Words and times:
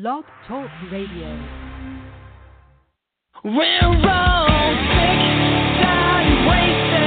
Blog 0.00 0.22
Talk 0.46 0.70
Radio. 0.92 1.30
Sick, 4.86 5.20
tired, 5.82 6.46
wasted. 6.46 6.97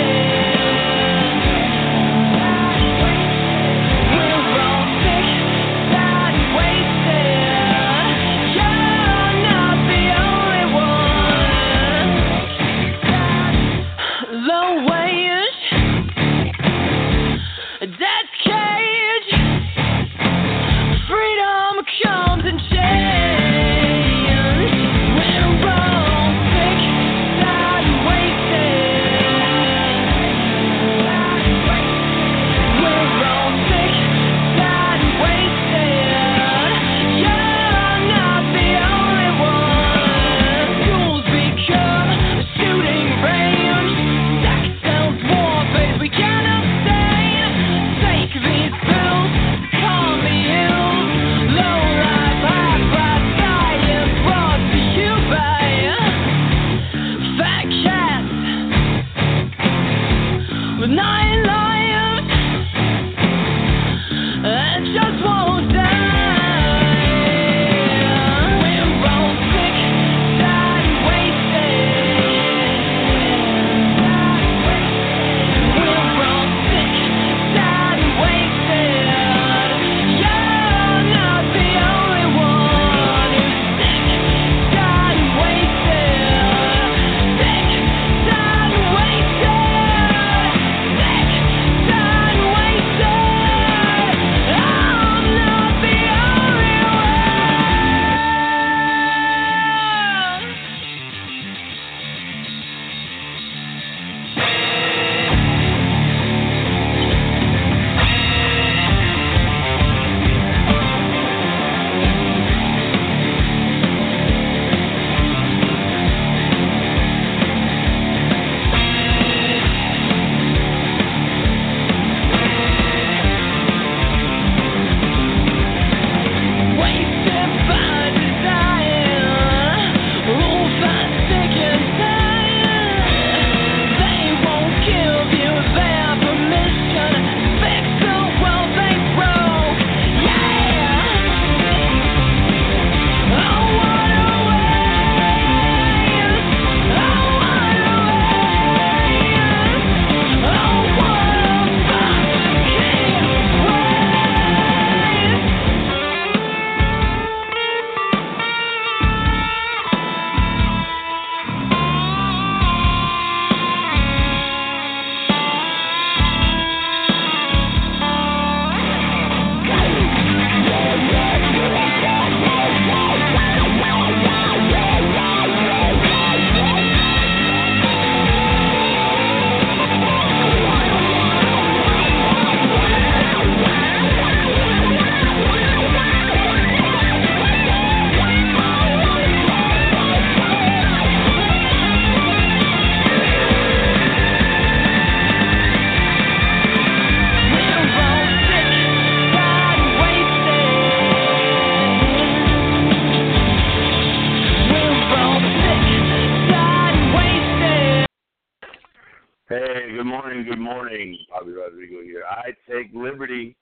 Morning. 210.74 211.18
Bobby 211.30 211.52
Rodrigo 211.52 212.02
here. 212.02 212.24
I 212.30 212.52
take 212.70 212.94
liberty 212.94 213.58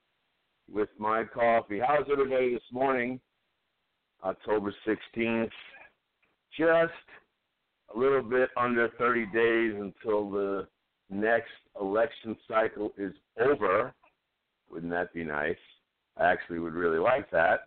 with 0.71 0.89
my 0.99 1.23
coffee. 1.23 1.79
How's 1.79 2.05
everybody 2.11 2.53
this 2.53 2.61
morning? 2.71 3.19
October 4.23 4.73
16th. 4.87 5.49
Just 6.55 6.93
a 7.95 7.97
little 7.97 8.21
bit 8.21 8.49
under 8.55 8.89
30 8.99 9.25
days 9.27 9.73
until 9.75 10.29
the 10.29 10.67
next 11.09 11.49
election 11.81 12.37
cycle 12.47 12.91
is 12.97 13.13
over. 13.39 13.91
Wouldn't 14.71 14.91
that 14.91 15.11
be 15.11 15.23
nice? 15.23 15.55
I 16.15 16.25
actually 16.25 16.59
would 16.59 16.73
really 16.73 16.99
like 16.99 17.31
that. 17.31 17.61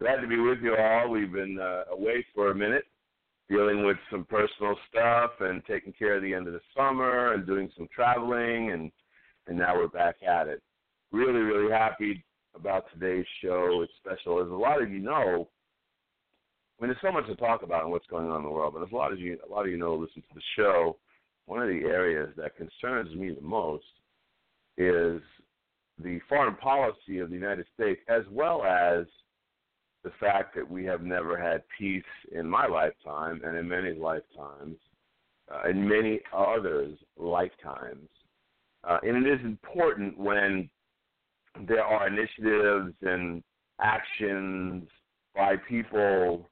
Glad 0.00 0.16
to 0.20 0.26
be 0.26 0.40
with 0.40 0.58
you 0.62 0.74
all. 0.76 1.10
We've 1.10 1.32
been 1.32 1.58
uh, 1.60 1.94
away 1.94 2.26
for 2.34 2.50
a 2.50 2.54
minute 2.54 2.86
dealing 3.48 3.84
with 3.84 3.96
some 4.10 4.24
personal 4.24 4.76
stuff 4.88 5.30
and 5.40 5.62
taking 5.66 5.92
care 5.92 6.16
of 6.16 6.22
the 6.22 6.34
end 6.34 6.46
of 6.46 6.52
the 6.52 6.60
summer 6.76 7.32
and 7.32 7.46
doing 7.46 7.70
some 7.76 7.88
traveling 7.94 8.72
and 8.72 8.92
and 9.46 9.56
now 9.56 9.74
we're 9.74 9.88
back 9.88 10.16
at 10.22 10.46
it. 10.46 10.62
Really, 11.10 11.40
really 11.40 11.72
happy 11.72 12.22
about 12.54 12.84
today's 12.92 13.24
show. 13.42 13.80
It's 13.82 13.92
special. 13.96 14.42
As 14.42 14.50
a 14.50 14.54
lot 14.54 14.82
of 14.82 14.90
you 14.90 14.98
know, 14.98 15.48
I 16.78 16.84
mean 16.84 16.90
there's 16.90 16.98
so 17.00 17.10
much 17.10 17.26
to 17.26 17.36
talk 17.36 17.62
about 17.62 17.84
and 17.84 17.90
what's 17.90 18.06
going 18.06 18.28
on 18.28 18.38
in 18.38 18.42
the 18.42 18.50
world, 18.50 18.74
but 18.74 18.82
as 18.82 18.92
a 18.92 18.96
lot 18.96 19.12
of 19.12 19.18
you 19.18 19.38
a 19.48 19.50
lot 19.50 19.64
of 19.64 19.70
you 19.70 19.78
know 19.78 19.94
listen 19.94 20.22
to 20.22 20.34
the 20.34 20.42
show, 20.56 20.98
one 21.46 21.62
of 21.62 21.68
the 21.68 21.86
areas 21.86 22.30
that 22.36 22.56
concerns 22.56 23.14
me 23.16 23.30
the 23.30 23.40
most 23.40 23.84
is 24.76 25.22
the 26.02 26.20
foreign 26.28 26.54
policy 26.56 27.18
of 27.18 27.30
the 27.30 27.34
United 27.34 27.66
States 27.74 28.00
as 28.08 28.22
well 28.30 28.64
as 28.64 29.06
the 30.04 30.10
fact 30.20 30.54
that 30.54 30.68
we 30.68 30.84
have 30.84 31.02
never 31.02 31.36
had 31.36 31.62
peace 31.76 32.02
in 32.32 32.48
my 32.48 32.66
lifetime 32.66 33.40
and 33.44 33.56
in 33.56 33.68
many 33.68 33.94
lifetimes, 33.94 34.76
uh, 35.52 35.68
in 35.68 35.88
many 35.88 36.20
others' 36.32 36.98
lifetimes. 37.16 38.08
Uh, 38.84 38.98
and 39.02 39.26
it 39.26 39.30
is 39.30 39.44
important 39.44 40.16
when 40.16 40.70
there 41.66 41.84
are 41.84 42.06
initiatives 42.06 42.94
and 43.02 43.42
actions 43.80 44.88
by 45.34 45.56
people 45.68 46.46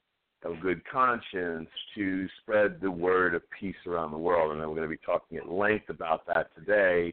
of 0.45 0.61
good 0.61 0.83
conscience 0.91 1.69
to 1.95 2.27
spread 2.41 2.79
the 2.81 2.91
word 2.91 3.35
of 3.35 3.43
peace 3.59 3.77
around 3.87 4.11
the 4.11 4.19
world. 4.19 4.53
And 4.53 4.61
we're 4.61 4.77
going 4.77 4.83
to 4.83 4.89
be 4.89 5.01
talking 5.05 5.39
at 5.39 5.49
length 5.49 5.89
about 5.89 6.27
that 6.27 6.55
today. 6.55 7.13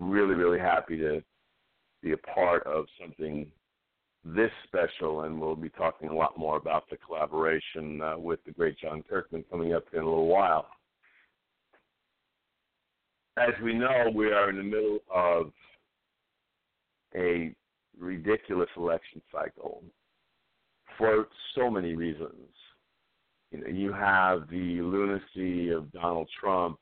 Really, 0.00 0.34
really 0.34 0.58
happy 0.58 0.96
to 0.98 1.22
be 2.02 2.12
a 2.12 2.16
part 2.18 2.66
of 2.66 2.86
something 3.00 3.50
this 4.34 4.50
special, 4.64 5.22
and 5.22 5.40
we'll 5.40 5.56
be 5.56 5.70
talking 5.70 6.08
a 6.08 6.14
lot 6.14 6.38
more 6.38 6.56
about 6.56 6.88
the 6.90 6.96
collaboration 6.96 8.00
uh, 8.02 8.18
with 8.18 8.44
the 8.44 8.52
great 8.52 8.78
Jon 8.78 9.02
Kirkman 9.08 9.44
coming 9.50 9.74
up 9.74 9.84
in 9.92 10.00
a 10.00 10.04
little 10.04 10.26
while. 10.26 10.66
As 13.38 13.54
we 13.62 13.72
know, 13.74 14.10
we 14.14 14.32
are 14.32 14.50
in 14.50 14.56
the 14.56 14.62
middle 14.62 14.98
of 15.14 15.52
a 17.14 17.54
ridiculous 17.98 18.68
election 18.76 19.22
cycle 19.32 19.82
for 20.98 21.28
so 21.54 21.70
many 21.70 21.94
reasons. 21.94 22.32
You 23.50 23.60
know, 23.60 23.68
you 23.68 23.92
have 23.92 24.48
the 24.50 24.82
lunacy 24.82 25.70
of 25.70 25.90
Donald 25.92 26.28
Trump 26.38 26.78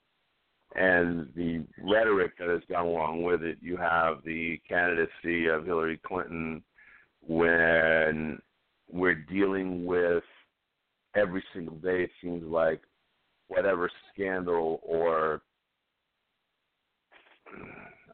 and 0.75 1.29
the 1.37 1.65
rhetoric 1.83 2.37
that 2.39 2.49
has 2.49 2.63
gone 2.69 2.87
along 2.87 3.23
with 3.23 3.43
it. 3.43 3.59
You 3.61 3.77
have 3.77 4.17
the 4.25 4.61
candidacy 4.69 5.47
of 5.47 5.65
Hillary 5.65 6.01
Clinton 6.05 6.63
when 7.27 8.41
we're 8.91 9.15
dealing 9.15 9.85
with 9.85 10.25
every 11.15 11.43
single 11.53 11.77
day, 11.77 12.05
it 12.05 12.11
seems 12.23 12.45
like 12.45 12.81
whatever 13.49 13.91
scandal 14.13 14.81
or 14.83 15.43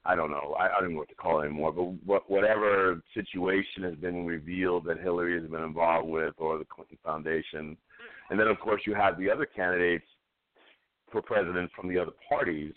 I 0.04 0.16
don't 0.16 0.30
know. 0.30 0.56
I, 0.58 0.76
I 0.76 0.80
don't 0.80 0.92
know 0.92 0.98
what 0.98 1.08
to 1.10 1.14
call 1.14 1.40
it 1.40 1.46
anymore. 1.46 1.72
But 1.72 1.84
what, 2.04 2.30
whatever 2.30 3.00
situation 3.14 3.84
has 3.84 3.94
been 3.94 4.26
revealed 4.26 4.84
that 4.86 4.98
Hillary 4.98 5.40
has 5.40 5.48
been 5.48 5.62
involved 5.62 6.08
with, 6.08 6.34
or 6.38 6.58
the 6.58 6.64
Clinton 6.64 6.98
Foundation, 7.04 7.76
mm-hmm. 7.76 8.30
and 8.32 8.40
then 8.40 8.48
of 8.48 8.58
course 8.58 8.82
you 8.84 8.94
have 8.94 9.18
the 9.18 9.30
other 9.30 9.46
candidates 9.46 10.04
for 11.10 11.22
president 11.22 11.70
from 11.76 11.88
the 11.88 11.98
other 11.98 12.12
parties 12.28 12.72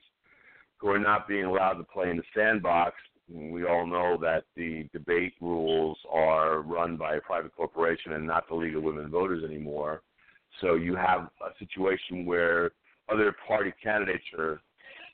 who 0.77 0.89
are 0.89 0.99
not 0.99 1.27
being 1.27 1.45
allowed 1.45 1.73
to 1.73 1.83
play 1.83 2.09
in 2.09 2.17
the 2.17 2.23
sandbox. 2.35 2.93
We 3.31 3.65
all 3.65 3.87
know 3.87 4.17
that 4.21 4.43
the 4.55 4.87
debate 4.93 5.33
rules 5.41 5.97
are 6.11 6.61
run 6.61 6.95
by 6.95 7.15
a 7.15 7.21
private 7.21 7.55
corporation 7.55 8.13
and 8.13 8.27
not 8.27 8.47
the 8.47 8.55
League 8.55 8.75
of 8.75 8.83
Women 8.83 9.09
Voters 9.09 9.43
anymore. 9.43 10.01
So 10.61 10.75
you 10.75 10.95
have 10.95 11.29
a 11.41 11.49
situation 11.57 12.25
where 12.25 12.71
other 13.11 13.35
party 13.47 13.73
candidates 13.81 14.23
are 14.37 14.61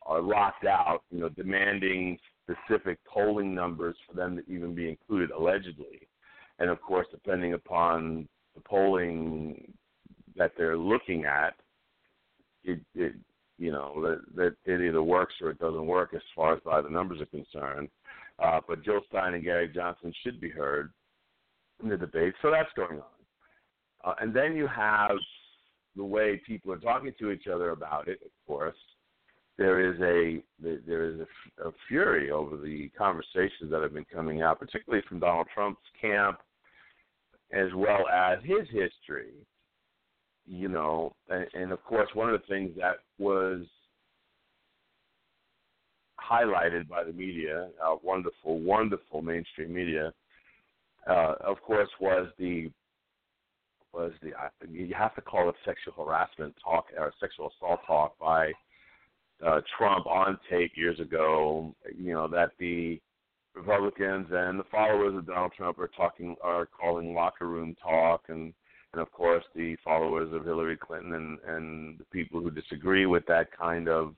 are 0.08 0.22
locked 0.22 0.66
out, 0.66 1.04
you 1.12 1.19
know, 1.19 1.30
demanding 1.30 2.18
specific 2.44 2.98
polling 3.06 3.54
numbers 3.54 3.96
for 4.08 4.16
them 4.16 4.36
to 4.36 4.52
even 4.52 4.74
be 4.74 4.90
included 4.90 5.30
allegedly. 5.30 6.08
And 6.60 6.69
of 6.69 6.81
course, 6.81 7.06
depending 7.12 7.54
upon 7.54 8.28
the 8.56 8.62
polling 8.62 9.74
that 10.36 10.54
they're 10.58 10.78
looking 10.78 11.25
at, 11.25 11.54
it, 12.63 12.80
it 12.96 13.13
you 13.58 13.72
know 13.72 13.94
that, 14.02 14.22
that 14.36 14.56
it 14.66 14.81
either 14.81 15.04
works 15.04 15.36
or 15.42 15.52
it 15.52 15.60
doesn't 15.60 15.86
work 15.86 16.13
as 16.16 16.22
far 16.36 16.54
as 16.56 16.60
by 16.66 16.81
the 16.81 16.90
numbers 16.90 17.22
are 17.22 17.25
concerned. 17.28 17.90
Uh, 18.41 18.59
but 18.67 18.83
Jill 18.83 19.01
Stein 19.07 19.35
and 19.35 19.43
Gary 19.43 19.67
Johnson 19.73 20.13
should 20.23 20.41
be 20.41 20.49
heard 20.49 20.91
in 21.83 21.89
the 21.89 21.97
debate, 21.97 22.33
so 22.41 22.49
that's 22.51 22.71
going 22.75 22.99
on. 22.99 23.05
Uh, 24.03 24.15
and 24.19 24.33
then 24.33 24.55
you 24.55 24.67
have 24.67 25.11
the 25.95 26.03
way 26.03 26.41
people 26.47 26.71
are 26.71 26.77
talking 26.77 27.13
to 27.19 27.31
each 27.31 27.47
other 27.47 27.71
about 27.71 28.07
it, 28.07 28.19
of 28.23 28.31
course, 28.47 28.75
there 29.57 29.79
is 29.79 29.99
a 30.01 30.41
there 30.59 31.05
is 31.05 31.19
a, 31.19 31.67
a 31.67 31.71
fury 31.88 32.31
over 32.31 32.57
the 32.57 32.89
conversations 32.97 33.69
that 33.69 33.81
have 33.81 33.93
been 33.93 34.05
coming 34.11 34.41
out, 34.41 34.59
particularly 34.59 35.03
from 35.07 35.19
Donald 35.19 35.47
Trump's 35.53 35.81
camp, 35.99 36.39
as 37.51 37.67
well 37.75 38.07
as 38.11 38.39
his 38.43 38.67
history. 38.71 39.33
You 40.47 40.69
know, 40.69 41.15
and, 41.29 41.45
and 41.53 41.71
of 41.71 41.83
course, 41.83 42.09
one 42.13 42.33
of 42.33 42.41
the 42.41 42.47
things 42.47 42.71
that 42.77 42.97
was 43.19 43.65
highlighted 46.31 46.88
by 46.88 47.04
the 47.04 47.13
media, 47.13 47.69
uh, 47.83 47.95
wonderful, 48.01 48.60
wonderful 48.60 49.22
mainstream 49.22 49.74
media, 49.74 50.13
uh, 51.10 51.36
of 51.42 51.62
course, 51.62 51.89
was 52.00 52.28
the 52.38 52.72
was 53.94 54.13
the 54.22 54.31
you 54.69 54.94
have 54.98 55.13
to 55.16 55.22
call 55.22 55.50
it 55.50 55.56
sexual 55.66 56.06
harassment 56.06 56.56
talk 56.63 56.86
or 56.98 57.12
sexual 57.19 57.51
assault 57.57 57.81
talk 57.86 58.18
by 58.19 58.51
uh, 59.45 59.60
Trump 59.78 60.06
on 60.06 60.38
tape 60.50 60.72
years 60.75 61.00
ago. 61.00 61.75
You 61.98 62.13
know 62.13 62.28
that 62.30 62.51
the 62.60 63.01
Republicans 63.54 64.27
and 64.31 64.57
the 64.60 64.63
followers 64.72 65.16
of 65.18 65.27
Donald 65.27 65.51
Trump 65.57 65.80
are 65.80 65.92
talking 65.98 66.36
are 66.42 66.68
calling 66.68 67.13
locker 67.13 67.48
room 67.48 67.75
talk, 67.84 68.22
and 68.30 68.54
and 68.94 69.01
of 69.01 69.12
course 69.12 69.44
the 69.56 69.75
followers 69.84 70.34
of 70.34 70.45
Hillary 70.45 70.77
Clinton 70.77 71.13
and 71.13 71.39
and 71.45 72.00
the 72.00 72.06
people 72.06 72.39
who 72.39 72.51
disagree 72.51 73.06
with 73.06 73.25
that 73.25 73.48
kind 73.57 73.89
of 73.89 74.16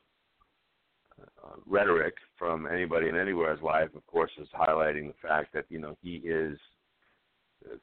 uh, 1.44 1.56
rhetoric 1.66 2.16
from 2.38 2.68
anybody 2.68 3.08
and 3.08 3.18
anywhere's 3.18 3.62
life, 3.62 3.90
of 3.96 4.06
course, 4.08 4.32
is 4.40 4.48
highlighting 4.58 5.08
the 5.08 5.28
fact 5.28 5.54
that 5.54 5.66
you 5.70 5.80
know 5.80 5.96
he 6.02 6.16
is 6.24 6.58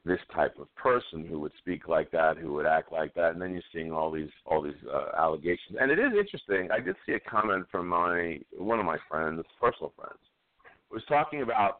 this 0.05 0.19
type 0.33 0.57
of 0.59 0.73
person 0.75 1.25
who 1.25 1.39
would 1.39 1.51
speak 1.57 1.87
like 1.87 2.11
that, 2.11 2.37
who 2.37 2.53
would 2.53 2.65
act 2.65 2.91
like 2.91 3.13
that, 3.15 3.31
and 3.31 3.41
then 3.41 3.51
you're 3.51 3.61
seeing 3.73 3.91
all 3.91 4.11
these 4.11 4.29
all 4.45 4.61
these 4.61 4.73
uh, 4.91 5.17
allegations. 5.17 5.77
And 5.79 5.91
it 5.91 5.99
is 5.99 6.11
interesting. 6.17 6.69
I 6.71 6.79
did 6.79 6.95
see 7.05 7.13
a 7.13 7.19
comment 7.19 7.65
from 7.71 7.87
my 7.87 8.39
one 8.57 8.79
of 8.79 8.85
my 8.85 8.97
friends, 9.09 9.43
personal 9.59 9.93
friends, 9.95 10.19
was 10.91 11.03
talking 11.07 11.41
about 11.41 11.79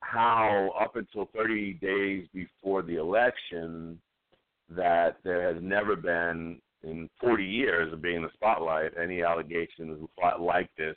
how 0.00 0.70
up 0.80 0.96
until 0.96 1.28
30 1.34 1.74
days 1.74 2.26
before 2.32 2.82
the 2.82 2.96
election, 2.96 4.00
that 4.70 5.18
there 5.24 5.52
has 5.52 5.62
never 5.62 5.96
been 5.96 6.60
in 6.82 7.08
40 7.20 7.44
years 7.44 7.92
of 7.92 8.02
being 8.02 8.16
in 8.16 8.22
the 8.22 8.30
spotlight 8.34 8.92
any 9.00 9.22
allegations 9.22 10.08
like 10.40 10.70
this 10.76 10.96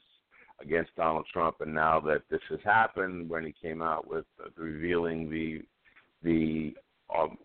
against 0.62 0.96
Donald 0.96 1.26
Trump, 1.32 1.58
and 1.62 1.74
now 1.74 2.00
that 2.00 2.22
this 2.30 2.42
has 2.50 2.60
happened, 2.64 3.30
when 3.30 3.44
he 3.44 3.54
came 3.62 3.82
out 3.82 4.08
with 4.08 4.26
uh, 4.44 4.50
revealing 4.56 5.30
the 5.30 5.62
the 6.24 6.74
um, 7.18 7.38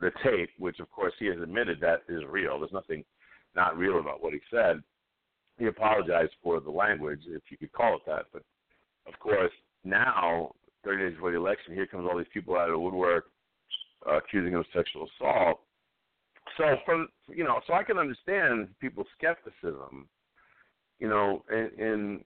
the 0.00 0.10
tape, 0.24 0.50
which 0.58 0.80
of 0.80 0.90
course 0.90 1.12
he 1.18 1.26
has 1.26 1.40
admitted 1.42 1.80
that 1.80 2.02
is 2.08 2.22
real. 2.28 2.58
There's 2.58 2.72
nothing 2.72 3.04
not 3.54 3.76
real 3.76 4.00
about 4.00 4.22
what 4.22 4.32
he 4.32 4.40
said. 4.50 4.82
He 5.58 5.66
apologized 5.66 6.32
for 6.42 6.60
the 6.60 6.70
language, 6.70 7.20
if 7.28 7.42
you 7.50 7.56
could 7.56 7.72
call 7.72 7.96
it 7.96 8.02
that. 8.06 8.26
But 8.32 8.42
of 9.06 9.18
course, 9.20 9.52
now, 9.84 10.52
30 10.84 11.02
days 11.02 11.14
before 11.14 11.30
the 11.30 11.36
election, 11.36 11.74
here 11.74 11.86
comes 11.86 12.08
all 12.10 12.18
these 12.18 12.26
people 12.32 12.56
out 12.56 12.68
of 12.68 12.72
the 12.72 12.78
woodwork 12.78 13.26
uh, 14.08 14.16
accusing 14.16 14.52
him 14.52 14.60
of 14.60 14.66
sexual 14.74 15.08
assault. 15.16 15.60
So 16.56 16.76
from 16.84 17.08
you 17.28 17.44
know, 17.44 17.60
so 17.66 17.74
I 17.74 17.82
can 17.82 17.98
understand 17.98 18.68
people's 18.80 19.06
skepticism 19.18 20.08
you 20.98 21.08
know, 21.08 21.42
in 21.50 21.70
in, 21.78 22.20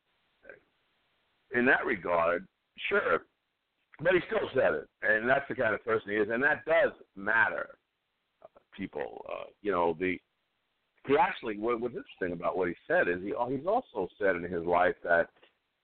in 1.55 1.67
that 1.67 1.85
regard, 1.87 2.47
sure. 2.89 3.25
But 4.01 4.13
he 4.13 4.21
still 4.27 4.49
said 4.55 4.75
it, 4.75 4.89
and 5.03 5.29
that's 5.29 5.49
the 5.49 5.57
kind 5.57 5.75
of 5.75 5.85
person 5.85 6.11
he 6.11 6.17
is, 6.17 6.29
and 6.31 6.43
that 6.43 6.65
does 6.65 6.93
matter. 7.17 7.71
People, 8.77 9.25
uh, 9.29 9.47
you 9.61 9.73
know, 9.73 9.97
the 9.99 10.19
he 11.07 11.17
actually 11.19 11.59
what, 11.59 11.81
what's 11.81 11.97
interesting 11.97 12.39
about 12.39 12.57
what 12.57 12.69
he 12.69 12.75
said 12.87 13.09
is 13.09 13.21
he 13.23 13.33
he's 13.51 13.67
also 13.67 14.09
said 14.21 14.37
in 14.37 14.45
his 14.45 14.65
life 14.65 14.95
that 15.03 15.29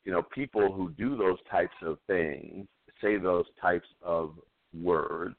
you 0.04 0.12
know 0.12 0.22
people 0.22 0.72
who 0.72 0.90
do 0.90 1.16
those 1.16 1.38
types 1.50 1.74
of 1.82 1.98
things, 2.06 2.68
say 3.02 3.16
those 3.16 3.46
types 3.60 3.88
of 4.02 4.34
words, 4.80 5.36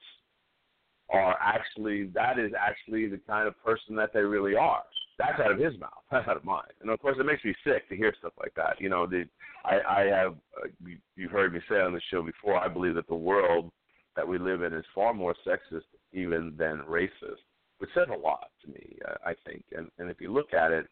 are 1.10 1.38
actually 1.42 2.06
that 2.14 2.40
is 2.40 2.52
actually 2.60 3.08
the 3.08 3.20
kind 3.28 3.48
of 3.48 3.54
person 3.64 3.96
that 3.96 4.12
they 4.14 4.22
really 4.22 4.56
are. 4.56 4.84
That's 5.18 5.40
out 5.40 5.52
of 5.52 5.60
his 5.60 5.80
mouth. 5.80 5.92
That's 6.12 6.28
out 6.28 6.38
of 6.38 6.44
mine. 6.44 6.64
And 6.82 6.90
of 6.90 7.00
course, 7.00 7.18
it 7.20 7.26
makes 7.26 7.44
me 7.44 7.56
sick 7.64 7.88
to 7.90 7.96
hear 7.96 8.14
stuff 8.20 8.34
like 8.40 8.54
that. 8.56 8.80
You 8.80 8.90
know, 8.90 9.06
the 9.06 9.26
I, 9.64 9.80
I 9.88 10.02
have 10.06 10.34
uh, 10.62 10.68
you, 10.86 10.98
you've 11.16 11.32
heard 11.32 11.54
me 11.54 11.60
say 11.70 11.76
on 11.76 11.94
the 11.94 12.02
show 12.12 12.22
before. 12.22 12.58
I 12.58 12.68
believe 12.68 12.96
that 12.96 13.08
the 13.08 13.16
world 13.16 13.72
that 14.16 14.28
we 14.28 14.38
live 14.38 14.62
in 14.62 14.74
is 14.74 14.86
far 14.94 15.14
more 15.14 15.36
sexist 15.46 15.84
even 16.14 16.54
than 16.58 16.82
racist, 16.90 17.44
which 17.80 17.90
says 17.94 18.08
a 18.14 18.18
lot 18.18 18.50
to 18.64 18.68
me. 18.70 18.98
Uh, 19.08 19.16
I 19.26 19.34
think, 19.46 19.64
and 19.76 19.90
and 20.00 20.10
if 20.10 20.20
you 20.20 20.34
look 20.34 20.54
at 20.54 20.72
it, 20.72 20.88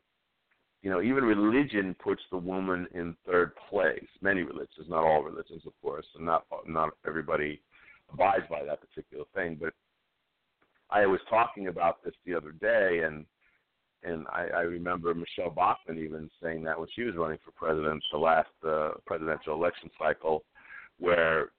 you 0.84 0.90
know, 0.90 1.02
even 1.02 1.24
religion 1.24 1.96
puts 2.04 2.22
the 2.30 2.38
woman 2.38 2.88
in 2.94 3.16
third 3.26 3.54
place. 3.70 4.06
Many 4.22 4.44
religions, 4.44 4.88
not 4.90 5.06
all 5.06 5.24
religions, 5.24 5.64
of 5.66 5.74
course, 5.82 6.06
and 6.16 6.26
not 6.26 6.46
not 6.68 6.92
everybody 7.08 7.62
abides 8.12 8.44
by 8.50 8.64
that 8.64 8.80
particular 8.82 9.26
thing. 9.34 9.58
But 9.60 9.74
I 10.94 11.06
was 11.06 11.20
talking 11.30 11.68
about 11.68 12.04
this 12.04 12.14
the 12.26 12.36
other 12.36 12.52
day, 12.52 13.02
and 13.06 13.26
and 14.04 14.28
I, 14.28 14.48
I 14.56 14.62
remember 14.62 15.14
Michele 15.14 15.50
Bachmann 15.50 15.98
even 15.98 16.30
saying 16.42 16.64
that 16.64 16.78
when 16.78 16.90
she 16.94 17.04
was 17.04 17.16
running 17.16 17.40
for 17.44 17.52
president, 17.52 18.04
the 18.12 18.18
last 18.18 18.50
uh, 18.68 18.92
presidential 19.06 19.54
election 19.54 19.90
cycle, 19.98 20.44
where 21.00 21.50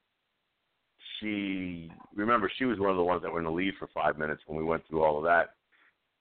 she 1.18 1.90
remember 2.14 2.50
she 2.56 2.64
was 2.64 2.78
one 2.78 2.90
of 2.90 2.96
the 2.96 3.02
ones 3.02 3.22
that 3.22 3.32
were 3.32 3.38
in 3.40 3.46
the 3.46 3.50
lead 3.50 3.74
for 3.78 3.88
five 3.94 4.18
minutes 4.18 4.42
when 4.46 4.58
we 4.58 4.64
went 4.64 4.86
through 4.86 5.02
all 5.02 5.18
of 5.18 5.24
that 5.24 5.50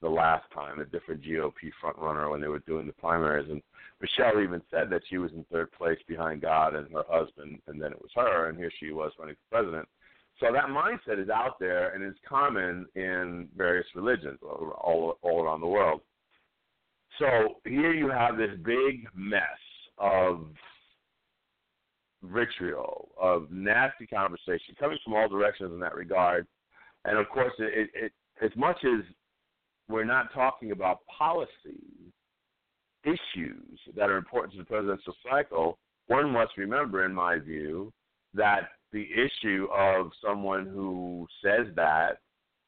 the 0.01 0.09
last 0.09 0.43
time, 0.53 0.81
a 0.81 0.85
different 0.85 1.23
GOP 1.23 1.71
front 1.79 1.97
runner 1.97 2.29
when 2.29 2.41
they 2.41 2.49
were 2.49 2.59
doing 2.59 2.85
the 2.85 2.93
primaries, 2.93 3.49
and 3.49 3.61
Michele 4.01 4.41
even 4.41 4.61
said 4.69 4.89
that 4.89 5.01
she 5.09 5.17
was 5.17 5.31
in 5.31 5.45
third 5.45 5.71
place 5.71 5.99
behind 6.09 6.41
God 6.41 6.75
and 6.75 6.91
her 6.91 7.05
husband, 7.07 7.59
and 7.67 7.81
then 7.81 7.93
it 7.93 8.01
was 8.01 8.11
her, 8.15 8.49
and 8.49 8.57
here 8.57 8.71
she 8.79 8.91
was 8.91 9.13
running 9.17 9.35
for 9.35 9.61
president. 9.61 9.87
So 10.39 10.51
that 10.51 10.65
mindset 10.65 11.21
is 11.21 11.29
out 11.29 11.59
there 11.59 11.93
and 11.93 12.03
is 12.03 12.17
common 12.27 12.85
in 12.95 13.47
various 13.55 13.85
religions 13.95 14.39
all, 14.41 15.17
all, 15.21 15.43
around 15.43 15.61
the 15.61 15.67
world. 15.67 16.01
So 17.19 17.59
here 17.65 17.93
you 17.93 18.09
have 18.09 18.37
this 18.37 18.51
big 18.63 19.07
mess 19.15 19.41
of 19.97 20.47
vitriol, 22.23 23.09
of 23.21 23.51
nasty 23.51 24.07
conversation 24.07 24.75
coming 24.79 24.97
from 25.03 25.13
all 25.13 25.29
directions 25.29 25.71
in 25.71 25.79
that 25.81 25.95
regard. 25.95 26.47
And 27.05 27.17
of 27.17 27.29
course, 27.29 27.53
it, 27.59 27.89
it, 27.93 28.11
as 28.41 28.51
much 28.55 28.77
as 28.83 29.03
we're 29.89 30.05
not 30.05 30.33
talking 30.33 30.71
about 30.71 30.99
policy 31.05 32.13
issues 33.03 33.79
that 33.95 34.09
are 34.09 34.17
important 34.17 34.53
to 34.53 34.59
the 34.59 34.65
presidential 34.65 35.13
cycle, 35.29 35.77
one 36.07 36.31
must 36.31 36.57
remember, 36.57 37.05
in 37.05 37.13
my 37.13 37.37
view, 37.37 37.91
that 38.33 38.69
the 38.93 39.07
issue 39.11 39.67
of 39.75 40.11
someone 40.23 40.65
who 40.65 41.27
says 41.43 41.67
that 41.75 42.19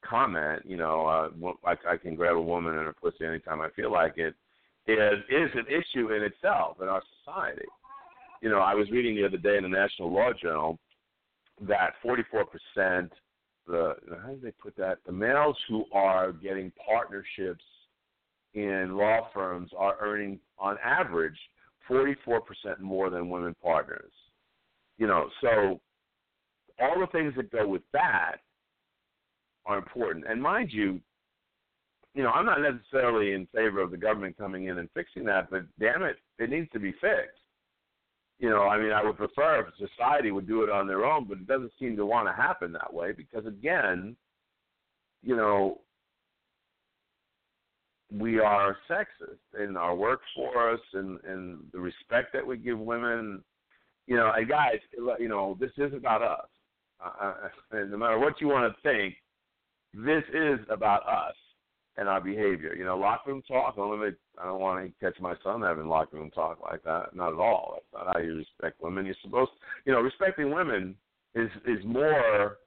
comment, 0.04 0.64
you 0.66 0.76
know, 0.76 1.06
uh, 1.06 1.52
I, 1.66 1.94
I 1.94 1.98
can 1.98 2.16
grab 2.16 2.36
a 2.36 2.42
woman 2.42 2.76
and 2.76 2.86
her 2.86 2.94
pussy 2.94 3.26
anytime 3.26 3.62
I 3.62 3.70
feel 3.76 3.92
like 3.92 4.18
it, 4.18 4.34
is 4.88 5.20
is 5.30 5.50
an 5.56 5.66
issue 5.68 6.12
in 6.12 6.24
itself 6.24 6.78
in 6.82 6.88
our 6.88 7.02
society. 7.24 7.66
You 8.42 8.50
know, 8.50 8.60
I 8.60 8.76
was 8.76 8.90
reading 8.92 9.16
the 9.16 9.26
other 9.26 9.38
day 9.38 9.58
in 9.58 9.64
the 9.64 9.70
National 9.70 10.14
Law 10.14 10.32
Journal 10.40 10.78
that 11.62 11.94
44% 12.06 13.10
the 13.68 13.96
how 14.22 14.30
do 14.30 14.40
they 14.44 14.52
put 14.52 14.76
that? 14.78 14.98
The 15.06 15.12
males 15.12 15.58
who 15.68 15.86
are 15.92 16.32
getting 16.32 16.72
partnerships 16.88 17.64
in 18.54 18.96
law 18.96 19.28
firms 19.34 19.72
are 19.78 19.98
earning 20.00 20.40
on 20.60 20.78
average 20.84 21.38
44% 21.90 22.42
more 22.80 23.10
than 23.10 23.30
women 23.30 23.56
partners. 23.62 24.12
You 24.98 25.08
know, 25.08 25.30
so 25.42 25.82
all 26.80 27.00
the 27.00 27.08
things 27.08 27.34
that 27.36 27.52
go 27.52 27.68
with 27.68 27.84
that 27.94 28.38
are 29.66 29.78
important. 29.78 30.26
And 30.28 30.42
mind 30.42 30.72
you, 30.72 31.00
you 32.14 32.24
know, 32.24 32.30
I'm 32.30 32.46
not 32.46 32.62
necessarily 32.62 33.34
in 33.34 33.48
favor 33.54 33.82
of 33.82 33.92
the 33.92 33.98
government 33.98 34.38
coming 34.38 34.68
in 34.68 34.78
and 34.78 34.90
fixing 34.94 35.26
that, 35.26 35.50
but 35.50 35.66
damn 35.80 36.04
it, 36.04 36.18
it 36.40 36.50
needs 36.50 36.70
to 36.72 36.80
be 36.80 36.92
fixed. 36.94 37.40
You 38.40 38.50
know, 38.50 38.64
I 38.64 38.78
mean, 38.78 38.92
I 38.92 39.04
would 39.04 39.18
prefer 39.18 39.62
if 39.62 39.90
society 39.90 40.32
would 40.32 40.48
do 40.48 40.64
it 40.64 40.70
on 40.70 40.88
their 40.88 41.06
own, 41.06 41.26
but 41.26 41.38
it 41.38 41.48
doesn't 41.48 41.72
seem 41.80 41.96
to 41.98 42.06
want 42.06 42.28
to 42.28 42.34
happen 42.34 42.74
that 42.74 42.94
way 42.94 43.12
because, 43.12 43.46
again, 43.46 44.16
you 45.24 45.36
know, 45.36 45.80
we 48.12 48.40
are 48.40 48.78
sexist 48.90 49.64
in 49.64 49.76
our 49.76 49.96
workforce 49.96 50.82
and 50.94 51.20
and 51.26 51.60
the 51.74 51.80
respect 51.80 52.34
that 52.34 52.46
we 52.46 52.58
give 52.58 52.80
women. 52.80 53.44
You 54.08 54.18
know, 54.18 54.32
and 54.36 54.48
guys, 54.48 54.80
you 55.20 55.28
know, 55.28 55.58
this 55.60 55.72
is 55.78 55.94
about 55.94 56.22
us. 56.22 56.48
Uh, 57.04 57.34
and 57.72 57.92
no 57.92 57.98
matter 57.98 58.20
what 58.20 58.40
you 58.42 58.48
want 58.48 58.74
to 58.74 58.82
think, 58.82 59.16
this 59.94 60.24
is 60.34 60.60
about 60.70 61.08
us 61.08 61.36
and 61.98 62.08
our 62.10 62.22
behavior. 62.22 62.76
You 62.76 62.86
know, 62.86 62.98
locker 62.98 63.32
room 63.32 63.42
talk. 63.48 63.74
I 63.74 63.78
don't, 63.78 64.16
I 64.42 64.46
don't 64.46 64.60
want 64.60 64.86
to 64.86 65.06
catch 65.06 65.20
my 65.20 65.36
son 65.44 65.62
having 65.62 65.88
locker 65.88 66.18
room 66.18 66.32
talk 66.32 66.60
like 66.62 66.84
that. 66.84 67.16
Not 67.16 67.34
at 67.34 67.40
all. 67.40 67.76
That's 67.76 68.06
not 68.06 68.16
how 68.16 68.22
you 68.22 68.36
respect 68.36 68.82
women. 68.82 69.06
You're 69.06 69.16
supposed, 69.24 69.52
you 69.86 69.94
know, 69.94 70.00
respecting 70.00 70.54
women 70.54 70.96
is 71.36 71.50
is 71.66 71.84
more 71.86 72.58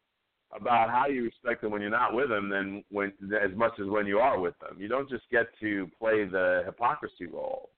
about 0.57 0.89
how 0.89 1.07
you 1.07 1.25
respect 1.25 1.61
them 1.61 1.73
when 1.73 1.83
you're 1.83 1.91
not 1.91 2.15
with 2.15 2.31
them 2.31 2.49
than 2.49 2.83
when 2.91 3.13
as 3.43 3.55
much 3.55 3.73
as 3.81 3.87
when 3.87 4.07
you 4.07 4.19
are 4.19 4.41
with 4.41 4.59
them. 4.61 4.77
You 4.79 4.89
don't 4.89 5.09
just 5.09 5.25
get 5.31 5.47
to 5.61 5.91
play 5.99 6.25
the 6.25 6.63
hypocrisy 6.65 7.27
role, 7.27 7.71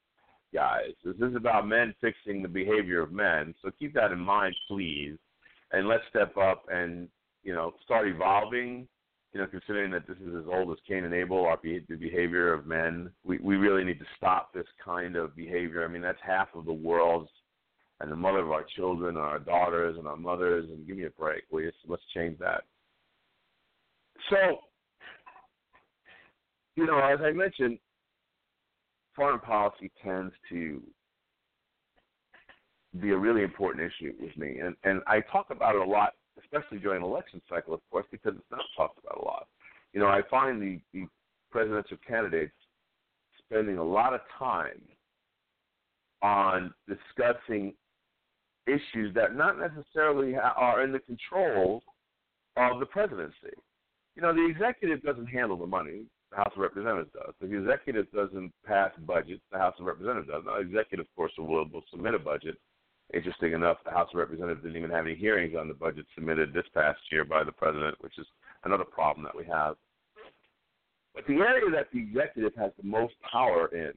guys. 0.55 0.93
This 1.05 1.17
is 1.17 1.35
about 1.35 1.67
men 1.67 1.95
fixing 2.01 2.43
the 2.43 2.49
behavior 2.49 3.03
of 3.03 3.13
men. 3.13 3.55
So 3.63 3.71
keep 3.77 3.95
that 3.95 4.13
in 4.13 4.21
mind, 4.21 4.55
please, 4.69 5.17
and 5.73 5.89
let's 5.89 6.03
step 6.09 6.37
up 6.37 6.65
and 6.71 7.09
you 7.43 7.55
know 7.55 7.73
start 7.85 8.09
evolving. 8.09 8.87
You 9.33 9.41
know, 9.41 9.47
considering 9.47 9.93
that 9.93 10.09
this 10.09 10.17
is 10.17 10.35
as 10.35 10.45
old 10.53 10.73
as 10.73 10.79
Cain 10.89 11.05
and 11.05 11.15
Abel, 11.15 11.47
our 11.47 11.57
be- 11.57 11.87
the 11.89 11.95
behavior 11.95 12.53
of 12.53 12.67
men, 12.67 13.11
we 13.25 13.39
we 13.39 13.57
really 13.57 13.85
need 13.85 14.01
to 14.01 14.07
stop 14.17 14.53
this 14.53 14.67
kind 14.85 15.15
of 15.15 15.37
behavior. 15.37 15.85
I 15.85 15.89
mean, 15.89 16.03
that's 16.03 16.19
half 16.25 16.49
of 16.55 16.65
the 16.65 16.73
world's 16.73 17.31
and 18.01 18.11
the 18.11 18.17
mother 18.17 18.39
of 18.39 18.51
our 18.51 18.65
children 18.77 19.17
and 19.17 19.25
our 19.25 19.39
daughters 19.39 19.97
and 19.99 20.09
our 20.09 20.17
mothers 20.17 20.69
and 20.69 20.87
give 20.87 20.97
me 20.97 21.05
a 21.05 21.11
break. 21.11 21.45
Let's 21.53 21.77
let's 21.87 22.03
change 22.15 22.39
that. 22.39 22.65
So, 24.29 24.59
you 26.77 26.87
know, 26.87 26.99
as 26.99 27.21
I 27.23 27.33
mentioned, 27.33 27.79
foreign 29.15 29.41
policy 29.41 29.91
tends 30.03 30.33
to 30.49 30.83
be 32.99 33.11
a 33.11 33.17
really 33.17 33.43
important 33.43 33.85
issue 33.85 34.13
with 34.21 34.37
me, 34.37 34.59
and 34.59 34.75
and 34.85 35.01
I 35.07 35.21
talk 35.21 35.51
about 35.51 35.77
it 35.77 35.81
a 35.81 35.85
lot, 35.85 36.15
especially 36.43 36.79
during 36.79 37.03
election 37.03 37.41
cycle, 37.49 37.75
of 37.75 37.81
course, 37.91 38.07
because 38.11 38.35
it's 38.37 38.51
not 38.51 38.63
talked 38.77 38.99
about 38.99 39.23
a 39.23 39.25
lot. 39.25 39.47
You 39.93 40.01
know, 40.01 40.09
I 40.09 40.23
find 40.31 40.61
the, 40.61 40.81
the 40.93 41.07
presidential 41.51 41.99
candidates 42.07 42.53
spending 43.39 43.79
a 43.79 43.85
lot 43.85 44.15
of 44.15 44.21
time 44.39 44.81
on 46.23 46.73
discussing 46.89 47.75
issues 48.67 49.15
that 49.15 49.35
not 49.35 49.57
necessarily 49.59 50.37
are 50.37 50.85
in 50.85 50.93
the 50.93 51.01
control 51.01 51.83
of 52.57 52.79
the 52.79 52.87
presidency. 52.87 53.55
You 54.17 54.23
know, 54.23 54.35
the 54.35 54.47
executive 54.47 55.03
doesn't 55.03 55.27
handle 55.27 55.57
the 55.57 55.67
money. 55.67 56.03
The 56.31 56.37
House 56.37 56.53
of 56.55 56.63
Representatives 56.63 57.11
does. 57.13 57.35
The 57.41 57.57
executive 57.57 58.11
doesn't 58.13 58.53
pass 58.65 58.91
budgets. 59.07 59.43
The 59.51 59.59
House 59.59 59.75
of 59.81 59.87
Representatives 59.87 60.29
does. 60.29 60.45
The 60.45 60.57
executive, 60.59 61.07
of 61.07 61.17
course, 61.17 61.33
will, 61.39 61.69
will 61.69 61.83
submit 61.91 62.15
a 62.15 62.19
budget. 62.19 62.57
Interesting 63.13 63.53
enough, 63.53 63.79
the 63.85 63.91
House 63.91 64.09
of 64.13 64.19
Representatives 64.19 64.63
didn't 64.63 64.77
even 64.77 64.91
have 64.91 65.07
any 65.07 65.17
hearings 65.17 65.57
on 65.59 65.69
the 65.69 65.75
budget 65.75 66.07
submitted 66.15 66.53
this 66.53 66.67
past 66.75 67.01
year 67.11 67.25
by 67.25 67.43
the 67.43 67.53
president, 67.53 67.97
which 68.01 68.19
is 68.19 68.27
another 68.65 68.85
problem 68.85 69.25
that 69.25 69.37
we 69.37 69.45
have. 69.47 69.77
But 71.15 71.27
the 71.27 71.35
area 71.35 71.71
that 71.73 71.89
the 71.93 71.99
executive 71.99 72.55
has 72.57 72.71
the 72.81 72.89
most 72.89 73.15
power 73.31 73.69
in 73.75 73.93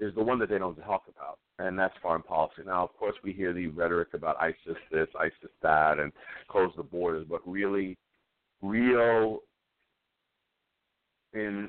is 0.00 0.14
the 0.14 0.22
one 0.22 0.38
that 0.40 0.48
they 0.48 0.58
don't 0.58 0.76
talk 0.76 1.04
about 1.08 1.38
and 1.58 1.78
that's 1.78 1.94
foreign 2.00 2.22
policy. 2.22 2.62
Now, 2.64 2.84
of 2.84 2.96
course, 2.96 3.16
we 3.22 3.32
hear 3.32 3.52
the 3.52 3.66
rhetoric 3.68 4.14
about 4.14 4.40
ISIS 4.40 4.76
this, 4.92 5.08
ISIS 5.18 5.50
that, 5.62 5.98
and 5.98 6.12
close 6.48 6.70
the 6.76 6.82
borders, 6.82 7.26
but 7.28 7.46
really, 7.46 7.96
real 8.62 9.40
in 11.34 11.68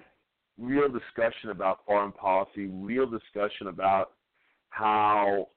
real 0.57 0.89
discussion 0.89 1.49
about 1.49 1.79
foreign 1.85 2.11
policy, 2.11 2.67
real 2.67 3.05
discussion 3.05 3.67
about 3.67 4.11
how 4.69 5.47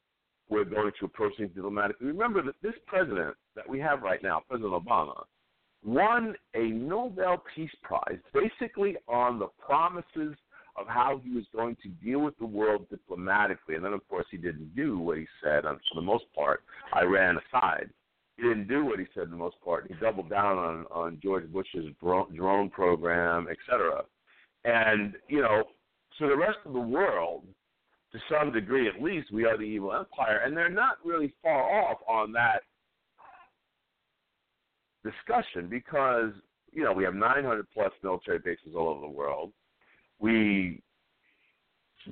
we're 0.53 0.65
going 0.65 0.93
to 0.99 1.07
approach 1.07 1.33
things 1.39 1.51
diplomatically. 1.55 2.07
Remember 2.07 2.43
that 2.43 2.55
this 2.63 2.75
president 2.87 3.35
that 3.57 3.69
we 3.69 3.81
have 3.81 4.03
right 4.03 4.23
now, 4.23 4.43
President 4.49 4.73
Obama, 4.73 5.25
won 5.85 6.35
a 6.55 6.67
Nobel 6.69 7.43
Peace 7.55 7.75
Prize 7.83 8.19
basically 8.33 8.97
on 9.09 9.39
the 9.39 9.49
promises 9.65 10.37
of 10.77 10.87
how 10.87 11.21
he 11.23 11.31
was 11.35 11.45
going 11.55 11.77
to 11.83 11.89
deal 11.89 12.21
with 12.21 12.37
the 12.39 12.47
world 12.47 12.87
diplomatically. 12.91 13.75
And 13.75 13.85
then, 13.85 13.93
of 13.93 14.07
course, 14.09 14.27
he 14.31 14.37
didn't 14.37 14.75
do 14.77 14.99
what 14.99 15.19
he 15.19 15.27
said. 15.43 15.65
And 15.65 15.79
for 15.89 15.97
the 15.97 16.03
most 16.03 16.25
part, 16.35 16.63
Iran 16.97 17.39
aside, 17.39 17.91
he 18.37 18.43
didn't 18.43 18.69
do 18.69 18.85
what 18.85 18.99
he 18.99 19.07
said. 19.15 19.25
For 19.25 19.31
the 19.31 19.37
most 19.37 19.57
part, 19.65 19.87
he 19.89 19.95
doubled 19.95 20.31
down 20.31 20.59
on 20.59 20.87
on 20.91 21.19
George 21.23 21.51
Bush's 21.53 21.87
drone 22.01 22.71
program, 22.71 23.49
et 23.51 23.59
cetera. 23.69 24.03
And 24.65 25.15
you 25.29 25.43
know, 25.43 25.65
so 26.19 26.29
the 26.29 26.37
rest 26.37 26.59
of 26.65 26.73
the 26.73 26.81
world, 26.81 27.45
to 28.13 28.19
some 28.31 28.53
degree 28.53 28.89
at 28.89 29.03
least, 29.03 29.33
we 29.33 29.45
are 29.45 29.57
the 29.57 29.65
evil 29.65 29.93
empire, 29.93 30.43
and 30.45 30.57
they're 30.57 30.69
not 30.69 30.99
really 31.05 31.35
far 31.43 31.63
off 31.83 31.99
on 32.09 32.33
that 32.33 32.63
discussion 35.05 35.69
because 35.69 36.31
you 36.73 36.85
know 36.85 36.93
we 36.93 37.03
have 37.05 37.15
900 37.15 37.67
plus 37.75 37.93
military 38.03 38.39
bases 38.39 38.75
all 38.77 38.89
over 38.89 39.01
the 39.01 39.09
world 39.09 39.53
we 40.23 40.81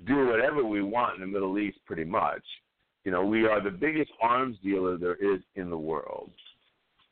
do 0.07 0.26
whatever 0.26 0.64
we 0.64 0.83
want 0.83 1.14
in 1.14 1.21
the 1.21 1.26
Middle 1.26 1.59
East, 1.59 1.78
pretty 1.87 2.04
much. 2.04 2.42
You 3.04 3.12
know, 3.12 3.25
we 3.25 3.47
are 3.47 3.62
the 3.62 3.71
biggest 3.71 4.11
arms 4.21 4.57
dealer 4.62 4.99
there 4.99 5.14
is 5.14 5.40
in 5.54 5.71
the 5.71 5.78
world, 5.78 6.30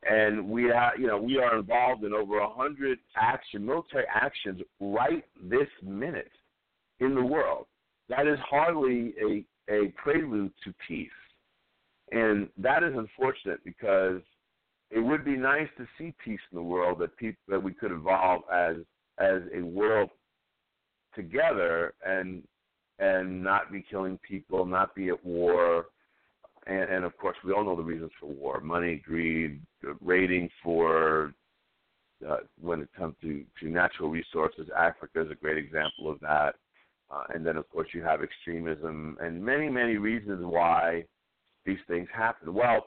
and 0.08 0.46
we 0.46 0.64
have, 0.64 0.92
you 0.98 1.06
know, 1.06 1.16
we 1.16 1.38
are 1.38 1.58
involved 1.58 2.04
in 2.04 2.12
over 2.12 2.38
a 2.38 2.50
hundred 2.50 2.98
action, 3.16 3.64
military 3.64 4.04
actions 4.14 4.60
right 4.80 5.24
this 5.42 5.68
minute 5.82 6.30
in 7.00 7.14
the 7.14 7.24
world. 7.24 7.66
That 8.08 8.26
is 8.26 8.38
hardly 8.48 9.14
a 9.22 9.44
a 9.70 9.92
prelude 10.02 10.52
to 10.64 10.72
peace, 10.86 11.10
and 12.10 12.48
that 12.56 12.82
is 12.82 12.94
unfortunate 12.96 13.62
because 13.64 14.22
it 14.90 15.00
would 15.00 15.24
be 15.24 15.36
nice 15.36 15.68
to 15.76 15.86
see 15.98 16.14
peace 16.24 16.40
in 16.50 16.56
the 16.56 16.62
world 16.62 16.98
that 17.00 17.16
people 17.16 17.42
that 17.48 17.62
we 17.62 17.72
could 17.72 17.92
evolve 17.92 18.42
as 18.52 18.76
as 19.18 19.42
a 19.54 19.60
world 19.60 20.10
together 21.14 21.92
and 22.06 22.42
and 22.98 23.42
not 23.42 23.70
be 23.70 23.84
killing 23.88 24.18
people, 24.26 24.64
not 24.64 24.94
be 24.94 25.08
at 25.08 25.24
war, 25.24 25.86
and, 26.66 26.90
and 26.90 27.04
of 27.04 27.16
course 27.18 27.36
we 27.44 27.52
all 27.52 27.64
know 27.64 27.76
the 27.76 27.82
reasons 27.82 28.10
for 28.18 28.26
war: 28.26 28.60
money, 28.60 29.02
greed, 29.04 29.60
raiding 30.00 30.48
for. 30.62 31.34
Uh, 32.28 32.38
when 32.60 32.80
it 32.80 32.88
comes 32.98 33.14
to, 33.22 33.44
to 33.60 33.68
natural 33.68 34.10
resources, 34.10 34.68
Africa 34.76 35.20
is 35.20 35.30
a 35.30 35.36
great 35.36 35.56
example 35.56 36.10
of 36.10 36.18
that. 36.18 36.56
Uh, 37.10 37.24
and 37.34 37.46
then, 37.46 37.56
of 37.56 37.68
course, 37.70 37.88
you 37.94 38.02
have 38.02 38.22
extremism 38.22 39.16
and 39.20 39.42
many, 39.42 39.68
many 39.68 39.96
reasons 39.96 40.44
why 40.44 41.04
these 41.64 41.78
things 41.88 42.08
happen. 42.14 42.52
Well, 42.52 42.86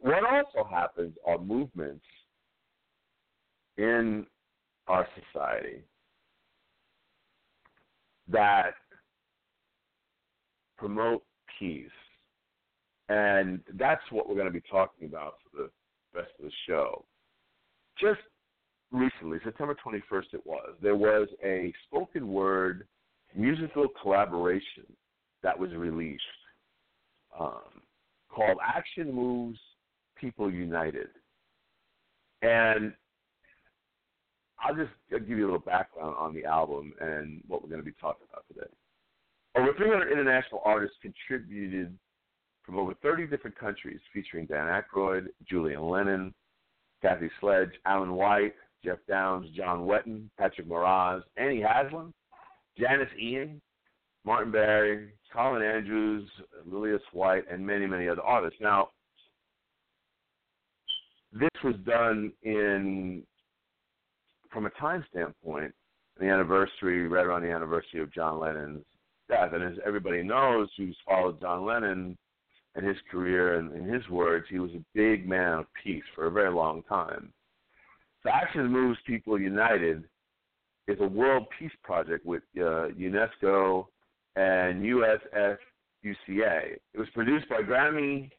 what 0.00 0.24
also 0.24 0.68
happens 0.68 1.14
are 1.26 1.38
movements 1.38 2.04
in 3.76 4.26
our 4.88 5.06
society 5.32 5.82
that 8.28 8.74
promote 10.78 11.22
peace 11.58 11.88
And 13.08 13.60
that's 13.74 14.02
what 14.10 14.28
we're 14.28 14.34
going 14.34 14.46
to 14.46 14.52
be 14.52 14.62
talking 14.70 15.08
about 15.08 15.34
for 15.42 15.64
the 15.64 15.70
rest 16.18 16.30
of 16.38 16.44
the 16.46 16.52
show. 16.66 17.04
Just 18.00 18.20
recently, 18.92 19.38
September 19.44 19.76
21st, 19.84 20.34
it 20.34 20.46
was, 20.46 20.74
there 20.82 20.96
was 20.96 21.28
a 21.44 21.72
spoken 21.86 22.28
word 22.28 22.86
musical 23.36 23.86
collaboration 24.02 24.84
that 25.42 25.58
was 25.58 25.70
released 25.72 26.22
um, 27.38 27.82
called 28.28 28.58
Action 28.66 29.12
Moves 29.14 29.58
People 30.16 30.50
United. 30.50 31.08
And 32.42 32.92
I'll 34.62 34.74
just 34.74 34.90
give 35.10 35.28
you 35.28 35.44
a 35.44 35.46
little 35.46 35.58
background 35.58 36.16
on 36.18 36.34
the 36.34 36.44
album 36.44 36.92
and 37.00 37.42
what 37.46 37.62
we're 37.62 37.68
going 37.68 37.80
to 37.80 37.84
be 37.84 37.96
talking 38.00 38.26
about 38.30 38.44
today. 38.48 38.70
Over 39.56 39.72
300 39.76 40.12
international 40.12 40.62
artists 40.64 40.96
contributed 41.00 41.96
from 42.64 42.78
over 42.78 42.94
30 43.02 43.26
different 43.26 43.58
countries, 43.58 44.00
featuring 44.12 44.46
Dan 44.46 44.66
Aykroyd, 44.66 45.28
Julian 45.48 45.82
Lennon, 45.82 46.34
Kathy 47.02 47.30
Sledge, 47.40 47.70
Alan 47.86 48.12
White, 48.12 48.54
Geoff 48.84 48.98
Downes, 49.08 49.48
John 49.56 49.80
Wetton, 49.80 50.28
Patrick 50.38 50.68
Moraz, 50.68 51.22
Annie 51.36 51.60
Haslam, 51.62 52.12
Janis 52.78 53.08
Ian, 53.20 53.60
Martin 54.24 54.52
Barre, 54.52 55.12
Colin 55.32 55.62
Andrews, 55.62 56.28
Lillias 56.66 57.02
White, 57.12 57.44
and 57.50 57.66
many, 57.66 57.86
many 57.86 58.08
other 58.08 58.22
artists. 58.22 58.60
Now, 58.60 58.88
this 61.32 61.48
was 61.62 61.76
done 61.86 62.32
in, 62.42 63.22
from 64.52 64.66
a 64.66 64.70
time 64.70 65.04
standpoint, 65.10 65.72
the 66.18 66.26
anniversary, 66.26 67.06
right 67.06 67.24
around 67.24 67.42
the 67.42 67.50
anniversary 67.50 68.00
of 68.00 68.12
John 68.12 68.40
Lennon's 68.40 68.84
death. 69.28 69.52
And 69.52 69.62
as 69.62 69.78
everybody 69.86 70.22
knows 70.22 70.68
who's 70.76 70.96
followed 71.06 71.40
John 71.40 71.64
Lennon 71.64 72.16
and 72.74 72.86
his 72.86 72.96
career, 73.10 73.58
and 73.58 73.72
in 73.74 73.84
his 73.84 74.06
words, 74.08 74.46
he 74.50 74.58
was 74.58 74.72
a 74.72 74.84
big 74.94 75.28
man 75.28 75.60
of 75.60 75.66
peace 75.82 76.04
for 76.14 76.26
a 76.26 76.30
very 76.30 76.52
long 76.52 76.82
time. 76.82 77.32
So 78.22 78.30
Action 78.30 78.70
Moves 78.70 78.98
People 79.06 79.40
United 79.40 80.04
is 80.88 80.98
a 81.00 81.06
world 81.06 81.46
peace 81.58 81.72
project 81.82 82.26
with 82.26 82.42
uh, 82.58 82.92
UNESCO 82.98 83.86
and 84.36 84.82
USFUCA. 84.82 85.56
It 86.04 86.98
was 86.98 87.08
produced 87.14 87.48
by 87.48 87.62
Grammy 87.62 88.30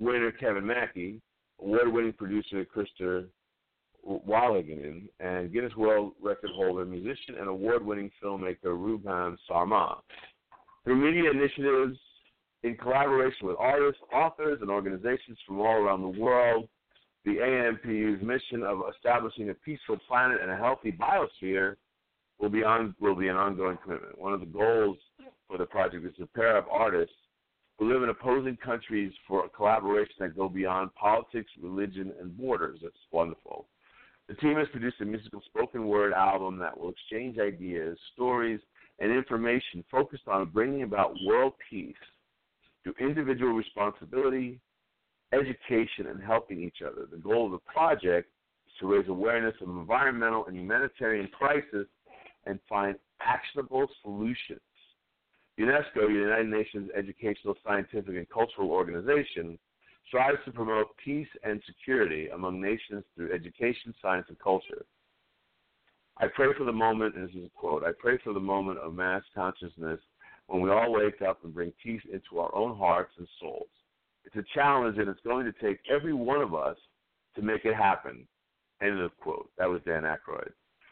winner 0.00 0.32
Kevin 0.32 0.66
Mackie, 0.66 1.20
award-winning 1.60 2.14
producer 2.14 2.64
Krista 2.64 3.26
Wallhagen, 4.04 5.08
and 5.20 5.52
Guinness 5.52 5.76
World 5.76 6.14
Record 6.20 6.50
holder, 6.56 6.84
musician, 6.84 7.36
and 7.38 7.48
award-winning 7.48 8.10
filmmaker 8.22 8.66
Rupam 8.66 9.36
Sarmah. 9.48 9.98
Through 10.82 10.96
media 10.96 11.30
initiatives 11.30 11.98
in 12.64 12.76
collaboration 12.76 13.46
with 13.46 13.56
artists, 13.58 14.00
authors, 14.12 14.58
and 14.62 14.70
organizations 14.70 15.38
from 15.46 15.60
all 15.60 15.74
around 15.74 16.02
the 16.02 16.20
world, 16.20 16.68
the 17.28 17.40
AMPU's 17.40 18.22
mission 18.22 18.62
of 18.62 18.80
establishing 18.94 19.50
a 19.50 19.54
peaceful 19.54 19.98
planet 20.08 20.38
and 20.40 20.50
a 20.50 20.56
healthy 20.56 20.90
biosphere 20.90 21.76
will 22.38 22.48
be 22.48 22.64
on 22.64 22.94
will 23.00 23.14
be 23.14 23.28
an 23.28 23.36
ongoing 23.36 23.76
commitment. 23.82 24.18
One 24.18 24.32
of 24.32 24.40
the 24.40 24.46
goals 24.46 24.96
for 25.46 25.58
the 25.58 25.66
project 25.66 26.06
is 26.06 26.16
to 26.16 26.26
pair 26.26 26.56
up 26.56 26.66
artists 26.70 27.14
who 27.78 27.92
live 27.92 28.02
in 28.02 28.08
opposing 28.08 28.56
countries 28.56 29.12
for 29.26 29.44
a 29.44 29.48
collaboration 29.50 30.14
that 30.20 30.36
go 30.36 30.48
beyond 30.48 30.94
politics, 30.94 31.50
religion, 31.62 32.12
and 32.18 32.36
borders. 32.36 32.80
That's 32.82 32.96
wonderful. 33.12 33.66
The 34.28 34.34
team 34.34 34.56
has 34.56 34.68
produced 34.68 35.00
a 35.02 35.04
musical 35.04 35.42
spoken 35.46 35.86
word 35.86 36.14
album 36.14 36.58
that 36.58 36.78
will 36.78 36.90
exchange 36.90 37.38
ideas, 37.38 37.98
stories, 38.14 38.60
and 39.00 39.12
information 39.12 39.84
focused 39.90 40.28
on 40.28 40.50
bringing 40.50 40.82
about 40.82 41.14
world 41.26 41.52
peace 41.68 41.94
through 42.82 42.94
individual 43.00 43.52
responsibility, 43.52 44.60
education, 45.32 46.06
and 46.08 46.22
helping 46.22 46.62
each 46.62 46.78
other. 46.84 47.06
The 47.10 47.18
goal 47.18 47.46
of 47.46 47.52
the 47.52 47.72
project 47.72 48.28
is 48.66 48.72
to 48.80 48.86
raise 48.86 49.08
awareness 49.08 49.54
of 49.60 49.68
environmental 49.68 50.46
and 50.46 50.56
humanitarian 50.56 51.28
crisis 51.28 51.86
and 52.46 52.58
find 52.68 52.96
actionable 53.20 53.86
solutions. 54.02 54.60
UNESCO, 55.58 56.06
the 56.06 56.12
United 56.12 56.48
Nations 56.48 56.88
Educational, 56.96 57.56
Scientific, 57.66 58.16
and 58.16 58.28
Cultural 58.30 58.70
Organization, 58.70 59.58
strives 60.06 60.38
to 60.44 60.52
promote 60.52 60.96
peace 61.04 61.28
and 61.42 61.60
security 61.66 62.28
among 62.28 62.60
nations 62.60 63.04
through 63.14 63.32
education, 63.32 63.94
science, 64.00 64.26
and 64.28 64.38
culture. 64.38 64.86
I 66.18 66.26
pray 66.34 66.48
for 66.56 66.64
the 66.64 66.72
moment, 66.72 67.16
and 67.16 67.28
this 67.28 67.34
is 67.34 67.44
a 67.44 67.50
quote, 67.58 67.84
I 67.84 67.90
pray 67.98 68.18
for 68.24 68.32
the 68.32 68.40
moment 68.40 68.78
of 68.78 68.94
mass 68.94 69.22
consciousness 69.34 70.00
when 70.46 70.62
we 70.62 70.70
all 70.70 70.92
wake 70.92 71.22
up 71.22 71.44
and 71.44 71.52
bring 71.52 71.72
peace 71.82 72.02
into 72.10 72.40
our 72.40 72.54
own 72.54 72.76
hearts 72.76 73.12
and 73.18 73.28
souls. 73.40 73.68
It's 74.28 74.36
a 74.36 74.54
challenge, 74.54 74.98
and 74.98 75.08
it's 75.08 75.20
going 75.24 75.46
to 75.46 75.52
take 75.52 75.78
every 75.90 76.12
one 76.12 76.42
of 76.42 76.54
us 76.54 76.76
to 77.34 77.42
make 77.42 77.64
it 77.64 77.74
happen. 77.74 78.28
End 78.82 79.00
of 79.00 79.16
quote. 79.16 79.50
That 79.56 79.68
was 79.68 79.80
Dan 79.86 80.02
Aykroyd. 80.02 80.50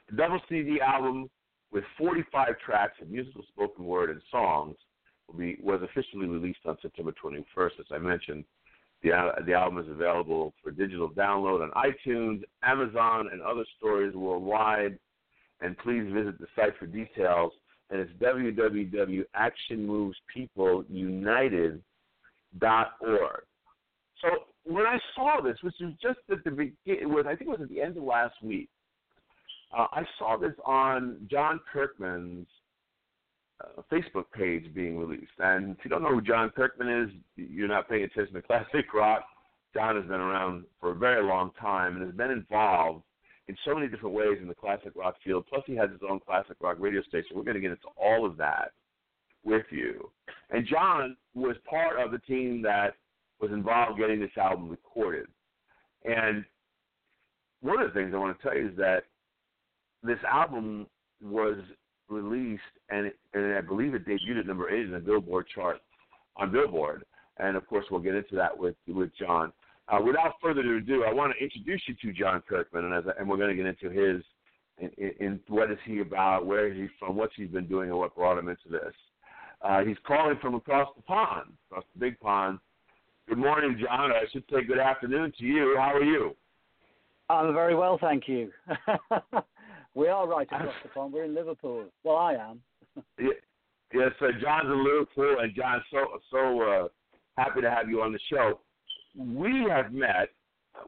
The 0.09 0.17
double 0.17 0.41
CD 0.49 0.81
album 0.81 1.29
with 1.71 1.85
45 1.99 2.59
tracks 2.65 2.95
of 3.03 3.11
musical 3.11 3.43
spoken 3.49 3.85
word 3.85 4.09
and 4.09 4.23
songs, 4.31 4.77
will 5.29 5.35
be 5.35 5.59
was 5.63 5.83
officially 5.83 6.27
released 6.27 6.61
on 6.65 6.79
September 6.81 7.13
21st, 7.23 7.81
as 7.81 7.87
I 7.91 7.99
mentioned. 7.99 8.45
The, 9.03 9.11
the 9.45 9.53
album 9.53 9.85
is 9.85 9.91
available 9.91 10.55
for 10.63 10.71
digital 10.71 11.11
download 11.11 11.63
on 11.63 11.71
iTunes, 11.73 12.43
Amazon, 12.63 13.29
and 13.31 13.43
other 13.43 13.65
stores 13.77 14.15
worldwide. 14.15 14.99
And 15.61 15.77
please 15.79 16.11
visit 16.13 16.39
the 16.39 16.47
site 16.57 16.73
for 16.79 16.87
details. 16.87 17.53
And 17.91 18.01
it's 18.01 18.11
www.actionmovespeopleunited.org. 22.59 23.43
So 24.23 24.29
when 24.65 24.87
I 24.87 24.99
saw 25.15 25.41
this, 25.43 25.57
which 25.63 25.75
was 25.81 25.93
just 26.03 26.19
at 26.31 26.43
the 26.45 26.51
beginning, 26.51 27.13
was 27.13 27.27
I 27.27 27.37
think 27.37 27.49
it 27.49 27.59
was 27.59 27.61
at 27.63 27.69
the 27.69 27.81
end 27.81 27.97
of 27.97 28.03
last 28.03 28.35
week, 28.43 28.69
uh, 29.77 29.87
I 29.93 30.03
saw 30.19 30.37
this 30.37 30.55
on 30.65 31.27
Jon 31.31 31.61
Kirkman's 31.73 32.47
uh, 33.61 33.83
Facebook 33.93 34.25
page 34.33 34.73
being 34.75 34.99
released. 34.99 35.33
And 35.39 35.73
if 35.73 35.85
you 35.85 35.91
don't 35.91 36.03
know 36.03 36.15
who 36.15 36.23
Jon 36.23 36.51
Kirkman 36.51 36.89
is, 36.89 37.11
you're 37.37 37.69
not 37.69 37.89
paying 37.89 38.05
attention 38.05 38.35
to 38.35 38.43
classic 38.47 38.93
rock. 38.95 39.25
John 39.75 39.97
has 39.97 40.07
been 40.07 40.21
around 40.21 40.65
for 40.81 40.93
a 40.93 40.95
very 40.95 41.23
long 41.23 41.51
time 41.61 41.97
and 41.97 42.05
has 42.05 42.15
been 42.15 42.31
involved 42.31 43.03
in 43.49 43.57
so 43.65 43.75
many 43.75 43.89
different 43.89 44.15
ways 44.15 44.39
in 44.41 44.49
the 44.49 44.55
classic 44.55 44.93
rock 44.97 45.17
field. 45.23 45.45
Plus, 45.49 45.63
he 45.67 45.77
has 45.77 45.91
his 45.91 46.01
own 46.09 46.19
classic 46.21 46.57
rock 46.61 46.79
radio 46.81 47.03
station. 47.03 47.37
We're 47.37 47.45
going 47.45 47.55
to 47.57 47.61
get 47.61 47.71
into 47.71 47.89
all 47.97 48.25
of 48.25 48.37
that 48.39 48.73
with 49.47 49.65
you. 49.71 50.11
And 50.51 50.67
John 50.67 51.17
was 51.35 51.57
part 51.69 51.99
of 51.99 52.11
the 52.11 52.19
team 52.19 52.61
that 52.63 52.95
was 53.41 53.51
involved 53.53 53.99
getting 53.99 54.21
this 54.21 54.31
album 54.37 54.69
recorded. 54.69 55.27
And 56.05 56.45
one 57.63 57.81
of 57.81 57.89
the 57.89 57.95
things 57.95 58.13
I 58.15 58.19
want 58.19 58.39
to 58.39 58.43
tell 58.43 58.57
you 58.57 58.69
is 58.69 58.77
that 58.77 59.05
this 60.03 60.19
album 60.31 60.87
was 61.23 61.57
released, 62.09 62.63
and, 62.91 63.11
and 63.35 63.55
I 63.55 63.61
believe 63.61 63.95
it 63.95 64.07
debuted 64.07 64.41
at 64.41 64.47
number 64.47 64.71
eight 64.71 64.87
in 64.87 64.93
the 64.93 64.99
Billboard 64.99 65.47
chart 65.55 65.79
on 66.37 66.53
Billboard. 66.53 67.05
And 67.39 67.57
of 67.57 67.67
course, 67.67 67.85
we'll 67.91 68.01
get 68.01 68.15
into 68.15 68.37
that 68.37 68.57
with 68.57 68.77
with 68.89 69.11
John. 69.19 69.53
Uh, 69.89 70.01
without 70.05 70.35
further 70.43 70.61
ado, 70.61 71.05
I 71.05 71.13
want 71.13 71.33
to 71.37 71.45
introduce 71.45 71.83
you 71.87 71.95
to 72.03 72.19
Jon 72.19 72.43
Kirkman, 72.49 72.87
and, 72.87 72.95
as 72.95 73.05
I, 73.07 73.21
and 73.21 73.29
we're 73.29 73.37
going 73.37 73.55
to 73.55 73.63
get 73.63 73.67
into 73.67 73.91
his 73.91 74.23
in, 74.79 74.91
in, 74.97 75.13
in 75.21 75.41
what 75.49 75.71
is 75.71 75.79
he 75.85 76.01
about, 76.01 76.47
where 76.47 76.69
is 76.69 76.77
he 76.77 76.89
from, 76.99 77.17
what 77.17 77.31
he's 77.37 77.51
been 77.51 77.67
doing, 77.67 77.91
and 77.91 77.99
what 77.99 78.15
brought 78.15 78.39
him 78.39 78.49
into 78.49 78.69
this. 78.71 78.93
Uh, 79.67 79.85
he's 79.85 79.97
calling 80.07 80.37
from 80.41 80.55
across 80.55 80.89
the 80.97 81.03
pond, 81.03 81.51
across 81.71 81.85
the 81.95 82.01
big 82.01 82.21
pond. 82.21 82.59
Good 83.29 83.39
morning, 83.39 83.77
John. 83.83 84.13
I 84.13 84.25
should 84.33 84.45
say 84.51 84.63
good 84.65 84.79
afternoon 84.79 85.33
to 85.39 85.45
you. 85.45 85.75
How 85.77 85.95
are 85.95 86.05
you? 86.05 86.37
I'm 87.29 87.53
very 87.53 87.75
well, 87.75 87.99
thank 88.01 88.29
you. 88.29 88.51
We 89.97 90.09
are 90.09 90.29
right 90.29 90.47
across 90.47 90.75
the 90.83 90.91
pond. 90.91 91.15
We're 91.15 91.25
in 91.25 91.35
Liverpool. 91.35 91.87
Well, 92.05 92.17
I 92.17 92.35
am. 92.35 92.61
yeah, 93.19 93.29
yes, 93.95 94.11
sir. 94.21 94.33
John's 94.43 94.67
in 94.67 94.85
Liverpool, 94.85 95.39
and 95.41 95.55
John, 95.57 95.83
so 95.91 96.21
so 96.31 96.61
uh, 96.61 96.89
happy 97.39 97.63
to 97.63 97.71
have 97.71 97.89
you 97.89 98.03
on 98.03 98.13
the 98.13 98.19
show. 98.31 98.61
We 99.17 99.67
have 99.71 99.95
met. 99.95 100.29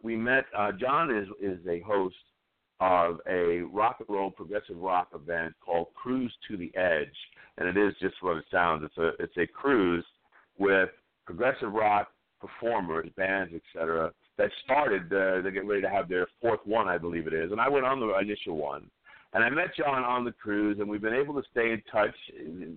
We 0.02 0.14
met. 0.14 0.44
Uh, 0.54 0.72
John 0.78 1.10
is 1.10 1.26
is 1.40 1.58
a 1.66 1.80
host 1.80 2.16
of 2.80 3.18
a 3.28 3.60
rock 3.72 3.96
and 3.98 4.08
roll 4.08 4.30
progressive 4.30 4.76
rock 4.76 5.08
event 5.14 5.54
called 5.60 5.88
Cruise 5.94 6.32
to 6.48 6.56
the 6.56 6.74
Edge, 6.76 7.08
and 7.56 7.68
it 7.68 7.76
is 7.76 7.94
just 8.00 8.14
what 8.20 8.36
it 8.36 8.44
sounds. 8.50 8.84
It's 8.84 8.98
a 8.98 9.22
it's 9.22 9.36
a 9.36 9.46
cruise 9.46 10.04
with 10.58 10.90
progressive 11.26 11.72
rock 11.72 12.08
performers, 12.40 13.08
bands, 13.16 13.52
etc. 13.54 14.12
That 14.36 14.50
started. 14.64 15.06
Uh, 15.06 15.42
they're 15.42 15.50
getting 15.50 15.68
ready 15.68 15.82
to 15.82 15.90
have 15.90 16.08
their 16.08 16.26
fourth 16.40 16.60
one, 16.64 16.88
I 16.88 16.98
believe 16.98 17.26
it 17.26 17.34
is, 17.34 17.50
and 17.50 17.60
I 17.60 17.68
went 17.68 17.84
on 17.84 18.00
the 18.00 18.16
initial 18.18 18.56
one. 18.56 18.90
And 19.34 19.44
I 19.44 19.50
met 19.50 19.76
John 19.76 20.04
on 20.04 20.24
the 20.24 20.32
cruise, 20.32 20.78
and 20.80 20.88
we've 20.88 21.02
been 21.02 21.12
able 21.12 21.34
to 21.34 21.46
stay 21.50 21.72
in 21.72 21.82
touch. 21.92 22.14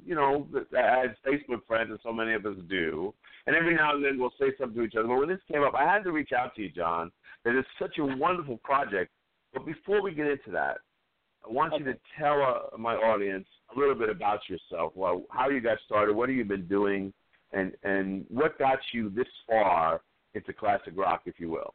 You 0.06 0.16
know, 0.16 0.48
as 0.78 1.10
Facebook 1.26 1.66
friends, 1.66 1.92
and 1.92 2.00
so 2.04 2.12
many 2.12 2.34
of 2.34 2.46
us 2.46 2.58
do. 2.70 3.14
And 3.48 3.56
every 3.56 3.74
now 3.74 3.96
and 3.96 4.04
then 4.04 4.20
we'll 4.20 4.34
say 4.40 4.52
something 4.60 4.78
to 4.78 4.84
each 4.84 4.96
other. 4.96 5.08
But 5.08 5.20
when 5.20 5.30
this 5.30 5.40
came 5.50 5.64
up, 5.64 5.76
I 5.76 5.86
had 5.86 6.04
to 6.04 6.12
reach 6.12 6.32
out 6.38 6.54
to 6.56 6.62
you, 6.62 6.70
John. 6.70 7.10
It 7.46 7.56
is 7.56 7.66
such 7.80 7.98
a 8.00 8.06
wonderful 8.06 8.58
project. 8.58 9.12
But 9.54 9.66
before 9.66 10.02
we 10.02 10.14
get 10.14 10.28
into 10.28 10.52
that, 10.52 10.78
I 11.46 11.52
want 11.52 11.74
okay. 11.74 11.84
you 11.84 11.94
to 11.94 12.00
tell 12.20 12.42
uh, 12.42 12.78
my 12.78 12.96
audience 12.96 13.48
a 13.76 13.80
little 13.80 13.96
bit 13.96 14.10
about 14.10 14.42
yourself. 14.48 14.94
Well, 14.96 15.24
how 15.32 15.50
you 15.50 15.60
got 15.60 15.80
started, 15.86 16.16
what 16.16 16.30
have 16.30 16.36
you 16.36 16.46
been 16.46 16.68
doing, 16.68 17.14
and 17.52 17.74
and 17.84 18.26
what 18.30 18.58
got 18.60 18.80
you 18.94 19.10
this 19.10 19.28
far 19.48 20.02
into 20.34 20.54
classic 20.54 20.94
rock, 20.96 21.24
if 21.26 21.40
you 21.40 21.50
will? 21.50 21.74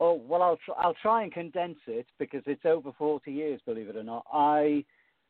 Oh 0.00 0.14
well, 0.14 0.42
I'll 0.42 0.58
tr- 0.64 0.78
I'll 0.78 0.96
try 1.02 1.22
and 1.22 1.32
condense 1.32 1.78
it 1.86 2.06
because 2.18 2.42
it's 2.46 2.64
over 2.64 2.92
forty 2.98 3.32
years, 3.32 3.60
believe 3.66 3.88
it 3.88 3.96
or 3.96 4.02
not. 4.02 4.24
I 4.32 4.84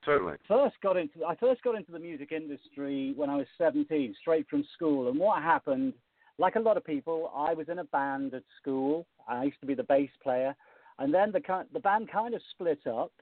Certainly. 0.05 0.35
first 0.49 0.77
got 0.83 0.97
into 0.97 1.25
I 1.25 1.35
first 1.37 1.63
got 1.63 1.77
into 1.77 1.93
the 1.93 1.99
music 1.99 2.33
industry 2.33 3.13
when 3.17 3.31
I 3.31 3.37
was 3.37 3.47
17, 3.59 4.15
straight 4.21 4.49
from 4.49 4.65
school. 4.75 5.09
And 5.09 5.19
what 5.19 5.43
happened, 5.43 5.93
like 6.39 6.57
a 6.57 6.61
lot 6.61 6.77
of 6.77 6.85
people, 6.85 7.31
I 7.37 7.55
was 7.55 7.69
in 7.69 7.79
a 7.79 7.85
band 7.85 8.35
at 8.35 8.43
school. 8.61 9.07
I 9.29 9.45
used 9.45 9.61
to 9.61 9.67
be 9.67 9.75
the 9.75 9.85
bass 9.85 10.11
player, 10.23 10.57
and 10.99 11.13
then 11.13 11.33
the 11.33 11.41
the 11.73 11.81
band 11.81 12.11
kind 12.11 12.35
of 12.35 12.43
split 12.51 12.87
up. 12.87 13.13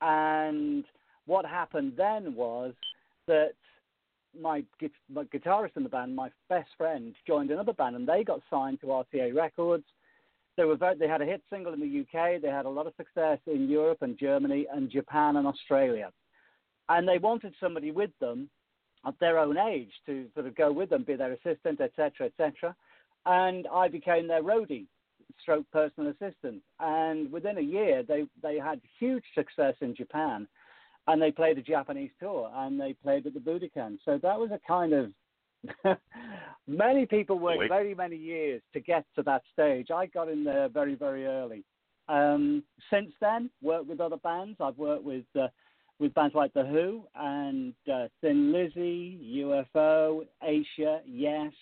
And 0.00 0.84
what 1.26 1.44
happened 1.44 1.94
then 1.96 2.34
was 2.34 2.74
that 3.26 3.52
my, 4.40 4.64
my 5.12 5.24
guitarist 5.24 5.76
in 5.76 5.82
the 5.82 5.88
band, 5.88 6.16
my 6.16 6.30
best 6.48 6.70
friend, 6.78 7.14
joined 7.26 7.50
another 7.50 7.74
band, 7.74 7.96
and 7.96 8.08
they 8.08 8.24
got 8.24 8.40
signed 8.50 8.80
to 8.80 8.86
RCA 8.86 9.34
Records. 9.34 9.84
They 10.56 10.64
were 10.64 10.76
very, 10.76 10.96
they 10.96 11.08
had 11.08 11.22
a 11.22 11.26
hit 11.26 11.42
single 11.50 11.74
in 11.74 11.80
the 11.80 12.00
UK. 12.00 12.40
They 12.40 12.48
had 12.48 12.66
a 12.66 12.70
lot 12.70 12.86
of 12.86 12.94
success 12.96 13.38
in 13.46 13.68
Europe 13.68 13.98
and 14.00 14.18
Germany 14.18 14.66
and 14.72 14.90
Japan 14.90 15.36
and 15.36 15.46
Australia 15.46 16.10
and 16.90 17.08
they 17.08 17.18
wanted 17.18 17.54
somebody 17.60 17.92
with 17.92 18.10
them 18.20 18.50
at 19.06 19.14
their 19.20 19.38
own 19.38 19.56
age 19.56 19.92
to 20.06 20.26
sort 20.34 20.46
of 20.46 20.54
go 20.56 20.70
with 20.70 20.90
them, 20.90 21.04
be 21.04 21.14
their 21.14 21.32
assistant, 21.32 21.80
etc., 21.80 22.26
etc. 22.26 22.74
And 23.24 23.66
I 23.72 23.88
became 23.88 24.26
their 24.26 24.42
roadie, 24.42 24.86
stroke 25.42 25.66
personal 25.72 26.10
assistant. 26.10 26.62
And 26.78 27.30
within 27.30 27.58
a 27.58 27.62
year, 27.62 28.02
they 28.02 28.24
they 28.42 28.58
had 28.58 28.80
huge 28.98 29.24
success 29.34 29.74
in 29.80 29.94
Japan, 29.94 30.46
and 31.06 31.20
they 31.20 31.30
played 31.30 31.58
a 31.58 31.62
Japanese 31.62 32.10
tour, 32.20 32.50
and 32.54 32.80
they 32.80 32.94
played 32.94 33.26
at 33.26 33.34
the 33.34 33.40
Budokan. 33.40 33.98
So 34.04 34.18
that 34.22 34.38
was 34.38 34.50
a 34.50 34.60
kind 34.66 34.92
of 34.92 35.10
many 36.66 37.06
people 37.06 37.38
worked 37.38 37.58
Wait. 37.58 37.68
very 37.68 37.94
many 37.94 38.16
years 38.16 38.62
to 38.72 38.80
get 38.80 39.04
to 39.16 39.22
that 39.24 39.42
stage. 39.52 39.88
I 39.90 40.06
got 40.06 40.28
in 40.28 40.44
there 40.44 40.68
very 40.68 40.94
very 40.94 41.26
early. 41.26 41.64
Um, 42.08 42.64
since 42.90 43.12
then, 43.20 43.50
worked 43.62 43.86
with 43.86 44.00
other 44.00 44.16
bands. 44.16 44.58
I've 44.60 44.78
worked 44.78 45.04
with 45.04 45.24
uh, 45.38 45.48
with 46.00 46.14
bands 46.14 46.34
like 46.34 46.52
The 46.54 46.64
Who 46.64 47.04
and 47.14 47.74
uh, 47.92 48.08
Thin 48.20 48.52
Lizzy, 48.52 49.44
UFO, 49.44 50.26
Asia, 50.42 51.00
Yes, 51.06 51.52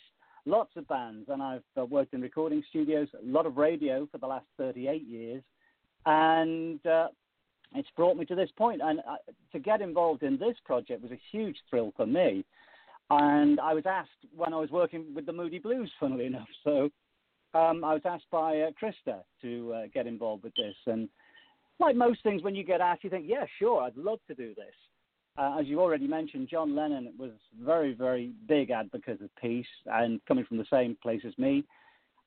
lots 0.49 0.71
of 0.77 0.89
bands. 0.89 1.29
And 1.29 1.43
I've 1.43 1.63
uh, 1.79 1.85
worked 1.85 2.15
in 2.15 2.21
recording 2.21 2.63
studios, 2.69 3.09
a 3.15 3.25
lot 3.25 3.47
of 3.47 3.57
radio 3.57 4.09
for 4.11 4.19
the 4.19 4.27
last 4.27 4.47
38 4.57 5.07
years. 5.07 5.43
And 6.07 6.85
uh, 6.87 7.09
it's 7.75 7.89
brought 7.97 8.17
me 8.17 8.25
to 8.27 8.35
this 8.35 8.51
point. 8.57 8.81
And 8.83 9.01
uh, 9.01 9.17
to 9.53 9.59
get 9.59 9.81
involved 9.81 10.23
in 10.23 10.39
this 10.39 10.57
project 10.65 11.03
was 11.03 11.13
a 11.13 11.21
huge 11.31 11.57
thrill 11.69 11.93
for 11.97 12.07
me. 12.07 12.45
And 13.11 13.61
I 13.61 13.75
was 13.75 13.85
asked 13.87 14.11
when 14.37 14.53
I 14.53 14.59
was 14.59 14.71
working 14.71 15.07
with 15.15 15.27
the 15.27 15.33
Moody 15.33 15.59
Blues, 15.59 15.91
funnily 16.01 16.27
enough. 16.27 16.49
So 16.65 16.91
um, 17.55 17.83
I 17.83 17.95
was 17.95 18.03
asked 18.05 18.27
by 18.31 18.61
uh, 18.61 18.71
Krista 18.81 19.23
to 19.41 19.73
uh, 19.73 19.83
get 19.95 20.07
involved 20.07 20.45
with 20.45 20.55
this. 20.55 20.75
And 20.87 21.09
like 21.81 21.97
most 21.97 22.23
things, 22.23 22.43
when 22.43 22.55
you 22.55 22.63
get 22.63 22.81
asked, 22.81 23.05
you 23.05 23.11
think, 23.11 23.25
yeah, 23.27 23.47
sure, 23.59 23.83
I'd 23.83 23.97
love 23.97 24.19
to 24.29 24.35
do 24.35 24.55
this. 24.55 24.75
Uh, 25.39 25.57
as 25.61 25.67
you 25.67 25.81
already 25.81 26.09
mentioned, 26.09 26.49
John 26.51 26.75
Lennon 26.75 27.13
was 27.17 27.31
very, 27.65 27.95
very 27.95 28.33
big 28.49 28.71
advocate 28.71 29.23
of 29.23 29.31
peace, 29.41 29.67
and 29.87 30.21
coming 30.27 30.45
from 30.45 30.59
the 30.59 30.67
same 30.69 30.97
place 31.01 31.21
as 31.25 31.37
me, 31.39 31.65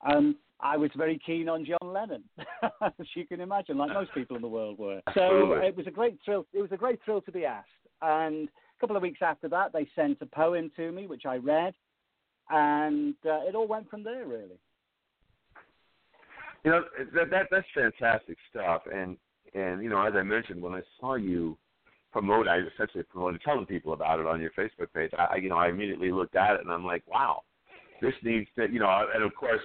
um, 0.06 0.36
I 0.60 0.78
was 0.78 0.90
very 0.96 1.20
keen 1.24 1.48
on 1.48 1.66
John 1.66 1.92
Lennon, 1.92 2.24
as 2.82 3.06
you 3.14 3.26
can 3.26 3.40
imagine, 3.40 3.76
like 3.76 3.92
most 3.92 4.14
people 4.14 4.36
in 4.36 4.42
the 4.42 4.48
world 4.48 4.78
were. 4.78 5.02
So 5.14 5.52
it 5.62 5.76
was 5.76 5.86
a 5.86 5.90
great 5.90 6.18
thrill. 6.24 6.46
It 6.54 6.62
was 6.62 6.72
a 6.72 6.76
great 6.76 7.00
thrill 7.04 7.20
to 7.22 7.32
be 7.32 7.44
asked. 7.44 7.68
And 8.00 8.48
a 8.48 8.80
couple 8.80 8.96
of 8.96 9.02
weeks 9.02 9.20
after 9.20 9.48
that, 9.48 9.72
they 9.72 9.86
sent 9.94 10.18
a 10.22 10.26
poem 10.26 10.70
to 10.76 10.90
me, 10.90 11.06
which 11.06 11.26
I 11.26 11.36
read, 11.36 11.74
and 12.48 13.14
uh, 13.26 13.40
it 13.46 13.54
all 13.54 13.66
went 13.66 13.90
from 13.90 14.04
there, 14.04 14.24
really. 14.24 14.58
You 16.64 16.70
know 16.70 16.84
that, 17.14 17.30
that 17.30 17.46
that's 17.50 17.66
fantastic 17.74 18.38
stuff, 18.48 18.82
and 18.92 19.16
and 19.52 19.82
you 19.82 19.90
know 19.90 20.00
as 20.00 20.14
I 20.16 20.22
mentioned 20.22 20.62
when 20.62 20.74
I 20.74 20.82
saw 21.00 21.16
you 21.16 21.58
promote, 22.12 22.46
I 22.48 22.58
essentially 22.58 23.04
promoted 23.04 23.40
telling 23.42 23.66
people 23.66 23.92
about 23.92 24.20
it 24.20 24.26
on 24.26 24.40
your 24.40 24.50
Facebook 24.50 24.92
page. 24.94 25.10
I 25.18 25.36
you 25.36 25.48
know 25.48 25.56
I 25.56 25.68
immediately 25.68 26.12
looked 26.12 26.36
at 26.36 26.54
it 26.54 26.60
and 26.60 26.70
I'm 26.70 26.84
like, 26.84 27.02
wow, 27.06 27.42
this 28.00 28.14
needs 28.22 28.48
to 28.56 28.70
you 28.70 28.80
know, 28.80 29.06
and 29.14 29.22
of 29.22 29.34
course 29.34 29.60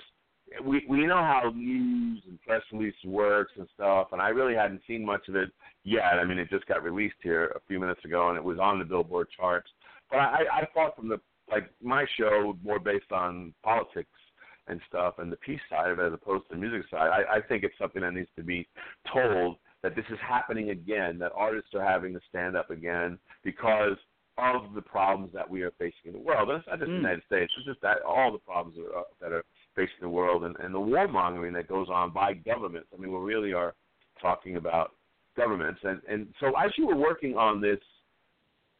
we 0.64 0.86
we 0.90 1.06
know 1.06 1.18
how 1.18 1.52
news 1.54 2.24
and 2.28 2.42
press 2.42 2.62
release 2.72 2.96
works 3.06 3.52
and 3.58 3.68
stuff, 3.74 4.08
and 4.12 4.22
I 4.22 4.30
really 4.30 4.56
hadn't 4.56 4.82
seen 4.88 5.06
much 5.06 5.28
of 5.28 5.36
it 5.36 5.50
yet. 5.84 6.20
I 6.20 6.24
mean, 6.24 6.40
it 6.40 6.50
just 6.50 6.66
got 6.68 6.84
released 6.84 7.18
here 7.22 7.48
a 7.56 7.60
few 7.68 7.80
minutes 7.80 8.04
ago, 8.06 8.30
and 8.30 8.38
it 8.38 8.44
was 8.44 8.60
on 8.60 8.80
the 8.80 8.86
Billboard 8.86 9.28
charts. 9.36 9.70
But 10.10 10.18
I 10.18 10.44
I 10.52 10.68
thought 10.74 10.96
from 10.96 11.10
the 11.10 11.20
like 11.52 11.70
my 11.82 12.06
show 12.18 12.58
more 12.64 12.80
based 12.80 13.12
on 13.12 13.54
politics 13.64 14.10
and 14.68 14.82
stuff 14.88 15.16
and 15.20 15.32
the 15.32 15.38
peace 15.38 15.62
side 15.70 15.90
of 15.90 16.00
it 16.00 16.08
as 16.08 16.14
opposed 16.14 16.48
to 16.48 16.56
the 16.56 16.60
music 16.60 16.90
side. 16.92 17.10
I, 17.10 17.38
I 17.38 17.42
think 17.42 17.64
it's 17.64 17.78
something 17.80 18.02
that 18.02 18.14
needs 18.14 18.30
to 18.36 18.44
be 18.44 18.68
told 19.12 19.58
that 19.84 19.96
this 19.96 20.06
is 20.10 20.18
happening 20.28 20.72
again, 20.72 21.18
that 21.20 21.32
artists 21.36 21.74
are 21.74 21.84
having 21.84 22.14
to 22.14 22.20
stand 22.30 22.56
up 22.56 22.70
again 22.72 23.18
because 23.44 23.98
of 24.38 24.74
the 24.76 24.82
problems 24.82 25.32
that 25.34 25.50
we 25.50 25.62
are 25.64 25.72
facing 25.80 26.06
in 26.06 26.14
the 26.14 26.20
world. 26.20 26.50
And 26.50 26.60
it's 26.60 26.68
not 26.68 26.80
just 26.80 26.90
the 26.90 26.94
Mm. 26.94 27.02
United 27.02 27.24
States, 27.26 27.52
it's 27.58 27.66
just 27.66 27.82
that 27.82 28.02
all 28.04 28.32
the 28.32 28.38
problems 28.38 28.78
that 28.78 28.94
are, 28.96 29.06
that 29.20 29.32
are 29.32 29.44
facing 29.76 30.02
the 30.02 30.10
world 30.10 30.44
and, 30.44 30.56
and 30.58 30.74
the 30.74 30.80
warmongering 30.80 31.54
that 31.54 31.68
goes 31.68 31.90
on 31.90 32.12
by 32.12 32.34
governments. 32.34 32.90
I 32.94 33.02
mean, 33.02 33.12
we 33.12 33.20
really 33.20 33.54
are 33.54 33.74
talking 34.22 34.58
about 34.58 34.94
governments. 35.36 35.80
And, 35.84 36.02
and 36.08 36.28
so 36.40 36.54
as 36.58 36.72
you 36.78 36.88
were 36.88 36.96
working 36.96 37.38
on 37.38 37.62
this 37.62 37.80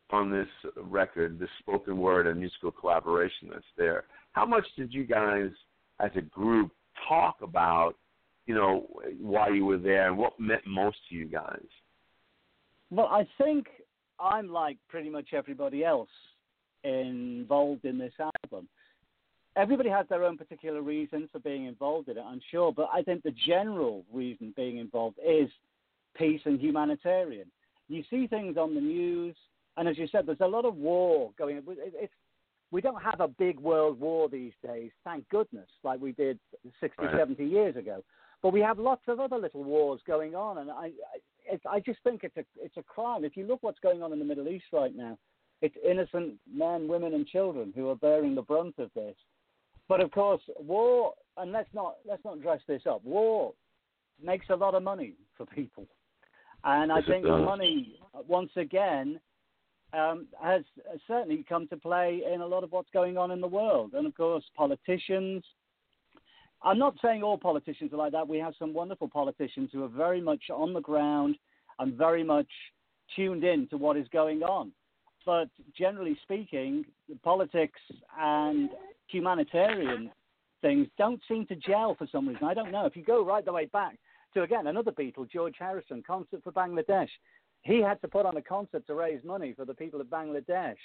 on 0.10 0.32
this 0.32 0.48
record, 0.78 1.38
this 1.38 1.50
spoken 1.60 1.98
word 1.98 2.28
and 2.28 2.40
musical 2.40 2.72
collaboration 2.72 3.50
that's 3.52 3.66
there, 3.78 4.06
how 4.32 4.46
much 4.46 4.66
did 4.78 4.94
you 4.94 5.06
guys 5.06 5.50
as 6.00 6.12
a 6.16 6.22
group 6.22 6.72
talk 7.10 7.38
about, 7.42 7.96
you 8.48 8.56
know, 8.56 8.88
why 9.20 9.50
you 9.50 9.66
were 9.66 9.78
there 9.78 10.08
and 10.08 10.18
what 10.18 10.40
meant 10.40 10.66
most 10.66 10.98
to 11.10 11.16
you 11.16 11.26
guys? 11.26 11.66
Well, 12.90 13.08
I 13.08 13.28
think 13.38 13.68
I'm 14.20 14.52
like 14.52 14.78
pretty 14.90 15.10
much 15.10 15.34
everybody 15.34 15.84
else 15.84 16.10
involved 16.84 17.86
in 17.86 17.98
this 17.98 18.14
album. 18.20 18.68
Everybody 19.58 19.90
has 19.90 20.06
their 20.08 20.24
own 20.24 20.38
particular 20.38 20.82
reason 20.82 21.28
for 21.32 21.40
being 21.40 21.66
involved 21.66 22.10
in 22.10 22.18
it, 22.18 22.24
I'm 22.26 22.42
sure, 22.52 22.72
but 22.72 22.90
I 22.94 23.02
think 23.02 23.24
the 23.24 23.34
general 23.46 24.06
reason 24.14 24.54
being 24.56 24.78
involved 24.78 25.18
is 25.26 25.50
peace 26.16 26.42
and 26.46 26.60
humanitarian. 26.60 27.48
You 27.90 28.04
see 28.10 28.28
things 28.28 28.56
on 28.58 28.76
the 28.76 28.82
news, 28.82 29.36
and 29.76 29.88
as 29.88 29.98
you 29.98 30.08
said, 30.08 30.26
there's 30.26 30.42
a 30.42 30.48
lot 30.48 30.66
of 30.66 30.76
war 30.76 31.32
going. 31.38 31.62
It's 31.68 32.14
we 32.72 32.82
don't 32.82 33.02
have 33.02 33.22
a 33.22 33.28
big 33.28 33.60
world 33.60 34.00
war 34.00 34.28
these 34.30 34.52
days, 34.66 34.92
thank 35.04 35.28
goodness, 35.30 35.70
like 35.84 36.02
we 36.02 36.12
did 36.12 36.38
60, 36.82 37.06
Right. 37.06 37.16
70 37.18 37.46
years 37.46 37.76
ago. 37.76 38.04
But 38.44 38.54
we 38.54 38.62
have 38.62 38.78
lots 38.80 39.02
of 39.08 39.20
other 39.20 39.38
little 39.38 39.64
wars 39.64 40.00
going 40.06 40.36
on, 40.36 40.60
and 40.60 40.70
I, 40.70 40.92
I, 41.52 41.76
I 41.76 41.80
just 41.80 42.00
think 42.04 42.24
it's 42.24 42.38
a, 42.38 42.46
it's 42.58 42.78
a 42.78 42.84
crime. 42.84 43.26
If 43.26 43.36
you 43.36 43.48
look 43.48 43.64
what's 43.64 43.80
going 43.80 44.04
on 44.04 44.14
in 44.14 44.20
the 44.20 44.26
Middle 44.26 44.48
East 44.48 44.66
right 44.72 44.96
now, 44.96 45.18
it's 45.62 45.76
innocent 45.84 46.36
men, 46.52 46.88
women, 46.88 47.14
and 47.14 47.26
children 47.26 47.74
who 47.76 47.90
are 47.90 47.96
bearing 47.96 48.36
the 48.36 48.44
brunt 48.44 48.76
of 48.78 48.92
this. 48.94 49.16
But 49.90 50.02
of 50.02 50.12
course, 50.12 50.42
war, 50.60 51.14
and 51.38 51.52
let's 51.52 51.74
not 51.74 51.96
let's 52.08 52.24
not 52.24 52.42
dress 52.42 52.60
this 52.68 52.84
up. 52.88 53.04
War 53.04 53.54
makes 54.24 54.48
a 54.50 54.56
lot 54.56 54.76
of 54.76 54.84
money 54.84 55.14
for 55.36 55.46
people, 55.46 55.88
and 56.64 56.92
I 56.92 57.02
think 57.02 57.26
money 57.26 58.00
once 58.28 58.52
again 58.56 59.20
um, 59.94 60.28
has 60.44 60.64
certainly 61.08 61.46
come 61.48 61.68
to 61.70 61.78
play 61.78 62.22
in 62.32 62.42
a 62.42 62.46
lot 62.46 62.64
of 62.64 62.72
what's 62.72 62.90
going 62.92 63.18
on 63.18 63.32
in 63.32 63.42
the 63.42 63.48
world. 63.48 63.94
And 63.94 64.06
of 64.06 64.16
course, 64.16 64.44
politicians. 64.56 65.44
I'm 66.64 66.80
not 66.80 66.96
saying 67.02 67.24
all 67.24 67.38
politicians 67.38 67.94
are 67.94 67.98
like 67.98 68.12
that. 68.14 68.28
We 68.28 68.40
have 68.40 68.54
some 68.58 68.74
wonderful 68.74 69.08
politicians 69.08 69.70
who 69.72 69.84
are 69.84 69.90
very 69.90 70.22
much 70.22 70.44
on 70.54 70.74
the 70.74 70.82
ground 70.82 71.38
and 71.80 71.94
very 71.94 72.24
much 72.24 72.48
tuned 73.16 73.44
in 73.44 73.68
to 73.70 73.78
what 73.78 73.98
is 73.98 74.08
going 74.12 74.44
on. 74.44 74.72
But 75.26 75.50
generally 75.78 76.18
speaking, 76.24 76.86
politics 77.24 77.80
and 78.20 78.70
humanitarian 79.08 80.10
things 80.62 80.88
don't 80.98 81.22
seem 81.28 81.46
to 81.48 81.56
gel 81.56 81.96
for 81.96 82.08
some 82.12 82.28
reason. 82.28 82.46
I 82.46 82.54
don't 82.54 82.72
know. 82.72 82.86
If 82.86 82.96
you 82.96 83.04
go 83.04 83.24
right 83.24 83.46
the 83.46 83.54
way 83.54 83.66
back 83.66 83.98
to, 84.34 84.44
again, 84.44 84.68
another 84.68 84.92
Beatle, 84.92 85.30
George 85.30 85.56
Harrison, 85.60 86.04
concert 86.06 86.42
for 86.44 86.52
Bangladesh, 86.52 87.10
he 87.62 87.82
had 87.82 88.02
to 88.02 88.08
put 88.08 88.26
on 88.26 88.38
a 88.38 88.42
concert 88.42 88.88
to 88.88 88.94
raise 88.94 89.24
money 89.24 89.54
for 89.54 89.66
the 89.66 89.74
people 89.74 90.02
of 90.02 90.08
Bangladesh. 90.08 90.78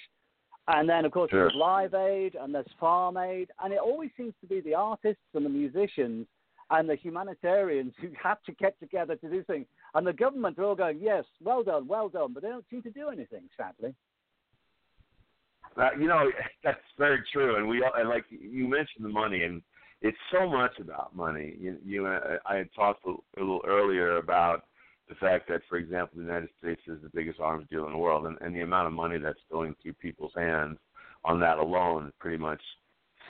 And 0.67 0.87
then, 0.87 1.05
of 1.05 1.11
course, 1.11 1.29
Sure. 1.29 1.41
there's 1.41 1.55
Live 1.55 1.93
Aid 1.93 2.35
and 2.35 2.55
there's 2.55 2.71
Farm 2.79 3.17
Aid. 3.17 3.51
And 3.61 3.73
it 3.73 3.79
always 3.79 4.11
seems 4.15 4.33
to 4.41 4.47
be 4.47 4.61
the 4.61 4.75
artists 4.75 5.23
and 5.33 5.45
the 5.45 5.49
musicians 5.49 6.27
and 6.69 6.89
the 6.89 6.95
humanitarians 6.95 7.93
who 8.01 8.09
have 8.21 8.41
to 8.43 8.53
get 8.53 8.79
together 8.79 9.15
to 9.17 9.29
do 9.29 9.43
things. 9.43 9.65
And 9.93 10.07
the 10.07 10.13
government 10.13 10.57
are 10.57 10.63
all 10.63 10.75
going, 10.75 10.99
yes, 10.99 11.25
well 11.41 11.63
done, 11.63 11.87
well 11.87 12.09
done. 12.09 12.33
But 12.33 12.43
they 12.43 12.49
don't 12.49 12.65
seem 12.69 12.81
to 12.83 12.91
do 12.91 13.09
anything, 13.09 13.49
sadly. 13.57 13.93
Uh, 15.75 15.89
you 15.99 16.07
know, 16.07 16.29
that's 16.63 16.79
very 16.97 17.23
true, 17.31 17.57
and 17.57 17.67
we 17.67 17.83
all, 17.83 17.91
and 17.95 18.09
like 18.09 18.25
you 18.29 18.67
mentioned 18.67 19.03
the 19.03 19.09
money, 19.09 19.43
and 19.43 19.61
it's 20.01 20.17
so 20.31 20.47
much 20.47 20.77
about 20.79 21.15
money. 21.15 21.55
You, 21.59 21.77
you 21.83 22.07
I, 22.07 22.37
I 22.45 22.55
had 22.57 22.69
talked 22.75 23.05
a 23.05 23.13
little 23.39 23.61
earlier 23.65 24.17
about 24.17 24.65
the 25.09 25.15
fact 25.15 25.47
that, 25.49 25.61
for 25.69 25.77
example, 25.77 26.17
the 26.17 26.23
United 26.23 26.49
States 26.59 26.81
is 26.87 27.01
the 27.01 27.11
biggest 27.13 27.39
arms 27.39 27.67
dealer 27.69 27.87
in 27.87 27.93
the 27.93 27.97
world, 27.97 28.25
and, 28.25 28.37
and 28.41 28.55
the 28.55 28.61
amount 28.61 28.87
of 28.87 28.93
money 28.93 29.17
that's 29.17 29.39
going 29.51 29.75
through 29.81 29.93
people's 29.93 30.31
hands 30.35 30.77
on 31.25 31.39
that 31.39 31.57
alone 31.57 32.11
pretty 32.19 32.37
much 32.37 32.61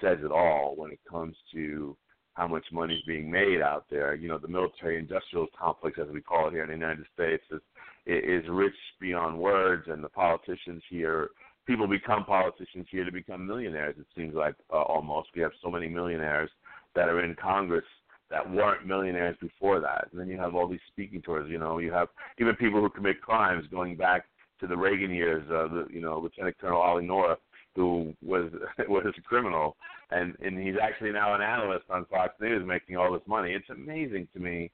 says 0.02 0.18
it 0.24 0.32
all 0.32 0.76
when 0.76 0.92
it 0.92 1.00
comes 1.10 1.36
to 1.54 1.96
how 2.34 2.48
much 2.48 2.66
money 2.72 2.96
is 2.96 3.04
being 3.06 3.30
made 3.30 3.62
out 3.62 3.86
there. 3.90 4.16
You 4.16 4.28
know, 4.28 4.38
the 4.38 4.48
military-industrial 4.48 5.48
complex, 5.60 6.00
as 6.02 6.12
we 6.12 6.22
call 6.22 6.48
it 6.48 6.52
here 6.52 6.64
in 6.64 6.70
the 6.70 6.76
United 6.76 7.06
States, 7.14 7.44
is 7.52 7.62
is 8.06 8.44
rich 8.50 8.76
beyond 9.00 9.38
words, 9.38 9.88
and 9.88 10.04
the 10.04 10.10
politicians 10.10 10.84
here, 10.90 11.30
people 11.66 11.88
become 11.88 12.26
politicians 12.26 12.86
here 12.92 13.06
to 13.06 13.12
become 13.14 13.48
millionaires. 13.48 13.96
It 13.98 14.08
seems 14.14 14.36
like 14.36 14.56
uh, 14.72 14.82
almost 14.82 15.30
we 15.34 15.42
have 15.42 15.52
so 15.64 15.72
many 15.72 15.88
millionaires 15.88 16.50
that 16.96 17.08
are 17.08 17.24
in 17.24 17.34
Congress 17.36 17.86
that 18.34 18.52
weren't 18.52 18.88
millionaires 18.88 19.38
before 19.40 19.80
that. 19.80 20.08
And 20.12 20.20
then 20.20 20.28
you 20.28 20.40
have 20.40 20.56
all 20.56 20.68
these 20.68 20.80
speaking 20.92 21.22
tours. 21.22 21.50
You 21.50 21.60
know, 21.60 21.78
you 21.78 21.92
have 21.92 22.08
even 22.40 22.56
people 22.56 22.82
who 22.82 22.90
commit 22.90 23.22
crimes 23.22 23.66
going 23.70 23.96
back 23.96 24.26
to 24.60 24.66
the 24.66 24.76
Reagan 24.76 25.12
years. 25.12 25.44
Uh, 25.48 25.68
the, 25.68 25.88
you 25.92 26.02
know, 26.02 26.18
Lieutenant 26.18 26.58
Colonel 26.60 26.82
Ollie 26.82 27.06
North, 27.06 27.38
who 27.76 28.12
was 28.24 28.52
was 28.90 29.06
a 29.06 29.22
criminal, 29.22 29.78
and 30.10 30.36
and 30.44 30.58
he's 30.58 30.76
actually 30.82 31.12
now 31.12 31.36
an 31.36 31.42
analyst 31.42 31.86
on 31.92 32.06
Fox 32.06 32.34
News, 32.42 32.68
making 32.68 32.98
all 32.98 33.14
this 33.14 33.22
money. 33.28 33.54
It's 33.54 33.70
amazing 33.70 34.28
to 34.34 34.40
me, 34.40 34.72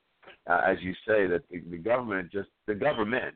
uh, 0.49 0.61
as 0.65 0.77
you 0.81 0.93
say, 1.05 1.27
that 1.27 1.41
the, 1.51 1.59
the 1.69 1.77
government 1.77 2.31
just 2.31 2.49
the 2.65 2.75
government 2.75 3.35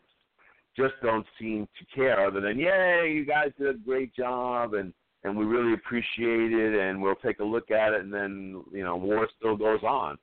just 0.78 0.94
don't 1.04 1.26
seem 1.38 1.68
to 1.78 1.96
care, 1.96 2.26
other 2.26 2.40
than 2.40 2.58
yay, 2.58 3.12
you 3.14 3.26
guys 3.26 3.52
did 3.60 3.76
a 3.76 3.78
great 3.78 4.16
job, 4.16 4.74
and 4.74 4.94
and 5.24 5.38
we 5.38 5.46
really 5.46 5.74
appreciate 5.74 6.52
it, 6.52 6.80
and 6.80 7.02
we'll 7.02 7.16
take 7.16 7.40
a 7.40 7.44
look 7.44 7.72
at 7.72 7.94
it, 7.94 8.02
and 8.02 8.14
then 8.14 8.64
you 8.72 8.84
know 8.84 8.96
war 8.96 9.28
still 9.38 9.56
goes 9.56 9.84
on. 9.84 10.18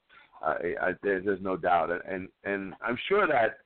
Uh, 0.45 0.55
I, 0.81 0.93
there, 1.03 1.21
there's 1.21 1.43
no 1.43 1.57
doubt, 1.57 1.91
and 2.09 2.29
and 2.45 2.75
I'm 2.83 2.99
sure 3.09 3.27
that 3.27 3.59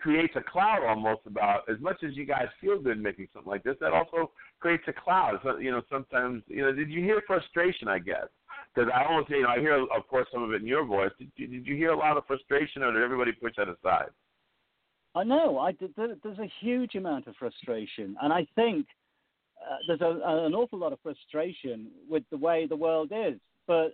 creates 0.00 0.34
a 0.36 0.42
cloud 0.42 0.84
almost 0.86 1.22
about 1.26 1.62
as 1.68 1.80
much 1.80 2.04
as 2.04 2.16
you 2.16 2.24
guys 2.24 2.46
feel 2.60 2.80
good 2.80 3.02
making 3.02 3.28
something 3.32 3.50
like 3.50 3.64
this. 3.64 3.76
That 3.80 3.92
also 3.92 4.30
creates 4.60 4.84
a 4.86 4.92
cloud. 4.92 5.40
So, 5.42 5.58
you 5.58 5.72
know, 5.72 5.82
sometimes 5.90 6.42
you 6.46 6.62
know, 6.62 6.72
did 6.72 6.88
you 6.88 7.02
hear 7.02 7.22
frustration? 7.26 7.88
I 7.88 7.98
guess 7.98 8.28
because 8.74 8.90
I 8.94 9.04
almost 9.04 9.30
you 9.30 9.42
know 9.42 9.48
I 9.48 9.58
hear 9.58 9.74
of 9.74 10.08
course 10.08 10.26
some 10.32 10.42
of 10.42 10.52
it 10.52 10.62
in 10.62 10.66
your 10.66 10.84
voice. 10.84 11.10
Did, 11.18 11.30
did 11.36 11.66
you 11.66 11.76
hear 11.76 11.90
a 11.90 11.98
lot 11.98 12.16
of 12.16 12.26
frustration, 12.26 12.82
or 12.82 12.92
did 12.92 13.02
everybody 13.02 13.32
push 13.32 13.54
that 13.56 13.68
aside? 13.68 14.10
I 15.14 15.24
know. 15.24 15.58
I, 15.58 15.72
there's 15.96 16.38
a 16.38 16.50
huge 16.60 16.94
amount 16.94 17.26
of 17.26 17.34
frustration, 17.36 18.16
and 18.22 18.32
I 18.32 18.46
think 18.54 18.86
uh, 19.70 19.76
there's 19.86 20.00
a, 20.00 20.20
an 20.46 20.54
awful 20.54 20.78
lot 20.78 20.92
of 20.92 21.00
frustration 21.02 21.88
with 22.08 22.22
the 22.30 22.36
way 22.36 22.66
the 22.66 22.76
world 22.76 23.12
is. 23.14 23.38
But 23.66 23.92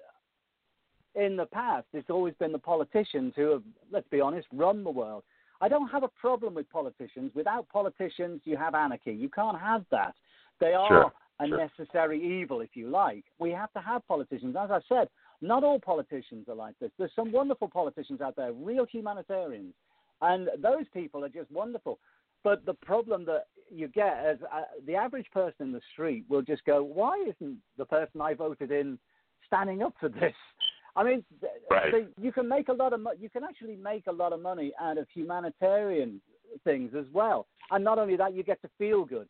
in 1.14 1.36
the 1.36 1.46
past, 1.46 1.86
it's 1.92 2.10
always 2.10 2.34
been 2.34 2.52
the 2.52 2.58
politicians 2.58 3.32
who 3.36 3.50
have, 3.50 3.62
let's 3.90 4.08
be 4.08 4.20
honest, 4.20 4.46
run 4.52 4.84
the 4.84 4.90
world. 4.90 5.22
I 5.60 5.68
don't 5.68 5.88
have 5.88 6.02
a 6.02 6.08
problem 6.08 6.54
with 6.54 6.68
politicians. 6.70 7.30
Without 7.34 7.68
politicians, 7.68 8.40
you 8.44 8.56
have 8.56 8.74
anarchy. 8.74 9.12
You 9.12 9.28
can't 9.28 9.58
have 9.58 9.84
that. 9.90 10.14
They 10.60 10.74
are 10.74 10.88
sure, 10.88 11.12
a 11.40 11.46
sure. 11.46 11.58
necessary 11.58 12.40
evil, 12.40 12.60
if 12.60 12.70
you 12.74 12.88
like. 12.88 13.24
We 13.38 13.50
have 13.52 13.72
to 13.72 13.80
have 13.80 14.06
politicians. 14.06 14.56
As 14.60 14.70
I 14.70 14.80
said, 14.88 15.08
not 15.40 15.64
all 15.64 15.78
politicians 15.78 16.48
are 16.48 16.54
like 16.54 16.78
this. 16.80 16.90
There's 16.98 17.14
some 17.14 17.32
wonderful 17.32 17.68
politicians 17.68 18.20
out 18.20 18.36
there, 18.36 18.52
real 18.52 18.86
humanitarians, 18.86 19.74
and 20.20 20.48
those 20.60 20.86
people 20.92 21.24
are 21.24 21.28
just 21.28 21.50
wonderful. 21.50 21.98
But 22.42 22.66
the 22.66 22.74
problem 22.74 23.24
that 23.26 23.46
you 23.70 23.88
get 23.88 24.24
is 24.26 24.38
uh, 24.52 24.62
the 24.86 24.94
average 24.94 25.26
person 25.32 25.66
in 25.66 25.72
the 25.72 25.80
street 25.92 26.24
will 26.28 26.42
just 26.42 26.64
go, 26.64 26.82
"Why 26.82 27.24
isn't 27.28 27.58
the 27.76 27.84
person 27.84 28.20
I 28.20 28.34
voted 28.34 28.70
in 28.70 28.98
standing 29.46 29.82
up 29.82 29.94
for 29.98 30.08
this?" 30.08 30.34
I 30.96 31.02
mean, 31.02 31.24
right. 31.70 31.92
so 31.92 32.06
you 32.20 32.30
can 32.30 32.48
make 32.48 32.68
a 32.68 32.72
lot 32.72 32.92
of 32.92 33.00
mo- 33.00 33.14
you 33.18 33.28
can 33.28 33.42
actually 33.44 33.76
make 33.76 34.06
a 34.06 34.12
lot 34.12 34.32
of 34.32 34.40
money 34.40 34.72
out 34.80 34.98
of 34.98 35.06
humanitarian 35.12 36.20
things 36.62 36.92
as 36.96 37.06
well, 37.12 37.46
and 37.70 37.82
not 37.82 37.98
only 37.98 38.16
that, 38.16 38.34
you 38.34 38.42
get 38.42 38.60
to 38.62 38.70
feel 38.78 39.04
good. 39.04 39.28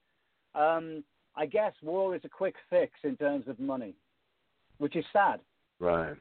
Um, 0.55 1.03
I 1.37 1.47
guess 1.47 1.73
war 1.83 2.15
is 2.15 2.23
a 2.25 2.29
quick 2.29 2.55
fix 2.71 2.93
in 3.03 3.17
terms 3.17 3.49
of 3.49 3.59
money, 3.59 3.95
which 4.79 4.95
is 4.95 5.05
sad. 5.13 5.41
Right, 5.81 6.17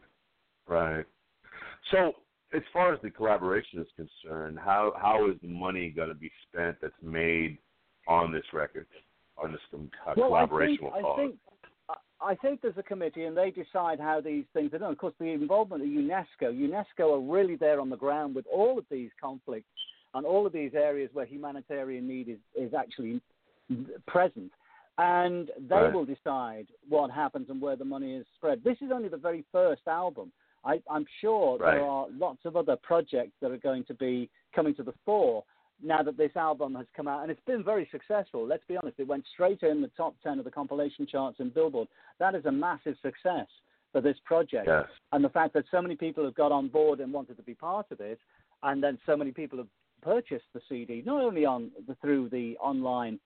right. 0.67 1.05
So 1.91 2.13
as 2.53 2.61
far 2.71 2.93
as 2.93 2.99
the 3.01 3.09
collaboration 3.09 3.79
is 3.79 3.87
concerned, 3.95 4.57
how 4.59 4.93
how 4.99 5.29
is 5.29 5.35
the 5.41 5.49
money 5.49 5.89
going 5.89 6.09
to 6.09 6.15
be 6.15 6.31
spent 6.47 6.77
that's 6.81 6.93
made 7.01 7.57
on 8.07 8.31
this 8.31 8.45
record, 8.53 8.87
on 9.37 9.51
this 9.51 9.61
uh, 9.73 10.13
well, 10.15 10.27
collaboration? 10.27 10.89
I 10.93 10.95
think, 10.95 11.05
I 11.05 11.15
think. 11.15 11.35
I 12.21 12.35
think 12.35 12.61
there's 12.61 12.77
a 12.77 12.83
committee 12.83 13.25
and 13.25 13.35
they 13.35 13.51
decide 13.51 13.99
how 13.99 14.21
these 14.21 14.45
things 14.53 14.73
are 14.73 14.79
done. 14.79 14.91
Of 14.91 14.97
course, 14.97 15.13
the 15.19 15.25
involvement 15.25 15.83
of 15.83 15.89
UNESCO, 15.89 16.43
UNESCO 16.43 17.15
are 17.15 17.19
really 17.19 17.57
there 17.57 17.81
on 17.81 17.89
the 17.89 17.97
ground 17.97 18.33
with 18.33 18.45
all 18.51 18.77
of 18.77 18.85
these 18.89 19.09
conflicts 19.19 19.67
and 20.13 20.25
all 20.25 20.45
of 20.45 20.53
these 20.53 20.73
areas 20.73 21.09
where 21.11 21.25
humanitarian 21.25 22.07
need 22.07 22.29
is, 22.29 22.37
is 22.55 22.73
actually 22.73 23.21
present. 24.07 24.51
And 24.97 25.49
they 25.67 25.75
Right. 25.75 25.93
will 25.93 26.05
decide 26.05 26.67
what 26.87 27.11
happens 27.11 27.49
and 27.49 27.61
where 27.61 27.75
the 27.75 27.85
money 27.85 28.15
is 28.15 28.25
spread. 28.35 28.63
This 28.63 28.77
is 28.81 28.91
only 28.91 29.09
the 29.09 29.17
very 29.17 29.43
first 29.51 29.81
album. 29.87 30.31
I, 30.63 30.81
I'm 30.89 31.05
sure 31.19 31.57
Right. 31.57 31.75
there 31.75 31.83
are 31.83 32.07
lots 32.11 32.45
of 32.45 32.55
other 32.55 32.77
projects 32.77 33.33
that 33.41 33.51
are 33.51 33.57
going 33.57 33.83
to 33.85 33.93
be 33.95 34.29
coming 34.55 34.75
to 34.75 34.83
the 34.83 34.93
fore 35.03 35.43
now 35.83 36.01
that 36.01 36.17
this 36.17 36.35
album 36.35 36.75
has 36.75 36.85
come 36.95 37.07
out, 37.07 37.21
and 37.21 37.31
it's 37.31 37.41
been 37.45 37.63
very 37.63 37.87
successful. 37.91 38.45
Let's 38.47 38.63
be 38.67 38.77
honest, 38.77 38.99
it 38.99 39.07
went 39.07 39.25
straight 39.33 39.61
in 39.63 39.81
the 39.81 39.91
top 39.97 40.15
10 40.23 40.39
of 40.39 40.45
the 40.45 40.51
compilation 40.51 41.05
charts 41.05 41.39
in 41.39 41.49
Billboard. 41.49 41.87
That 42.19 42.35
is 42.35 42.45
a 42.45 42.51
massive 42.51 42.95
success 43.01 43.47
for 43.91 44.01
this 44.01 44.17
project. 44.25 44.67
Yes. 44.67 44.85
And 45.11 45.23
the 45.23 45.29
fact 45.29 45.53
that 45.53 45.65
so 45.69 45.81
many 45.81 45.95
people 45.95 46.23
have 46.23 46.35
got 46.35 46.51
on 46.51 46.67
board 46.67 46.99
and 46.99 47.13
wanted 47.13 47.37
to 47.37 47.43
be 47.43 47.53
part 47.53 47.87
of 47.91 47.99
it, 47.99 48.19
and 48.63 48.81
then 48.83 48.97
so 49.05 49.17
many 49.17 49.31
people 49.31 49.57
have 49.59 49.67
purchased 50.01 50.45
the 50.53 50.61
CD, 50.67 51.03
not 51.05 51.21
only 51.21 51.45
on 51.45 51.71
the, 51.87 51.95
through 51.95 52.29
the 52.29 52.57
online 52.57 53.19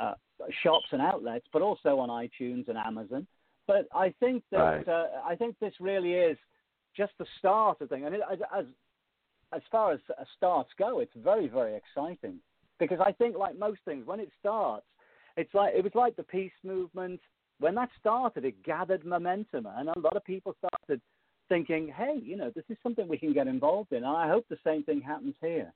uh, 0.00 0.14
shops 0.62 0.86
and 0.92 1.02
outlets, 1.02 1.46
but 1.52 1.62
also 1.62 1.98
on 1.98 2.08
iTunes 2.08 2.68
and 2.68 2.78
Amazon. 2.78 3.26
But 3.66 3.88
I 3.94 4.14
think 4.20 4.42
that 4.52 4.58
Right. 4.58 4.88
uh, 4.88 5.06
I 5.24 5.34
think 5.34 5.58
this 5.58 5.74
really 5.80 6.14
is 6.14 6.38
just 6.96 7.12
the 7.18 7.26
start 7.38 7.80
of 7.80 7.88
thing. 7.88 8.04
And 8.04 8.14
it, 8.14 8.20
as, 8.30 8.38
as 8.56 8.64
as 9.56 9.62
far 9.72 9.92
as 9.92 10.00
uh, 10.10 10.24
starts 10.36 10.70
go, 10.78 11.00
it's 11.00 11.12
very 11.16 11.48
very 11.48 11.74
exciting 11.74 12.38
because 12.78 12.98
I 13.04 13.12
think 13.12 13.36
like 13.36 13.58
most 13.58 13.80
things, 13.84 14.06
when 14.06 14.20
it 14.20 14.30
starts, 14.38 14.86
it's 15.36 15.52
like 15.54 15.74
it 15.74 15.82
was 15.82 15.94
like 15.94 16.16
the 16.16 16.22
peace 16.22 16.52
movement. 16.62 17.20
When 17.58 17.74
that 17.76 17.88
started, 17.98 18.44
it 18.44 18.62
gathered 18.64 19.04
momentum, 19.06 19.66
and 19.66 19.88
a 19.88 19.98
lot 19.98 20.16
of 20.16 20.24
people 20.24 20.54
started 20.58 21.00
thinking, 21.48 21.88
"Hey, 21.88 22.20
you 22.22 22.36
know, 22.36 22.50
this 22.54 22.64
is 22.68 22.76
something 22.82 23.08
we 23.08 23.18
can 23.18 23.32
get 23.32 23.46
involved 23.46 23.92
in." 23.92 23.98
And 23.98 24.06
I 24.06 24.28
hope 24.28 24.46
the 24.48 24.58
same 24.64 24.82
thing 24.84 25.00
happens 25.00 25.34
here. 25.40 25.72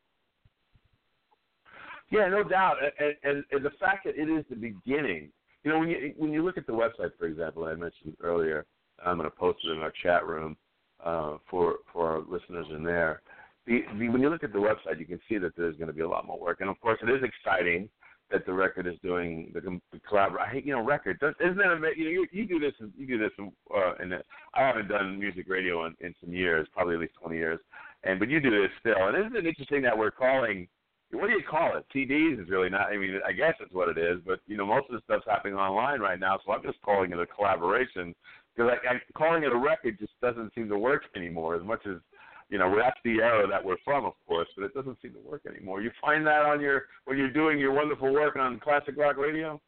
Yeah, 2.10 2.28
no 2.28 2.42
doubt, 2.42 2.76
and, 2.98 3.14
and, 3.22 3.44
and 3.52 3.64
the 3.64 3.70
fact 3.78 4.04
that 4.04 4.16
it 4.16 4.28
is 4.28 4.44
the 4.50 4.56
beginning. 4.56 5.30
You 5.62 5.70
know, 5.70 5.78
when 5.78 5.88
you 5.88 6.14
when 6.16 6.32
you 6.32 6.44
look 6.44 6.58
at 6.58 6.66
the 6.66 6.72
website, 6.72 7.12
for 7.18 7.26
example, 7.26 7.64
I 7.64 7.74
mentioned 7.74 8.16
earlier, 8.22 8.66
I'm 9.04 9.16
going 9.16 9.30
to 9.30 9.36
post 9.36 9.60
it 9.64 9.70
in 9.70 9.78
our 9.78 9.92
chat 10.02 10.26
room 10.26 10.56
uh, 11.04 11.36
for 11.50 11.76
for 11.92 12.10
our 12.10 12.20
listeners 12.20 12.66
in 12.74 12.82
there. 12.82 13.22
The, 13.66 13.80
the, 13.98 14.08
when 14.08 14.20
you 14.20 14.30
look 14.30 14.44
at 14.44 14.52
the 14.52 14.58
website, 14.58 14.98
you 14.98 15.06
can 15.06 15.20
see 15.28 15.38
that 15.38 15.52
there's 15.56 15.76
going 15.76 15.88
to 15.88 15.92
be 15.92 16.00
a 16.02 16.08
lot 16.08 16.26
more 16.26 16.38
work, 16.38 16.60
and 16.60 16.70
of 16.70 16.80
course, 16.80 16.98
it 17.02 17.10
is 17.10 17.22
exciting 17.22 17.88
that 18.30 18.46
the 18.46 18.52
record 18.52 18.86
is 18.86 18.94
doing 19.02 19.50
the, 19.54 19.60
the 19.60 19.98
collabor. 20.10 20.38
I 20.40 20.48
hate 20.48 20.64
you 20.64 20.72
know 20.72 20.84
record. 20.84 21.18
Does- 21.20 21.34
Isn't 21.40 21.56
that 21.58 21.72
amazing? 21.72 21.98
You, 21.98 22.04
know, 22.04 22.10
you, 22.10 22.26
you 22.32 22.46
do 22.46 22.58
this. 22.58 22.72
You 22.96 23.06
do 23.06 23.18
this. 23.18 23.30
Uh, 23.38 23.94
and 24.00 24.14
I 24.54 24.60
haven't 24.60 24.88
done 24.88 25.18
music 25.18 25.46
radio 25.48 25.86
in, 25.86 25.94
in 26.00 26.14
some 26.20 26.32
years, 26.32 26.66
probably 26.72 26.94
at 26.94 27.00
least 27.00 27.14
20 27.20 27.36
years, 27.36 27.58
and 28.04 28.18
but 28.18 28.28
you 28.28 28.40
do 28.40 28.50
this 28.50 28.70
still. 28.80 29.08
And 29.08 29.16
isn't 29.18 29.36
it 29.36 29.46
interesting 29.46 29.82
that 29.82 29.96
we're 29.96 30.10
calling 30.12 30.68
what 31.12 31.26
do 31.26 31.32
you 31.32 31.42
call 31.48 31.76
it? 31.76 31.84
CDs 31.94 32.40
is 32.40 32.48
really 32.48 32.70
not. 32.70 32.86
I 32.88 32.96
mean, 32.96 33.18
I 33.26 33.32
guess 33.32 33.54
it's 33.60 33.74
what 33.74 33.88
it 33.88 33.98
is, 33.98 34.18
but 34.24 34.40
you 34.46 34.56
know, 34.56 34.66
most 34.66 34.86
of 34.88 34.94
the 34.94 35.00
stuff's 35.04 35.26
happening 35.26 35.54
online 35.54 36.00
right 36.00 36.20
now, 36.20 36.38
so 36.44 36.52
I'm 36.52 36.62
just 36.62 36.80
calling 36.82 37.10
it 37.10 37.18
a 37.18 37.26
collaboration 37.26 38.14
because 38.54 38.72
I, 38.72 38.94
I, 38.94 38.98
calling 39.16 39.42
it 39.42 39.52
a 39.52 39.56
record 39.58 39.98
just 39.98 40.12
doesn't 40.22 40.54
seem 40.54 40.68
to 40.68 40.78
work 40.78 41.02
anymore. 41.16 41.56
As 41.56 41.64
much 41.64 41.80
as 41.86 41.96
you 42.50 42.58
know, 42.58 42.74
that's 42.76 42.98
the 43.04 43.20
era 43.20 43.46
that 43.48 43.64
we're 43.64 43.76
from, 43.84 44.04
of 44.04 44.14
course, 44.26 44.48
but 44.56 44.64
it 44.64 44.74
doesn't 44.74 44.98
seem 45.00 45.12
to 45.12 45.20
work 45.20 45.42
anymore. 45.48 45.80
You 45.82 45.90
find 46.00 46.26
that 46.26 46.42
on 46.42 46.60
your 46.60 46.86
when 47.04 47.16
you're 47.16 47.32
doing 47.32 47.58
your 47.58 47.72
wonderful 47.72 48.12
work 48.12 48.36
on 48.36 48.58
classic 48.58 48.96
rock 48.96 49.16
radio. 49.16 49.60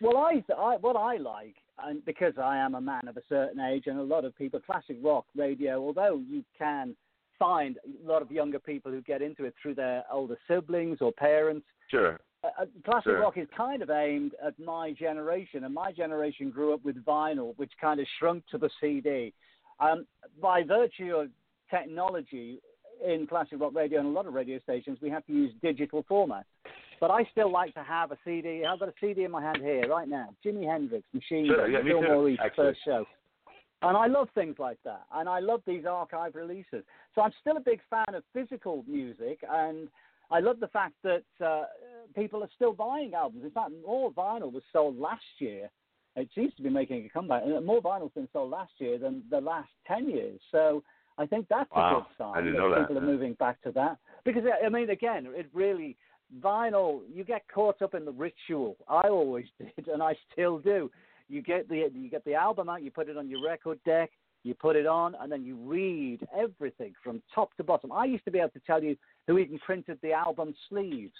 Well, 0.00 0.16
I, 0.16 0.42
I 0.58 0.76
what 0.76 0.96
I 0.96 1.18
like, 1.18 1.56
and 1.84 2.04
because 2.04 2.34
I 2.42 2.58
am 2.58 2.74
a 2.74 2.80
man 2.80 3.06
of 3.06 3.16
a 3.16 3.22
certain 3.28 3.60
age, 3.60 3.84
and 3.86 3.98
a 3.98 4.02
lot 4.02 4.24
of 4.24 4.36
people, 4.36 4.58
classic 4.60 4.96
rock 5.02 5.26
radio, 5.36 5.78
although 5.78 6.20
you 6.28 6.44
can 6.58 6.96
find 7.38 7.78
a 7.86 8.08
lot 8.08 8.22
of 8.22 8.30
younger 8.30 8.58
people 8.58 8.90
who 8.90 9.00
get 9.02 9.22
into 9.22 9.44
it 9.44 9.54
through 9.62 9.74
their 9.74 10.04
older 10.12 10.36
siblings 10.48 10.98
or 11.00 11.12
parents. 11.12 11.66
Sure. 11.88 12.18
Uh, 12.42 12.48
uh, 12.60 12.66
classic 12.84 13.04
Sure. 13.04 13.20
rock 13.20 13.36
is 13.36 13.48
kind 13.56 13.82
of 13.82 13.90
aimed 13.90 14.32
at 14.44 14.58
my 14.58 14.92
generation, 14.92 15.64
and 15.64 15.74
my 15.74 15.92
generation 15.92 16.50
grew 16.50 16.74
up 16.74 16.84
with 16.84 17.02
vinyl, 17.04 17.56
which 17.56 17.72
kind 17.80 18.00
of 18.00 18.06
shrunk 18.18 18.44
to 18.50 18.58
the 18.58 18.70
CD. 18.80 19.32
Um, 19.78 20.06
by 20.40 20.62
virtue 20.62 21.16
of 21.16 21.30
technology 21.70 22.60
in 23.04 23.26
classic 23.26 23.60
rock 23.60 23.72
radio 23.74 24.00
and 24.00 24.08
a 24.08 24.10
lot 24.10 24.26
of 24.26 24.34
radio 24.34 24.58
stations, 24.60 24.98
we 25.00 25.10
have 25.10 25.24
to 25.26 25.32
use 25.32 25.52
digital 25.62 26.04
formats. 26.04 26.44
But 27.00 27.10
I 27.10 27.24
still 27.32 27.50
like 27.50 27.72
to 27.74 27.82
have 27.82 28.12
a 28.12 28.18
CD. 28.24 28.64
I've 28.64 28.78
got 28.78 28.90
a 28.90 28.94
CD 29.00 29.24
in 29.24 29.30
my 29.30 29.40
hand 29.40 29.58
here 29.62 29.88
right 29.88 30.08
now. 30.08 30.34
Jimi 30.44 30.66
Hendrix, 30.70 31.06
Machine 31.14 31.46
Sure, 31.46 31.56
Gun, 31.56 31.72
yeah, 31.72 31.82
me 31.82 31.92
Bill 31.92 32.02
too, 32.02 32.36
first 32.54 32.80
show. 32.84 33.06
And 33.82 33.96
I 33.96 34.06
love 34.06 34.28
things 34.34 34.56
like 34.58 34.76
that. 34.84 35.04
And 35.14 35.26
I 35.26 35.38
love 35.38 35.62
these 35.66 35.86
archive 35.86 36.34
releases. 36.34 36.84
So 37.14 37.22
I'm 37.22 37.32
still 37.40 37.56
a 37.56 37.60
big 37.60 37.80
fan 37.88 38.14
of 38.14 38.22
physical 38.34 38.84
music. 38.86 39.42
And 39.50 39.88
I 40.30 40.40
love 40.40 40.60
the 40.60 40.68
fact 40.68 40.92
that 41.02 41.22
uh, 41.42 41.62
people 42.14 42.42
are 42.42 42.50
still 42.54 42.74
buying 42.74 43.14
albums. 43.14 43.44
In 43.44 43.50
fact, 43.50 43.70
more 43.86 44.12
vinyl 44.12 44.52
was 44.52 44.62
sold 44.70 44.98
last 44.98 45.24
year 45.38 45.70
it 46.16 46.28
seems 46.34 46.54
to 46.54 46.62
be 46.62 46.70
making 46.70 47.06
a 47.06 47.08
comeback. 47.08 47.42
And 47.44 47.64
more 47.64 47.80
vinyl's 47.80 48.12
been 48.12 48.28
sold 48.32 48.50
last 48.50 48.72
year 48.78 48.98
than 48.98 49.22
the 49.30 49.40
last 49.40 49.70
ten 49.86 50.08
years. 50.08 50.40
So 50.50 50.82
I 51.18 51.26
think 51.26 51.46
that's 51.48 51.70
Wow. 51.74 51.90
a 51.90 51.94
good 52.00 52.16
sign. 52.18 52.36
I 52.36 52.40
didn't 52.40 52.56
know 52.56 52.70
that, 52.70 52.80
people 52.88 52.98
are 52.98 53.06
moving 53.06 53.34
back 53.34 53.60
to 53.62 53.72
that 53.72 53.98
because 54.24 54.44
I 54.64 54.68
mean, 54.68 54.90
again, 54.90 55.26
it 55.34 55.48
really 55.52 55.96
vinyl. 56.40 57.02
You 57.12 57.24
get 57.24 57.42
caught 57.52 57.82
up 57.82 57.94
in 57.94 58.04
the 58.04 58.12
ritual. 58.12 58.76
I 58.88 59.08
always 59.08 59.46
did, 59.58 59.88
and 59.88 60.02
I 60.02 60.16
still 60.32 60.58
do. 60.58 60.90
You 61.28 61.42
get 61.42 61.68
the 61.68 61.90
you 61.94 62.10
get 62.10 62.24
the 62.24 62.34
album 62.34 62.68
out, 62.68 62.82
you 62.82 62.90
put 62.90 63.08
it 63.08 63.16
on 63.16 63.28
your 63.28 63.42
record 63.44 63.78
deck, 63.84 64.10
you 64.42 64.54
put 64.54 64.76
it 64.76 64.86
on, 64.86 65.14
and 65.20 65.30
then 65.30 65.44
you 65.44 65.56
read 65.56 66.26
everything 66.36 66.92
from 67.04 67.22
top 67.34 67.54
to 67.56 67.64
bottom. 67.64 67.92
I 67.92 68.04
used 68.06 68.24
to 68.24 68.30
be 68.30 68.38
able 68.38 68.50
to 68.50 68.60
tell 68.60 68.82
you 68.82 68.96
who 69.26 69.38
even 69.38 69.58
printed 69.58 69.98
the 70.02 70.12
album 70.12 70.54
sleeves 70.68 71.14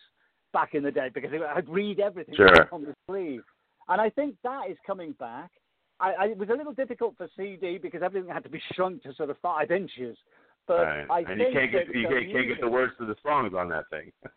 back 0.53 0.75
in 0.75 0.83
the 0.83 0.91
day 0.91 1.11
because 1.15 1.31
I'd 1.55 1.69
read 1.69 2.01
everything 2.01 2.35
Sure. 2.35 2.69
on 2.73 2.83
the 2.83 2.95
sleeve. 3.07 3.43
And 3.89 4.01
I 4.01 4.11
think 4.11 4.37
that 4.43 4.69
is 4.69 4.77
coming 4.87 5.13
back. 5.13 5.51
I, 6.01 6.13
I, 6.13 6.25
it 6.27 6.39
was 6.39 6.49
a 6.49 6.55
little 6.55 6.73
difficult 6.73 7.17
for 7.17 7.29
CD 7.37 7.79
because 7.79 8.03
everything 8.03 8.31
had 8.31 8.45
to 8.45 8.51
be 8.51 8.61
shrunk 8.75 9.03
to 9.03 9.15
sort 9.15 9.31
of 9.31 9.37
five 9.43 9.71
inches. 9.71 10.17
But 10.67 10.83
Right. 10.83 11.07
I 11.11 11.19
and 11.21 11.27
think 11.27 11.55
you 11.55 11.61
can't 11.61 11.73
get 11.73 11.87
you 11.89 12.03
the 12.03 12.09
can't, 12.09 12.33
can't 12.33 12.49
get 12.49 12.61
the 12.61 12.69
words 12.69 12.93
to 12.99 13.07
the 13.07 13.17
songs 13.23 13.53
on 13.57 13.69
that 13.71 13.89
thing. 13.91 14.13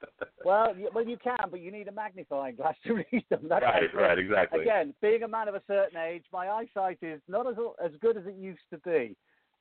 Well, 0.45 0.75
you, 0.75 0.89
well, 0.93 1.05
you 1.05 1.15
can, 1.15 1.37
but 1.49 1.61
you 1.61 1.71
need 1.71 1.87
a 1.87 1.91
magnifying 1.93 2.57
glass 2.57 2.75
to 2.85 2.95
read 3.11 3.23
them. 3.29 3.45
That's 3.47 3.63
right, 3.63 3.95
right, 3.95 4.19
exactly. 4.19 4.63
Again, 4.63 4.93
being 5.01 5.23
a 5.23 5.27
man 5.27 5.47
of 5.47 5.55
a 5.55 5.61
certain 5.67 5.97
age, 5.97 6.25
my 6.33 6.49
eyesight 6.49 6.97
is 7.01 7.21
not 7.29 7.47
as 7.47 7.55
as 7.81 7.91
good 8.01 8.17
as 8.17 8.25
it 8.25 8.35
used 8.35 8.59
to 8.71 8.77
be. 8.79 9.15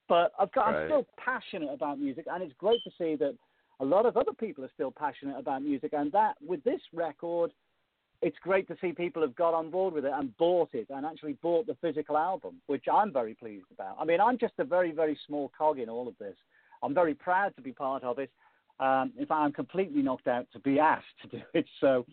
But 0.08 0.32
I've 0.40 0.50
got, 0.50 0.74
I'm 0.74 0.88
still 0.88 1.06
passionate 1.24 1.72
about 1.72 2.00
music, 2.00 2.24
and 2.28 2.42
it's 2.42 2.52
great 2.58 2.80
to 2.82 2.90
see 2.98 3.14
that 3.14 3.36
a 3.78 3.84
lot 3.84 4.06
of 4.06 4.16
other 4.16 4.32
people 4.32 4.64
are 4.64 4.70
still 4.74 4.90
passionate 4.90 5.38
about 5.38 5.62
music. 5.62 5.92
And 5.92 6.10
that 6.12 6.34
with 6.44 6.64
this 6.64 6.80
record, 6.92 7.52
it's 8.22 8.38
great 8.40 8.68
to 8.68 8.76
see 8.80 8.92
people 8.92 9.20
have 9.20 9.34
got 9.34 9.52
on 9.52 9.68
board 9.68 9.92
with 9.92 10.04
it 10.04 10.12
and 10.14 10.36
bought 10.38 10.70
it 10.72 10.86
and 10.90 11.04
actually 11.04 11.34
bought 11.42 11.66
the 11.66 11.76
physical 11.80 12.16
album, 12.16 12.54
which 12.66 12.84
I'm 12.90 13.12
very 13.12 13.34
pleased 13.34 13.66
about. 13.72 13.96
I 14.00 14.04
mean, 14.04 14.20
I'm 14.20 14.38
just 14.38 14.54
a 14.58 14.64
very, 14.64 14.92
very 14.92 15.18
small 15.26 15.50
cog 15.56 15.80
in 15.80 15.88
all 15.88 16.06
of 16.06 16.16
this. 16.18 16.36
I'm 16.82 16.94
very 16.94 17.14
proud 17.14 17.54
to 17.56 17.62
be 17.62 17.72
part 17.72 18.04
of 18.04 18.20
it. 18.20 18.30
Um, 18.78 19.12
in 19.18 19.26
fact, 19.26 19.40
I'm 19.40 19.52
completely 19.52 20.02
knocked 20.02 20.28
out 20.28 20.46
to 20.52 20.60
be 20.60 20.78
asked 20.78 21.04
to 21.22 21.28
do 21.28 21.42
it. 21.52 21.66
So, 21.80 22.06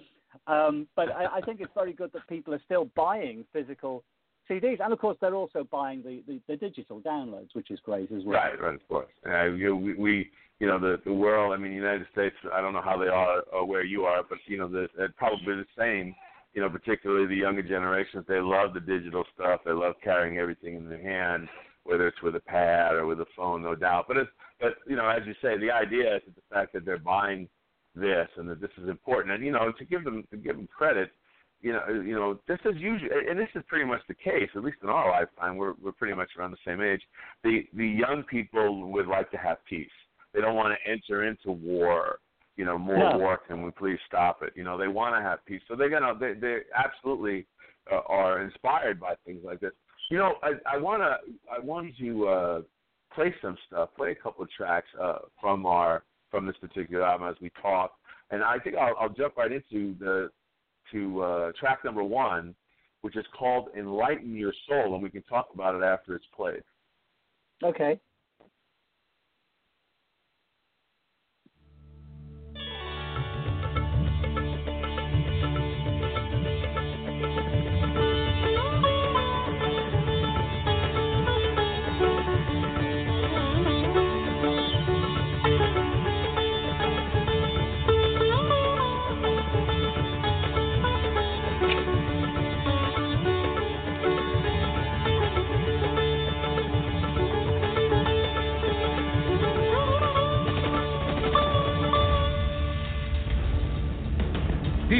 um, 0.47 0.87
but 0.95 1.11
I, 1.11 1.37
I 1.37 1.41
think 1.41 1.61
it's 1.61 1.71
very 1.75 1.93
good 1.93 2.11
that 2.13 2.27
people 2.27 2.53
are 2.53 2.61
still 2.65 2.89
buying 2.95 3.45
physical 3.53 4.03
CDs, 4.49 4.79
and 4.83 4.91
of 4.91 4.99
course 4.99 5.17
they're 5.21 5.35
also 5.35 5.67
buying 5.69 6.01
the, 6.03 6.23
the, 6.27 6.41
the 6.47 6.57
digital 6.57 6.99
downloads, 7.01 7.53
which 7.53 7.71
is 7.71 7.79
great 7.81 8.11
as 8.11 8.23
well. 8.23 8.37
Right, 8.37 8.59
right, 8.59 8.75
of 8.75 8.87
course. 8.87 9.07
Uh, 9.25 9.45
you, 9.45 9.75
we, 9.75 9.93
we, 9.95 10.31
you 10.59 10.67
know, 10.67 10.79
the 10.79 10.99
the 11.05 11.13
world. 11.13 11.53
I 11.53 11.57
mean, 11.57 11.71
the 11.71 11.77
United 11.77 12.07
States. 12.11 12.35
I 12.53 12.61
don't 12.61 12.73
know 12.73 12.81
how 12.81 12.97
they 12.97 13.07
are 13.07 13.41
or 13.53 13.65
where 13.65 13.83
you 13.83 14.05
are, 14.05 14.23
but 14.27 14.39
you 14.47 14.57
know, 14.57 14.67
the, 14.67 14.87
it's 14.97 15.13
probably 15.17 15.55
the 15.55 15.65
same. 15.77 16.15
You 16.53 16.61
know, 16.61 16.69
particularly 16.69 17.27
the 17.27 17.35
younger 17.35 17.61
generations. 17.61 18.25
They 18.27 18.39
love 18.39 18.73
the 18.73 18.79
digital 18.79 19.23
stuff. 19.35 19.61
They 19.65 19.71
love 19.71 19.93
carrying 20.03 20.39
everything 20.39 20.75
in 20.75 20.89
their 20.89 21.01
hand, 21.01 21.47
whether 21.83 22.07
it's 22.07 22.21
with 22.23 22.35
a 22.35 22.39
pad 22.39 22.95
or 22.95 23.05
with 23.05 23.21
a 23.21 23.25
phone, 23.37 23.61
no 23.61 23.75
doubt. 23.75 24.05
But 24.07 24.17
it's, 24.17 24.31
but 24.59 24.73
you 24.87 24.95
know, 24.95 25.07
as 25.07 25.21
you 25.27 25.35
say, 25.43 25.59
the 25.59 25.71
idea 25.71 26.17
is 26.17 26.21
the 26.25 26.41
fact 26.53 26.73
that 26.73 26.85
they're 26.85 26.97
buying 26.97 27.47
this 27.95 28.27
and 28.37 28.49
that 28.49 28.61
this 28.61 28.71
is 28.81 28.89
important, 28.89 29.35
and 29.35 29.45
you 29.45 29.51
know, 29.51 29.71
to 29.77 29.85
give 29.85 30.03
them 30.03 30.23
to 30.31 30.37
give 30.37 30.55
them 30.55 30.67
credit. 30.75 31.11
You 31.61 31.73
know, 31.73 31.81
you 31.89 32.15
know, 32.15 32.39
this 32.47 32.59
is 32.63 32.75
usually, 32.77 33.09
and 33.29 33.37
this 33.37 33.49
is 33.53 33.63
pretty 33.67 33.83
much 33.85 33.99
the 34.07 34.13
case. 34.13 34.49
At 34.55 34.63
least 34.63 34.77
in 34.81 34.89
our 34.89 35.11
lifetime, 35.11 35.57
we're 35.57 35.73
we're 35.81 35.91
pretty 35.91 36.15
much 36.15 36.29
around 36.37 36.51
the 36.51 36.57
same 36.65 36.81
age. 36.81 37.01
The 37.43 37.67
the 37.73 37.85
young 37.87 38.23
people 38.23 38.89
would 38.91 39.07
like 39.07 39.29
to 39.31 39.37
have 39.37 39.57
peace. 39.65 39.89
They 40.33 40.41
don't 40.41 40.55
want 40.55 40.73
to 40.73 40.91
enter 40.91 41.27
into 41.27 41.51
war. 41.51 42.19
You 42.55 42.65
know, 42.65 42.77
more 42.77 43.11
No. 43.11 43.17
war. 43.17 43.37
Can 43.45 43.63
we 43.63 43.71
please 43.71 43.99
stop 44.07 44.41
it? 44.41 44.53
You 44.55 44.63
know, 44.63 44.77
they 44.77 44.87
want 44.87 45.15
to 45.15 45.21
have 45.21 45.45
peace. 45.45 45.61
So 45.67 45.75
they're 45.75 45.89
gonna 45.89 46.13
they 46.17 46.33
they 46.33 46.59
absolutely 46.75 47.45
uh, 47.91 48.01
are 48.07 48.41
inspired 48.41 48.99
by 48.99 49.15
things 49.25 49.41
like 49.43 49.59
this. 49.59 49.71
You 50.09 50.17
know, 50.17 50.35
I 50.43 50.53
I 50.65 50.77
wanna 50.77 51.17
I 51.51 51.59
wanted 51.59 51.97
to 51.99 52.27
uh, 52.27 52.61
play 53.13 53.33
some 53.41 53.57
stuff, 53.67 53.89
play 53.97 54.11
a 54.11 54.15
couple 54.15 54.43
of 54.43 54.51
tracks 54.51 54.87
uh, 55.01 55.19
from 55.41 55.65
our 55.65 56.03
from 56.31 56.45
this 56.45 56.55
particular 56.61 57.03
album 57.03 57.27
as 57.27 57.35
we 57.41 57.49
talk, 57.61 57.93
and 58.29 58.43
I 58.43 58.59
think 58.59 58.75
I'll, 58.77 58.95
I'll 58.99 59.09
jump 59.09 59.35
right 59.37 59.51
into 59.51 59.95
the 59.99 60.29
to 60.91 61.21
uh, 61.21 61.51
track 61.59 61.79
number 61.85 62.03
one, 62.03 62.55
which 63.01 63.15
is 63.15 63.25
called 63.37 63.69
"Enlighten 63.77 64.35
Your 64.35 64.53
Soul," 64.67 64.93
and 64.93 65.03
we 65.03 65.09
can 65.09 65.23
talk 65.23 65.49
about 65.53 65.75
it 65.75 65.83
after 65.83 66.15
it's 66.15 66.25
played. 66.35 66.63
Okay. 67.63 67.99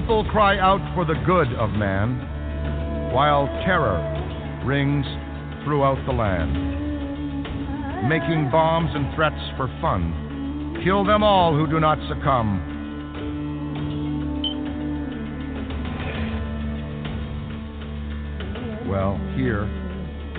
People 0.09 0.25
cry 0.31 0.57
out 0.57 0.81
for 0.95 1.05
the 1.05 1.13
good 1.23 1.53
of 1.53 1.69
man, 1.69 3.13
while 3.13 3.45
terror 3.63 4.01
rings 4.65 5.05
throughout 5.63 6.03
the 6.07 6.11
land. 6.11 8.09
Making 8.09 8.49
bombs 8.51 8.89
and 8.95 9.13
threats 9.13 9.39
for 9.55 9.67
fun. 9.79 10.81
Kill 10.83 11.05
them 11.05 11.21
all 11.21 11.53
who 11.55 11.67
do 11.67 11.79
not 11.79 11.99
succumb. 12.09 12.57
Well, 18.89 19.21
here 19.37 19.69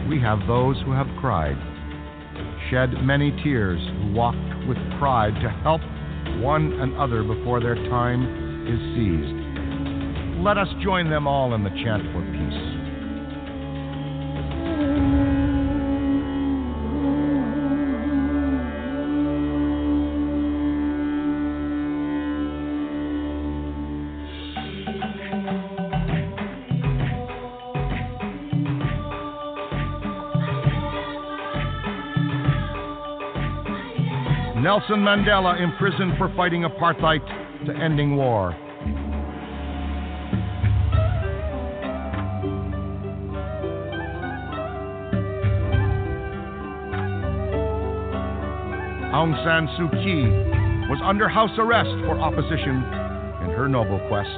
we 0.08 0.18
have 0.18 0.40
those 0.48 0.82
who 0.82 0.90
have 0.90 1.06
cried, 1.20 1.54
shed 2.72 2.90
many 3.04 3.30
tears, 3.44 3.80
who 4.02 4.14
walked 4.14 4.66
with 4.66 4.78
pride 4.98 5.34
to 5.40 5.48
help 5.62 5.80
one 6.42 6.72
another 6.72 7.22
before 7.22 7.60
their 7.60 7.76
time 7.76 8.66
is 8.66 8.80
seized. 8.96 9.39
Let 10.42 10.56
us 10.56 10.68
join 10.82 11.10
them 11.10 11.26
all 11.26 11.52
in 11.52 11.64
the 11.64 11.68
chant 11.68 12.02
for 12.12 12.22
peace. 12.32 12.80
Nelson 34.62 35.00
Mandela 35.00 35.60
imprisoned 35.60 36.16
for 36.16 36.32
fighting 36.34 36.62
apartheid 36.62 37.20
to 37.66 37.76
ending 37.76 38.16
war. 38.16 38.56
Aung 49.10 49.34
San 49.42 49.66
Suu 49.74 49.90
Kyi 49.90 50.30
was 50.88 51.00
under 51.02 51.28
house 51.28 51.50
arrest 51.58 51.90
for 52.06 52.20
opposition 52.20 52.76
in 53.42 53.50
her 53.58 53.68
noble 53.68 53.98
quest. 54.06 54.30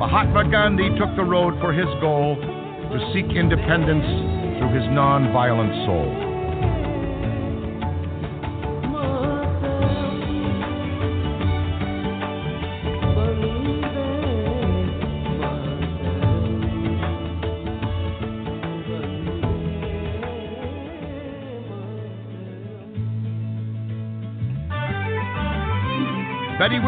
Mahatma 0.00 0.50
Gandhi 0.50 0.88
took 0.98 1.14
the 1.16 1.22
road 1.22 1.60
for 1.60 1.74
his 1.74 1.84
goal 2.00 2.36
to 2.36 3.12
seek 3.12 3.36
independence 3.36 4.08
through 4.58 4.72
his 4.72 4.88
non-violent 4.88 5.84
soul. 5.84 6.29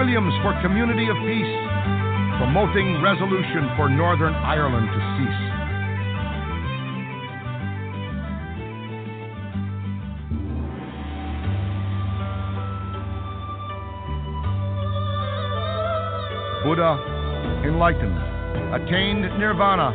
Williams 0.02 0.34
for 0.42 0.52
Community 0.62 1.06
of 1.08 1.16
Peace, 1.22 1.54
promoting 2.36 3.00
resolution 3.00 3.70
for 3.76 3.88
Northern 3.88 4.34
Ireland 4.34 4.88
to 4.90 4.98
cease. 5.14 5.42
Buddha 16.64 16.98
enlightened, 17.64 18.18
attained 18.74 19.22
nirvana, 19.38 19.94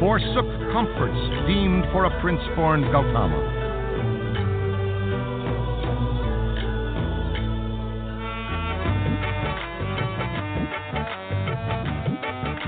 forsook 0.00 0.46
comforts 0.72 1.20
deemed 1.46 1.84
for 1.92 2.06
a 2.06 2.20
prince 2.22 2.40
born 2.56 2.80
Gautama. 2.90 3.63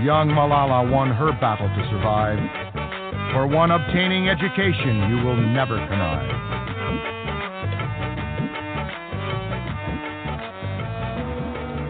Young 0.07 0.29
Malala 0.29 0.89
won 0.89 1.11
her 1.11 1.33
battle 1.41 1.67
to 1.67 1.83
survive. 1.91 2.39
For 3.35 3.45
one 3.45 3.73
obtaining 3.73 4.29
education, 4.29 5.11
you 5.11 5.17
will 5.27 5.37
never 5.37 5.75
connive. 5.89 6.31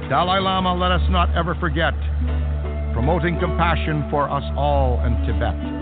Dalai 0.08 0.40
Lama, 0.40 0.72
let 0.72 0.92
us 0.92 1.02
not 1.10 1.28
ever 1.36 1.54
forget, 1.56 1.92
promoting 2.94 3.38
compassion 3.38 4.08
for 4.08 4.30
us 4.30 4.44
all 4.56 5.04
in 5.04 5.12
Tibet. 5.26 5.75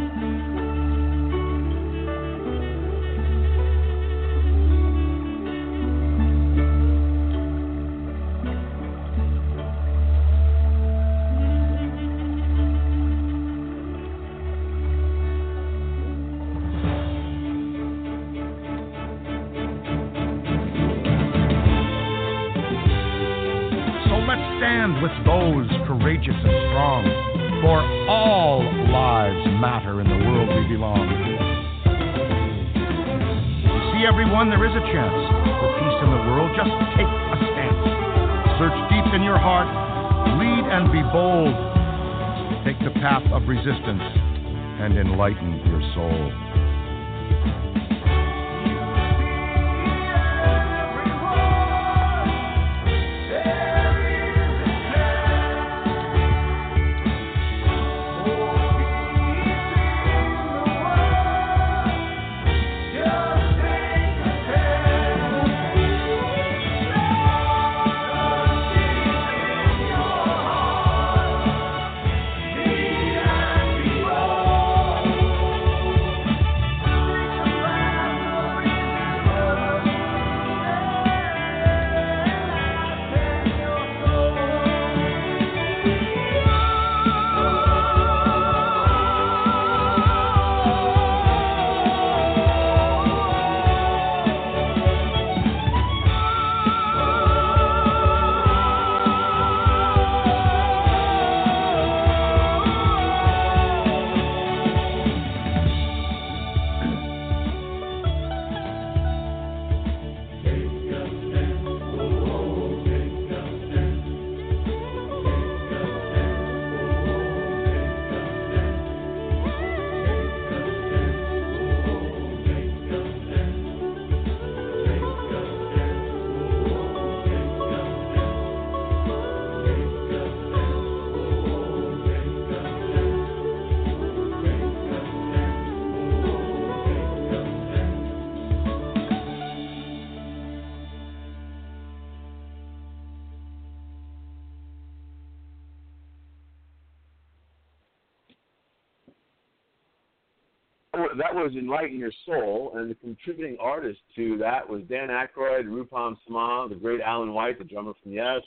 That 151.17 151.35
was 151.35 151.53
Enlighten 151.57 151.99
Your 151.99 152.13
Soul, 152.27 152.73
and 152.77 152.91
the 152.91 152.95
contributing 152.97 153.57
artist 153.61 154.01
to 154.17 154.37
that 154.39 154.69
was 154.69 154.83
Dan 154.89 155.09
Aykroyd, 155.09 155.67
Rupam 155.67 156.17
Sarmah, 156.27 156.69
the 156.69 156.75
great 156.75 157.01
Alan 157.01 157.33
White, 157.33 157.59
the 157.59 157.65
drummer 157.65 157.93
from 158.03 158.13
Yes, 158.13 158.41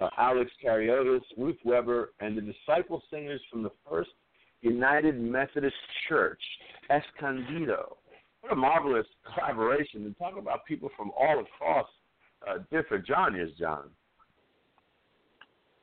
uh, 0.00 0.08
Alex 0.16 0.50
Kariotis, 0.64 1.22
Ruth 1.36 1.58
Weber, 1.64 2.12
and 2.20 2.36
the 2.36 2.42
disciple 2.42 3.02
singers 3.10 3.40
from 3.50 3.62
the 3.62 3.70
First 3.88 4.10
United 4.62 5.20
Methodist 5.20 5.76
Church, 6.08 6.40
Escondido. 6.90 7.96
What 8.40 8.52
a 8.52 8.56
marvelous 8.56 9.06
collaboration! 9.34 10.04
And 10.04 10.16
talk 10.16 10.38
about 10.38 10.64
people 10.66 10.90
from 10.96 11.10
all 11.18 11.40
across 11.40 11.88
uh, 12.48 12.58
different 12.70 13.06
genres, 13.06 13.50
John. 13.58 13.90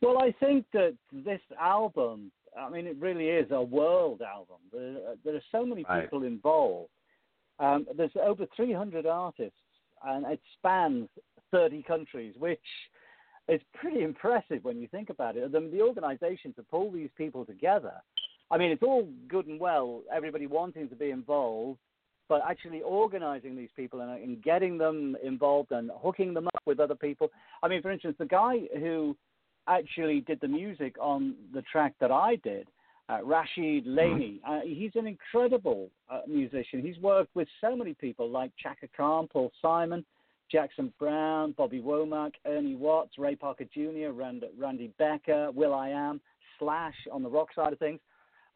Well, 0.02 0.18
I 0.22 0.34
think 0.40 0.66
that 0.74 0.96
this 1.12 1.42
album, 1.60 2.32
I 2.60 2.70
mean, 2.70 2.88
it 2.88 2.98
really 3.00 3.30
is 3.30 3.50
a 3.52 3.62
world 3.62 4.22
album. 4.22 4.58
There, 4.72 5.16
there 5.24 5.36
are 5.36 5.42
so 5.52 5.66
many 5.66 5.84
Right. 5.88 6.04
people 6.04 6.24
involved. 6.24 6.90
Um, 7.60 7.86
there's 7.96 8.12
over 8.22 8.46
300 8.56 9.06
artists, 9.06 9.58
and 10.06 10.26
it 10.26 10.40
spans 10.58 11.08
30 11.52 11.84
countries, 11.84 12.36
which 12.38 12.60
is 13.48 13.62
pretty 13.74 14.04
impressive 14.04 14.64
when 14.64 14.80
you 14.82 14.88
think 14.88 15.10
about 15.10 15.36
it. 15.36 15.52
The, 15.52 15.60
the 15.60 15.82
organization 15.82 16.54
to 16.54 16.64
pull 16.64 16.92
these 16.92 17.10
people 17.18 17.46
together, 17.46 17.94
I 18.50 18.58
mean, 18.58 18.72
it's 18.72 18.84
all 18.84 19.08
good 19.28 19.48
and 19.48 19.60
well, 19.60 20.02
everybody 20.14 20.48
wanting 20.48 20.90
to 20.90 20.96
be 20.96 21.12
involved, 21.12 21.80
but 22.30 22.42
actually 22.48 22.82
organizing 22.82 23.56
these 23.56 23.70
people 23.76 24.02
and, 24.02 24.12
and 24.12 24.42
getting 24.42 24.78
them 24.78 25.16
involved 25.24 25.72
and 25.72 25.92
hooking 25.96 26.34
them 26.34 26.48
up 26.48 26.62
with 26.66 26.80
other 26.80 26.96
people. 26.96 27.30
I 27.62 27.68
mean, 27.68 27.82
for 27.82 27.92
instance, 27.92 28.16
the 28.18 28.26
guy 28.26 28.62
who 28.80 29.16
actually 29.68 30.22
did 30.22 30.40
the 30.42 30.48
music 30.48 30.96
on 31.00 31.36
the 31.54 31.62
track 31.64 31.94
that 32.00 32.12
I 32.12 32.36
did, 32.38 32.68
uh, 33.10 33.20
Rashid 33.24 33.86
Lanie. 33.86 34.40
Uh, 34.48 34.62
he's 34.64 34.92
an 34.96 35.08
incredible 35.08 35.90
uh, 36.10 36.22
musician. 36.28 36.82
He's 36.82 36.98
worked 37.00 37.36
with 37.36 37.48
so 37.62 37.76
many 37.76 37.94
people 37.94 38.30
like 38.30 38.52
Chaka 38.62 38.88
Khan, 38.96 39.28
Paul 39.32 39.52
Simon, 39.62 40.06
Jackson 40.52 40.94
Browne, 41.00 41.54
Bobby 41.58 41.82
Womack, 41.82 42.34
Ernie 42.46 42.76
Watts, 42.76 43.18
Ray 43.18 43.36
Parker 43.36 43.66
Jr., 43.74 44.12
Rand- 44.14 44.46
Randy 44.58 44.92
Brecker, 45.00 45.54
Will 45.54 45.74
I 45.74 45.90
Am, 45.90 46.22
Slash 46.60 46.96
on 47.12 47.24
the 47.24 47.30
rock 47.30 47.50
side 47.56 47.74
of 47.74 47.80
things. 47.80 48.00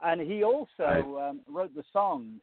And 0.04 0.22
he 0.22 0.44
also 0.44 1.18
um, 1.20 1.40
wrote 1.48 1.74
the 1.76 1.84
song 1.92 2.40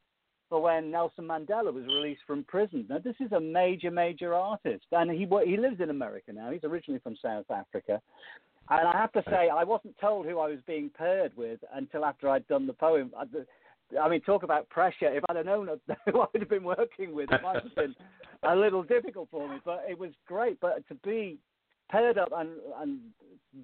for 0.49 0.61
when 0.61 0.91
Nelson 0.91 1.25
Mandela 1.25 1.73
was 1.73 1.85
released 1.87 2.23
from 2.27 2.45
prison. 2.45 2.85
Now, 2.89 2.99
this 2.99 3.15
is 3.21 3.33
a 3.33 3.41
major, 3.41 3.91
major 3.91 4.35
artist, 4.35 4.85
and 4.93 5.11
he 5.11 5.27
he 5.47 5.57
lives 5.57 5.81
in 5.81 5.91
America 5.91 6.33
now. 6.33 6.51
He's 6.51 6.65
originally 6.65 7.01
from 7.01 7.17
South 7.23 7.51
Africa, 7.51 8.01
and 8.71 8.89
I 8.89 8.93
have 8.93 9.13
to 9.13 9.21
uh, 9.21 9.31
say, 9.31 9.49
I 9.49 9.65
wasn't 9.65 9.97
told 10.01 10.27
who 10.27 10.39
I 10.39 10.49
was 10.49 10.59
being 10.67 10.91
paired 10.97 11.33
with 11.37 11.61
until 11.75 12.05
after 12.05 12.29
I'd 12.29 12.47
done 12.49 12.67
the 12.67 12.73
poem. 12.73 13.13
I, 13.17 13.25
I 13.99 14.09
mean, 14.09 14.21
talk 14.23 14.43
about 14.43 14.69
pressure. 14.69 15.15
If 15.15 15.25
I'd 15.29 15.37
have 15.37 15.47
known 15.47 15.69
who 16.07 16.21
I'd 16.23 16.41
have 16.41 16.49
been 16.49 16.65
working 16.65 17.15
with, 17.15 17.31
it 17.31 17.43
might 17.43 17.63
have 17.63 17.75
been 17.75 17.95
a 18.43 18.57
little 18.57 18.83
difficult 18.83 19.29
for 19.31 19.49
me. 19.49 19.57
But 19.65 19.85
it 19.89 19.99
was 19.99 20.11
great. 20.27 20.61
But 20.61 20.87
to 20.89 20.95
be 21.05 21.39
paired 21.91 22.19
up 22.19 22.31
and 22.35 22.51
and 22.81 22.99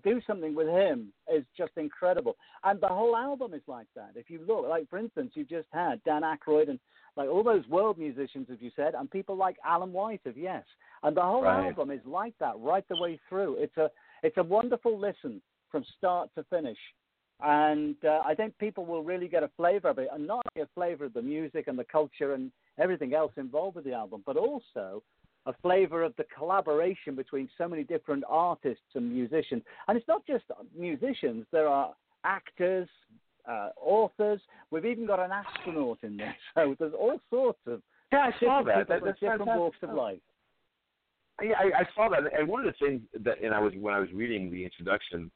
do 0.05 0.21
something 0.27 0.55
with 0.55 0.69
him 0.69 1.13
is 1.35 1.45
just 1.57 1.73
incredible. 1.77 2.37
And 2.65 2.81
the 2.81 2.89
whole 2.89 3.17
album 3.17 3.55
is 3.55 3.63
like 3.67 3.89
that. 3.97 4.13
If 4.15 4.31
you 4.31 4.41
look, 4.47 4.69
like 4.69 4.89
for 4.89 4.99
instance, 4.99 5.33
you 5.35 5.45
just 5.45 5.67
had 5.73 6.03
Dan 6.05 6.23
Aykroyd 6.23 6.69
and 6.69 6.79
like 7.17 7.29
all 7.29 7.43
those 7.43 7.67
world 7.67 7.99
musicians, 7.99 8.49
as 8.53 8.59
you 8.61 8.71
said, 8.77 8.95
and 8.95 9.11
people 9.11 9.37
like 9.37 9.57
Alan 9.65 9.93
White 9.93 10.21
of 10.27 10.37
Yes. 10.37 10.65
And 11.03 11.17
the 11.17 11.23
whole 11.23 11.43
Right. 11.43 11.67
album 11.67 11.91
is 11.91 12.05
like 12.05 12.35
that 12.39 12.59
right 12.59 12.87
the 12.89 13.01
way 13.01 13.19
through. 13.29 13.57
It's 13.57 13.77
a 13.79 13.91
it's 14.23 14.37
a 14.37 14.43
wonderful 14.43 14.99
listen 14.99 15.41
from 15.71 15.85
start 15.97 16.31
to 16.37 16.45
finish. 16.45 16.79
And 17.43 17.97
uh, 18.05 18.21
I 18.25 18.35
think 18.35 18.57
people 18.59 18.85
will 18.85 19.03
really 19.03 19.29
get 19.29 19.43
a 19.43 19.51
flavor 19.57 19.89
of 19.89 19.99
it, 19.99 20.09
and 20.13 20.27
not 20.27 20.45
only 20.55 20.65
a 20.65 20.75
flavor 20.75 21.07
of 21.07 21.15
the 21.15 21.23
music 21.23 21.69
and 21.69 21.79
the 21.79 21.85
culture 21.85 22.35
and 22.35 22.51
everything 22.79 23.15
else 23.15 23.33
involved 23.37 23.77
with 23.77 23.85
the 23.85 23.95
album, 23.95 24.23
but 24.27 24.37
also 24.37 25.03
a 25.47 25.55
flavor 25.63 26.03
of 26.03 26.15
the 26.17 26.25
collaboration 26.37 27.15
between 27.15 27.49
so 27.57 27.67
many 27.67 27.83
different 27.83 28.25
artists 28.29 28.85
and 28.95 29.11
musicians. 29.11 29.63
And 29.89 29.97
it's 29.97 30.07
not 30.07 30.27
just 30.27 30.45
musicians, 30.77 31.47
there 31.51 31.67
are 31.67 31.95
actors, 32.25 32.89
uh, 33.49 33.71
authors. 33.81 34.41
We've 34.71 34.85
even 34.85 35.07
got 35.07 35.19
an 35.19 35.31
astronaut 35.33 35.99
in 36.03 36.19
there. 36.19 36.37
So 36.55 36.77
there's 36.79 36.93
all 36.93 37.19
sorts 37.31 37.59
of 37.67 37.81
Yeah, 38.13 38.19
I 38.35 38.39
saw 38.39 38.59
different 38.59 38.67
that. 38.67 38.77
people 38.77 38.95
that 38.95 38.99
from 39.01 39.07
that's 39.09 39.21
different 39.21 39.39
fantastic. 39.41 39.61
walks 39.61 39.79
of 39.83 39.91
life. 39.95 40.19
Yeah, 41.43 41.55
I, 41.59 41.81
I 41.81 41.85
saw 41.95 42.09
that, 42.09 42.21
and 42.37 42.49
one 42.49 42.67
of 42.67 42.73
the 42.73 42.85
things 42.87 43.03
that, 43.25 43.43
and 43.43 43.55
I 43.55 43.61
was 43.61 43.73
when 43.79 43.95
I 43.95 43.99
was 43.99 44.09
reading 44.13 44.51
the 44.51 44.65
introduction 44.65 45.31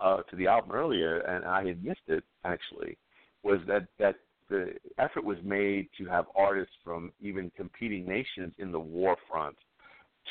uh, 0.00 0.18
to 0.22 0.36
the 0.36 0.46
album 0.46 0.72
earlier, 0.72 1.20
and 1.20 1.44
I 1.44 1.64
had 1.66 1.84
missed 1.84 2.08
it 2.08 2.24
actually, 2.44 2.96
was 3.42 3.60
that 3.66 3.86
that 3.98 4.16
the 4.48 4.72
effort 4.98 5.24
was 5.24 5.38
made 5.42 5.88
to 5.98 6.04
have 6.06 6.26
artists 6.36 6.74
from 6.84 7.12
even 7.20 7.50
competing 7.56 8.06
nations 8.06 8.52
in 8.58 8.70
the 8.72 8.78
war 8.80 9.16
front 9.30 9.56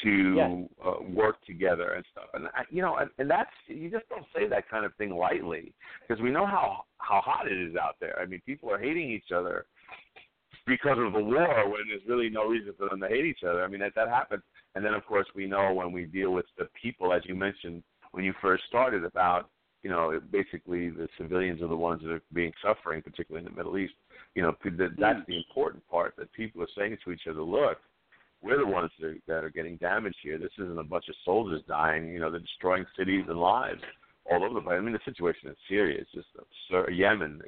to 0.04 0.34
Yes. 0.36 0.52
uh, 0.86 1.04
work 1.14 1.38
together 1.46 1.94
and 1.94 2.06
stuff. 2.12 2.26
And 2.34 2.48
I, 2.48 2.64
you 2.70 2.82
know, 2.82 2.98
and, 2.98 3.10
and 3.18 3.30
that's 3.30 3.50
you 3.68 3.90
just 3.90 4.08
don't 4.10 4.26
say 4.36 4.48
that 4.48 4.70
kind 4.70 4.86
of 4.86 4.94
thing 4.96 5.16
lightly 5.16 5.74
because 6.06 6.22
we 6.22 6.32
know 6.32 6.46
how 6.46 6.84
how 6.98 7.22
hot 7.22 7.50
it 7.50 7.58
is 7.58 7.76
out 7.76 7.96
there. 8.00 8.20
I 8.20 8.26
mean, 8.26 8.42
people 8.46 8.70
are 8.72 8.80
hating 8.80 9.10
each 9.10 9.32
other 9.34 9.66
because 10.68 10.98
of 11.00 11.14
the 11.14 11.20
war 11.20 11.70
when 11.70 11.88
there's 11.88 12.02
really 12.08 12.30
no 12.30 12.46
reason 12.48 12.74
for 12.78 12.90
them 12.90 13.00
to 13.02 13.08
hate 13.08 13.26
each 13.26 13.44
other. 13.48 13.64
I 13.64 13.68
mean, 13.68 13.80
that 13.82 13.96
that 13.96 14.10
happens. 14.10 14.44
And 14.76 14.84
then, 14.84 14.94
of 14.94 15.06
course, 15.06 15.28
we 15.36 15.46
know 15.46 15.74
when 15.74 15.92
we 15.92 16.06
deal 16.06 16.32
with 16.32 16.46
the 16.58 16.68
people, 16.82 17.14
as 17.14 17.22
you 17.26 17.36
mentioned 17.36 17.84
when 18.12 18.24
you 18.24 18.34
first 18.42 18.64
started, 18.68 19.04
about 19.04 19.50
you 19.84 19.90
know 19.90 20.20
basically 20.32 20.90
the 20.90 21.08
civilians 21.18 21.62
are 21.62 21.68
the 21.68 21.76
ones 21.76 22.02
that 22.04 22.12
are 22.12 22.22
being 22.34 22.52
suffering, 22.64 23.02
particularly 23.02 23.46
in 23.46 23.52
the 23.52 23.58
Middle 23.58 23.78
East. 23.78 23.94
You 24.36 24.42
know, 24.44 24.56
that's 24.64 25.20
hmm. 25.20 25.24
the 25.28 25.38
important 25.38 25.88
part 25.88 26.16
that 26.18 26.32
people 26.34 26.62
are 26.62 26.68
saying 26.78 26.98
to 27.04 27.12
each 27.12 27.28
other, 27.30 27.42
look. 27.42 27.78
We're 28.44 28.60
the 28.60 28.68
ones 28.68 28.92
that 29.00 29.08
are, 29.08 29.16
that 29.28 29.44
are 29.44 29.50
getting 29.50 29.78
damaged 29.78 30.18
here. 30.22 30.38
This 30.38 30.52
isn't 30.60 30.78
a 30.78 30.84
bunch 30.84 31.06
of 31.10 31.16
soldiers 31.24 31.64
dying. 31.68 32.10
You 32.10 32.20
know, 32.20 32.30
they're 32.30 32.42
destroying 32.42 32.86
cities 32.96 33.24
and 33.28 33.40
lives 33.40 33.82
all 34.30 34.44
over 34.44 34.54
the 34.54 34.62
place. 34.62 34.78
I 34.78 34.82
mean, 34.82 34.94
the 34.94 35.00
situation 35.04 35.50
is 35.50 35.58
serious. 35.68 36.06
It's 36.14 36.26
just 36.26 36.46
absurd. 36.70 36.94
Yemen, 36.94 37.42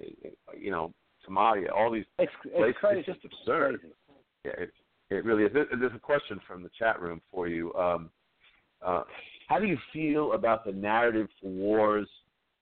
you 0.57 0.71
know, 0.71 0.93
Somalia, 1.27 1.71
all 1.75 1.91
these 1.91 2.05
It's, 2.19 2.31
places. 2.41 2.69
it's 2.69 2.77
crazy. 2.79 2.99
It's 2.99 3.07
just 3.07 3.25
absurd. 3.25 3.79
Crazy. 3.81 3.93
Yeah, 4.45 4.63
it, 4.63 4.71
it 5.09 5.25
really 5.25 5.43
is. 5.43 5.51
There's 5.53 5.95
a 5.95 5.99
question 5.99 6.39
from 6.47 6.63
the 6.63 6.69
chat 6.77 7.01
room 7.01 7.21
for 7.31 7.47
you. 7.47 7.73
Um, 7.75 8.09
uh, 8.85 9.03
how 9.47 9.59
do 9.59 9.65
you 9.65 9.77
feel 9.93 10.33
about 10.33 10.65
the 10.65 10.71
narrative 10.71 11.27
for 11.41 11.49
wars 11.49 12.07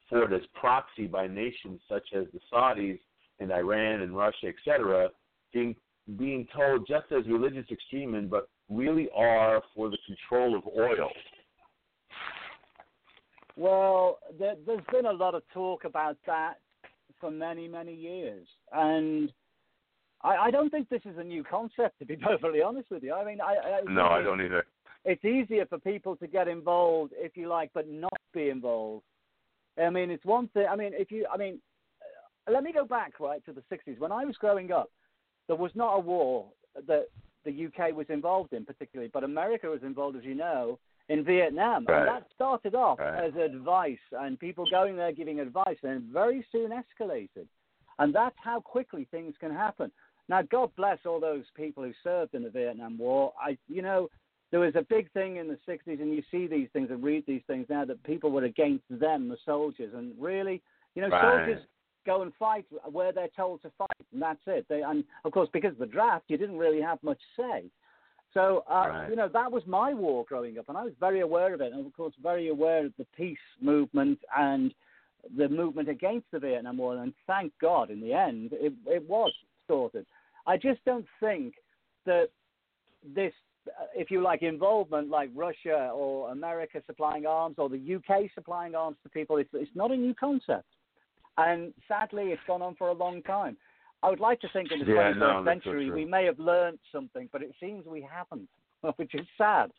fought 0.10 0.32
as 0.32 0.42
proxy 0.54 1.08
by 1.08 1.28
nations 1.28 1.82
such 1.90 2.08
as 2.16 2.26
the 2.34 2.40
Saudis 2.54 3.00
and 3.40 3.52
Iran 3.52 4.02
and 4.02 4.16
Russia, 4.16 4.48
etc., 4.48 5.10
being 5.54 5.76
being 6.18 6.48
told 6.56 6.86
just 6.88 7.12
as 7.12 7.26
religious 7.28 7.66
extremism, 7.72 8.30
but 8.30 8.48
really 8.70 9.10
are 9.16 9.64
for 9.76 9.90
the 9.90 9.98
control 10.06 10.56
of 10.56 10.64
oil? 10.78 11.10
Well, 13.58 14.20
there, 14.38 14.56
there's 14.68 14.84
been 14.92 15.08
a 15.08 15.12
lot 15.12 15.34
of 15.34 15.42
talk 15.52 15.84
about 15.84 16.18
that 16.28 16.56
for 17.20 17.32
many, 17.32 17.68
many 17.68 17.96
years, 17.96 18.46
and 18.72 19.32
I, 20.26 20.46
I 20.48 20.52
don't 20.52 20.70
think 20.70 20.90
this 20.90 21.02
is 21.06 21.18
a 21.18 21.24
new 21.24 21.44
concept. 21.44 22.00
To 22.00 22.06
be 22.06 22.16
perfectly 22.32 22.62
honest 22.62 22.90
with 22.90 23.04
you, 23.04 23.14
I 23.14 23.24
mean, 23.24 23.40
I, 23.42 23.56
I 23.56 23.82
No, 23.88 24.08
I 24.08 24.22
don't 24.22 24.42
either. 24.42 24.66
It's 25.06 25.24
easier 25.24 25.66
for 25.68 25.78
people 25.78 26.16
to 26.16 26.28
get 26.28 26.48
involved, 26.48 27.14
if 27.16 27.38
you 27.38 27.48
like, 27.48 27.70
but 27.74 27.88
not 27.88 28.20
be 28.34 28.50
involved. 28.50 29.04
I 29.80 29.90
mean, 29.90 30.10
it's 30.10 30.26
one 30.26 30.48
thing. 30.50 30.66
I 30.70 30.76
mean, 30.76 30.92
if 30.94 31.12
you, 31.12 31.28
I 31.32 31.38
mean, 31.38 31.60
uh, 32.48 32.52
let 32.52 32.64
me 32.64 32.74
go 32.74 32.86
back 32.86 33.20
right 33.20 33.44
to 33.46 33.54
the 33.54 33.62
'60s 33.72 34.00
when 34.00 34.12
I 34.12 34.26
was 34.26 34.36
growing 34.38 34.72
up. 34.72 34.90
There 35.48 35.56
was 35.56 35.72
not 35.76 35.94
a 35.94 36.00
war 36.00 36.48
that 36.88 37.08
the 37.44 37.66
UK 37.68 37.96
was 37.96 38.08
involved 38.10 38.54
in 38.54 38.66
particularly, 38.66 39.12
but 39.14 39.24
America 39.24 39.68
was 39.68 39.84
involved, 39.84 40.18
as 40.18 40.24
you 40.24 40.34
know, 40.34 40.80
in 41.10 41.24
Vietnam. 41.24 41.86
Right. 41.86 42.00
And 42.00 42.08
that 42.08 42.28
started 42.34 42.74
off 42.74 42.98
Right. 43.00 43.26
as 43.26 43.36
advice 43.36 44.00
and 44.12 44.40
people 44.40 44.66
going 44.72 44.96
there 44.96 45.12
giving 45.12 45.40
advice 45.40 45.78
and 45.84 46.04
very 46.06 46.44
soon 46.52 46.72
escalated. 46.72 47.48
And 48.00 48.14
that's 48.14 48.36
how 48.44 48.60
quickly 48.60 49.06
things 49.12 49.36
can 49.40 49.54
happen. 49.54 49.92
Now, 50.28 50.42
God 50.42 50.72
bless 50.76 51.00
all 51.06 51.20
those 51.20 51.44
people 51.56 51.84
who 51.84 51.94
served 52.04 52.34
in 52.34 52.44
the 52.44 52.50
Vietnam 52.50 52.98
War. 52.98 53.34
I, 53.40 53.58
you 53.68 53.82
know, 53.82 54.10
there 54.52 54.60
was 54.60 54.76
a 54.76 54.82
big 54.82 55.12
thing 55.12 55.38
in 55.38 55.48
the 55.48 55.60
60s, 55.68 56.02
and 56.02 56.14
you 56.14 56.24
see 56.32 56.48
these 56.48 56.70
things 56.74 56.90
and 56.90 57.04
read 57.04 57.26
these 57.28 57.42
things 57.48 57.68
now 57.70 57.86
that 57.86 58.02
people 58.04 58.32
were 58.32 58.46
against 58.46 58.86
them, 58.90 59.28
the 59.28 59.38
soldiers. 59.46 59.94
And 59.94 60.14
really, 60.20 60.62
you 60.96 61.02
know, 61.02 61.10
Right. 61.10 61.22
soldiers 61.22 61.68
go 62.06 62.22
and 62.22 62.34
fight 62.36 62.66
where 62.92 63.12
they're 63.12 63.28
told 63.36 63.62
to 63.64 63.72
fight, 63.72 64.06
and 64.14 64.22
that's 64.22 64.42
it. 64.48 64.66
They, 64.68 64.82
and 64.82 65.04
of 65.26 65.32
course, 65.32 65.50
because 65.52 65.74
of 65.74 65.80
the 65.80 65.86
draft, 65.86 66.26
you 66.28 66.38
didn't 66.38 66.58
really 66.58 66.82
have 66.82 67.02
much 67.04 67.20
say. 67.36 67.66
So, 68.34 68.64
uh, 68.68 68.88
Right. 68.88 69.10
you 69.10 69.16
know, 69.16 69.28
that 69.30 69.52
was 69.52 69.66
my 69.66 69.94
war 69.94 70.26
growing 70.28 70.58
up, 70.58 70.70
and 70.70 70.78
I 70.78 70.84
was 70.84 70.94
very 71.00 71.22
aware 71.22 71.54
of 71.54 71.62
it, 71.62 71.74
and 71.74 71.86
of 71.86 71.94
course, 71.94 72.14
very 72.22 72.50
aware 72.50 72.86
of 72.86 72.94
the 72.98 73.06
peace 73.16 73.38
movement 73.60 74.20
and 74.36 74.74
the 75.38 75.50
movement 75.50 75.90
against 75.90 76.30
the 76.32 76.40
Vietnam 76.40 76.78
War. 76.78 76.98
And 76.98 77.14
thank 77.26 77.52
God, 77.60 77.90
in 77.90 78.00
the 78.00 78.14
end, 78.14 78.54
it, 78.54 78.74
it 78.86 79.08
was 79.10 79.34
sorted. 79.68 80.06
I 80.48 80.58
just 80.58 80.84
don't 80.86 81.06
think 81.20 81.56
that 82.06 82.30
this, 83.16 83.34
uh, 83.68 83.86
if 83.96 84.12
you 84.12 84.22
like, 84.22 84.42
involvement 84.42 85.10
like 85.10 85.30
Russia 85.36 85.92
or 85.94 86.32
America 86.32 86.82
supplying 86.86 87.26
arms 87.26 87.56
or 87.58 87.70
the 87.70 87.96
UK 87.96 88.30
supplying 88.34 88.76
arms 88.76 88.98
to 89.04 89.10
people, 89.10 89.38
it's, 89.38 89.50
it's 89.54 89.72
not 89.76 89.92
a 89.92 89.98
new 89.98 90.14
concept. 90.14 90.68
And 91.38 91.74
sadly, 91.88 92.26
it's 92.26 92.42
gone 92.48 92.62
on 92.62 92.76
for 92.76 92.90
a 92.90 92.94
long 92.94 93.22
time. 93.24 93.58
I 94.04 94.10
would 94.10 94.20
like 94.20 94.40
to 94.42 94.50
think 94.54 94.72
in 94.72 94.80
the 94.80 94.86
Yeah, 94.86 95.14
21st 95.14 95.18
no, 95.18 95.46
century 95.46 95.92
we 95.92 96.06
may 96.06 96.26
have 96.26 96.40
learned 96.40 96.80
something, 96.92 97.28
but 97.32 97.42
it 97.42 97.54
seems 97.60 97.86
we 97.86 98.08
haven't, 98.10 98.48
which 98.98 99.16
is 99.16 99.26
sad. 99.38 99.72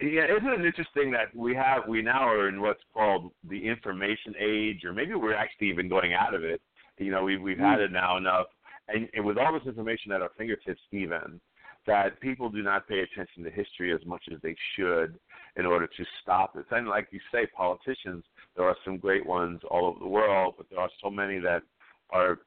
Yeah, 0.00 0.24
isn't 0.24 0.48
it 0.48 0.64
interesting 0.64 1.10
that 1.12 1.34
we 1.34 1.54
have 1.54 1.86
we 1.86 2.02
now 2.02 2.26
are 2.26 2.48
in 2.48 2.60
what's 2.60 2.82
called 2.92 3.30
the 3.48 3.68
information 3.68 4.34
age, 4.40 4.84
or 4.84 4.92
maybe 4.92 5.14
we're 5.14 5.34
actually 5.34 5.68
even 5.68 5.88
going 5.88 6.12
out 6.12 6.34
of 6.34 6.42
it. 6.42 6.60
You 6.98 7.10
know, 7.10 7.24
we've 7.24 7.40
we've 7.40 7.58
had 7.58 7.80
it 7.80 7.90
now 7.92 8.16
enough, 8.16 8.46
and, 8.88 9.08
and 9.14 9.24
with 9.24 9.38
all 9.38 9.52
this 9.52 9.66
information 9.66 10.12
at 10.12 10.22
our 10.22 10.30
fingertips, 10.36 10.80
even 10.92 11.40
that 11.86 12.20
people 12.20 12.48
do 12.48 12.62
not 12.62 12.86
pay 12.86 13.00
attention 13.00 13.42
to 13.42 13.50
history 13.50 13.92
as 13.92 14.04
much 14.06 14.22
as 14.32 14.38
they 14.42 14.54
should 14.76 15.18
in 15.56 15.66
order 15.66 15.86
to 15.86 16.04
stop 16.22 16.54
it. 16.56 16.64
And 16.70 16.86
like 16.88 17.08
you 17.10 17.18
say, 17.32 17.46
politicians, 17.56 18.24
there 18.56 18.66
are 18.66 18.76
some 18.84 18.98
great 18.98 19.26
ones 19.26 19.60
all 19.68 19.86
over 19.86 19.98
the 19.98 20.06
world, 20.06 20.54
but 20.56 20.66
there 20.70 20.78
are 20.78 20.90
so 21.02 21.10
many 21.10 21.40
that 21.40 21.62
are 22.10 22.38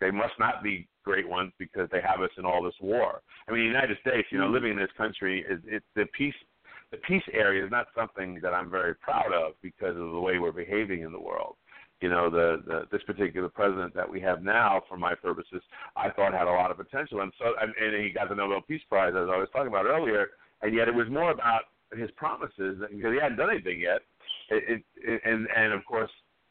they 0.00 0.10
must 0.10 0.34
not 0.38 0.62
be 0.62 0.88
great 1.04 1.28
ones 1.28 1.52
because 1.58 1.88
they 1.90 2.00
have 2.00 2.20
us 2.20 2.30
in 2.38 2.44
all 2.44 2.62
this 2.62 2.74
war. 2.80 3.20
I 3.48 3.52
mean, 3.52 3.62
the 3.62 3.66
United 3.66 3.98
States, 4.00 4.28
you 4.30 4.38
know, 4.38 4.48
Mm. 4.48 4.52
living 4.52 4.70
in 4.72 4.78
this 4.78 4.92
country 4.92 5.44
is 5.48 5.60
it's 5.66 5.86
the 5.94 6.06
peace. 6.06 6.36
The 6.90 6.98
peace 6.98 7.24
area 7.32 7.62
is 7.64 7.70
not 7.70 7.88
something 7.94 8.40
that 8.40 8.54
I'm 8.54 8.70
very 8.70 8.94
proud 8.94 9.32
of 9.32 9.60
because 9.60 9.96
of 9.96 10.12
the 10.12 10.20
way 10.20 10.38
we're 10.38 10.52
behaving 10.52 11.02
in 11.02 11.12
the 11.12 11.20
world. 11.20 11.56
You 12.00 12.08
know, 12.08 12.30
the, 12.30 12.62
the 12.64 12.82
this 12.92 13.02
particular 13.02 13.48
president 13.48 13.92
that 13.94 14.08
we 14.08 14.20
have 14.20 14.42
now, 14.42 14.82
for 14.88 14.96
my 14.96 15.14
purposes, 15.14 15.62
I 15.96 16.10
thought 16.10 16.32
had 16.32 16.46
a 16.46 16.50
lot 16.50 16.70
of 16.70 16.76
potential, 16.76 17.22
and 17.22 17.32
so 17.38 17.46
and, 17.60 17.74
and 17.80 18.04
he 18.04 18.10
got 18.10 18.28
the 18.28 18.36
Nobel 18.36 18.60
Peace 18.60 18.82
Prize 18.88 19.14
as 19.16 19.28
I 19.28 19.36
was 19.36 19.48
talking 19.52 19.68
about 19.68 19.86
earlier. 19.86 20.28
And 20.62 20.74
yet, 20.74 20.88
it 20.88 20.94
was 20.94 21.08
more 21.10 21.30
about 21.30 21.62
his 21.96 22.10
promises 22.12 22.78
because 22.90 23.12
he 23.12 23.20
hadn't 23.20 23.38
done 23.38 23.50
anything 23.50 23.80
yet. 23.80 24.00
It, 24.50 24.82
it, 24.96 25.20
and 25.24 25.48
and 25.56 25.72
of 25.72 25.84
course, 25.84 26.10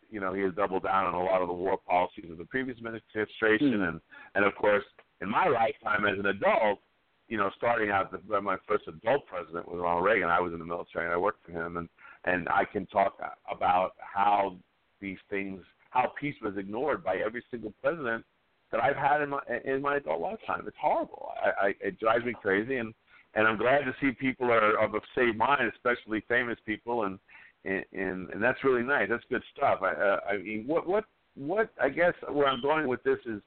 you 0.09 0.19
know, 0.19 0.33
he 0.33 0.41
has 0.41 0.53
doubled 0.53 0.83
down 0.83 1.05
on 1.05 1.13
a 1.13 1.23
lot 1.23 1.41
of 1.41 1.47
the 1.47 1.53
war 1.53 1.77
policies 1.77 2.31
of 2.31 2.37
the 2.37 2.45
previous 2.45 2.77
administration, 2.77 3.73
Hmm. 3.73 3.83
and 3.83 4.01
and 4.35 4.45
of 4.45 4.55
course, 4.55 4.83
in 5.21 5.29
my 5.29 5.47
lifetime 5.47 6.05
as 6.05 6.19
an 6.19 6.27
adult, 6.27 6.79
you 7.27 7.37
know, 7.37 7.49
starting 7.57 7.89
out 7.89 8.11
the, 8.11 8.41
my 8.41 8.57
first 8.67 8.87
adult 8.87 9.25
president 9.27 9.67
was 9.67 9.79
Ronald 9.79 10.05
Reagan. 10.05 10.29
I 10.29 10.39
was 10.39 10.53
in 10.53 10.59
the 10.59 10.65
military 10.65 11.05
and 11.05 11.13
I 11.13 11.17
worked 11.17 11.45
for 11.45 11.51
him, 11.51 11.77
and 11.77 11.89
and 12.25 12.49
I 12.49 12.65
can 12.65 12.85
talk 12.87 13.17
about 13.49 13.91
how 13.99 14.57
these 15.01 15.17
things, 15.29 15.61
how 15.91 16.11
peace 16.19 16.35
was 16.41 16.57
ignored 16.57 17.03
by 17.03 17.17
every 17.17 17.43
single 17.51 17.73
president 17.81 18.23
that 18.71 18.81
I've 18.81 18.95
had 18.95 19.21
in 19.21 19.29
my 19.29 19.39
in 19.65 19.81
my 19.81 19.97
adult 19.97 20.21
lifetime. 20.21 20.63
It's 20.67 20.77
horrible. 20.79 21.29
I, 21.41 21.67
I 21.67 21.73
it 21.79 21.99
drives 21.99 22.25
me 22.25 22.33
crazy, 22.39 22.77
and 22.77 22.93
and 23.35 23.47
I'm 23.47 23.57
glad 23.57 23.79
to 23.79 23.95
see 24.01 24.11
people 24.11 24.51
are 24.51 24.77
of 24.83 24.93
a 24.93 24.99
same 25.15 25.37
mind, 25.37 25.71
especially 25.73 26.23
famous 26.27 26.57
people, 26.65 27.03
and 27.03 27.19
and 27.65 27.83
and, 27.93 28.29
and 28.31 28.43
that's 28.43 28.63
really 28.63 28.83
nice. 28.83 29.07
That's 29.09 29.23
good 29.29 29.43
stuff. 29.55 29.79
I 29.81 29.91
uh, 29.91 30.19
I 30.29 30.37
mean, 30.37 30.65
what 30.67 30.87
what 30.87 31.05
what 31.35 31.69
I 31.81 31.89
guess 31.89 32.13
where 32.29 32.47
I'm 32.47 32.61
going 32.61 32.87
with 32.87 33.03
this 33.03 33.19
is 33.25 33.41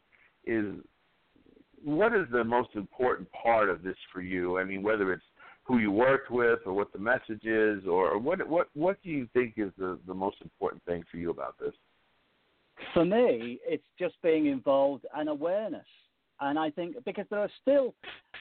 is 0.47 0.75
what 1.85 2.15
is 2.15 2.27
the 2.31 2.45
most 2.45 2.71
important 2.75 3.29
part 3.33 3.71
of 3.71 3.83
this 3.83 3.97
for 4.13 4.21
you? 4.21 4.59
I 4.59 4.65
mean, 4.65 4.83
whether 4.83 5.13
it's 5.13 5.23
who 5.65 5.79
you 5.79 5.93
worked 5.93 6.31
with 6.31 6.61
or 6.67 6.73
what 6.73 6.93
the 6.93 6.99
message 6.99 7.45
is 7.45 7.87
or 7.87 8.19
what 8.19 8.47
what 8.49 8.69
what 8.75 9.03
do 9.03 9.11
you 9.11 9.29
think 9.33 9.55
is 9.57 9.71
the 9.79 9.99
the 10.07 10.15
most 10.15 10.37
important 10.43 10.83
thing 10.85 11.05
for 11.11 11.17
you 11.17 11.31
about 11.31 11.59
this? 11.59 11.75
For 12.95 13.05
me, 13.05 13.61
it's 13.67 13.85
just 13.99 14.15
being 14.23 14.47
involved 14.47 15.05
and 15.15 15.29
awareness. 15.29 15.87
And 16.41 16.59
I 16.59 16.71
think 16.71 16.97
because 17.05 17.27
there 17.31 17.41
are 17.41 17.51
still 17.61 17.95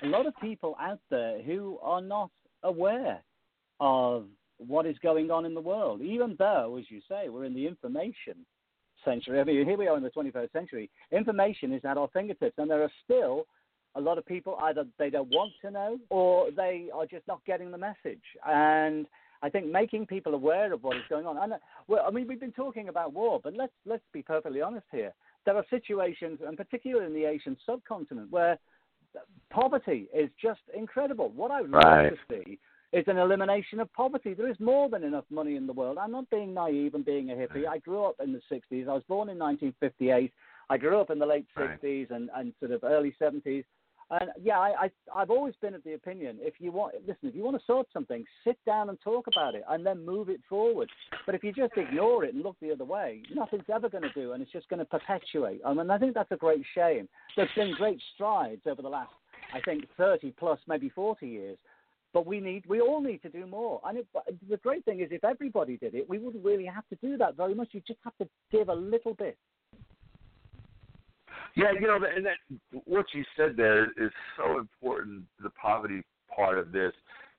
a 0.04 0.08
lot 0.08 0.26
of 0.26 0.34
people 0.42 0.76
out 0.80 1.00
there 1.10 1.42
who 1.42 1.78
are 1.82 2.02
not 2.02 2.32
aware 2.64 3.20
of 3.80 4.26
what 4.58 4.86
is 4.86 4.98
going 5.00 5.32
on 5.32 5.46
in 5.46 5.54
the 5.54 5.62
world. 5.62 6.02
Even 6.02 6.36
though, 6.38 6.78
as 6.80 6.86
you 6.90 7.02
say, 7.10 7.30
we're 7.30 7.46
in 7.46 7.54
the 7.54 7.68
information 7.68 8.46
century. 9.06 9.40
I 9.40 9.44
mean, 9.44 9.66
here 9.66 9.78
we 9.78 9.88
are 9.88 9.98
in 9.98 10.04
the 10.04 10.10
21st 10.10 10.52
century. 10.52 10.90
Information 11.12 11.74
is 11.74 11.84
at 11.86 11.98
our 11.98 12.10
fingertips, 12.14 12.56
and 12.58 12.70
there 12.70 12.84
are 12.84 12.92
still 13.04 13.46
a 13.96 14.02
lot 14.02 14.18
of 14.18 14.26
people 14.26 14.58
either 14.64 14.86
they 14.98 15.10
don't 15.10 15.30
want 15.30 15.52
to 15.62 15.72
know 15.72 15.98
or 16.10 16.52
they 16.52 16.90
are 16.94 17.06
just 17.06 17.28
not 17.28 17.44
getting 17.46 17.72
the 17.72 17.78
message. 17.78 18.24
And 18.48 19.08
I 19.42 19.50
think 19.50 19.68
making 19.68 20.06
people 20.06 20.34
aware 20.34 20.74
of 20.74 20.84
what 20.84 20.98
is 20.98 21.04
going 21.10 21.26
on. 21.26 21.38
And 21.38 21.54
uh, 21.54 21.58
well, 21.88 22.04
I 22.08 22.12
mean, 22.12 22.28
we've 22.28 22.40
been 22.40 22.52
talking 22.52 22.90
about 22.90 23.14
war, 23.14 23.40
but 23.44 23.56
let's 23.56 23.74
let's 23.86 24.04
be 24.14 24.22
perfectly 24.22 24.62
honest 24.62 24.86
here. 24.92 25.14
There 25.46 25.56
are 25.56 25.66
situations, 25.70 26.40
and 26.46 26.58
particularly 26.58 27.08
in 27.08 27.14
the 27.14 27.26
Asian 27.26 27.58
subcontinent, 27.66 28.30
where 28.32 28.60
poverty 29.50 30.08
is 30.14 30.30
just 30.42 30.62
incredible. 30.76 31.30
What 31.30 31.52
I 31.52 31.62
would 31.62 31.72
Right. 31.72 32.12
love 32.12 32.20
to 32.20 32.44
see 32.46 32.60
is 32.92 33.08
an 33.08 33.18
elimination 33.18 33.80
of 33.80 33.92
poverty. 33.94 34.34
There 34.34 34.50
is 34.50 34.60
more 34.60 34.90
than 34.90 35.04
enough 35.04 35.26
money 35.30 35.56
in 35.56 35.68
the 35.68 35.74
world. 35.74 35.98
I'm 35.98 36.12
not 36.12 36.30
being 36.30 36.54
naive 36.54 36.96
and 36.96 37.06
being 37.06 37.32
a 37.32 37.36
hippie. 37.36 37.68
I 37.68 37.78
grew 37.80 38.04
up 38.04 38.16
in 38.20 38.34
the 38.34 38.42
60s. 38.50 38.88
I 38.88 38.94
was 38.94 39.04
born 39.04 39.30
in 39.30 39.38
1958. 39.38 40.34
I 40.72 40.78
grew 40.78 41.00
up 41.00 41.10
in 41.10 41.20
the 41.20 41.26
late 41.26 41.48
Right. 41.56 41.80
60s 41.82 42.12
and, 42.12 42.30
and 42.36 42.54
sort 42.60 42.72
of 42.72 42.84
early 42.84 43.16
70s. 43.22 43.64
And 44.12 44.32
yeah, 44.42 44.58
I, 44.58 44.86
I, 44.86 44.92
I've 45.16 45.30
always 45.30 45.54
been 45.62 45.76
of 45.76 45.84
the 45.84 45.94
opinion 45.94 46.38
if 46.42 46.56
you 46.60 46.72
want, 46.72 46.96
listen, 47.02 47.30
if 47.30 47.36
you 47.36 47.44
want 47.44 47.58
to 47.58 47.66
sort 47.66 47.88
something, 47.94 48.26
sit 48.44 48.58
down 48.66 48.90
and 48.90 49.00
talk 49.02 49.28
about 49.28 49.54
it 49.54 49.64
and 49.70 49.86
then 49.86 50.04
move 50.04 50.30
it 50.30 50.42
forward. 50.50 50.90
But 51.26 51.36
if 51.36 51.44
you 51.44 51.54
just 51.54 51.74
ignore 51.78 52.26
it 52.26 52.34
and 52.34 52.42
look 52.42 52.56
the 52.60 52.72
other 52.72 52.86
way, 52.86 53.22
nothing's 53.34 53.70
ever 53.74 53.88
going 53.88 54.04
to 54.04 54.14
do 54.14 54.34
and 54.34 54.42
it's 54.42 54.52
just 54.52 54.68
going 54.70 54.80
to 54.80 54.86
perpetuate. 54.86 55.62
I 55.66 55.74
mean, 55.74 55.92
I 55.92 56.00
think 56.00 56.16
that's 56.16 56.32
a 56.32 56.38
great 56.38 56.64
shame. 56.74 57.08
There's 57.36 57.50
been 57.56 57.74
great 57.78 58.02
strides 58.16 58.62
over 58.66 58.82
the 58.82 58.90
last, 58.90 59.12
I 59.54 59.62
think, 59.62 59.86
30 59.98 60.34
plus, 60.40 60.60
maybe 60.68 60.90
40 60.90 61.28
years. 61.28 61.58
But 62.12 62.26
we 62.26 62.40
need, 62.40 62.66
we 62.66 62.82
all 62.82 63.02
need 63.02 63.22
to 63.22 63.30
do 63.30 63.46
more. 63.46 63.80
And 63.86 64.00
it, 64.00 64.08
the 64.50 64.58
great 64.58 64.84
thing 64.86 65.02
is, 65.02 65.10
if 65.12 65.24
everybody 65.24 65.78
did 65.78 65.94
it, 65.94 66.10
we 66.10 66.18
wouldn't 66.18 66.44
really 66.44 66.66
have 66.66 66.88
to 66.88 66.96
do 66.96 67.18
that 67.18 67.38
very 67.38 67.54
much. 67.54 67.70
You 67.74 67.82
just 67.86 68.00
have 68.04 68.18
to 68.18 68.28
give 68.52 68.70
a 68.70 68.74
little 68.74 69.14
bit. 69.14 69.38
Yeah, 71.56 71.72
you 71.74 71.88
know, 71.88 71.96
and 71.96 72.26
that 72.26 72.38
what 72.86 73.06
you 73.14 73.24
said 73.36 73.56
there 73.58 73.86
is 73.86 74.12
so 74.38 74.60
important. 74.60 75.24
The 75.42 75.50
poverty 75.52 76.04
part 76.36 76.58
of 76.58 76.72
this, 76.72 76.94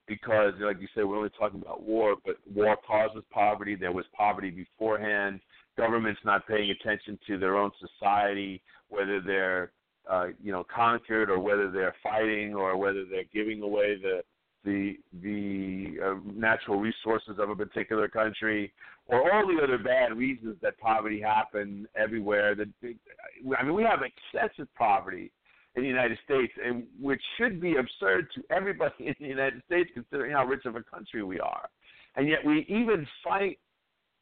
because 0.07 0.53
like 0.59 0.79
you 0.81 0.87
said, 0.93 1.05
we're 1.05 1.17
only 1.17 1.31
talking 1.37 1.61
about 1.61 1.83
war, 1.83 2.15
but 2.25 2.35
war 2.53 2.77
causes 2.85 3.23
poverty. 3.31 3.75
There 3.75 3.91
was 3.91 4.05
poverty 4.15 4.49
beforehand. 4.49 5.39
Governments 5.77 6.19
not 6.25 6.47
paying 6.47 6.71
attention 6.71 7.17
to 7.27 7.37
their 7.37 7.57
own 7.57 7.71
society, 7.79 8.61
whether 8.89 9.21
they're 9.21 9.71
uh, 10.09 10.27
you 10.41 10.51
know 10.51 10.65
conquered 10.73 11.29
or 11.29 11.39
whether 11.39 11.71
they're 11.71 11.95
fighting 12.03 12.53
or 12.53 12.75
whether 12.77 13.05
they're 13.05 13.23
giving 13.33 13.61
away 13.61 13.97
the 14.01 14.21
the 14.63 14.95
the 15.21 15.95
uh, 16.03 16.15
natural 16.33 16.79
resources 16.79 17.37
of 17.39 17.49
a 17.49 17.55
particular 17.55 18.07
country, 18.07 18.71
or 19.07 19.33
all 19.33 19.47
the 19.47 19.61
other 19.61 19.77
bad 19.77 20.17
reasons 20.17 20.55
that 20.61 20.77
poverty 20.79 21.21
happen 21.21 21.87
everywhere. 21.95 22.55
That 22.55 22.69
I 22.83 23.63
mean, 23.63 23.73
we 23.73 23.83
have 23.83 23.99
excessive 24.01 24.67
poverty 24.77 25.31
in 25.75 25.83
the 25.83 25.87
United 25.87 26.17
States, 26.25 26.53
and 26.63 26.83
which 26.99 27.21
should 27.37 27.61
be 27.61 27.75
absurd 27.77 28.27
to 28.35 28.43
everybody 28.49 28.93
in 29.07 29.15
the 29.19 29.27
United 29.27 29.63
States, 29.65 29.89
considering 29.93 30.31
how 30.33 30.45
rich 30.45 30.65
of 30.65 30.75
a 30.75 30.83
country 30.83 31.23
we 31.23 31.39
are. 31.39 31.69
And 32.15 32.27
yet, 32.27 32.39
we 32.45 32.65
even 32.67 33.07
fight 33.23 33.57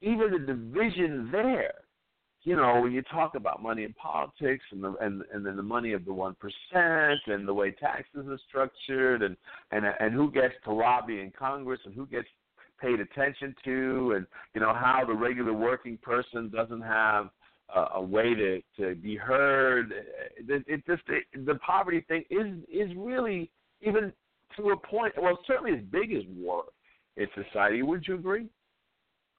even 0.02 0.32
the 0.32 0.40
division 0.40 1.30
there 1.32 1.74
you 2.44 2.56
know, 2.56 2.80
when 2.82 2.94
you 2.94 3.02
talk 3.04 3.36
about 3.36 3.62
money 3.62 3.84
in 3.84 3.94
politics 3.94 4.64
and 4.72 4.84
the 4.84 4.96
and 5.02 5.24
and 5.34 5.46
then 5.46 5.58
the 5.58 5.64
money 5.64 5.94
of 5.94 6.06
the 6.06 6.14
one 6.14 6.36
percent 6.36 7.20
and 7.28 7.48
the 7.48 7.54
way 7.54 7.72
taxes 7.72 8.26
are 8.28 8.40
structured 8.48 9.24
and 9.24 9.36
and 9.72 9.86
and 10.00 10.14
who 10.14 10.32
gets 10.32 10.54
to 10.64 10.74
lobby 10.74 11.20
in 11.20 11.32
Congress 11.38 11.80
and 11.86 11.94
who 11.94 12.06
gets 12.06 12.28
paid 12.82 13.00
attention 13.02 13.54
to 13.66 14.14
and 14.16 14.26
you 14.56 14.62
know 14.62 14.74
how 14.74 15.04
the 15.06 15.14
regular 15.14 15.54
working 15.54 15.98
person 16.02 16.50
doesn't 16.50 16.82
have 16.82 17.30
a, 17.76 17.86
a 17.96 18.02
way 18.02 18.34
to 18.34 18.62
to 18.78 18.96
be 18.96 19.18
heard. 19.18 19.92
It, 20.38 20.64
it 20.66 20.86
just 20.88 21.04
it, 21.10 21.46
the 21.46 21.56
poverty 21.56 22.06
thing 22.08 22.24
is 22.30 22.48
is 22.72 22.96
really 22.96 23.52
even 23.82 24.14
to 24.58 24.70
a 24.70 24.78
point. 24.78 25.14
Well, 25.22 25.38
certainly 25.46 25.74
as 25.74 25.84
big 25.92 26.14
as 26.14 26.24
war 26.36 26.64
in 27.18 27.28
society. 27.36 27.84
Would 27.84 28.08
you 28.08 28.16
agree? 28.16 28.48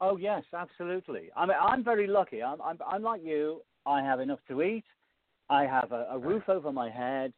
Oh 0.01 0.16
yes, 0.16 0.42
absolutely. 0.55 1.30
I 1.36 1.46
mean, 1.46 1.57
I'm 1.61 1.84
very 1.84 2.07
lucky. 2.07 2.42
I'm, 2.42 2.61
I'm, 2.62 2.78
I'm 2.86 3.03
like 3.03 3.22
you. 3.22 3.62
I 3.86 4.03
have 4.03 4.20
enough 4.20 4.38
to 4.48 4.62
eat. 4.62 4.84
I 5.48 5.64
have 5.64 5.92
a, 5.92 6.07
a 6.12 6.18
roof 6.18 6.44
over 6.48 6.72
my 6.72 6.88
head, 6.90 7.32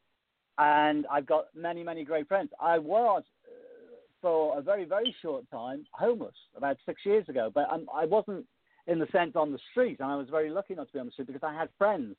and 0.58 1.06
I've 1.10 1.26
got 1.26 1.46
many, 1.54 1.82
many 1.82 2.04
great 2.04 2.28
friends. 2.28 2.50
I 2.60 2.78
was, 2.78 3.22
uh, 3.46 3.96
for 4.20 4.58
a 4.58 4.62
very, 4.62 4.84
very 4.84 5.14
short 5.22 5.50
time, 5.50 5.84
homeless 5.92 6.34
about 6.56 6.76
six 6.86 7.00
years 7.04 7.28
ago, 7.28 7.50
but 7.52 7.66
I'm, 7.70 7.86
I 7.92 8.04
wasn't 8.04 8.44
in 8.86 8.98
the 8.98 9.06
sense 9.12 9.32
on 9.34 9.50
the 9.52 9.58
street, 9.70 9.98
and 10.00 10.10
I 10.10 10.16
was 10.16 10.28
very 10.30 10.50
lucky 10.50 10.74
not 10.74 10.88
to 10.88 10.92
be 10.92 10.98
on 10.98 11.06
the 11.06 11.12
street 11.12 11.28
because 11.28 11.42
I 11.42 11.54
had 11.54 11.68
friends. 11.78 12.16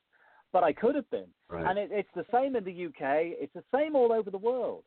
But 0.52 0.64
I 0.64 0.72
could 0.72 0.94
have 0.96 1.10
been, 1.10 1.26
Right. 1.50 1.66
and 1.66 1.80
it, 1.80 1.90
it's 1.92 2.10
the 2.16 2.26
same 2.32 2.56
in 2.56 2.64
the 2.64 2.86
UK. 2.86 3.34
It's 3.42 3.54
the 3.54 3.64
same 3.74 3.96
all 3.96 4.12
over 4.12 4.30
the 4.30 4.38
world. 4.38 4.84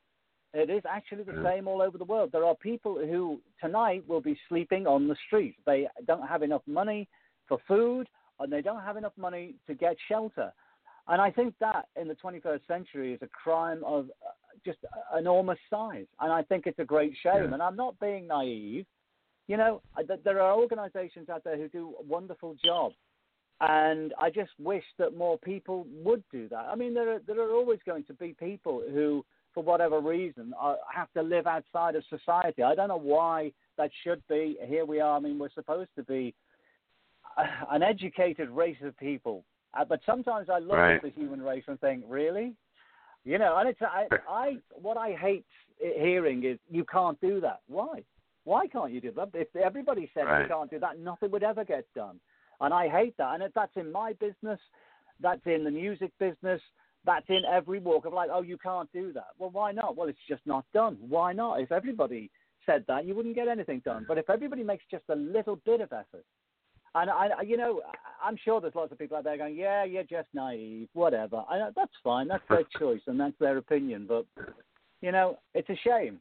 It 0.55 0.70
is 0.70 0.82
actually 0.88 1.24
the 1.24 1.42
same 1.44 1.68
all 1.68 1.82
over 1.82 1.99
the 1.99 2.05
world. 2.05 2.30
There 2.32 2.44
are 2.44 2.55
people 2.55 2.97
who 2.99 3.40
tonight 3.61 4.05
will 4.09 4.20
be 4.20 4.38
sleeping 4.49 4.86
on 4.86 5.07
the 5.07 5.16
street. 5.26 5.57
They 5.66 5.86
don't 6.07 6.26
have 6.26 6.42
enough 6.42 6.62
money 6.66 7.09
for 7.47 7.59
food, 7.68 8.09
and 8.40 8.53
they 8.53 8.62
don't 8.62 8.82
have 8.82 8.97
enough 8.97 9.12
money 9.16 9.55
to 9.66 9.74
get 9.74 9.97
shelter. 10.09 10.53
And 11.09 11.20
I 11.20 11.30
think 11.30 11.55
that 11.61 11.86
in 12.01 12.09
the 12.09 12.14
21st 12.14 12.66
century 12.66 13.12
is 13.12 13.20
a 13.22 13.28
crime 13.28 13.82
of 13.84 14.07
uh, 14.26 14.30
just 14.64 14.78
enormous 15.16 15.59
size. 15.70 16.07
And 16.20 16.32
I 16.32 16.42
think 16.42 16.66
it's 16.66 16.78
a 16.78 16.84
great 16.84 17.14
shame. 17.22 17.44
Yeah. 17.49 17.55
And 17.55 17.62
I'm 17.62 17.76
not 17.76 17.99
being 18.01 18.26
naive. 18.26 18.86
You 19.47 19.57
know, 19.57 19.80
there 20.24 20.40
are 20.40 20.59
organizations 20.59 21.28
out 21.28 21.44
there 21.44 21.57
who 21.57 21.68
do 21.68 21.94
a 22.01 22.03
wonderful 22.03 22.57
job. 22.64 22.92
And 23.61 24.12
I 24.20 24.28
just 24.30 24.51
wish 24.59 24.82
that 24.99 25.16
more 25.16 25.38
people 25.38 25.86
would 26.03 26.22
do 26.32 26.49
that. 26.49 26.66
I 26.70 26.74
mean, 26.74 26.92
there 26.92 27.14
are, 27.14 27.20
there 27.26 27.40
are 27.40 27.53
always 27.53 27.78
going 27.86 28.05
to 28.05 28.14
be 28.14 28.34
people 28.38 28.82
who, 28.92 29.24
for 29.57 29.62
whatever 29.62 30.00
reason, 30.00 30.52
are, 30.61 30.76
have 30.94 31.11
to 31.14 31.22
live 31.22 31.46
outside 31.46 31.94
of 31.94 32.04
society. 32.11 32.62
I 32.62 32.74
don't 32.74 32.88
know 32.88 32.98
why 32.98 33.50
that 33.78 33.90
should 34.04 34.22
be. 34.28 34.59
Here 34.66 34.84
we 34.84 35.00
are. 35.00 35.16
I 35.16 35.18
mean, 35.18 35.38
we're 35.38 35.50
supposed 35.54 35.88
to 35.96 36.02
be 36.02 36.34
uh, 37.38 37.44
an 37.70 37.82
educated 37.82 38.50
race 38.50 38.76
of 38.84 38.94
people. 38.98 39.44
Uh, 39.72 39.86
but 39.86 40.00
sometimes 40.04 40.50
I 40.50 40.59
look 40.59 40.76
Right. 40.76 40.96
at 40.96 41.02
the 41.02 41.09
human 41.09 41.40
race 41.40 41.64
and 41.68 41.80
think, 41.80 42.04
really? 42.07 42.54
You 43.24 43.38
know, 43.38 43.57
and 43.57 43.66
it's 43.70 43.80
I, 43.80 44.07
I 44.28 44.59
what 44.70 44.98
I 44.98 45.12
hate 45.12 45.46
hearing 45.78 46.44
is 46.44 46.59
you 46.70 46.84
can't 46.84 47.18
do 47.22 47.40
that. 47.40 47.61
Why? 47.66 48.04
Why 48.44 48.66
can't 48.66 48.92
you 48.92 49.00
do 49.00 49.11
that? 49.12 49.30
If 49.32 49.57
everybody 49.57 50.11
said 50.12 50.26
Right. 50.26 50.42
you 50.42 50.48
can't 50.48 50.70
do 50.70 50.78
that, 50.80 50.98
nothing 50.98 51.30
would 51.30 51.42
ever 51.42 51.64
get 51.64 51.86
done. 51.94 52.20
And 52.61 52.74
I 52.74 52.88
hate 52.88 53.16
that. 53.16 53.32
And 53.34 53.42
if 53.42 53.54
that's 53.54 53.76
in 53.76 53.90
my 53.90 54.12
business, 54.12 54.61
that's 55.18 55.44
in 55.46 55.64
the 55.64 55.70
music 55.70 56.12
business, 56.18 56.61
that's 57.07 57.26
in 57.28 57.42
every 57.50 57.78
walk 57.78 58.04
of 58.04 58.12
life. 58.12 58.28
Oh, 58.32 58.42
you 58.42 58.59
can't 58.59 58.92
do 58.92 59.12
that. 59.14 59.28
Well, 59.38 59.50
why 59.50 59.72
not? 59.72 59.96
Well, 59.96 60.09
it's 60.09 60.18
just 60.28 60.42
not 60.44 60.64
done. 60.74 60.98
Why 61.00 61.32
not? 61.32 61.61
If 61.61 61.72
everybody 61.72 62.30
said 62.66 62.84
that, 62.88 63.07
you 63.07 63.14
wouldn't 63.14 63.36
get 63.36 63.48
anything 63.48 63.80
done. 63.84 64.04
But 64.07 64.18
if 64.18 64.28
everybody 64.28 64.64
makes 64.64 64.84
just 64.90 65.04
a 65.09 65.14
little 65.14 65.57
bit 65.64 65.80
of 65.80 65.92
effort, 65.92 66.24
and 66.94 67.11
I, 67.11 67.42
you 67.44 67.57
know, 67.57 67.82
I'm 68.24 68.36
sure 68.42 68.61
there's 68.61 68.74
lots 68.74 68.90
of 68.90 68.98
people 68.98 69.16
out 69.18 69.24
there 69.24 69.36
going, 69.36 69.54
"Yeah, 69.54 69.84
you're 69.84 70.02
just 70.02 70.28
naive, 70.34 70.88
whatever." 70.94 71.44
I 71.48 71.68
that's 71.76 71.92
fine. 72.02 72.26
That's 72.26 72.42
their 72.48 72.64
choice 72.78 73.02
and 73.07 73.20
that's 73.20 73.38
their 73.38 73.59
opinion. 73.59 74.07
But 74.09 74.26
you 75.02 75.12
know, 75.12 75.38
it's 75.54 75.68
a 75.68 75.76
shame. 75.84 76.20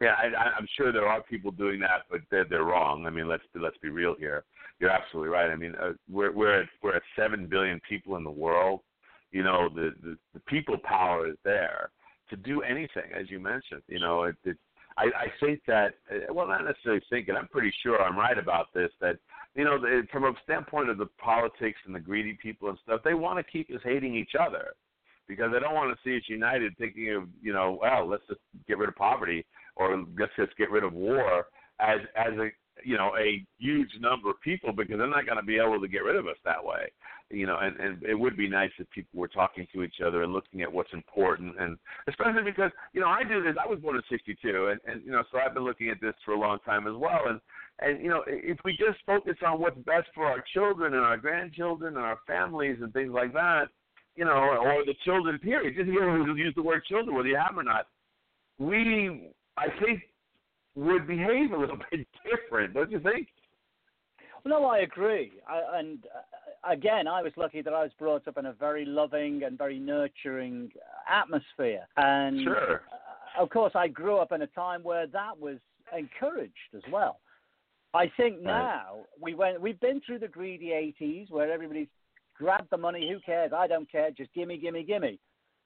Yeah, 0.00 0.14
I, 0.18 0.26
I- 0.36 0.52
I'm 0.58 0.66
sure 0.76 0.92
there 0.92 1.06
are 1.08 1.22
people 1.22 1.50
doing 1.52 1.80
that, 1.80 2.02
but 2.10 2.20
they're 2.30 2.44
they're 2.44 2.64
wrong. 2.64 3.06
I 3.06 3.10
mean, 3.10 3.28
let's 3.28 3.42
let's 3.54 3.78
be 3.78 3.88
real 3.88 4.14
here. 4.18 4.44
You're 4.78 4.90
absolutely 4.90 5.30
right. 5.30 5.50
I 5.50 5.56
mean, 5.56 5.74
uh, 5.80 5.92
we're 6.10 6.32
we're 6.32 6.62
at, 6.62 6.68
we're 6.82 6.96
at 6.96 7.02
seven 7.16 7.46
billion 7.46 7.80
people 7.88 8.16
in 8.16 8.24
the 8.24 8.30
world. 8.30 8.80
You 9.32 9.42
know, 9.42 9.68
the, 9.74 9.94
the 10.02 10.16
the 10.34 10.40
people 10.40 10.76
power 10.84 11.28
is 11.28 11.36
there 11.44 11.90
to 12.30 12.36
do 12.36 12.62
anything, 12.62 13.10
as 13.18 13.30
you 13.30 13.40
mentioned. 13.40 13.82
You 13.88 14.00
know, 14.00 14.24
it, 14.24 14.36
it 14.44 14.56
I, 14.96 15.04
I 15.04 15.26
think 15.40 15.60
that 15.66 15.94
uh, 16.10 16.32
well, 16.32 16.46
not 16.46 16.64
necessarily 16.64 17.02
thinking. 17.10 17.34
I'm 17.36 17.48
pretty 17.48 17.72
sure 17.82 18.00
I'm 18.00 18.16
right 18.16 18.38
about 18.38 18.72
this. 18.74 18.90
That 19.00 19.16
you 19.54 19.64
know, 19.64 19.80
the, 19.80 20.02
from 20.10 20.24
a 20.24 20.32
standpoint 20.44 20.90
of 20.90 20.98
the 20.98 21.08
politics 21.18 21.78
and 21.86 21.94
the 21.94 22.00
greedy 22.00 22.38
people 22.40 22.68
and 22.68 22.78
stuff, 22.82 23.00
they 23.04 23.14
want 23.14 23.38
to 23.38 23.52
keep 23.52 23.70
us 23.70 23.80
hating 23.84 24.14
each 24.14 24.32
other 24.38 24.72
because 25.28 25.50
they 25.52 25.60
don't 25.60 25.74
want 25.74 25.96
to 25.96 26.02
see 26.04 26.16
us 26.16 26.22
united, 26.26 26.76
thinking 26.78 27.14
of 27.14 27.24
you 27.40 27.52
know, 27.52 27.78
well, 27.80 28.08
let's 28.08 28.26
just 28.28 28.40
get 28.68 28.78
rid 28.78 28.88
of 28.88 28.96
poverty 28.96 29.44
or 29.76 30.04
let's 30.18 30.32
just 30.36 30.56
get 30.56 30.70
rid 30.70 30.84
of 30.84 30.92
war 30.92 31.46
as 31.80 32.00
as 32.16 32.32
a 32.38 32.50
you 32.84 32.96
know 32.96 33.12
a 33.18 33.44
huge 33.58 33.90
number 34.00 34.30
of 34.30 34.40
people 34.40 34.72
because 34.72 34.98
they're 34.98 35.06
not 35.06 35.26
going 35.26 35.38
to 35.38 35.44
be 35.44 35.58
able 35.58 35.80
to 35.80 35.88
get 35.88 36.04
rid 36.04 36.16
of 36.16 36.26
us 36.26 36.36
that 36.44 36.62
way 36.62 36.90
you 37.30 37.46
know 37.46 37.58
and 37.60 37.78
and 37.78 38.02
it 38.02 38.14
would 38.14 38.36
be 38.36 38.48
nice 38.48 38.70
if 38.78 38.88
people 38.90 39.18
were 39.18 39.28
talking 39.28 39.66
to 39.72 39.82
each 39.82 39.96
other 40.04 40.22
and 40.22 40.32
looking 40.32 40.62
at 40.62 40.72
what's 40.72 40.92
important 40.92 41.54
and 41.60 41.76
especially 42.08 42.42
because 42.42 42.70
you 42.92 43.00
know 43.00 43.08
I 43.08 43.22
do 43.24 43.42
this 43.42 43.56
I 43.62 43.68
was 43.68 43.80
born 43.80 43.96
in 43.96 44.02
62 44.08 44.68
and 44.68 44.80
and 44.86 45.04
you 45.04 45.12
know 45.12 45.22
so 45.30 45.38
I've 45.38 45.54
been 45.54 45.64
looking 45.64 45.90
at 45.90 46.00
this 46.00 46.14
for 46.24 46.32
a 46.32 46.38
long 46.38 46.58
time 46.64 46.86
as 46.86 46.94
well 46.96 47.20
and 47.28 47.40
and 47.80 48.02
you 48.02 48.08
know 48.08 48.22
if 48.26 48.58
we 48.64 48.72
just 48.72 48.98
focus 49.06 49.36
on 49.46 49.60
what's 49.60 49.78
best 49.78 50.08
for 50.14 50.26
our 50.26 50.42
children 50.52 50.94
and 50.94 51.04
our 51.04 51.16
grandchildren 51.16 51.96
and 51.96 52.04
our 52.04 52.18
families 52.26 52.78
and 52.80 52.92
things 52.92 53.12
like 53.12 53.32
that 53.32 53.64
you 54.16 54.24
know 54.24 54.32
or 54.32 54.84
the 54.84 54.94
children 55.04 55.38
period 55.38 55.74
just 55.76 55.88
you 55.88 56.00
know 56.00 56.34
use 56.34 56.54
the 56.56 56.62
word 56.62 56.82
children 56.84 57.14
whether 57.14 57.28
you 57.28 57.36
have 57.36 57.54
them 57.54 57.60
or 57.60 57.62
not 57.62 57.86
we 58.58 59.32
I 59.56 59.66
think 59.84 60.02
would 60.74 61.06
behave 61.06 61.52
a 61.52 61.56
little 61.56 61.78
bit 61.90 62.06
different, 62.24 62.74
don't 62.74 62.90
you 62.90 63.00
think? 63.00 63.28
No, 64.44 64.64
I 64.64 64.78
agree. 64.78 65.32
I, 65.48 65.78
and 65.78 66.04
uh, 66.06 66.72
again, 66.72 67.06
I 67.06 67.22
was 67.22 67.32
lucky 67.36 67.62
that 67.62 67.72
I 67.72 67.82
was 67.82 67.92
brought 67.98 68.26
up 68.26 68.38
in 68.38 68.46
a 68.46 68.52
very 68.52 68.84
loving 68.84 69.44
and 69.44 69.56
very 69.56 69.78
nurturing 69.78 70.70
atmosphere. 71.08 71.86
And 71.96 72.42
Sure. 72.42 72.82
uh, 72.92 73.42
of 73.42 73.50
course, 73.50 73.72
I 73.76 73.86
grew 73.88 74.16
up 74.16 74.32
in 74.32 74.42
a 74.42 74.46
time 74.48 74.82
where 74.82 75.06
that 75.06 75.38
was 75.38 75.58
encouraged 75.96 76.74
as 76.74 76.82
well. 76.90 77.20
I 77.94 78.10
think 78.16 78.36
Right. 78.36 78.44
now 78.44 79.04
we 79.20 79.34
went. 79.34 79.60
We've 79.60 79.78
been 79.78 80.00
through 80.00 80.18
the 80.20 80.28
greedy 80.28 80.70
'80s 80.72 81.30
where 81.30 81.52
everybody's 81.52 81.88
grabbed 82.34 82.70
the 82.70 82.78
money. 82.78 83.08
Who 83.10 83.20
cares? 83.20 83.52
I 83.52 83.66
don't 83.66 83.90
care. 83.90 84.10
Just 84.10 84.32
gimme, 84.32 84.56
gimme, 84.56 84.82
gimme. 84.82 85.20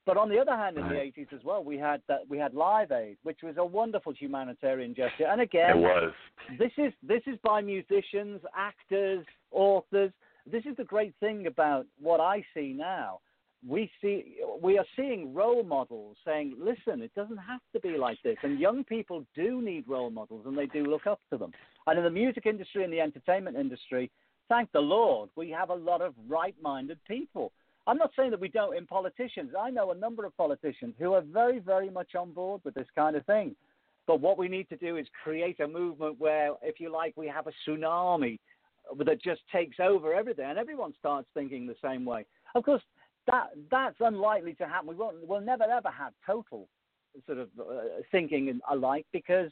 But 0.07 0.17
on 0.17 0.29
the 0.29 0.39
other 0.39 0.57
hand, 0.57 0.79
in 0.79 0.85
Right. 0.85 0.93
the 0.93 1.01
'80s 1.01 1.33
as 1.33 1.43
well, 1.45 1.63
we 1.65 1.77
had 1.77 2.01
that. 2.07 2.27
We 2.29 2.39
had 2.39 2.55
Live 2.55 2.93
Aid, 2.93 3.19
which 3.25 3.43
was 3.43 3.57
a 3.59 3.65
wonderful 3.65 4.13
humanitarian 4.13 4.95
gesture. 4.95 5.27
And 5.27 5.41
It 5.41 5.51
again, 5.51 5.83
was. 5.83 6.15
this 6.59 6.73
is 6.79 6.93
this 7.03 7.23
is 7.27 7.37
by 7.39 7.61
musicians, 7.61 8.41
actors, 8.55 9.27
authors. 9.51 10.13
This 10.47 10.65
is 10.65 10.77
the 10.77 10.85
great 10.85 11.15
thing 11.17 11.49
about 11.49 11.87
what 11.99 12.21
I 12.21 12.47
see 12.55 12.73
now. 12.73 13.21
We 13.67 13.91
see 14.01 14.39
we 14.61 14.79
are 14.79 14.87
seeing 14.95 15.35
role 15.35 15.65
models 15.65 16.17
saying, 16.25 16.55
"Listen, 16.57 17.03
it 17.03 17.13
doesn't 17.15 17.39
have 17.39 17.63
to 17.73 17.81
be 17.81 17.97
like 17.99 18.23
this." 18.23 18.39
And 18.45 18.61
young 18.61 18.85
people 18.85 19.27
do 19.35 19.61
need 19.61 19.89
role 19.89 20.11
models, 20.11 20.47
and 20.47 20.57
they 20.57 20.67
do 20.67 20.85
look 20.85 21.09
up 21.09 21.21
to 21.31 21.37
them. 21.37 21.53
And 21.89 21.99
in 21.99 22.05
the 22.05 22.11
music 22.11 22.47
industry 22.47 22.85
and 22.85 22.93
the 22.93 23.01
entertainment 23.01 23.57
industry, 23.57 24.13
thank 24.49 24.71
the 24.71 24.81
Lord, 24.81 25.31
we 25.35 25.51
have 25.51 25.71
a 25.71 25.75
lot 25.75 26.01
of 26.01 26.15
right-minded 26.29 27.03
people. 27.09 27.53
I'm 27.87 27.99
not 27.99 28.11
saying 28.16 28.32
that 28.32 28.41
we 28.41 28.49
don't 28.49 28.76
in 28.76 28.87
politicians. 28.87 29.53
I 29.59 29.70
know 29.70 29.93
a 29.93 29.95
number 29.95 30.24
of 30.24 30.37
politicians 30.37 30.95
who 30.99 31.12
are 31.14 31.20
very, 31.20 31.61
very 31.61 31.91
much 31.91 32.14
on 32.14 32.32
board 32.32 32.61
with 32.64 32.74
this 32.74 32.89
kind 32.95 33.16
of 33.16 33.24
thing. 33.26 33.55
But 34.07 34.20
what 34.20 34.39
we 34.39 34.49
need 34.49 34.68
to 34.68 34.76
do 34.76 34.97
is 34.97 35.07
create 35.22 35.61
a 35.61 35.68
movement 35.68 36.18
where, 36.18 36.51
if 36.62 36.80
you 36.80 36.93
like, 36.93 37.14
we 37.16 37.26
have 37.28 37.47
a 37.47 37.53
tsunami 37.66 38.39
that 39.05 39.22
just 39.22 39.41
takes 39.51 39.78
over 39.80 40.14
everything, 40.14 40.45
and 40.45 40.59
everyone 40.59 40.95
starts 40.99 41.28
thinking 41.34 41.66
the 41.66 41.74
same 41.82 42.05
way. 42.05 42.24
Of 42.55 42.64
course, 42.64 42.82
that 43.26 43.51
that's 43.70 43.97
unlikely 44.01 44.55
to 44.55 44.66
happen. 44.66 44.89
We 44.89 44.95
won't, 44.95 45.26
we'll 45.26 45.41
never 45.41 45.64
ever 45.64 45.91
have 45.91 46.12
total 46.24 46.68
sort 47.26 47.39
of 47.39 47.49
uh, 47.59 48.03
thinking 48.12 48.61
alike 48.70 49.07
because 49.12 49.51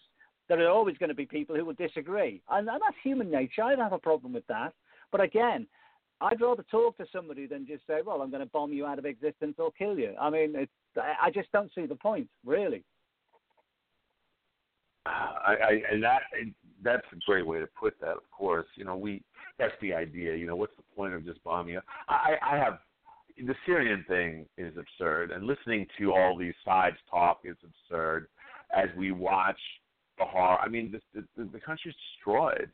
there 0.49 0.61
are 0.61 0.71
always 0.71 0.97
going 0.99 1.09
to 1.09 1.15
be 1.15 1.27
people 1.27 1.57
who 1.57 1.65
will 1.65 1.75
disagree, 1.75 2.41
and, 2.51 2.69
and 2.69 2.81
that's 2.81 2.97
human 3.03 3.31
nature. 3.31 3.63
I 3.63 3.71
don't 3.71 3.83
have 3.83 3.93
a 3.93 3.99
problem 3.99 4.33
with 4.33 4.47
that. 4.47 4.73
But 5.11 5.21
again, 5.21 5.67
I'd 6.21 6.41
rather 6.41 6.65
talk 6.71 6.97
to 6.99 7.07
somebody 7.13 7.47
than 7.47 7.67
just 7.67 7.87
say, 7.87 8.01
"Well, 8.05 8.23
I'm 8.23 8.31
going 8.31 8.43
to 8.43 8.51
bomb 8.51 8.73
you 8.73 8.87
out 8.87 8.99
of 8.99 9.05
existence 9.05 9.57
or 9.59 9.71
kill 9.73 9.99
you." 9.99 10.15
I 10.21 10.31
mean, 10.31 10.55
it's, 10.57 10.73
I 10.97 11.31
just 11.31 11.51
don't 11.53 11.71
see 11.75 11.87
the 11.87 11.97
point, 11.97 12.29
really. 12.45 12.85
I, 15.07 15.55
I 15.63 15.83
and 15.93 16.03
that 16.03 16.23
that's 16.83 17.07
a 17.13 17.17
great 17.27 17.47
way 17.47 17.61
to 17.61 17.69
put 17.79 17.95
that. 18.01 18.13
Of 18.13 18.31
course, 18.31 18.67
you 18.77 18.85
know 18.85 18.97
we 18.97 19.23
that's 19.59 19.75
the 19.83 19.93
idea. 19.93 20.35
You 20.35 20.47
know, 20.47 20.57
what's 20.57 20.77
the 20.77 20.97
point 20.97 21.15
of 21.15 21.25
just 21.25 21.43
bombing? 21.45 21.75
you? 21.75 21.81
I 22.09 22.37
I 22.43 22.57
have 22.57 22.79
the 23.37 23.55
Syrian 23.67 24.05
thing 24.09 24.47
is 24.57 24.75
absurd, 24.79 25.31
and 25.31 25.47
listening 25.47 25.87
to 25.99 26.13
all 26.13 26.37
these 26.39 26.55
sides 26.65 26.97
talk 27.11 27.41
is 27.45 27.57
absurd. 27.63 28.29
As 28.75 28.89
we 28.97 29.13
watch 29.13 29.59
the 30.19 30.25
horror, 30.25 30.59
I 30.59 30.69
mean, 30.69 30.93
the 31.15 31.23
the, 31.37 31.45
the 31.45 31.61
country's 31.61 31.95
destroyed. 32.17 32.71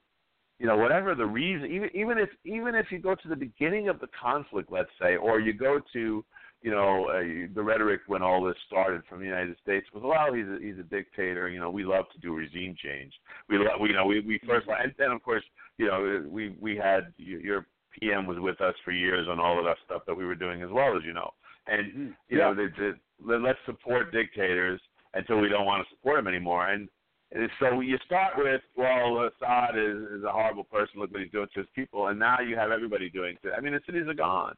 You 0.61 0.67
know, 0.67 0.77
whatever 0.77 1.15
the 1.15 1.27
reason, 1.27 1.71
even 1.73 1.89
even 1.95 2.19
if 2.19 2.29
even 2.45 2.75
if 2.75 2.93
you 2.93 2.99
go 2.99 3.15
to 3.15 3.29
the 3.29 3.35
beginning 3.35 3.89
of 3.89 3.99
the 3.99 4.09
conflict, 4.09 4.71
let's 4.71 4.91
say, 5.01 5.17
or 5.17 5.41
you 5.41 5.53
go 5.53 5.81
to 5.95 6.25
you 6.63 6.71
know, 6.71 7.07
uh, 7.07 7.49
the 7.55 7.63
rhetoric 7.63 8.03
when 8.07 8.23
all 8.23 8.45
this 8.45 8.57
started 8.67 9.03
from 9.09 9.21
the 9.21 9.25
United 9.25 9.57
States 9.63 9.87
was, 9.95 10.03
well, 10.05 10.35
he's 10.35 10.45
a, 10.45 10.59
he's 10.61 10.79
a 10.79 10.87
dictator. 10.89 11.49
You 11.49 11.59
know, 11.59 11.71
we 11.71 11.85
love 11.85 12.05
to 12.13 12.19
do 12.19 12.35
regime 12.35 12.77
change. 12.83 13.15
We, 13.49 13.57
love, 13.57 13.81
we 13.81 13.89
you 13.89 13.95
know, 13.95 14.05
we, 14.05 14.21
we 14.21 14.39
first, 14.47 14.67
and 14.69 14.93
then 14.99 15.11
of 15.11 15.23
course, 15.23 15.43
you 15.79 15.87
know, 15.87 16.23
we 16.29 16.55
we 16.61 16.77
had 16.77 17.13
your 17.17 17.67
PM 17.99 18.27
was 18.27 18.39
with 18.39 18.61
us 18.61 18.75
for 18.85 18.93
years 18.93 19.27
on 19.29 19.41
all 19.41 19.59
of 19.59 19.65
that 19.65 19.79
stuff 19.85 20.03
that 20.07 20.15
we 20.15 20.27
were 20.27 20.35
doing 20.35 20.63
as 20.63 20.69
well 20.71 20.97
as 20.97 21.03
you 21.05 21.15
know, 21.15 21.31
and 21.67 22.15
you 22.29 22.39
know, 22.39 22.55
the, 22.55 22.69
the, 22.79 23.39
let's 23.39 23.59
support 23.65 24.13
dictators 24.13 24.81
until 25.15 25.41
we 25.41 25.49
don't 25.49 25.67
want 25.67 25.85
to 25.87 25.97
support 25.97 26.19
them 26.19 26.29
anymore. 26.29 26.69
And, 26.69 26.89
and 27.33 27.49
so 27.61 27.81
you 27.81 27.97
start 28.05 28.35
with, 28.37 28.61
well, 28.77 29.29
Assad 29.29 29.79
is, 29.79 30.19
is 30.19 30.25
a 30.25 30.33
horrible 30.33 30.65
person. 30.65 31.01
Look 31.01 31.13
what 31.13 31.23
he's 31.23 31.31
doing 31.31 31.47
to 31.55 31.61
his 31.61 31.69
people, 31.75 32.09
and 32.09 32.19
now 32.19 32.41
you 32.41 32.57
have 32.57 32.71
everybody 32.71 33.09
doing 33.09 33.37
it. 33.43 33.53
I 33.57 33.61
mean, 33.61 33.73
the 33.73 33.81
cities 33.87 34.09
are 34.09 34.15
gone 34.15 34.55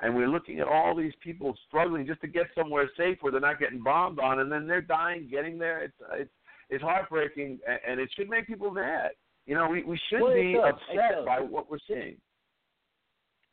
and 0.00 0.14
we're 0.14 0.28
looking 0.28 0.60
at 0.60 0.68
all 0.68 0.94
these 0.94 1.14
people 1.22 1.56
struggling 1.66 2.06
just 2.06 2.20
to 2.20 2.26
get 2.26 2.46
somewhere 2.54 2.90
safe 2.96 3.18
where 3.20 3.32
they're 3.32 3.40
not 3.40 3.58
getting 3.58 3.82
bombed 3.82 4.18
on, 4.18 4.40
and 4.40 4.52
then 4.52 4.66
they're 4.66 4.82
dying 4.82 5.28
getting 5.30 5.58
there. 5.58 5.82
It's 5.82 5.94
it's 6.12 6.30
it's 6.68 6.82
heartbreaking, 6.82 7.60
and, 7.88 8.00
it 8.00 8.10
should 8.16 8.28
make 8.28 8.46
people 8.46 8.70
mad. 8.70 9.10
You 9.46 9.54
know, 9.54 9.68
we 9.68 9.84
we 9.84 9.98
should 10.10 10.20
Well, 10.20 10.34
be 10.34 10.56
upset 10.56 11.24
by 11.24 11.40
what 11.40 11.70
we're 11.70 11.78
seeing. 11.86 12.16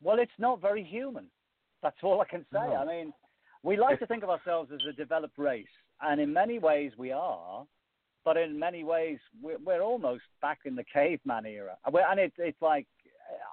Well, 0.02 0.18
it's 0.18 0.32
not 0.38 0.60
very 0.60 0.82
human. 0.82 1.26
That's 1.82 1.96
all 2.02 2.20
I 2.20 2.26
can 2.26 2.44
say. 2.52 2.58
No. 2.58 2.74
I 2.74 2.84
mean, 2.84 3.12
we 3.62 3.76
like 3.76 3.98
to 4.00 4.06
think 4.06 4.22
of 4.22 4.30
ourselves 4.30 4.70
as 4.74 4.80
a 4.88 4.92
developed 4.92 5.38
race, 5.38 5.66
and 6.02 6.20
in 6.20 6.32
many 6.32 6.58
ways 6.58 6.92
we 6.98 7.12
are, 7.12 7.64
but 8.24 8.36
in 8.36 8.58
many 8.58 8.84
ways 8.84 9.18
we're, 9.42 9.58
we're 9.64 9.82
almost 9.82 10.22
back 10.40 10.60
in 10.64 10.74
the 10.74 10.84
caveman 10.84 11.46
era. 11.46 11.76
And 11.84 12.20
it, 12.20 12.32
it's 12.38 12.60
like, 12.62 12.86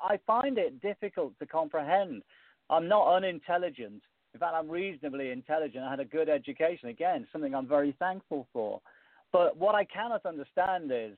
I 0.04 0.20
find 0.26 0.58
it 0.58 0.82
difficult 0.82 1.34
to 1.40 1.46
comprehend. 1.46 2.24
I'm 2.70 2.88
not 2.88 3.16
unintelligent. 3.16 4.02
In 4.34 4.40
fact, 4.40 4.54
I'm 4.56 4.70
reasonably 4.70 5.32
intelligent. 5.32 5.84
I 5.84 5.90
had 5.90 6.00
a 6.00 6.06
good 6.06 6.30
education. 6.30 6.90
Again, 6.90 7.28
something 7.32 7.54
I'm 7.54 7.68
very 7.68 7.96
thankful 8.00 8.48
for. 8.54 8.82
But 9.32 9.58
what 9.58 9.76
I 9.76 9.84
cannot 9.86 10.26
understand 10.26 10.92
is 10.94 11.18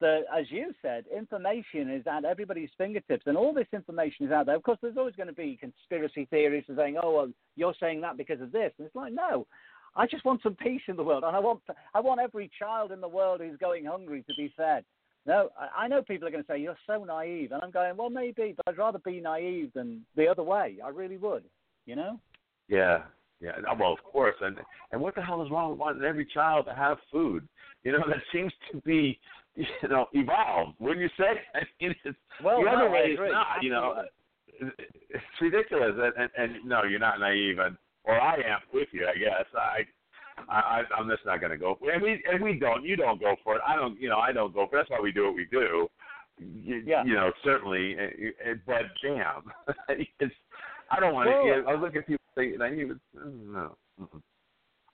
that, 0.00 0.22
as 0.34 0.46
you 0.50 0.72
said, 0.82 1.04
information 1.14 1.90
is 1.90 2.06
at 2.06 2.24
everybody's 2.24 2.70
fingertips, 2.76 3.24
and 3.26 3.36
all 3.36 3.54
this 3.54 3.66
information 3.72 4.26
is 4.26 4.32
out 4.32 4.46
there. 4.46 4.56
Of 4.56 4.62
course, 4.62 4.78
there's 4.82 4.96
always 4.96 5.14
going 5.14 5.28
to 5.28 5.34
be 5.34 5.58
conspiracy 5.60 6.26
theories 6.30 6.64
saying, 6.74 6.96
"Oh, 7.02 7.14
well, 7.14 7.30
you're 7.56 7.74
saying 7.78 8.00
that 8.02 8.16
because 8.16 8.40
of 8.40 8.52
this," 8.52 8.72
and 8.78 8.86
it's 8.86 8.96
like, 8.96 9.12
no. 9.12 9.46
I 9.96 10.06
just 10.06 10.24
want 10.24 10.42
some 10.42 10.56
peace 10.56 10.82
in 10.88 10.96
the 10.96 11.02
world, 11.02 11.24
and 11.24 11.36
I 11.36 11.38
want 11.38 11.60
I 11.94 12.00
want 12.00 12.20
every 12.20 12.50
child 12.58 12.92
in 12.92 13.00
the 13.00 13.08
world 13.08 13.40
who's 13.40 13.58
going 13.58 13.84
hungry 13.84 14.24
to 14.28 14.34
be 14.36 14.52
fed. 14.56 14.84
No, 15.26 15.50
I 15.58 15.84
I 15.84 15.88
know 15.88 16.02
people 16.02 16.28
are 16.28 16.30
going 16.30 16.44
to 16.44 16.52
say 16.52 16.58
you're 16.58 16.76
so 16.86 17.04
naive, 17.04 17.52
and 17.52 17.62
I'm 17.62 17.70
going, 17.70 17.96
well, 17.96 18.10
maybe, 18.10 18.54
but 18.56 18.68
I'd 18.68 18.78
rather 18.78 18.98
be 18.98 19.20
naive 19.20 19.72
than 19.74 20.04
the 20.16 20.28
other 20.28 20.42
way. 20.42 20.78
I 20.84 20.88
really 20.88 21.16
would, 21.16 21.44
you 21.86 21.96
know. 21.96 22.18
Yeah, 22.68 23.02
yeah. 23.40 23.52
Uh, 23.70 23.74
well, 23.78 23.92
of 23.92 24.02
course. 24.02 24.36
And 24.40 24.58
and 24.92 25.00
what 25.00 25.14
the 25.14 25.22
hell 25.22 25.42
is 25.42 25.50
wrong 25.50 25.70
with 25.70 25.78
wanting 25.78 26.04
every 26.04 26.26
child 26.26 26.66
to 26.66 26.74
have 26.74 26.98
food? 27.12 27.46
You 27.84 27.92
know, 27.92 28.04
that 28.08 28.22
seems 28.32 28.52
to 28.72 28.80
be, 28.80 29.18
you 29.54 29.66
know, 29.88 30.06
evolved. 30.12 30.74
Wouldn't 30.80 31.00
you 31.00 31.10
say? 31.16 31.40
I 31.54 31.60
mean, 31.80 31.94
it's, 32.04 32.18
Well, 32.42 32.62
the 32.62 32.70
other 32.70 32.88
I 32.88 32.92
way 32.92 33.00
is 33.12 33.18
not. 33.20 33.62
You 33.62 33.70
know, 33.70 34.02
it's 34.60 35.40
ridiculous. 35.40 35.92
And, 35.96 36.30
and, 36.36 36.52
and 36.52 36.64
no, 36.68 36.84
you're 36.84 36.98
not 36.98 37.20
naive. 37.20 37.58
And 37.58 37.76
or 38.04 38.20
I 38.20 38.34
am 38.36 38.60
with 38.72 38.88
you, 38.92 39.06
I 39.06 39.18
guess. 39.18 39.46
I. 39.54 39.80
I, 40.48 40.82
I'm 40.98 41.08
just 41.08 41.24
not 41.24 41.38
going 41.38 41.52
to 41.52 41.56
go 41.56 41.76
for 41.78 41.90
it. 41.90 41.94
And 41.94 42.02
we, 42.02 42.20
and 42.30 42.42
we 42.42 42.58
don't. 42.58 42.84
You 42.84 42.96
don't 42.96 43.20
go 43.20 43.36
for 43.44 43.54
it. 43.54 43.62
I 43.66 43.76
don't. 43.76 43.98
You 44.00 44.08
know, 44.08 44.18
I 44.18 44.32
don't 44.32 44.52
go 44.52 44.66
for 44.68 44.76
it. 44.76 44.80
That's 44.80 44.90
why 44.90 44.98
we 45.00 45.12
do 45.12 45.26
what 45.26 45.36
we 45.36 45.46
do. 45.48 45.88
You, 46.38 46.82
Yeah. 46.84 47.04
you 47.04 47.14
know, 47.14 47.30
certainly. 47.44 47.96
uh, 47.96 48.50
uh, 48.50 48.54
But 48.66 48.82
damn, 49.00 49.42
it's. 50.18 50.34
I 50.90 50.98
don't 50.98 51.14
want 51.14 51.28
Well- 51.30 51.62
to. 51.62 51.68
I 51.70 51.74
look 51.76 51.94
at 51.94 52.06
people 52.08 52.24
thinking, 52.34 52.60
I 52.60 52.72
even 52.74 53.00
no. 53.14 53.76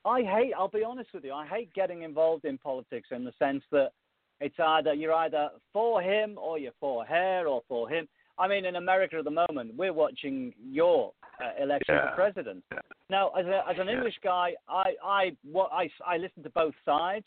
I 0.04 0.20
hate. 0.22 0.52
I'll 0.56 0.68
be 0.68 0.84
honest 0.84 1.08
with 1.14 1.24
you. 1.24 1.32
I 1.32 1.46
hate 1.46 1.72
getting 1.72 2.02
involved 2.02 2.44
in 2.44 2.58
politics 2.58 3.08
in 3.10 3.24
the 3.24 3.32
sense 3.38 3.62
that 3.72 3.92
it's 4.40 4.60
either 4.60 4.92
you're 4.92 5.14
either 5.14 5.48
for 5.72 6.02
him 6.02 6.36
or 6.38 6.58
you're 6.58 6.72
for 6.80 7.04
her 7.06 7.46
or 7.46 7.62
for 7.66 7.88
him. 7.88 8.06
I 8.40 8.48
mean, 8.48 8.64
in 8.64 8.76
America 8.76 9.16
at 9.18 9.24
the 9.24 9.30
moment, 9.30 9.74
we're 9.76 9.92
watching 9.92 10.54
your 10.80 11.12
uh, 11.42 11.62
election 11.62 11.94
Yeah. 11.94 12.10
for 12.10 12.16
president. 12.16 12.64
Now, 13.08 13.30
as 13.38 13.46
a, 13.46 13.58
as 13.70 13.76
an 13.78 13.86
Yeah. 13.88 13.94
English 13.96 14.18
guy, 14.22 14.54
I 14.68 14.94
I 15.04 15.22
what 15.56 15.70
I 15.72 15.90
I 16.06 16.16
listen 16.16 16.42
to 16.44 16.50
both 16.50 16.74
sides, 16.84 17.26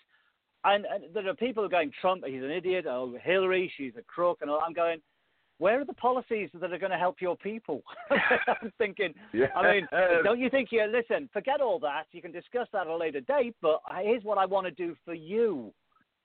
and, 0.64 0.86
and 0.92 1.04
there 1.14 1.28
are 1.30 1.36
people 1.36 1.68
going 1.70 1.92
Trump, 2.02 2.24
he's 2.26 2.44
an 2.44 2.52
idiot, 2.52 2.86
or 2.88 3.18
Hillary, 3.20 3.72
she's 3.78 3.94
a 3.98 4.02
crook, 4.04 4.40
and 4.42 4.50
all. 4.50 4.62
I'm 4.66 4.74
going. 4.74 5.00
Where 5.60 5.80
are 5.80 5.86
the 5.86 5.94
policies 5.94 6.50
that 6.56 6.74
are 6.74 6.80
going 6.80 6.92
to 6.92 6.98
help 6.98 7.22
your 7.22 7.38
people? 7.38 7.84
I'm 8.10 8.72
thinking, 8.80 9.14
Yeah. 9.34 9.48
I 9.56 9.62
mean, 9.72 9.88
don't 10.24 10.40
you 10.40 10.50
think 10.50 10.70
you 10.72 10.84
listen? 11.00 11.30
Forget 11.32 11.62
all 11.62 11.80
that. 11.80 12.06
You 12.12 12.22
can 12.24 12.32
discuss 12.32 12.68
that 12.74 12.82
at 12.82 12.88
a 12.88 12.98
later 12.98 13.22
date. 13.22 13.56
But 13.62 13.80
here's 14.02 14.24
what 14.24 14.38
I 14.40 14.46
want 14.46 14.66
to 14.66 14.72
do 14.72 14.96
for 15.06 15.14
you. 15.14 15.72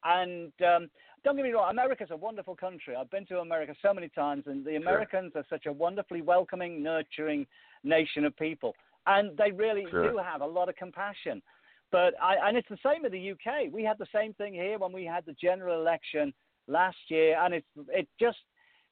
And 0.05 0.53
um, 0.67 0.89
don't 1.25 1.37
get 1.37 1.45
me 1.45 1.51
wrong, 1.53 1.71
America's 1.71 2.11
a 2.11 2.17
wonderful 2.17 2.55
country. 2.55 2.95
I've 2.95 3.11
been 3.11 3.27
to 3.27 3.41
America 3.41 3.75
so 3.83 3.93
many 3.93 4.09
times, 4.09 4.45
and 4.47 4.65
the 4.65 4.77
Americans 4.77 5.33
are 5.35 5.45
such 5.51 5.67
a 5.67 5.73
wonderfully 5.73 6.23
welcoming, 6.23 6.83
nurturing 6.83 7.47
nation 7.85 8.25
of 8.25 8.37
people, 8.37 8.75
and 9.07 9.37
they 9.37 9.51
really 9.51 9.87
Sure. 9.91 10.11
do 10.13 10.19
have 10.19 10.41
a 10.41 10.47
lot 10.47 10.69
of 10.69 10.77
compassion. 10.77 11.43
But 11.91 12.15
I, 12.23 12.37
and 12.47 12.57
it's 12.57 12.69
the 12.69 12.79
same 12.85 13.05
in 13.05 13.13
the 13.13 13.31
UK. 13.33 13.73
We 13.73 13.83
had 13.83 13.99
the 13.99 14.07
same 14.13 14.35
thing 14.35 14.53
here 14.55 14.79
when 14.79 14.93
we 14.93 15.05
had 15.05 15.25
the 15.25 15.33
general 15.33 15.81
election 15.81 16.35
last 16.67 16.99
year, 17.09 17.39
and 17.43 17.55
it's 17.55 17.67
it 17.89 18.07
just 18.21 18.39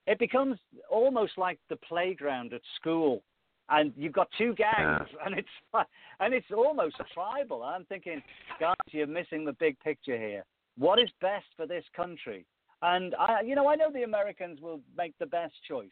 it 0.06 0.18
becomes 0.18 0.58
almost 0.90 1.36
like 1.36 1.58
the 1.68 1.76
playground 1.76 2.52
at 2.54 2.62
school, 2.76 3.22
and 3.68 3.92
you've 3.96 4.12
got 4.12 4.28
two 4.38 4.54
gangs, 4.54 5.08
and 5.24 5.38
it's 5.38 5.86
and 6.20 6.34
it's 6.34 6.50
almost 6.56 6.96
tribal. 7.12 7.62
I'm 7.62 7.84
thinking, 7.84 8.22
guys, 8.58 8.74
you're 8.90 9.06
missing 9.06 9.44
the 9.44 9.52
big 9.52 9.78
picture 9.80 10.16
here. 10.16 10.44
What 10.78 10.98
is 10.98 11.08
best 11.20 11.46
for 11.56 11.66
this 11.66 11.84
country. 11.94 12.44
And 12.82 13.14
I, 13.14 13.40
you 13.40 13.54
know, 13.54 13.68
I 13.68 13.76
know 13.76 13.90
the 13.90 14.02
Americans 14.02 14.60
will 14.60 14.80
make 14.96 15.14
the 15.18 15.26
best 15.26 15.54
choice 15.66 15.88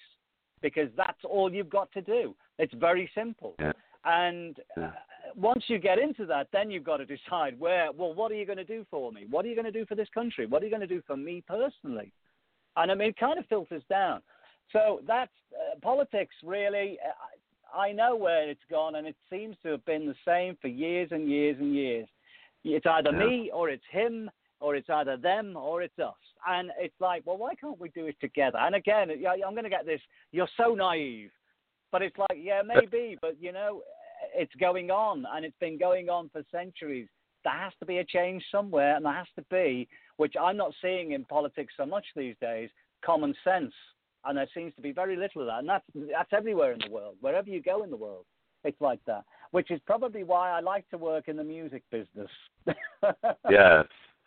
because 0.61 0.89
that's 0.97 1.18
all 1.24 1.53
you've 1.53 1.70
got 1.70 1.91
to 1.93 2.03
do. 2.03 2.35
It's 2.59 2.74
very 2.74 3.11
simple. 3.14 3.55
Yeah. 3.59 3.72
And 4.05 4.61
Yeah. 4.76 4.89
uh, 4.89 4.93
once 5.35 5.64
you 5.68 5.78
get 5.78 5.99
into 5.99 6.26
that, 6.26 6.49
then 6.53 6.70
you've 6.70 6.85
got 6.85 6.99
to 6.99 7.07
decide 7.07 7.59
where. 7.59 7.91
Well, 7.93 8.12
what 8.12 8.30
are 8.30 8.35
you 8.35 8.45
going 8.45 8.59
to 8.59 8.64
do 8.64 8.85
for 8.91 9.11
me? 9.11 9.26
What 9.30 9.45
are 9.45 9.49
you 9.49 9.55
going 9.55 9.64
to 9.64 9.72
do 9.72 9.87
for 9.87 9.95
this 9.95 10.09
country? 10.11 10.47
What 10.47 10.62
are 10.62 10.66
you 10.66 10.70
going 10.70 10.87
to 10.89 10.95
do 10.95 11.03
for 11.07 11.16
me 11.16 11.43
personally? 11.47 12.12
And 12.76 12.91
I 12.91 12.95
mean, 12.95 13.09
it 13.09 13.16
kind 13.16 13.39
of 13.39 13.47
filters 13.47 13.82
down. 13.89 14.20
So 14.72 15.01
that's 15.07 15.32
uh, 15.53 15.78
politics. 15.80 16.35
Really, 16.43 16.99
uh, 17.07 17.76
I 17.76 17.93
know 17.93 18.14
where 18.14 18.49
it's 18.49 18.64
gone, 18.70 18.97
and 18.97 19.07
it 19.07 19.16
seems 19.30 19.57
to 19.62 19.70
have 19.70 19.85
been 19.85 20.07
the 20.07 20.14
same 20.26 20.57
for 20.61 20.68
years 20.68 21.09
and 21.12 21.28
years 21.30 21.57
and 21.59 21.74
years. 21.74 22.09
It's 22.62 22.87
either 22.87 23.11
Yeah. 23.12 23.26
me 23.26 23.51
or 23.53 23.70
it's 23.70 23.85
him, 23.91 24.30
or 24.65 24.75
it's 24.75 24.89
either 24.89 25.19
them 25.19 25.59
or 25.59 25.83
it's 25.83 25.99
us. 25.99 26.15
And 26.49 26.71
it's 26.81 26.99
like, 26.99 27.23
well, 27.27 27.37
why 27.37 27.55
can't 27.55 27.79
we 27.79 27.91
do 27.91 28.07
it 28.07 28.17
together? 28.19 28.57
And 28.59 28.75
again, 28.75 29.11
I'm 29.11 29.53
going 29.53 29.65
to 29.65 29.71
get 29.71 29.85
this. 29.85 30.01
You're 30.33 30.49
so 30.57 30.75
naive, 30.75 31.31
but 31.93 32.01
it's 32.01 32.17
like, 32.17 32.39
yeah, 32.41 32.62
maybe, 32.67 33.19
but 33.21 33.37
you 33.39 33.53
know, 33.53 33.83
it's 34.35 34.55
going 34.59 34.91
on, 34.91 35.27
and 35.35 35.45
it's 35.45 35.59
been 35.61 35.79
going 35.79 36.09
on 36.09 36.31
for 36.31 36.43
centuries. 36.51 37.09
There 37.45 37.53
has 37.53 37.75
to 37.81 37.85
be 37.85 37.99
a 37.99 38.05
change 38.05 38.43
somewhere, 38.51 38.97
and 38.97 39.05
there 39.05 39.12
has 39.12 39.27
to 39.37 39.45
be, 39.51 39.87
which 40.17 40.33
I'm 40.41 40.57
not 40.57 40.73
seeing 40.81 41.12
in 41.12 41.27
politics 41.27 41.75
so 41.77 41.85
much 41.85 42.07
these 42.17 42.37
days, 42.41 42.71
common 43.05 43.35
sense. 43.45 43.75
And 44.25 44.39
there 44.39 44.49
seems 44.55 44.75
to 44.77 44.81
be 44.81 44.93
very 44.93 45.17
little 45.17 45.43
of 45.43 45.49
that, 45.49 45.59
and 45.59 45.69
that's 45.69 45.85
that's 46.11 46.33
everywhere 46.33 46.73
in 46.73 46.79
the 46.79 46.91
world. 46.91 47.17
Wherever 47.21 47.51
you 47.51 47.61
go 47.61 47.83
in 47.85 47.91
the 47.91 47.99
world, 47.99 48.25
it's 48.65 48.81
like 48.81 49.01
that. 49.07 49.25
Which 49.51 49.71
is 49.71 49.81
probably 49.85 50.25
why 50.25 50.53
I 50.53 50.61
like 50.61 50.89
to 50.89 50.97
work 50.97 51.29
in 51.29 51.37
the 51.37 51.45
music 51.45 51.83
business. 51.91 52.31
yes. 53.51 53.85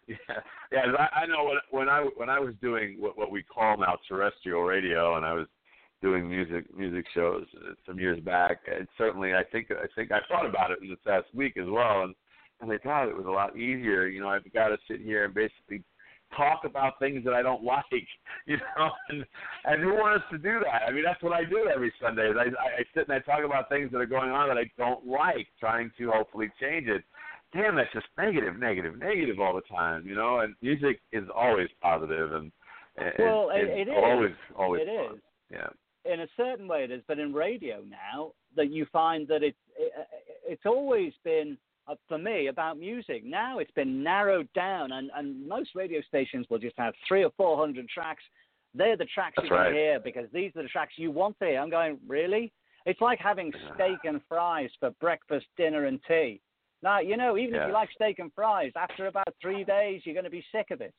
Yeah, 0.29 0.39
yeah. 0.71 0.91
I, 0.97 1.21
I 1.21 1.25
know 1.25 1.43
when 1.43 1.57
when 1.69 1.89
I 1.89 2.05
when 2.15 2.29
I 2.29 2.39
was 2.39 2.53
doing 2.61 2.95
what 2.99 3.17
what 3.17 3.31
we 3.31 3.43
call 3.43 3.77
now 3.77 3.97
terrestrial 4.07 4.61
radio, 4.63 5.17
and 5.17 5.25
I 5.25 5.33
was 5.33 5.47
doing 6.01 6.29
music 6.29 6.65
music 6.75 7.05
shows 7.13 7.45
some 7.85 7.99
years 7.99 8.19
back, 8.21 8.57
and 8.73 8.87
certainly 8.97 9.33
I 9.33 9.43
think 9.51 9.67
I 9.71 9.87
think 9.95 10.11
I 10.11 10.19
thought 10.29 10.45
about 10.45 10.71
it 10.71 10.79
in 10.81 10.89
this 10.89 10.99
past 11.05 11.25
week 11.33 11.57
as 11.57 11.67
well, 11.67 12.03
and 12.03 12.15
and 12.61 12.71
I 12.71 12.77
thought 12.77 13.09
it 13.09 13.17
was 13.17 13.25
a 13.25 13.31
lot 13.31 13.57
easier. 13.57 14.07
You 14.07 14.21
know, 14.21 14.29
I've 14.29 14.51
got 14.53 14.69
to 14.69 14.77
sit 14.87 15.01
here 15.01 15.25
and 15.25 15.33
basically 15.33 15.83
talk 16.35 16.65
about 16.65 16.99
things 16.99 17.23
that 17.23 17.33
I 17.33 17.41
don't 17.41 17.63
like, 17.63 17.83
you 18.45 18.57
know, 18.57 18.89
and 19.09 19.25
and 19.65 19.83
who 19.83 19.93
wants 19.93 20.25
to 20.31 20.37
do 20.37 20.59
that? 20.63 20.83
I 20.87 20.91
mean, 20.91 21.03
that's 21.03 21.21
what 21.21 21.33
I 21.33 21.43
do 21.43 21.69
every 21.73 21.91
Sunday. 22.01 22.29
is 22.29 22.35
I, 22.37 22.47
I 22.47 22.83
sit 22.93 23.09
and 23.09 23.13
I 23.13 23.19
talk 23.19 23.43
about 23.45 23.69
things 23.69 23.91
that 23.91 23.99
are 23.99 24.05
going 24.05 24.31
on 24.31 24.47
that 24.47 24.57
I 24.57 24.69
don't 24.77 25.05
like, 25.05 25.47
trying 25.59 25.91
to 25.97 26.11
hopefully 26.11 26.49
change 26.59 26.87
it 26.87 27.03
damn, 27.57 27.75
that's 27.75 27.91
just 27.93 28.05
negative, 28.17 28.57
negative, 28.59 28.97
negative 28.97 29.39
all 29.39 29.53
the 29.55 29.61
time, 29.75 30.05
you 30.07 30.15
know. 30.15 30.39
And 30.39 30.55
music 30.61 30.99
is 31.11 31.23
always 31.35 31.67
positive 31.81 32.31
and, 32.33 32.51
and 32.97 33.13
Well, 33.19 33.49
it- 33.51 33.67
it 33.69 33.87
is. 33.87 33.93
always, 33.97 34.35
always 34.55 34.81
It 34.83 34.87
fun. 35.07 35.15
is. 35.17 35.21
Yeah, 35.51 35.69
in 36.13 36.19
a 36.21 36.27
certain 36.37 36.67
way 36.67 36.83
it 36.83 36.91
is, 36.91 37.01
but 37.07 37.19
in 37.19 37.33
radio 37.33 37.81
now 37.89 38.31
that 38.55 38.69
you 38.71 38.85
find 38.91 39.27
that 39.27 39.43
it's 39.43 39.57
it, 39.77 39.91
it's 40.47 40.65
always 40.65 41.13
been 41.23 41.57
uh, 41.87 41.95
for 42.09 42.17
me 42.17 42.47
about 42.47 42.77
music. 42.77 43.23
Now 43.23 43.59
it's 43.59 43.71
been 43.71 44.03
narrowed 44.03 44.51
down, 44.53 44.91
and 44.93 45.09
and 45.15 45.47
most 45.47 45.69
radio 45.75 46.01
stations 46.01 46.45
will 46.49 46.59
just 46.59 46.75
have 46.77 46.93
three 47.07 47.23
or 47.23 47.31
four 47.37 47.57
hundred 47.57 47.87
tracks. 47.89 48.23
They're 48.73 48.97
the 48.97 49.05
tracks 49.05 49.35
That's 49.37 49.49
you're 49.49 49.57
right. 49.57 49.73
hear 49.73 49.99
because 49.99 50.27
these 50.33 50.51
are 50.57 50.63
the 50.63 50.69
tracks 50.69 50.93
you 50.97 51.11
want 51.11 51.39
to 51.39 51.45
hear. 51.45 51.59
I'm 51.61 51.69
going 51.69 51.97
really. 52.07 52.51
It's 52.85 53.01
like 53.01 53.19
having 53.19 53.51
steak 53.75 53.99
and 54.05 54.21
fries 54.29 54.69
for 54.79 54.91
breakfast, 55.01 55.45
dinner, 55.57 55.85
and 55.85 55.99
tea. 56.07 56.39
Now 56.83 56.99
you 56.99 57.17
know, 57.17 57.37
even 57.37 57.55
if 57.55 57.67
you 57.67 57.73
like 57.73 57.89
steak 57.91 58.19
and 58.19 58.31
fries, 58.33 58.71
after 58.75 59.07
about 59.07 59.33
three 59.41 59.63
days, 59.63 60.01
you're 60.03 60.13
going 60.13 60.25
to 60.25 60.29
be 60.29 60.45
sick 60.51 60.71
of 60.71 60.81
it. 60.81 60.93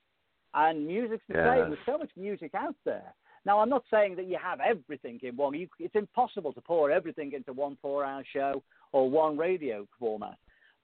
And 0.54 0.86
music's 0.86 1.24
the 1.28 1.34
Yeah. 1.34 1.54
same. 1.54 1.70
There's 1.70 1.86
so 1.86 1.98
much 1.98 2.10
music 2.16 2.54
out 2.54 2.74
there. 2.84 3.14
Now, 3.44 3.60
I'm 3.60 3.68
not 3.68 3.84
saying 3.90 4.16
that 4.16 4.26
you 4.26 4.36
have 4.42 4.60
everything 4.60 5.20
in 5.22 5.36
one. 5.36 5.54
You, 5.54 5.68
it's 5.78 5.94
impossible 5.94 6.52
to 6.54 6.60
pour 6.60 6.90
everything 6.90 7.32
into 7.32 7.52
one 7.52 7.76
four-hour 7.80 8.24
show 8.32 8.62
or 8.92 9.08
one 9.08 9.36
radio 9.36 9.86
format. 9.98 10.36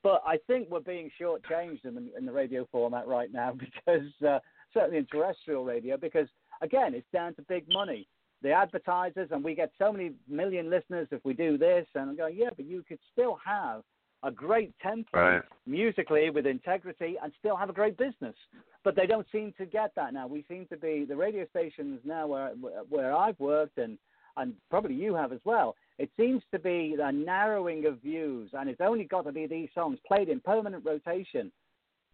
But 0.02 0.22
I 0.26 0.38
think 0.46 0.70
we're 0.70 0.80
being 0.80 1.10
shortchanged 1.20 1.84
in 1.84 1.94
the, 1.94 2.16
in 2.16 2.26
the 2.26 2.32
radio 2.32 2.66
format 2.70 3.06
right 3.06 3.32
now 3.32 3.52
because 3.58 4.08
uh, 4.26 4.38
certainly 4.72 4.98
in 4.98 5.06
terrestrial 5.06 5.64
radio, 5.64 5.96
because 5.96 6.28
again, 6.60 6.94
it's 6.94 7.10
down 7.12 7.34
to 7.34 7.42
big 7.42 7.64
money. 7.68 8.06
The 8.42 8.52
advertisers, 8.52 9.30
and 9.30 9.42
we 9.42 9.54
get 9.54 9.72
so 9.78 9.90
many 9.90 10.12
million 10.28 10.68
listeners 10.68 11.08
if 11.10 11.24
we 11.24 11.32
do 11.32 11.56
this, 11.56 11.86
and 11.94 12.10
I'm 12.10 12.16
going, 12.16 12.36
yeah, 12.36 12.50
but 12.54 12.66
you 12.66 12.84
could 12.86 12.98
still 13.10 13.38
have 13.44 13.82
a 14.24 14.30
great 14.30 14.72
template 14.84 15.04
Right. 15.12 15.42
musically 15.66 16.30
with 16.30 16.46
integrity 16.46 17.16
and 17.22 17.32
still 17.38 17.56
have 17.56 17.70
a 17.70 17.72
great 17.72 17.96
business. 17.96 18.34
But 18.82 18.96
they 18.96 19.06
don't 19.06 19.26
seem 19.30 19.52
to 19.58 19.66
get 19.66 19.94
that 19.94 20.12
now. 20.12 20.26
We 20.26 20.44
seem 20.48 20.66
to 20.66 20.76
be 20.76 21.04
the 21.04 21.16
radio 21.16 21.46
stations 21.46 22.00
now 22.04 22.26
where 22.26 22.50
where 22.88 23.16
I've 23.16 23.38
worked 23.38 23.78
and 23.78 23.98
and 24.36 24.54
probably 24.70 24.94
you 24.94 25.14
have 25.14 25.32
as 25.32 25.40
well. 25.44 25.76
It 25.98 26.10
seems 26.16 26.42
to 26.52 26.58
be 26.58 26.96
a 27.00 27.12
narrowing 27.12 27.86
of 27.86 28.02
views, 28.02 28.50
and 28.52 28.68
it's 28.68 28.80
only 28.80 29.04
got 29.04 29.22
to 29.22 29.32
be 29.32 29.46
these 29.46 29.68
songs 29.74 29.98
played 30.06 30.28
in 30.28 30.40
permanent 30.40 30.84
rotation. 30.84 31.52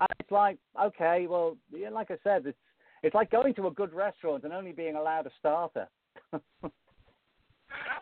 And 0.01 0.09
it's 0.19 0.31
like, 0.31 0.59
okay, 0.83 1.27
well, 1.27 1.57
yeah, 1.75 1.91
like 1.91 2.11
I 2.11 2.19
said, 2.23 2.47
it's 2.47 2.59
it's 3.03 3.15
like 3.15 3.31
going 3.31 3.55
to 3.55 3.67
a 3.67 3.71
good 3.71 3.95
restaurant 3.95 4.45
and 4.45 4.53
only 4.53 4.73
being 4.73 4.97
allowed 4.97 5.27
a 5.27 5.31
starter. 5.39 5.89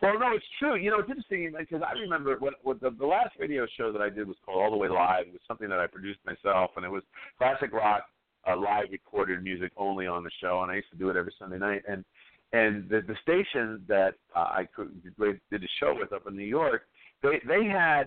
Well, 0.01 0.19
no, 0.19 0.33
it's 0.35 0.45
true. 0.59 0.77
You 0.77 0.91
know, 0.91 1.01
it's 1.01 1.09
interesting 1.09 1.53
because 1.59 1.83
I 1.83 1.93
remember 1.99 2.37
when, 2.39 2.53
when 2.63 2.79
the, 2.81 2.91
the 2.91 3.07
last 3.07 3.35
radio 3.39 3.67
show 3.77 3.93
that 3.93 4.01
I 4.01 4.09
did 4.09 4.29
was 4.29 4.37
called 4.45 4.63
All 4.63 4.71
the 4.71 4.77
Way 4.77 4.89
Live. 4.89 5.27
It 5.27 5.33
was 5.33 5.43
something 5.49 5.69
that 5.69 5.81
I 5.81 5.87
produced 5.87 6.21
myself, 6.25 6.71
and 6.77 6.85
it 6.85 6.91
was 6.91 7.03
classic 7.37 7.73
rock, 7.73 8.05
uh, 8.47 8.57
live 8.57 8.87
recorded 8.93 9.43
music 9.43 9.73
only 9.77 10.07
on 10.07 10.23
the 10.23 10.31
show. 10.41 10.63
And 10.63 10.71
I 10.71 10.77
used 10.77 10.91
to 10.93 10.99
do 10.99 11.11
it 11.11 11.17
every 11.17 11.35
Sunday 11.39 11.59
night. 11.59 11.83
And 11.89 12.05
and 12.53 12.89
the 12.89 13.03
the 13.07 13.17
station 13.23 13.83
that 13.89 14.15
uh, 14.35 14.39
I 14.39 14.69
could, 14.75 15.03
did 15.03 15.15
the 15.51 15.69
show 15.81 15.95
with 15.99 16.13
up 16.13 16.27
in 16.29 16.37
New 16.37 16.45
York, 16.45 16.83
they 17.23 17.41
they 17.47 17.65
had. 17.65 18.05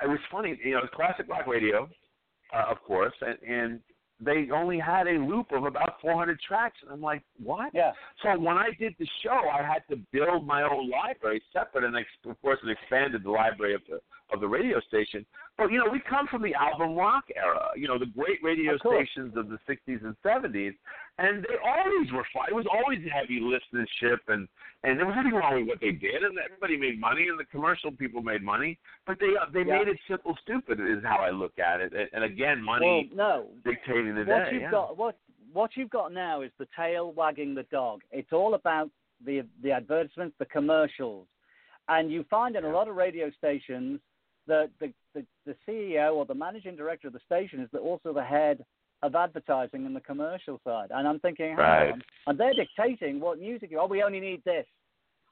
It 0.00 0.08
was 0.08 0.20
funny, 0.30 0.56
you 0.64 0.72
know, 0.72 0.78
it 0.78 0.82
was 0.82 0.90
classic 0.94 1.28
rock 1.28 1.48
radio, 1.48 1.88
uh, 2.54 2.70
of 2.70 2.80
course, 2.86 3.14
and 3.20 3.36
and 3.42 3.80
they 4.20 4.48
only 4.52 4.78
had 4.78 5.06
a 5.06 5.12
loop 5.12 5.52
of 5.52 5.64
about 5.64 6.00
400 6.00 6.40
tracks. 6.40 6.76
And 6.82 6.90
I'm 6.90 7.00
like, 7.00 7.22
what? 7.42 7.70
yeah, 7.72 7.92
So 8.22 8.38
when 8.38 8.56
I 8.56 8.70
did 8.78 8.94
the 8.98 9.06
show, 9.22 9.48
I 9.48 9.62
had 9.62 9.82
to 9.90 10.00
build 10.12 10.46
my 10.46 10.62
own 10.62 10.90
library 10.90 11.40
separate, 11.52 11.84
and 11.84 11.96
of 11.96 12.40
course, 12.42 12.58
it 12.64 12.70
expanded 12.70 13.22
the 13.22 13.30
library 13.30 13.74
of 13.74 13.82
the 13.88 14.00
of 14.32 14.40
the 14.40 14.48
radio 14.48 14.80
station. 14.80 15.24
But 15.56 15.72
you 15.72 15.78
know, 15.78 15.90
we 15.90 16.00
come 16.00 16.26
from 16.28 16.42
the 16.42 16.54
album 16.54 16.94
rock 16.94 17.24
era. 17.34 17.68
You 17.76 17.88
know, 17.88 17.98
the 17.98 18.06
great 18.06 18.38
radio 18.42 18.74
Of 18.74 18.80
stations 18.80 19.36
of 19.36 19.48
the 19.48 19.58
'60s 19.68 20.04
and 20.04 20.14
'70s, 20.24 20.74
and 21.18 21.42
they 21.44 21.56
always 21.64 22.12
were 22.12 22.26
fun. 22.32 22.46
It 22.48 22.54
was 22.54 22.66
always 22.72 22.98
heavy 23.12 23.40
listenership, 23.40 24.18
and 24.28 24.46
and 24.84 24.98
there 24.98 25.06
was 25.06 25.16
nothing 25.16 25.32
wrong 25.32 25.60
with 25.60 25.68
what 25.68 25.80
they 25.80 25.90
did, 25.92 26.22
and 26.22 26.38
everybody 26.38 26.76
made 26.76 27.00
money, 27.00 27.28
and 27.28 27.38
the 27.38 27.44
commercial 27.46 27.90
people 27.90 28.22
made 28.22 28.42
money. 28.42 28.78
But 29.06 29.18
they 29.18 29.34
uh, 29.40 29.46
they 29.52 29.60
Yeah. 29.60 29.78
made 29.78 29.88
it 29.88 29.98
simple, 30.08 30.36
stupid 30.42 30.78
is 30.80 31.02
how 31.02 31.18
I 31.18 31.30
look 31.30 31.58
at 31.58 31.80
it. 31.80 31.92
And, 31.92 32.08
and 32.12 32.24
again, 32.24 32.62
money 32.62 33.10
well, 33.14 33.46
no, 33.64 33.70
dictating 33.70 34.14
the 34.14 34.24
what 34.24 34.44
day. 34.44 34.50
you've 34.52 34.62
yeah. 34.62 34.70
got 34.70 34.96
what 34.96 35.16
what 35.52 35.70
you've 35.76 35.90
got 35.90 36.12
now 36.12 36.42
is 36.42 36.52
the 36.58 36.68
tail 36.76 37.12
wagging 37.12 37.54
the 37.54 37.64
dog. 37.64 38.02
It's 38.12 38.32
all 38.32 38.54
about 38.54 38.90
the 39.24 39.42
the 39.62 39.72
advertisements, 39.72 40.36
the 40.38 40.44
commercials, 40.44 41.26
and 41.88 42.12
you 42.12 42.24
find 42.30 42.54
in 42.54 42.64
a 42.64 42.70
lot 42.70 42.86
of 42.86 42.94
radio 42.94 43.30
stations 43.30 43.98
that 44.48 44.70
the, 44.80 44.92
the 45.14 45.24
the 45.46 45.54
CEO 45.66 46.14
or 46.14 46.26
the 46.26 46.34
managing 46.34 46.74
director 46.76 47.06
of 47.06 47.12
the 47.12 47.20
station 47.24 47.60
is 47.60 47.68
also 47.80 48.12
the 48.12 48.24
head 48.24 48.64
of 49.02 49.14
advertising 49.14 49.86
and 49.86 49.94
the 49.94 50.00
commercial 50.00 50.60
side. 50.64 50.88
And 50.90 51.06
I'm 51.06 51.20
thinking, 51.20 51.54
Right. 51.54 51.92
on, 51.92 52.02
and 52.26 52.38
they're 52.40 52.54
dictating 52.54 53.20
what 53.20 53.38
music. 53.38 53.70
You 53.70 53.78
are. 53.78 53.82
Oh, 53.82 53.86
we 53.86 54.02
only 54.02 54.18
need 54.20 54.42
this. 54.44 54.66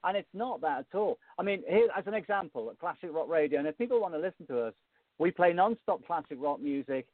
And 0.05 0.15
it's 0.15 0.29
not 0.33 0.61
that 0.61 0.85
at 0.89 0.97
all. 0.97 1.17
I 1.37 1.43
mean, 1.43 1.63
here 1.67 1.89
as 1.97 2.07
an 2.07 2.13
example, 2.13 2.69
at 2.71 2.79
Classic 2.79 3.09
Rock 3.11 3.27
Radio, 3.29 3.59
and 3.59 3.67
if 3.67 3.77
people 3.77 3.99
want 3.99 4.13
to 4.13 4.19
listen 4.19 4.45
to 4.47 4.61
us, 4.67 4.73
we 5.19 5.31
play 5.31 5.51
non-stop 5.51 6.05
classic 6.05 6.37
rock 6.39 6.61
music 6.61 7.07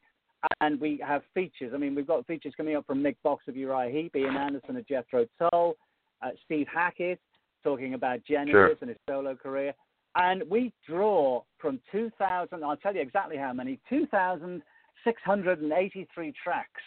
and 0.61 0.79
we 0.79 0.99
have 1.05 1.23
features. 1.33 1.71
I 1.73 1.77
mean, 1.77 1.95
we've 1.95 2.05
got 2.05 2.27
features 2.27 2.53
coming 2.55 2.75
up 2.75 2.85
from 2.85 3.01
Mick 3.01 3.15
Box 3.23 3.47
of 3.47 3.55
Uriah 3.55 3.89
Heep, 3.89 4.15
Ian 4.15 4.35
Anderson 4.35 4.75
of 4.75 4.85
Jethro 4.87 5.25
Tull, 5.39 5.75
uh, 6.21 6.29
Steve 6.45 6.67
Hackett 6.71 7.19
talking 7.63 7.93
about 7.93 8.19
Genesis 8.25 8.51
Sure. 8.51 8.75
and 8.81 8.89
his 8.89 8.97
solo 9.09 9.35
career. 9.35 9.73
And 10.15 10.43
we 10.49 10.71
draw 10.87 11.43
from 11.57 11.79
2,000, 11.91 12.63
I'll 12.63 12.77
tell 12.77 12.95
you 12.95 13.01
exactly 13.01 13.35
how 13.37 13.51
many, 13.53 13.79
2,683 13.89 16.33
tracks. 16.43 16.81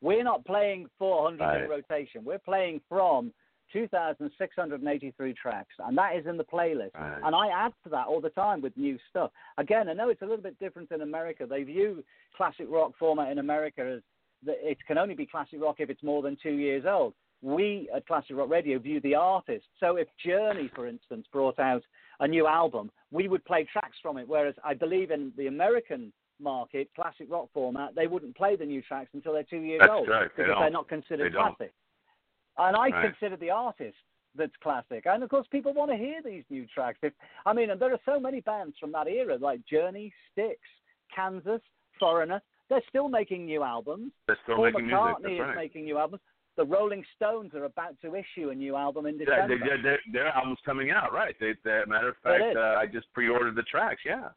We're 0.00 0.24
not 0.24 0.44
playing 0.46 0.88
400 0.98 1.44
Right. 1.44 1.62
in 1.64 1.68
rotation. 1.70 2.24
We're 2.24 2.38
playing 2.38 2.80
from 2.88 3.32
2,683 3.72 5.32
tracks, 5.34 5.74
and 5.78 5.96
that 5.98 6.16
is 6.16 6.26
in 6.26 6.36
the 6.36 6.44
playlist. 6.44 6.94
Right. 6.94 7.20
And 7.22 7.34
I 7.34 7.48
add 7.48 7.72
to 7.84 7.90
that 7.90 8.06
all 8.06 8.20
the 8.20 8.30
time 8.30 8.60
with 8.60 8.76
new 8.76 8.98
stuff. 9.10 9.30
Again, 9.58 9.88
I 9.88 9.92
know 9.92 10.08
it's 10.08 10.22
a 10.22 10.26
little 10.26 10.42
bit 10.42 10.58
different 10.58 10.90
in 10.90 11.02
America. 11.02 11.46
They 11.46 11.62
view 11.62 12.02
classic 12.36 12.66
rock 12.68 12.92
format 12.98 13.30
in 13.30 13.38
America 13.38 13.82
as 13.96 14.02
that 14.44 14.56
it 14.62 14.78
can 14.86 14.98
only 14.98 15.14
be 15.14 15.26
classic 15.26 15.60
rock 15.60 15.76
if 15.80 15.90
it's 15.90 16.02
more 16.02 16.22
than 16.22 16.36
two 16.42 16.54
years 16.54 16.84
old. 16.86 17.14
We 17.42 17.88
at 17.94 18.06
Classic 18.06 18.36
Rock 18.36 18.50
Radio 18.50 18.78
view 18.78 19.00
the 19.00 19.14
artist. 19.14 19.66
So 19.78 19.96
if 19.96 20.08
Journey, 20.24 20.68
for 20.74 20.86
instance, 20.86 21.26
brought 21.32 21.58
out 21.58 21.82
a 22.20 22.28
new 22.28 22.46
album, 22.46 22.90
we 23.10 23.28
would 23.28 23.44
play 23.44 23.66
tracks 23.72 23.96
from 24.02 24.16
it. 24.18 24.28
Whereas 24.28 24.54
I 24.64 24.74
believe 24.74 25.10
in 25.10 25.32
the 25.36 25.46
American 25.48 26.12
market, 26.38 26.88
classic 26.94 27.26
rock 27.30 27.48
format, 27.52 27.94
they 27.94 28.06
wouldn't 28.06 28.36
play 28.36 28.56
the 28.56 28.64
new 28.64 28.82
tracks 28.82 29.10
until 29.14 29.32
they're 29.32 29.42
two 29.42 29.58
years 29.60 29.80
That's 29.80 29.92
old. 29.92 30.08
They 30.08 30.24
because 30.24 30.46
don't. 30.46 30.60
they're 30.60 30.70
not 30.70 30.88
considered 30.88 31.32
They 31.32 31.36
classic. 31.36 31.72
And 32.58 32.76
I 32.76 32.88
Right. 32.88 33.04
consider 33.10 33.36
the 33.36 33.50
artist 33.50 33.96
that's 34.34 34.56
classic. 34.62 35.06
And 35.06 35.22
of 35.22 35.30
course, 35.30 35.46
people 35.48 35.72
want 35.72 35.90
to 35.90 35.96
hear 35.96 36.22
these 36.22 36.44
new 36.50 36.66
tracks. 36.66 36.98
If 37.02 37.12
I 37.46 37.52
mean, 37.52 37.70
and 37.70 37.80
there 37.80 37.92
are 37.92 38.00
so 38.04 38.20
many 38.20 38.40
bands 38.40 38.76
from 38.78 38.92
that 38.92 39.08
era, 39.08 39.36
like 39.38 39.64
Journey, 39.66 40.12
Styx, 40.30 40.58
Kansas, 41.14 41.62
Foreigner. 41.98 42.40
They're 42.68 42.82
still 42.88 43.08
making 43.08 43.46
new 43.46 43.64
albums. 43.64 44.12
They're 44.28 44.38
still 44.44 44.56
Paul 44.56 44.66
making 44.66 44.86
music. 44.86 45.00
McCartney 45.00 45.22
That's 45.22 45.32
is 45.34 45.40
right. 45.40 45.56
making 45.56 45.84
new 45.84 45.98
albums. 45.98 46.22
The 46.60 46.66
Rolling 46.66 47.02
Stones 47.16 47.54
are 47.54 47.64
about 47.64 47.98
to 48.02 48.14
issue 48.14 48.50
a 48.50 48.54
new 48.54 48.76
album 48.76 49.06
in 49.06 49.18
Yeah, 49.18 49.46
December. 49.46 49.58
they, 49.58 49.82
they, 49.82 49.96
their, 50.12 50.28
album's 50.28 50.58
coming 50.66 50.90
out, 50.90 51.10
right? 51.10 51.34
They, 51.40 51.54
they, 51.64 51.80
matter 51.88 52.10
of 52.10 52.16
fact, 52.22 52.54
uh, 52.54 52.76
I 52.78 52.84
just 52.84 53.10
pre-ordered 53.14 53.54
the 53.54 53.62
tracks. 53.62 54.02
Yeah, 54.04 54.28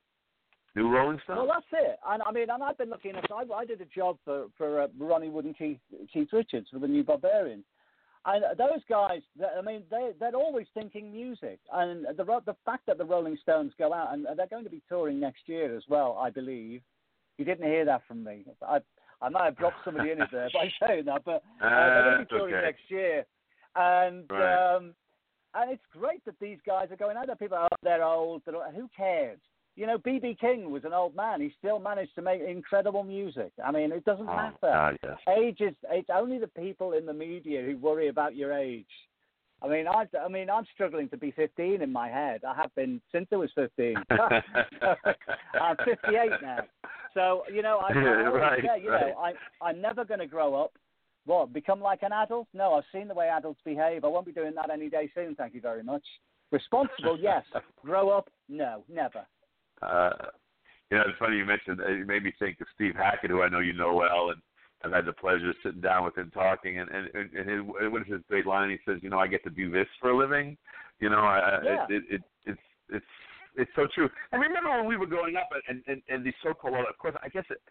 new 0.74 0.90
Rolling 0.90 1.20
Stones. 1.26 1.40
Well, 1.40 1.52
that's 1.54 1.84
it. 1.84 2.00
And 2.08 2.24
I 2.26 2.32
mean, 2.32 2.50
and 2.50 2.64
I've 2.64 2.78
been 2.78 2.90
looking 2.90 3.18
at. 3.18 3.26
I, 3.30 3.44
I 3.54 3.66
did 3.66 3.82
a 3.82 3.86
job 3.86 4.20
for 4.24 4.46
for 4.58 4.84
uh, 4.84 4.88
Ronnie 4.98 5.32
Wood 5.32 5.44
and 5.44 5.58
Keith, 5.58 5.80
Keith 6.14 6.30
Richards 6.32 6.70
for 6.72 6.80
the 6.80 6.88
New 6.88 7.04
Barbarians, 7.04 7.66
and 8.26 8.46
those 8.58 8.82
guys. 8.90 9.20
I 9.58 9.62
mean, 9.62 9.84
they 9.92 10.12
they're 10.18 10.34
always 10.34 10.68
thinking 10.74 11.12
music, 11.12 11.60
and 11.74 12.06
the 12.06 12.24
the 12.46 12.56
fact 12.64 12.86
that 12.88 12.98
the 12.98 13.06
Rolling 13.06 13.38
Stones 13.42 13.74
go 13.78 13.94
out 13.94 14.14
and 14.14 14.26
they're 14.38 14.48
going 14.48 14.64
to 14.64 14.70
be 14.70 14.82
touring 14.88 15.20
next 15.20 15.42
year 15.48 15.76
as 15.76 15.84
well, 15.90 16.18
I 16.18 16.30
believe. 16.30 16.84
You 17.38 17.44
didn't 17.44 17.68
hear 17.68 17.84
that 17.84 18.04
from 18.08 18.24
me. 18.24 18.46
I 18.62 18.78
I 19.24 19.30
might 19.30 19.46
have 19.46 19.58
dropped 19.58 19.78
somebody 19.86 20.12
in 20.12 20.22
it 20.22 20.30
there 20.32 20.50
by 20.54 20.70
saying 20.86 21.06
that, 21.06 21.24
but 21.26 21.42
uh, 21.62 21.70
they're 21.70 22.04
going 22.04 22.18
to 22.20 22.26
be 22.26 22.36
Uh, 22.36 22.38
touring 22.38 22.56
okay. 22.56 22.66
next 22.66 22.84
year, 22.90 23.26
and. 23.76 24.26
Right. 24.30 24.76
um 24.76 24.94
and 25.56 25.70
it's 25.70 25.84
great 25.92 26.26
that 26.26 26.34
these 26.42 26.58
guys 26.66 26.88
are 26.90 26.96
going 26.96 27.16
out 27.16 27.28
there. 27.28 27.36
People 27.36 27.58
are 27.60 27.70
oh, 27.72 27.76
they're 27.84 28.04
old. 28.04 28.42
They're, 28.44 28.56
who 28.72 28.90
cares? 28.98 29.38
You 29.76 29.86
know, 29.86 30.00
BB 30.00 30.40
King 30.40 30.72
was 30.72 30.84
an 30.84 30.94
old 30.94 31.16
man. 31.16 31.42
He 31.42 31.54
still 31.60 31.78
managed 31.78 32.16
to 32.16 32.24
make 32.24 32.42
incredible 32.42 33.04
music. 33.04 33.52
I 33.64 33.70
mean, 33.72 33.92
it 33.92 34.04
doesn't 34.04 34.28
Oh, 34.28 34.36
matter. 34.36 34.58
God, 34.64 34.98
yes. 35.04 35.18
Age 35.38 35.62
is 35.62 35.76
it's 35.92 36.10
only 36.12 36.40
the 36.40 36.48
people 36.48 36.94
in 36.94 37.06
the 37.06 37.14
media 37.14 37.62
who 37.62 37.78
worry 37.78 38.08
about 38.08 38.36
your 38.36 38.52
age. 38.52 38.90
I 39.62 39.68
mean, 39.68 39.86
I, 39.88 40.06
I 40.20 40.28
mean, 40.28 40.50
I'm 40.50 40.66
struggling 40.74 41.08
to 41.10 41.18
be 41.18 41.30
15 41.30 41.84
in 41.84 41.92
my 41.94 42.10
head. 42.10 42.42
I 42.44 42.56
have 42.56 42.74
been 42.74 43.00
since 43.12 43.28
I 43.32 43.36
was 43.36 43.52
15. 43.54 43.94
I'm 45.62 45.78
58 45.86 46.32
now. 46.42 46.58
So 47.14 47.44
you 47.54 47.62
know, 47.62 47.80
I, 47.80 47.92
I 47.94 48.28
Right, 48.30 48.62
say, 48.64 48.84
you 48.84 48.92
right. 48.92 49.08
know, 49.10 49.18
I 49.20 49.34
I'm 49.66 49.82
never 49.82 50.04
going 50.06 50.20
to 50.20 50.28
grow 50.28 50.56
up. 50.56 50.74
What 51.26 51.54
become 51.54 51.80
like 51.80 52.04
an 52.04 52.12
adult? 52.12 52.48
No, 52.54 52.74
I've 52.74 52.84
seen 52.92 53.08
the 53.08 53.14
way 53.14 53.30
adults 53.30 53.62
behave. 53.64 54.04
I 54.04 54.08
won't 54.08 54.26
be 54.26 54.34
doing 54.34 54.54
that 54.56 54.70
any 54.70 54.90
day 54.90 55.10
soon. 55.16 55.36
Thank 55.36 55.54
you 55.54 55.62
very 55.62 55.84
much. 55.84 56.04
Responsible, 56.52 57.18
yes. 57.20 57.44
Grow 57.84 58.10
up, 58.10 58.30
no, 58.50 58.84
never. 58.92 59.26
Uh, 59.82 60.12
you 60.92 60.98
know, 60.98 61.04
it's 61.08 61.18
funny 61.18 61.38
you 61.38 61.46
mentioned. 61.46 61.80
It 61.80 62.06
made 62.06 62.24
me 62.24 62.34
think 62.38 62.60
of 62.62 62.68
Steve 62.76 62.94
Hackett, 62.96 63.32
who 63.32 63.42
I 63.42 63.50
know 63.50 63.60
you 63.60 63.74
know 63.74 63.94
well, 63.96 64.30
and 64.32 64.42
I've 64.84 64.92
had 64.92 65.06
the 65.06 65.14
pleasure 65.14 65.50
of 65.50 65.56
sitting 65.64 65.82
down 65.82 66.04
with 66.04 66.18
him 66.18 66.30
talking. 66.34 66.80
And 66.80 66.90
and, 66.90 67.10
and 67.34 67.50
his, 67.50 67.60
what 67.92 68.02
is 68.02 68.08
his 68.14 68.22
great 68.30 68.46
line? 68.46 68.70
He 68.70 68.78
says, 68.86 69.00
"You 69.02 69.10
know, 69.10 69.18
I 69.20 69.28
get 69.28 69.44
to 69.46 69.50
do 69.50 69.72
this 69.72 69.88
for 70.02 70.12
a 70.12 70.18
living." 70.18 70.58
You 71.00 71.10
know, 71.10 71.20
I, 71.22 71.40
I- 71.40 71.64
Yeah. 71.64 71.86
it, 71.90 71.92
it, 71.94 72.04
it 72.10 72.22
it's 72.46 72.62
it's 72.90 73.06
it's 73.56 73.72
so 73.76 73.88
true. 73.94 74.10
And 74.32 74.42
remember 74.42 74.70
when 74.72 74.86
we 74.88 74.98
were 74.98 75.06
growing 75.06 75.36
up, 75.36 75.50
and 75.68 75.84
and, 75.88 76.02
and 76.10 76.26
these 76.26 76.34
so-called, 76.44 76.74
well, 76.74 76.86
of 76.90 76.98
course, 76.98 77.16
I 77.24 77.30
guess 77.30 77.46
it, 77.50 77.62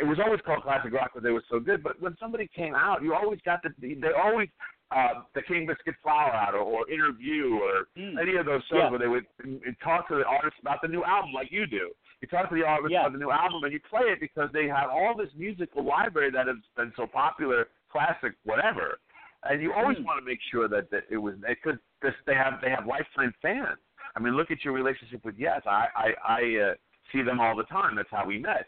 it 0.00 0.06
was 0.06 0.18
always 0.24 0.40
called 0.44 0.62
classic 0.62 0.92
rock 0.92 1.10
because 1.12 1.24
they 1.24 1.30
were 1.30 1.44
so 1.50 1.60
good. 1.60 1.82
But 1.82 2.00
when 2.00 2.16
somebody 2.18 2.48
came 2.54 2.74
out, 2.74 3.02
you 3.02 3.14
always 3.14 3.40
got 3.44 3.62
the 3.62 3.70
they 3.80 4.12
always 4.16 4.48
uh, 4.90 5.22
the 5.34 5.42
King 5.42 5.66
Biscuit 5.66 5.94
Flower 6.02 6.32
Hour 6.32 6.56
or, 6.56 6.84
or 6.84 6.90
interview 6.90 7.58
or 7.60 7.88
Mm. 7.96 8.20
any 8.20 8.36
of 8.36 8.46
those 8.46 8.62
shows 8.70 8.78
Yeah. 8.78 8.90
where 8.90 8.98
they 8.98 9.08
would 9.08 9.26
mm, 9.44 9.60
talk 9.80 10.08
to 10.08 10.16
the 10.16 10.24
artist 10.24 10.56
about 10.60 10.80
the 10.82 10.88
new 10.88 11.04
album, 11.04 11.32
like 11.32 11.50
you 11.50 11.66
do. 11.66 11.92
You 12.20 12.28
talk 12.28 12.48
to 12.48 12.54
the 12.54 12.64
artist 12.64 12.92
Yeah. 12.92 13.00
about 13.00 13.12
the 13.12 13.18
new 13.18 13.30
album, 13.30 13.64
and 13.64 13.72
you 13.72 13.80
play 13.80 14.06
it 14.08 14.20
because 14.20 14.50
they 14.52 14.66
have 14.66 14.88
all 14.90 15.14
this 15.14 15.30
musical 15.34 15.84
library 15.84 16.30
that 16.30 16.46
has 16.46 16.56
been 16.76 16.92
so 16.96 17.06
popular, 17.06 17.68
classic, 17.90 18.32
whatever. 18.44 18.98
And 19.44 19.62
you 19.62 19.72
always 19.72 19.98
Mm. 19.98 20.04
want 20.04 20.20
to 20.20 20.24
make 20.26 20.40
sure 20.50 20.68
that, 20.68 20.90
that 20.90 21.04
it 21.10 21.18
was 21.18 21.34
because 21.36 21.78
they 22.26 22.34
have 22.34 22.60
they 22.60 22.70
have 22.70 22.86
lifetime 22.86 23.32
fans. 23.42 23.78
I 24.18 24.22
mean, 24.22 24.36
look 24.36 24.50
at 24.50 24.64
your 24.64 24.74
relationship 24.74 25.24
with 25.24 25.36
Yes. 25.38 25.62
I 25.66 25.86
I, 25.94 26.08
I 26.26 26.40
uh, 26.70 26.74
see 27.12 27.22
them 27.22 27.40
all 27.40 27.54
the 27.56 27.64
time. 27.64 27.94
That's 27.96 28.08
how 28.10 28.26
we 28.26 28.38
met. 28.38 28.66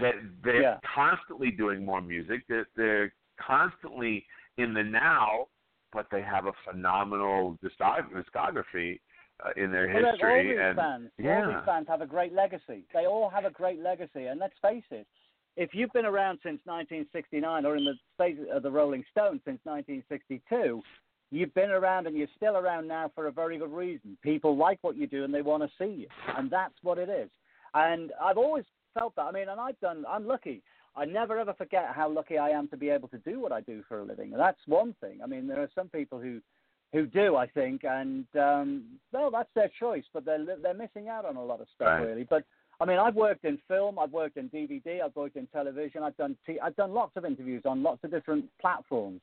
That 0.00 0.14
they're 0.44 0.62
Yeah. 0.62 0.78
constantly 0.94 1.50
doing 1.50 1.84
more 1.84 2.00
music. 2.00 2.46
That 2.48 2.66
they're 2.76 3.12
constantly 3.40 4.24
in 4.56 4.74
the 4.74 4.82
now, 4.82 5.48
but 5.92 6.06
they 6.10 6.22
have 6.22 6.46
a 6.46 6.52
phenomenal 6.64 7.58
discography 7.64 9.00
uh, 9.44 9.50
in 9.56 9.70
their 9.70 9.86
Well, 9.88 10.02
look, 10.02 10.04
all 10.06 10.12
history. 10.12 10.48
these 10.50 10.58
and 10.60 10.76
fans, 10.76 11.10
all 11.18 11.24
yeah. 11.24 11.46
these 11.46 11.64
fans 11.64 11.86
have 11.88 12.00
a 12.00 12.06
great 12.06 12.32
legacy. 12.32 12.84
They 12.92 13.06
all 13.06 13.28
have 13.30 13.44
a 13.44 13.50
great 13.50 13.80
legacy, 13.80 14.26
and 14.26 14.38
let's 14.40 14.58
face 14.60 14.84
it, 14.90 15.06
if 15.56 15.70
you've 15.74 15.92
been 15.92 16.06
around 16.06 16.38
since 16.42 16.60
1969, 16.64 17.64
or 17.64 17.76
in 17.76 17.84
the 17.84 17.94
space 18.14 18.38
of 18.52 18.62
the 18.62 18.70
Rolling 18.70 19.04
Stones 19.10 19.40
since 19.44 19.60
1962, 19.64 20.82
you've 21.30 21.54
been 21.54 21.70
around 21.70 22.06
and 22.06 22.16
you're 22.16 22.28
still 22.36 22.56
around 22.56 22.88
now 22.88 23.10
for 23.14 23.26
a 23.26 23.32
very 23.32 23.58
good 23.58 23.72
reason. 23.72 24.16
People 24.22 24.56
like 24.56 24.78
what 24.82 24.96
you 24.96 25.06
do 25.06 25.24
and 25.24 25.32
they 25.32 25.42
want 25.42 25.62
to 25.62 25.68
see 25.78 25.92
you, 26.02 26.06
and 26.36 26.50
that's 26.50 26.74
what 26.82 26.98
it 26.98 27.08
is. 27.08 27.30
And 27.74 28.12
I've 28.22 28.38
always 28.38 28.64
felt 28.94 29.14
that. 29.16 29.22
I 29.22 29.32
mean, 29.32 29.48
and 29.48 29.60
I've 29.60 29.78
done. 29.80 30.04
I'm 30.08 30.26
lucky. 30.26 30.62
I 30.96 31.04
never 31.04 31.38
ever 31.38 31.54
forget 31.54 31.90
how 31.94 32.08
lucky 32.08 32.38
I 32.38 32.48
am 32.50 32.66
to 32.68 32.76
be 32.76 32.88
able 32.88 33.08
to 33.08 33.18
do 33.18 33.38
what 33.40 33.52
I 33.52 33.60
do 33.60 33.82
for 33.88 34.00
a 34.00 34.04
living. 34.04 34.32
And 34.32 34.40
that's 34.40 34.58
one 34.66 34.94
thing. 35.00 35.20
I 35.22 35.26
mean, 35.26 35.46
there 35.46 35.60
are 35.62 35.70
some 35.74 35.88
people 35.88 36.18
who 36.18 36.40
who 36.92 37.04
do, 37.04 37.36
I 37.36 37.46
think, 37.46 37.84
and 37.84 38.24
um, 38.40 38.84
well, 39.12 39.30
that's 39.30 39.50
their 39.54 39.70
choice, 39.78 40.04
but 40.14 40.24
they're 40.24 40.44
they're 40.62 40.74
missing 40.74 41.08
out 41.08 41.24
on 41.26 41.36
a 41.36 41.44
lot 41.44 41.60
of 41.60 41.66
stuff, 41.74 41.88
Right. 41.88 42.06
really. 42.06 42.24
But 42.24 42.44
I 42.80 42.84
mean, 42.86 42.98
I've 42.98 43.14
worked 43.14 43.44
in 43.44 43.58
film, 43.68 43.98
I've 43.98 44.12
worked 44.12 44.36
in 44.38 44.48
DVD, 44.48 45.02
I've 45.02 45.14
worked 45.14 45.36
in 45.36 45.46
television, 45.48 46.02
I've 46.02 46.16
done 46.16 46.36
t- 46.46 46.58
I've 46.60 46.76
done 46.76 46.94
lots 46.94 47.12
of 47.16 47.24
interviews 47.24 47.62
on 47.66 47.82
lots 47.82 48.02
of 48.04 48.10
different 48.10 48.46
platforms, 48.60 49.20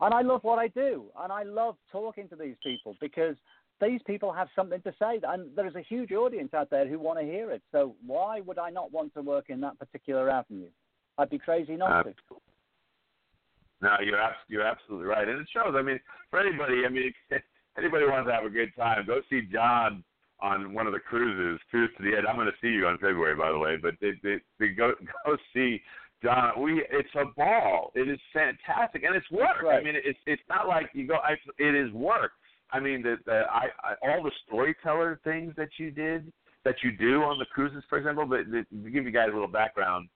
and 0.00 0.14
I 0.14 0.22
love 0.22 0.42
what 0.42 0.58
I 0.58 0.68
do, 0.68 1.06
and 1.20 1.32
I 1.32 1.42
love 1.42 1.76
talking 1.90 2.28
to 2.28 2.36
these 2.36 2.56
people 2.62 2.96
because 3.00 3.36
these 3.80 4.00
people 4.06 4.32
have 4.32 4.48
something 4.54 4.80
to 4.82 4.92
say, 4.98 5.20
and 5.26 5.54
there 5.56 5.66
is 5.66 5.74
a 5.74 5.80
huge 5.82 6.12
audience 6.12 6.54
out 6.54 6.70
there 6.70 6.88
who 6.88 6.98
want 6.98 7.18
to 7.18 7.24
hear 7.24 7.50
it. 7.50 7.62
So 7.72 7.94
why 8.06 8.40
would 8.40 8.58
I 8.58 8.70
not 8.70 8.92
want 8.92 9.14
to 9.14 9.22
work 9.22 9.46
in 9.48 9.60
that 9.60 9.78
particular 9.78 10.30
avenue? 10.30 10.68
I'd 11.18 11.30
be 11.30 11.38
crazy 11.38 11.76
not 11.76 11.90
Uh, 11.90 12.02
to. 12.04 12.14
No, 13.80 13.96
you're 14.00 14.20
abs- 14.20 14.44
you're 14.48 14.62
absolutely 14.62 15.06
right, 15.06 15.28
and 15.28 15.40
it 15.40 15.48
shows. 15.52 15.74
I 15.76 15.82
mean, 15.82 16.00
for 16.30 16.38
anybody, 16.38 16.84
I 16.86 16.88
mean, 16.88 17.12
anybody 17.78 18.06
wants 18.06 18.28
to 18.28 18.34
have 18.34 18.44
a 18.44 18.50
good 18.50 18.74
time, 18.76 19.04
go 19.06 19.20
see 19.28 19.42
Jon 19.42 20.02
on 20.40 20.74
one 20.74 20.86
of 20.86 20.92
the 20.92 21.00
cruises, 21.00 21.60
Cruise 21.70 21.90
to 21.96 22.02
the 22.02 22.16
Edge. 22.16 22.24
I'm 22.28 22.36
going 22.36 22.46
to 22.46 22.52
see 22.60 22.68
you 22.68 22.86
on 22.86 22.98
February, 22.98 23.34
by 23.34 23.50
the 23.50 23.58
way, 23.58 23.76
but 23.76 23.94
they, 24.00 24.12
they, 24.22 24.36
they 24.58 24.68
go 24.68 24.92
go 25.26 25.36
see 25.52 25.80
Jon. 26.24 26.60
We 26.60 26.82
it's 26.90 27.08
a 27.14 27.26
ball. 27.36 27.92
It 27.94 28.08
is 28.08 28.18
fantastic, 28.32 29.04
and 29.04 29.14
it's 29.14 29.30
work. 29.30 29.64
I 29.70 29.82
mean, 29.82 29.94
it's 29.94 30.18
it's 30.26 30.42
not 30.48 30.66
like 30.66 30.90
you 30.94 31.06
go. 31.06 31.16
I, 31.16 31.34
it 31.58 31.74
is 31.74 31.92
work. 31.92 32.32
I 32.72 32.80
mean, 32.80 33.02
the, 33.02 33.16
the 33.26 33.42
I, 33.50 33.66
I 33.84 33.94
all 34.02 34.22
the 34.22 34.32
storyteller 34.46 35.20
things 35.22 35.52
that 35.56 35.68
you 35.78 35.90
did 35.90 36.32
that 36.64 36.76
you 36.82 36.90
do 36.96 37.22
on 37.22 37.38
the 37.38 37.44
cruises, 37.44 37.84
for 37.88 37.98
example. 37.98 38.26
But 38.26 38.50
the, 38.50 38.64
to 38.82 38.90
give 38.90 39.04
you 39.04 39.12
guys 39.12 39.28
a 39.30 39.34
little 39.34 39.46
background, 39.46 40.08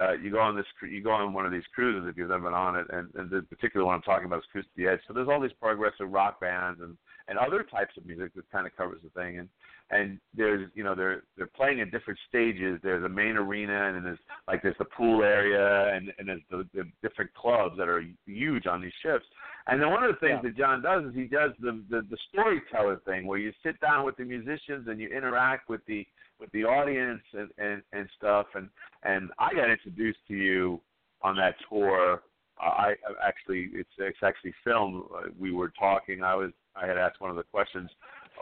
uh, 0.00 0.12
you 0.12 0.30
go 0.30 0.40
on 0.40 0.56
this 0.56 0.66
you 0.90 1.02
go 1.02 1.10
on 1.10 1.34
one 1.34 1.44
of 1.44 1.52
these 1.52 1.62
cruises 1.74 2.08
if 2.08 2.16
you've 2.16 2.30
ever 2.30 2.44
been 2.44 2.54
on 2.54 2.76
it, 2.76 2.86
and, 2.90 3.08
and 3.14 3.30
the 3.30 3.42
particular 3.42 3.84
one 3.84 3.96
I'm 3.96 4.02
talking 4.02 4.26
about 4.26 4.38
is 4.38 4.44
Cruise 4.50 4.64
to 4.64 4.82
the 4.82 4.88
Edge. 4.88 5.00
So 5.06 5.14
there's 5.14 5.28
all 5.28 5.40
these 5.40 5.52
progressive 5.60 6.10
rock 6.10 6.40
bands 6.40 6.80
and 6.80 6.96
and 7.30 7.38
other 7.38 7.62
types 7.62 7.96
of 7.96 8.04
music 8.04 8.34
that 8.34 8.50
kind 8.50 8.66
of 8.66 8.76
covers 8.76 8.98
the 9.02 9.10
thing, 9.18 9.38
and 9.38 9.48
and 9.90 10.18
there's 10.36 10.68
you 10.74 10.84
know 10.84 10.94
they're 10.94 11.22
they're 11.36 11.46
playing 11.46 11.80
at 11.80 11.90
different 11.90 12.18
stages. 12.28 12.78
There's 12.82 13.04
a 13.04 13.08
main 13.08 13.36
arena, 13.36 13.86
and 13.86 13.96
then 13.96 14.04
there's 14.04 14.18
like 14.48 14.62
there's 14.62 14.76
the 14.78 14.84
pool 14.84 15.22
area, 15.22 15.94
and 15.94 16.12
and 16.18 16.28
there's 16.28 16.42
the, 16.50 16.68
the 16.74 16.84
different 17.02 17.32
clubs 17.34 17.76
that 17.78 17.88
are 17.88 18.04
huge 18.26 18.66
on 18.66 18.82
these 18.82 18.92
ships. 19.02 19.24
And 19.68 19.80
then 19.80 19.90
one 19.90 20.02
of 20.04 20.10
the 20.12 20.18
things 20.18 20.40
Yeah. 20.42 20.50
that 20.50 20.56
Jon 20.58 20.82
does 20.82 21.04
is 21.04 21.14
he 21.14 21.24
does 21.24 21.52
the, 21.60 21.82
the 21.88 22.02
the 22.10 22.18
storyteller 22.30 23.00
thing, 23.06 23.26
where 23.26 23.38
you 23.38 23.52
sit 23.62 23.80
down 23.80 24.04
with 24.04 24.16
the 24.16 24.24
musicians 24.24 24.88
and 24.88 25.00
you 25.00 25.08
interact 25.08 25.68
with 25.70 25.80
the 25.86 26.06
with 26.40 26.50
the 26.52 26.64
audience 26.64 27.22
and 27.32 27.48
and, 27.58 27.82
and 27.92 28.08
stuff. 28.18 28.46
And 28.54 28.68
and 29.04 29.30
I 29.38 29.54
got 29.54 29.70
introduced 29.70 30.18
to 30.28 30.34
you 30.34 30.80
on 31.22 31.36
that 31.36 31.54
tour. 31.68 32.22
I 32.60 32.94
actually 33.26 33.70
it's 33.72 33.88
it's 33.98 34.18
actually 34.22 34.54
filmed. 34.64 35.04
We 35.38 35.52
were 35.52 35.72
talking. 35.78 36.22
I 36.22 36.34
was 36.34 36.50
I 36.76 36.86
had 36.86 36.98
asked 36.98 37.20
one 37.20 37.30
of 37.30 37.36
the 37.36 37.42
questions 37.42 37.90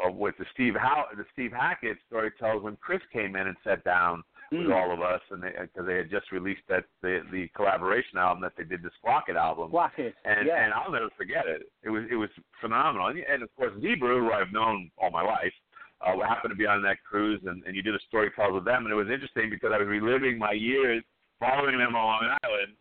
uh, 0.04 0.10
with 0.10 0.36
the 0.38 0.44
Steve 0.52 0.74
Howe 0.74 1.06
the 1.16 1.24
Steve 1.32 1.52
Hackett 1.52 1.98
story 2.06 2.30
tells 2.38 2.62
when 2.62 2.76
Chris 2.76 3.00
came 3.12 3.36
in 3.36 3.46
and 3.46 3.56
sat 3.64 3.84
down 3.84 4.22
with 4.50 4.60
Mm. 4.66 4.74
all 4.74 4.90
of 4.94 5.02
us, 5.02 5.20
and 5.30 5.42
because 5.42 5.86
they, 5.86 5.96
had 5.96 6.08
just 6.08 6.32
released 6.32 6.62
that 6.70 6.84
the 7.02 7.20
the 7.30 7.48
collaboration 7.54 8.16
album 8.16 8.40
that 8.40 8.54
they 8.56 8.64
did, 8.64 8.82
the 8.82 8.90
Squackett 8.96 9.36
album, 9.36 9.70
it. 9.98 10.14
and 10.24 10.46
yeah. 10.46 10.64
and 10.64 10.72
I'll 10.72 10.90
never 10.90 11.10
forget 11.18 11.44
it. 11.46 11.70
It 11.82 11.90
was 11.90 12.04
it 12.10 12.16
was 12.16 12.30
phenomenal, 12.58 13.08
and, 13.08 13.18
and 13.18 13.42
of 13.42 13.54
course 13.56 13.72
Zebra, 13.82 14.18
who 14.18 14.32
I've 14.32 14.50
known 14.50 14.90
all 14.96 15.10
my 15.10 15.20
life, 15.22 15.52
uh, 16.00 16.16
happened 16.26 16.52
to 16.52 16.56
be 16.56 16.66
on 16.66 16.80
that 16.82 16.96
cruise, 17.04 17.42
and, 17.44 17.62
and 17.64 17.76
you 17.76 17.82
did 17.82 17.94
a 17.94 18.00
story 18.08 18.30
called 18.30 18.54
with 18.54 18.64
them, 18.64 18.84
and 18.86 18.92
it 18.92 18.96
was 18.96 19.10
interesting 19.12 19.50
because 19.50 19.70
I 19.74 19.76
was 19.78 19.86
reliving 19.86 20.38
my 20.38 20.52
years 20.52 21.04
following 21.38 21.76
them 21.76 21.94
on 21.94 22.04
Long 22.04 22.36
Island 22.42 22.72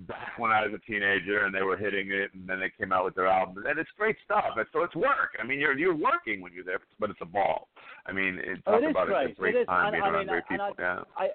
back 0.00 0.38
when 0.38 0.50
I 0.50 0.66
was 0.66 0.72
a 0.74 0.78
teenager, 0.90 1.44
and 1.46 1.54
they 1.54 1.62
were 1.62 1.76
hitting 1.76 2.10
it, 2.10 2.32
and 2.34 2.46
then 2.48 2.60
they 2.60 2.70
came 2.78 2.92
out 2.92 3.04
with 3.04 3.14
their 3.14 3.26
album, 3.26 3.64
and 3.66 3.78
it's 3.78 3.90
great 3.96 4.16
stuff. 4.24 4.44
And 4.56 4.66
so 4.72 4.82
it's 4.82 4.94
work. 4.94 5.36
I 5.40 5.46
mean, 5.46 5.58
you're 5.58 5.76
you're 5.78 5.94
working 5.96 6.40
when 6.42 6.52
you're 6.52 6.64
there, 6.64 6.80
but 7.00 7.10
it's 7.10 7.20
a 7.22 7.26
ball. 7.26 7.68
I 8.06 8.12
mean, 8.12 8.38
it, 8.38 8.58
Oh, 8.66 8.72
talk 8.72 8.82
it 8.82 8.84
is 8.86 8.90
about 8.90 9.06
great. 9.06 9.30
a 9.30 9.34
great 9.34 9.54
It 9.54 9.60
is. 9.60 9.66
time 9.66 9.86
And, 9.86 9.92
being 9.94 10.04
I 10.04 10.08
around 10.08 10.18
mean, 10.26 10.28
great 10.28 10.48
people. 10.48 10.66
I, 10.78 10.82
yeah. 10.82 11.00
I, 11.16 11.28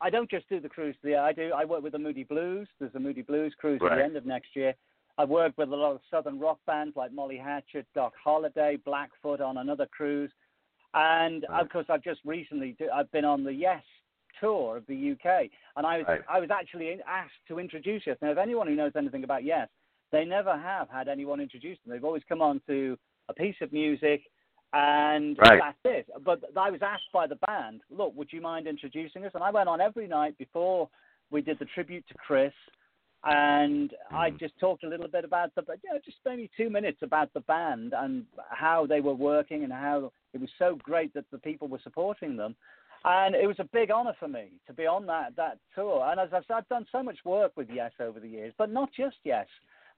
I 0.00 0.10
don't 0.10 0.30
just 0.30 0.48
do 0.48 0.60
the 0.60 0.68
cruise 0.68 0.94
to 1.02 1.08
the 1.08 1.16
I 1.16 1.32
do 1.32 1.50
I 1.56 1.64
work 1.64 1.82
with 1.82 1.92
the 1.92 1.98
Moody 1.98 2.24
Blues. 2.24 2.68
There's 2.78 2.94
a 2.94 3.00
Moody 3.00 3.22
Blues 3.22 3.54
cruise 3.58 3.80
at 3.82 3.96
the 3.96 4.04
end 4.04 4.16
of 4.16 4.26
next 4.26 4.54
year. 4.54 4.74
I've 5.16 5.28
worked 5.30 5.58
with 5.58 5.70
a 5.72 5.74
lot 5.76 5.92
of 5.92 6.00
southern 6.10 6.38
rock 6.38 6.58
bands 6.66 6.94
like 6.94 7.12
Molly 7.12 7.36
Hatchet, 7.38 7.86
Doc 7.94 8.12
Holliday, 8.22 8.76
Blackfoot 8.84 9.40
on 9.40 9.56
another 9.56 9.86
cruise, 9.90 10.30
and 10.94 11.44
Right. 11.50 11.60
of 11.62 11.68
course 11.70 11.86
I've 11.88 12.04
just 12.04 12.20
recently 12.24 12.76
do, 12.78 12.88
I've 12.94 13.10
been 13.10 13.24
on 13.24 13.42
the 13.42 13.52
Yes 13.52 13.82
tour 14.40 14.76
of 14.76 14.86
the 14.86 14.94
UK, 15.12 15.50
and 15.76 15.86
I 15.86 15.98
was 15.98 16.06
Right. 16.06 16.22
I 16.28 16.40
was 16.40 16.50
actually 16.50 17.02
asked 17.02 17.46
to 17.48 17.58
introduce 17.58 18.06
Yes. 18.06 18.18
Now, 18.20 18.30
if 18.30 18.38
anyone 18.38 18.66
who 18.66 18.74
knows 18.74 18.96
anything 18.96 19.24
about 19.24 19.44
Yes, 19.44 19.68
they 20.10 20.24
never 20.24 20.56
have 20.56 20.88
had 20.88 21.08
anyone 21.08 21.40
introduce 21.40 21.78
them. 21.80 21.92
They've 21.92 22.04
always 22.04 22.24
come 22.24 22.42
on 22.42 22.60
to 22.66 22.98
a 23.28 23.34
piece 23.34 23.60
of 23.60 23.72
music, 23.72 24.30
and 24.72 25.38
Right. 25.38 25.60
that's 25.60 25.78
it. 25.84 26.24
But 26.24 26.56
I 26.56 26.70
was 26.70 26.82
asked 26.82 27.10
by 27.12 27.26
the 27.26 27.36
band, 27.36 27.82
look, 27.90 28.14
would 28.14 28.32
you 28.32 28.40
mind 28.40 28.66
introducing 28.66 29.24
us? 29.24 29.34
And 29.34 29.44
I 29.44 29.50
went 29.50 29.68
on 29.68 29.80
every 29.80 30.06
night 30.06 30.36
before 30.38 30.88
we 31.30 31.42
did 31.42 31.58
the 31.58 31.66
tribute 31.66 32.06
to 32.08 32.14
Chris, 32.14 32.54
and 33.24 33.94
I 34.10 34.30
Mhm. 34.30 34.38
just 34.38 34.58
talked 34.58 34.84
a 34.84 34.88
little 34.88 35.08
bit 35.08 35.24
about 35.24 35.54
the, 35.54 35.62
you 35.82 35.90
know, 35.90 35.98
just 35.98 36.24
maybe 36.24 36.48
two 36.56 36.70
minutes 36.70 37.02
about 37.02 37.32
the 37.32 37.40
band 37.40 37.92
and 37.92 38.26
how 38.50 38.86
they 38.86 39.00
were 39.00 39.14
working 39.14 39.64
and 39.64 39.72
how 39.72 40.12
it 40.32 40.40
was 40.40 40.50
so 40.58 40.76
great 40.76 41.12
that 41.14 41.28
the 41.30 41.38
people 41.38 41.68
were 41.68 41.80
supporting 41.80 42.36
them. 42.36 42.56
And 43.04 43.34
it 43.34 43.46
was 43.46 43.58
a 43.58 43.64
big 43.72 43.90
honor 43.90 44.14
for 44.18 44.28
me 44.28 44.48
to 44.66 44.72
be 44.72 44.86
on 44.86 45.06
that 45.06 45.36
that 45.36 45.58
tour. 45.74 46.04
And 46.10 46.18
as 46.20 46.28
I've 46.32 46.44
said, 46.46 46.54
I've 46.54 46.68
done 46.68 46.86
so 46.90 47.02
much 47.02 47.18
work 47.24 47.52
with 47.56 47.68
Yes 47.72 47.92
over 48.00 48.18
the 48.20 48.28
years, 48.28 48.52
but 48.58 48.70
not 48.70 48.90
just 48.92 49.16
Yes. 49.24 49.46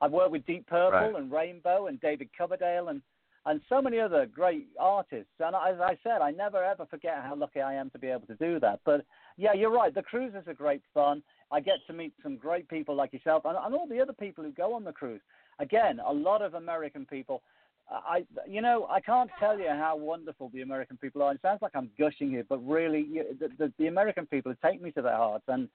I've 0.02 0.12
worked 0.12 0.30
with 0.30 0.46
Deep 0.46 0.66
Purple 0.66 0.98
Right. 0.98 1.14
and 1.14 1.30
Rainbow 1.30 1.86
and 1.88 2.00
David 2.00 2.30
Coverdale 2.36 2.88
and 2.88 3.02
and 3.46 3.62
so 3.70 3.80
many 3.80 3.98
other 3.98 4.26
great 4.26 4.68
artists. 4.78 5.32
And 5.40 5.56
as 5.56 5.80
I 5.80 5.96
said, 6.02 6.20
I 6.20 6.30
never 6.30 6.62
ever 6.62 6.84
forget 6.86 7.22
how 7.22 7.34
lucky 7.34 7.60
I 7.60 7.72
am 7.74 7.88
to 7.90 7.98
be 7.98 8.08
able 8.08 8.26
to 8.26 8.34
do 8.34 8.60
that. 8.60 8.80
But 8.84 9.04
yeah, 9.38 9.54
you're 9.54 9.70
right. 9.72 9.94
The 9.94 10.02
cruises 10.02 10.46
are 10.46 10.54
great 10.54 10.82
fun. 10.92 11.22
I 11.50 11.60
get 11.60 11.76
to 11.86 11.94
meet 11.94 12.12
some 12.22 12.36
great 12.36 12.68
people 12.68 12.94
like 12.94 13.12
yourself 13.14 13.44
and, 13.46 13.56
and 13.56 13.74
all 13.74 13.86
the 13.88 14.00
other 14.00 14.12
people 14.12 14.44
who 14.44 14.52
go 14.52 14.74
on 14.74 14.84
the 14.84 14.92
cruise. 14.92 15.22
Again, 15.58 16.00
a 16.06 16.12
lot 16.12 16.42
of 16.42 16.54
American 16.54 17.06
people. 17.06 17.42
I, 17.90 18.24
you 18.46 18.62
know, 18.62 18.86
I 18.88 19.00
can't 19.00 19.30
tell 19.38 19.58
you 19.58 19.68
how 19.68 19.96
wonderful 19.96 20.50
the 20.54 20.62
American 20.62 20.96
people 20.96 21.22
are. 21.22 21.32
It 21.32 21.40
sounds 21.42 21.60
like 21.60 21.72
I'm 21.74 21.90
gushing 21.98 22.30
here, 22.30 22.44
but 22.48 22.58
really, 22.58 23.06
you, 23.10 23.24
the, 23.38 23.48
the, 23.58 23.72
the 23.78 23.86
American 23.88 24.26
people 24.26 24.54
take 24.64 24.80
me 24.80 24.92
to 24.92 25.02
their 25.02 25.16
hearts, 25.16 25.44
and 25.48 25.68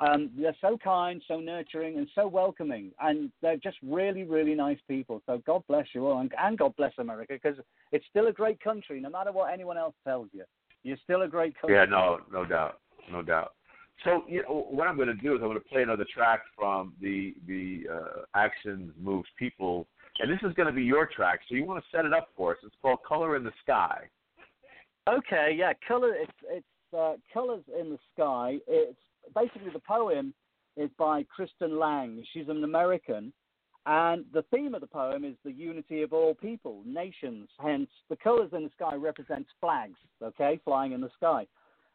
um, 0.00 0.30
they're 0.36 0.56
so 0.60 0.76
kind, 0.82 1.22
so 1.26 1.40
nurturing, 1.40 1.98
and 1.98 2.08
so 2.14 2.26
welcoming, 2.26 2.90
and 3.00 3.30
they're 3.40 3.56
just 3.56 3.78
really, 3.82 4.24
really 4.24 4.54
nice 4.54 4.78
people. 4.88 5.22
So 5.26 5.42
God 5.46 5.62
bless 5.68 5.86
you 5.94 6.06
all, 6.06 6.18
and, 6.20 6.30
and 6.38 6.58
God 6.58 6.74
bless 6.76 6.92
America, 6.98 7.34
because 7.42 7.58
it's 7.90 8.04
still 8.10 8.26
a 8.26 8.32
great 8.32 8.60
country, 8.60 9.00
no 9.00 9.10
matter 9.10 9.32
what 9.32 9.52
anyone 9.52 9.78
else 9.78 9.94
tells 10.04 10.28
you. 10.32 10.44
You're 10.82 10.98
still 11.04 11.22
a 11.22 11.28
great 11.28 11.58
country. 11.58 11.76
Yeah, 11.76 11.84
no, 11.84 12.20
no 12.32 12.44
doubt, 12.44 12.80
no 13.10 13.22
doubt. 13.22 13.52
So 14.04 14.24
you 14.28 14.42
know, 14.42 14.66
what 14.68 14.88
I'm 14.88 14.96
going 14.96 15.08
to 15.08 15.14
do 15.14 15.36
is 15.36 15.40
I'm 15.42 15.48
going 15.48 15.60
to 15.60 15.68
play 15.68 15.82
another 15.82 16.06
track 16.12 16.40
from 16.58 16.92
the 17.00 17.34
the 17.46 17.84
uh, 17.92 18.22
Actions 18.34 18.92
Moves 19.00 19.28
People, 19.38 19.86
and 20.22 20.30
this 20.30 20.38
is 20.48 20.54
going 20.54 20.68
to 20.68 20.72
be 20.72 20.84
your 20.84 21.06
track. 21.06 21.40
So 21.48 21.56
you 21.56 21.64
want 21.64 21.82
to 21.82 21.96
set 21.96 22.04
it 22.04 22.14
up 22.14 22.28
for 22.36 22.52
us? 22.52 22.58
It's 22.64 22.74
called 22.80 23.00
Color 23.06 23.36
in 23.36 23.44
the 23.44 23.52
Sky. 23.62 24.08
Okay, 25.08 25.54
yeah, 25.58 25.72
color. 25.86 26.14
It's 26.14 26.32
it's 26.48 26.66
uh, 26.96 27.14
colors 27.34 27.64
in 27.78 27.90
the 27.90 27.98
sky. 28.14 28.58
It's 28.68 28.96
basically 29.34 29.70
the 29.72 29.80
poem 29.80 30.32
is 30.76 30.90
by 30.96 31.24
Kristen 31.24 31.76
Lang. 31.76 32.22
She's 32.32 32.48
an 32.48 32.62
American, 32.62 33.32
and 33.84 34.24
the 34.32 34.44
theme 34.54 34.76
of 34.76 34.80
the 34.80 34.86
poem 34.86 35.24
is 35.24 35.34
the 35.44 35.50
unity 35.50 36.02
of 36.02 36.12
all 36.12 36.36
people, 36.36 36.82
nations. 36.86 37.48
Hence, 37.58 37.88
the 38.10 38.16
colors 38.16 38.50
in 38.52 38.62
the 38.62 38.70
sky 38.76 38.94
represents 38.94 39.50
flags. 39.60 39.98
Okay, 40.22 40.60
flying 40.64 40.92
in 40.92 41.00
the 41.00 41.10
sky. 41.16 41.46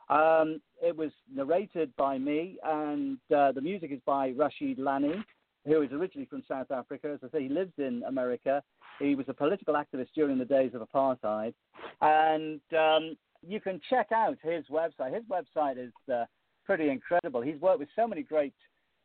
Um, 0.09 0.59
it 0.82 0.95
was 0.95 1.11
narrated 1.34 1.93
by 1.95 2.17
me, 2.17 2.57
and 2.61 3.19
uh, 3.34 3.53
the 3.53 3.61
music 3.61 3.91
is 3.93 3.99
by 4.05 4.32
Rashid 4.32 4.80
Lanie, 4.80 5.23
who 5.68 5.82
is 5.82 5.91
originally 5.91 6.28
from 6.28 6.43
South 6.47 6.72
Africa. 6.72 7.11
As 7.13 7.20
I 7.24 7.38
say, 7.38 7.43
he 7.43 7.49
lives 7.49 7.74
in 7.78 8.03
America. 8.07 8.63
He 8.99 9.13
was 9.15 9.26
a 9.28 9.34
political 9.34 9.76
activist 9.76 10.07
during 10.15 10.38
the 10.39 10.45
days 10.45 10.72
of 10.74 10.82
apartheid, 10.82 11.53
and 12.01 12.61
um, 12.76 13.18
you 13.45 13.59
can 13.59 13.80
check 13.89 14.11
out 14.11 14.38
his 14.41 14.63
website. 14.72 15.13
His 15.13 15.24
website 15.30 15.78
is 15.78 15.93
uh, 16.11 16.26
pretty 16.65 16.89
incredible. 16.89 17.41
He's 17.41 17.61
worked 17.61 17.80
with 17.80 17.89
so 17.95 18.07
many 18.07 18.24
great 18.24 18.53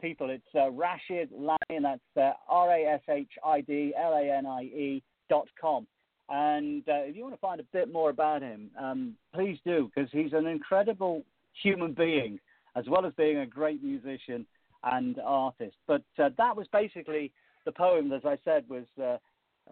people. 0.00 0.30
It's 0.30 0.42
uh, 0.54 0.70
Rashid 0.70 1.30
Lanie, 1.32 1.58
and 1.70 1.84
that's 1.84 2.00
uh, 2.16 2.32
R 2.48 2.70
A 2.70 2.84
S 2.84 3.02
H 3.08 3.28
I 3.44 3.60
D 3.60 3.92
L 3.98 4.14
A 4.14 4.36
N 4.38 4.46
I 4.46 4.62
E 4.62 5.02
dot 5.28 5.48
com. 5.60 5.86
And 6.28 6.88
uh, 6.88 7.02
if 7.02 7.16
you 7.16 7.22
want 7.22 7.34
to 7.34 7.40
find 7.40 7.60
a 7.60 7.64
bit 7.72 7.92
more 7.92 8.08
about 8.08 8.40
him, 8.40 8.70
um, 8.80 9.14
please 9.34 9.58
do, 9.66 9.90
because 9.94 10.08
he's 10.12 10.32
an 10.32 10.46
incredible 10.46 11.24
human 11.62 11.92
being, 11.92 12.38
as 12.74 12.84
well 12.88 13.04
as 13.04 13.12
being 13.14 13.38
a 13.38 13.46
great 13.46 13.82
musician 13.82 14.46
and 14.84 15.18
artist. 15.24 15.76
But 15.86 16.02
uh, 16.18 16.30
that 16.38 16.56
was 16.56 16.66
basically 16.72 17.32
the 17.64 17.72
poem, 17.72 18.12
as 18.12 18.22
I 18.24 18.36
said, 18.44 18.64
was 18.68 18.84
uh, 19.00 19.18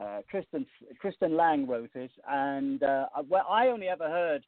uh, 0.01 0.21
Kristen 0.31 0.67
Kristen 0.99 1.37
Lang 1.37 1.67
wrote 1.67 1.91
it, 1.95 2.13
and 2.29 2.83
uh, 2.83 3.07
well, 3.29 3.47
I 3.49 3.69
only 3.69 3.89
ever 3.89 4.09
heard, 4.09 4.45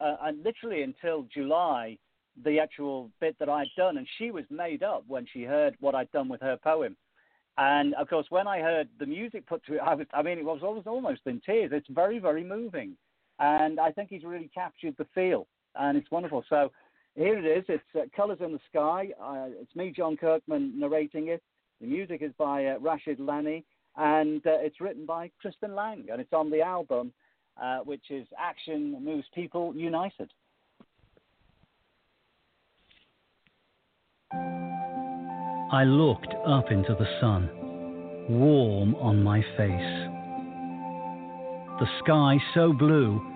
uh, 0.00 0.16
and 0.22 0.42
literally 0.42 0.82
until 0.82 1.26
July, 1.32 1.98
the 2.44 2.58
actual 2.58 3.10
bit 3.20 3.36
that 3.38 3.48
I'd 3.48 3.68
done, 3.76 3.98
and 3.98 4.06
she 4.18 4.30
was 4.30 4.44
made 4.50 4.82
up 4.82 5.04
when 5.06 5.26
she 5.30 5.42
heard 5.42 5.76
what 5.80 5.94
I'd 5.94 6.10
done 6.12 6.28
with 6.28 6.40
her 6.40 6.56
poem. 6.62 6.96
And 7.58 7.94
of 7.94 8.08
course, 8.08 8.26
when 8.30 8.48
I 8.48 8.60
heard 8.60 8.88
the 8.98 9.04
music 9.04 9.46
put 9.46 9.64
to 9.66 9.74
it, 9.74 9.80
I 9.80 9.94
was, 9.94 10.06
I 10.14 10.22
mean, 10.22 10.38
it 10.38 10.44
was, 10.44 10.60
I 10.62 10.68
was 10.68 10.84
almost 10.86 11.20
in 11.26 11.40
tears. 11.44 11.70
It's 11.74 11.86
very, 11.90 12.18
very 12.18 12.42
moving. 12.42 12.96
And 13.38 13.78
I 13.78 13.90
think 13.90 14.08
he's 14.08 14.24
really 14.24 14.50
captured 14.54 14.94
the 14.96 15.06
feel, 15.14 15.46
and 15.74 15.98
it's 15.98 16.10
wonderful. 16.10 16.44
So 16.48 16.70
here 17.14 17.38
it 17.38 17.44
is. 17.44 17.64
It's 17.68 17.82
uh, 17.94 18.00
Colors 18.16 18.38
in 18.40 18.52
the 18.52 18.60
Sky. 18.70 19.08
Uh, 19.22 19.46
it's 19.60 19.74
me, 19.76 19.92
Jon 19.94 20.16
Kirkman, 20.16 20.78
narrating 20.78 21.28
it. 21.28 21.42
The 21.80 21.86
music 21.86 22.22
is 22.22 22.32
by 22.38 22.66
uh, 22.66 22.78
Rashid 22.78 23.18
Lanie, 23.18 23.64
and 23.96 24.46
uh, 24.46 24.58
it's 24.60 24.80
written 24.80 25.04
by 25.04 25.30
Kristen 25.40 25.74
Lang, 25.74 26.06
and 26.10 26.20
it's 26.20 26.32
on 26.32 26.50
the 26.50 26.62
album, 26.62 27.12
uh, 27.60 27.78
which 27.80 28.10
is 28.10 28.26
Action 28.38 29.04
Moves 29.04 29.26
People 29.34 29.74
United. 29.74 30.30
I 35.72 35.84
looked 35.84 36.34
up 36.46 36.70
into 36.70 36.94
the 36.94 37.08
sun, 37.20 37.48
warm 38.28 38.94
on 38.96 39.22
my 39.22 39.40
face. 39.56 40.08
The 41.80 41.86
sky 42.04 42.36
so 42.54 42.72
blue, 42.72 43.31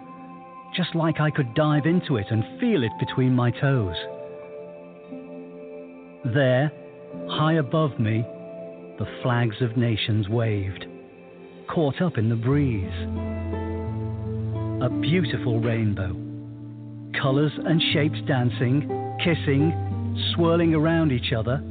just 0.74 0.94
like 0.94 1.20
I 1.20 1.30
could 1.30 1.55
dive 1.55 1.86
into 1.86 2.16
it 2.16 2.26
and 2.30 2.60
feel 2.60 2.82
it 2.82 2.93
between 2.98 3.34
my 3.34 3.51
toes. 3.51 3.97
There, 6.34 6.72
high 7.28 7.55
above 7.55 7.98
me, 8.01 8.24
the 8.98 9.06
flags 9.22 9.56
of 9.60 9.76
nations 9.76 10.28
waved, 10.28 10.86
caught 11.68 12.01
up 12.01 12.18
in 12.18 12.28
the 12.28 12.36
breeze. 12.36 12.93
A 14.82 14.90
beautiful 15.01 15.60
rainbow, 15.60 16.14
colours 17.20 17.52
and 17.64 17.80
shapes 17.93 18.18
dancing, 18.26 18.88
kissing, 19.22 19.72
swirling 20.34 20.74
around 20.74 21.12
each 21.12 21.32
other 21.32 21.62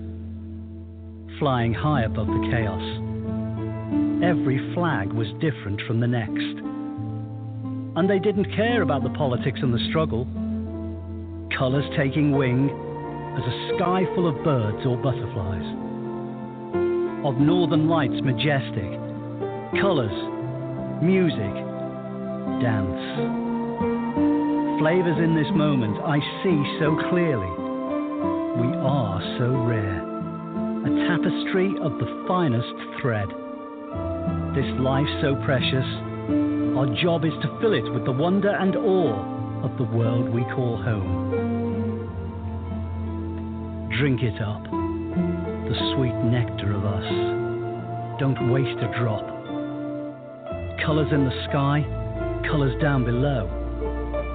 flying 1.39 1.73
high 1.73 2.03
above 2.03 2.27
the 2.27 2.47
chaos. 2.51 2.81
Every 4.23 4.73
flag 4.73 5.11
was 5.11 5.27
different 5.41 5.81
from 5.87 5.99
the 5.99 6.07
next. 6.07 6.74
And 7.95 8.09
they 8.09 8.19
didn't 8.19 8.53
care 8.55 8.81
about 8.81 9.03
the 9.03 9.09
politics 9.11 9.59
and 9.61 9.73
the 9.73 9.87
struggle. 9.89 10.25
Colours 11.57 11.85
taking 11.95 12.31
wing 12.31 12.69
as 13.37 13.43
a 13.43 13.75
sky 13.75 14.03
full 14.15 14.27
of 14.27 14.43
birds 14.43 14.85
or 14.85 14.97
butterflies. 14.97 15.65
Of 17.25 17.39
northern 17.39 17.87
lights 17.87 18.21
majestic, 18.21 18.91
colours, 19.81 20.13
music, 21.01 21.55
dance. 22.61 23.01
Flavours 24.79 25.17
in 25.23 25.35
this 25.35 25.51
moment 25.55 25.97
I 26.03 26.19
see 26.43 26.77
so 26.79 26.99
clearly. 27.09 27.51
We 28.59 28.75
are 28.77 29.21
so 29.39 29.51
rare 29.63 30.15
a 30.85 31.07
tapestry 31.09 31.73
of 31.81 31.97
the 31.97 32.25
finest 32.27 32.77
thread. 33.01 33.27
This 34.53 34.69
life 34.77 35.09
so 35.19 35.33
precious, 35.43 35.87
our 36.75 36.87
job 37.01 37.25
is 37.25 37.33
to 37.41 37.57
fill 37.61 37.73
it 37.73 37.89
with 37.93 38.05
the 38.05 38.11
wonder 38.11 38.49
and 38.49 38.75
awe 38.75 39.63
of 39.63 39.77
the 39.77 39.83
world 39.83 40.29
we 40.29 40.43
call 40.55 40.81
home. 40.81 41.31
Drink 43.97 44.21
it 44.21 44.41
up, 44.41 44.63
the 44.63 45.95
sweet 45.95 46.15
nectar 46.25 46.73
of 46.73 46.85
us. 46.85 48.19
Don't 48.19 48.51
waste 48.51 48.79
a 48.83 48.91
drop. 48.99 49.25
Colours 50.85 51.11
in 51.11 51.25
the 51.25 51.47
sky, 51.49 51.83
colours 52.49 52.79
down 52.81 53.05
below, 53.05 53.47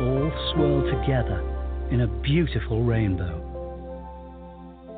all 0.01 0.33
swirl 0.55 0.83
together 1.01 1.45
in 1.91 2.01
a 2.01 2.07
beautiful 2.23 2.83
rainbow 2.85 3.51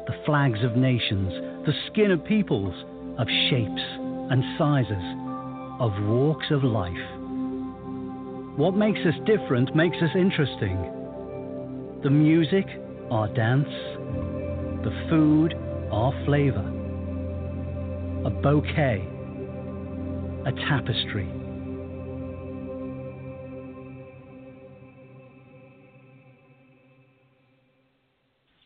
the 0.07 0.25
flags 0.27 0.59
of 0.65 0.77
nations, 0.77 1.33
the 1.65 1.73
skin 1.87 2.11
of 2.11 2.25
peoples, 2.25 2.75
of 3.19 3.27
shapes 3.49 3.83
and 4.31 4.43
sizes, 4.59 5.05
of 5.79 5.93
walks 6.09 6.47
of 6.51 6.65
life. 6.65 7.22
What 8.57 8.75
makes 8.75 9.01
us 9.01 9.15
different 9.27 9.75
makes 9.75 9.97
us 9.97 10.11
interesting. 10.15 10.77
The 12.03 12.11
music 12.11 12.67
our 13.13 13.29
dance, 13.35 13.69
the 14.85 15.07
food, 15.11 15.53
our 15.93 16.13
flavor, 16.25 16.67
a 18.25 18.31
bouquet, 18.31 19.07
a 20.47 20.53
tapestry. 20.67 21.29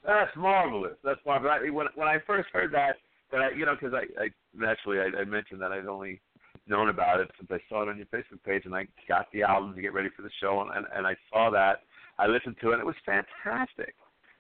That's 0.07 0.31
marvelous. 0.37 0.93
That's 1.03 1.19
marvelous. 1.27 1.63
When 1.73 1.89
when 1.97 2.07
I 2.07 2.19
first 2.25 2.49
heard 2.53 2.73
that, 2.73 2.99
that 3.33 3.41
I, 3.41 3.51
you 3.51 3.67
know, 3.67 3.75
because 3.75 3.95
I, 3.95 4.23
I 4.23 4.29
naturally 4.55 5.01
I, 5.01 5.23
I 5.23 5.25
mentioned 5.25 5.61
that 5.61 5.73
I'd 5.73 5.87
only 5.87 6.21
known 6.69 6.89
about 6.89 7.21
it 7.21 7.31
since 7.39 7.51
I 7.51 7.59
saw 7.69 7.83
it 7.83 7.89
on 7.89 7.97
your 7.97 8.07
Facebook 8.07 8.43
page, 8.45 8.63
and 8.65 8.75
I 8.75 8.87
got 9.09 9.27
the 9.33 9.43
album 9.43 9.75
to 9.75 9.83
get 9.83 9.95
ready 9.95 10.09
for 10.15 10.23
the 10.23 10.31
show, 10.41 10.61
and 10.63 10.71
and, 10.77 10.87
and 10.95 11.07
I 11.07 11.15
saw 11.33 11.51
that. 11.51 11.83
I 12.19 12.27
listened 12.27 12.57
to 12.63 12.71
it. 12.71 12.75
and 12.75 12.81
It 12.83 12.87
was 12.87 12.95
fantastic. 13.05 13.95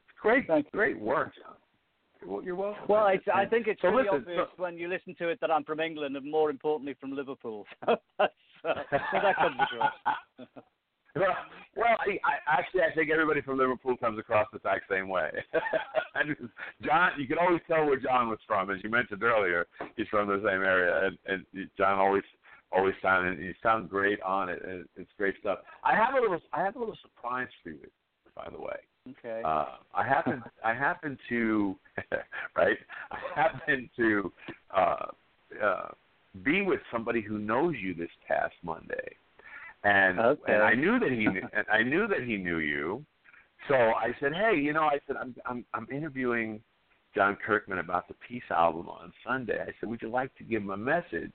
It's 0.08 0.18
great, 0.20 0.46
Thank 0.46 0.66
you. 0.66 0.70
great 0.72 0.98
work, 0.98 1.32
Jon. 1.36 1.54
Well, 2.26 2.42
You're 2.42 2.56
welcome. 2.56 2.82
Well, 2.88 3.04
I, 3.04 3.18
I 3.34 3.44
think 3.44 3.66
it's 3.66 3.80
so 3.82 3.92
pretty 3.92 4.08
listen, 4.10 4.22
obvious 4.22 4.48
when 4.56 4.78
you 4.78 4.88
listen 4.88 5.14
to 5.18 5.28
it 5.28 5.38
that 5.40 5.50
I'm 5.50 5.64
from 5.64 5.80
England 5.80 6.16
and 6.16 6.28
more 6.30 6.48
importantly 6.50 6.94
from 6.98 7.12
Liverpool. 7.14 7.66
so, 7.86 7.96
that's, 8.18 8.32
uh, 8.64 8.74
so 9.12 9.18
that 9.22 9.36
comes 9.36 9.56
across. 9.60 9.92
Well, 11.16 11.96
I, 12.00 12.18
I 12.24 12.58
actually 12.58 12.82
I 12.82 12.94
think 12.94 13.10
everybody 13.10 13.42
from 13.42 13.58
Liverpool 13.58 13.96
comes 13.96 14.18
across 14.18 14.46
the 14.50 14.58
exact 14.58 14.84
same 14.90 15.08
way. 15.08 15.30
And 16.18 16.34
John, 16.82 17.10
you 17.18 17.26
can 17.26 17.36
always 17.38 17.60
tell 17.68 17.84
where 17.84 18.00
John 18.00 18.30
was 18.30 18.38
from, 18.46 18.70
as 18.70 18.78
you 18.82 18.88
mentioned 18.88 19.22
earlier. 19.22 19.66
He's 19.96 20.06
from 20.08 20.28
the 20.28 20.38
same 20.38 20.62
area, 20.62 21.10
and, 21.26 21.44
and 21.54 21.68
John 21.76 21.98
always 21.98 22.22
always 22.72 22.94
sounded 23.02 23.38
you 23.38 23.52
sound 23.62 23.90
great 23.90 24.20
on 24.22 24.48
it, 24.48 24.62
and 24.66 24.86
it's 24.96 25.10
great 25.18 25.34
stuff. 25.40 25.58
I 25.84 25.94
have 25.94 26.14
a 26.14 26.20
little 26.20 26.40
I 26.52 26.62
have 26.62 26.76
a 26.76 26.78
little 26.78 26.96
surprise 27.02 27.48
for 27.62 27.70
you, 27.70 27.86
by 28.34 28.48
the 28.50 28.58
way. 28.58 28.76
Okay. 29.10 29.42
Uh, 29.44 29.76
I 29.94 30.06
happen 30.06 30.42
I 30.64 30.74
happen 30.74 31.18
to 31.28 31.76
right. 32.56 32.78
I 33.10 33.18
happen 33.34 33.90
to 33.96 34.32
uh, 34.74 35.06
uh, 35.62 35.88
be 36.42 36.62
with 36.62 36.80
somebody 36.90 37.20
who 37.20 37.38
knows 37.38 37.74
you 37.80 37.94
this 37.94 38.10
past 38.26 38.54
Monday, 38.62 39.16
and 39.84 40.18
Okay. 40.18 40.54
and 40.54 40.62
I 40.62 40.74
knew 40.74 40.98
that 40.98 41.10
he 41.10 41.26
knew, 41.26 41.48
and 41.52 41.66
I 41.70 41.82
knew 41.82 42.06
that 42.08 42.22
he 42.22 42.36
knew 42.36 42.58
you. 42.58 43.04
So 43.68 43.74
I 43.74 44.14
said, 44.20 44.32
hey, 44.32 44.56
you 44.56 44.72
know, 44.72 44.84
I 44.84 44.98
said 45.06 45.16
I'm 45.16 45.34
I'm 45.44 45.64
I'm 45.74 45.86
interviewing 45.90 46.60
Jon 47.14 47.36
Kirkman 47.44 47.78
about 47.78 48.08
the 48.08 48.14
Peace 48.26 48.42
album 48.50 48.88
on 48.88 49.12
Sunday. 49.26 49.60
I 49.60 49.72
said, 49.80 49.88
would 49.88 50.02
you 50.02 50.10
like 50.10 50.34
to 50.36 50.44
give 50.44 50.62
him 50.62 50.70
a 50.70 50.76
message? 50.76 51.32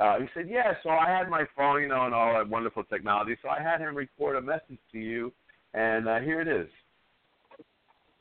Uh, 0.00 0.20
he 0.20 0.26
said, 0.34 0.48
yeah. 0.48 0.74
So 0.82 0.90
I 0.90 1.08
had 1.08 1.28
my 1.28 1.44
phone, 1.56 1.82
you 1.82 1.88
know, 1.88 2.06
and 2.06 2.14
all 2.14 2.32
that 2.34 2.48
wonderful 2.48 2.84
technology. 2.84 3.36
So 3.42 3.48
I 3.48 3.60
had 3.60 3.80
him 3.80 3.94
record 3.94 4.36
a 4.36 4.40
message 4.40 4.78
to 4.92 4.98
you, 4.98 5.32
and 5.74 6.08
uh, 6.08 6.20
here 6.20 6.40
it 6.40 6.48
is. 6.48 6.68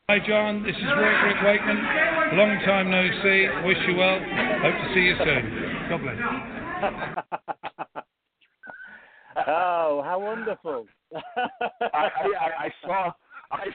Hi 0.09 0.17
Jon, 0.27 0.63
this 0.63 0.75
is 0.75 0.81
Rick, 0.81 1.23
Rick 1.23 1.37
Wakeman. 1.45 1.77
Long 2.35 2.59
time 2.65 2.89
no 2.89 3.07
see. 3.21 3.45
Wish 3.63 3.77
you 3.87 3.95
well. 3.95 4.17
Hope 4.17 4.73
to 4.73 4.93
see 4.95 5.01
you 5.01 5.15
soon. 5.23 5.87
God 5.87 6.01
bless. 6.01 7.55
oh, 9.47 10.01
how 10.05 10.19
wonderful. 10.19 10.85
I, 11.15 11.19
I, 11.93 12.65
I, 12.65 12.73
saw. 12.85 13.11
I, 13.51 13.65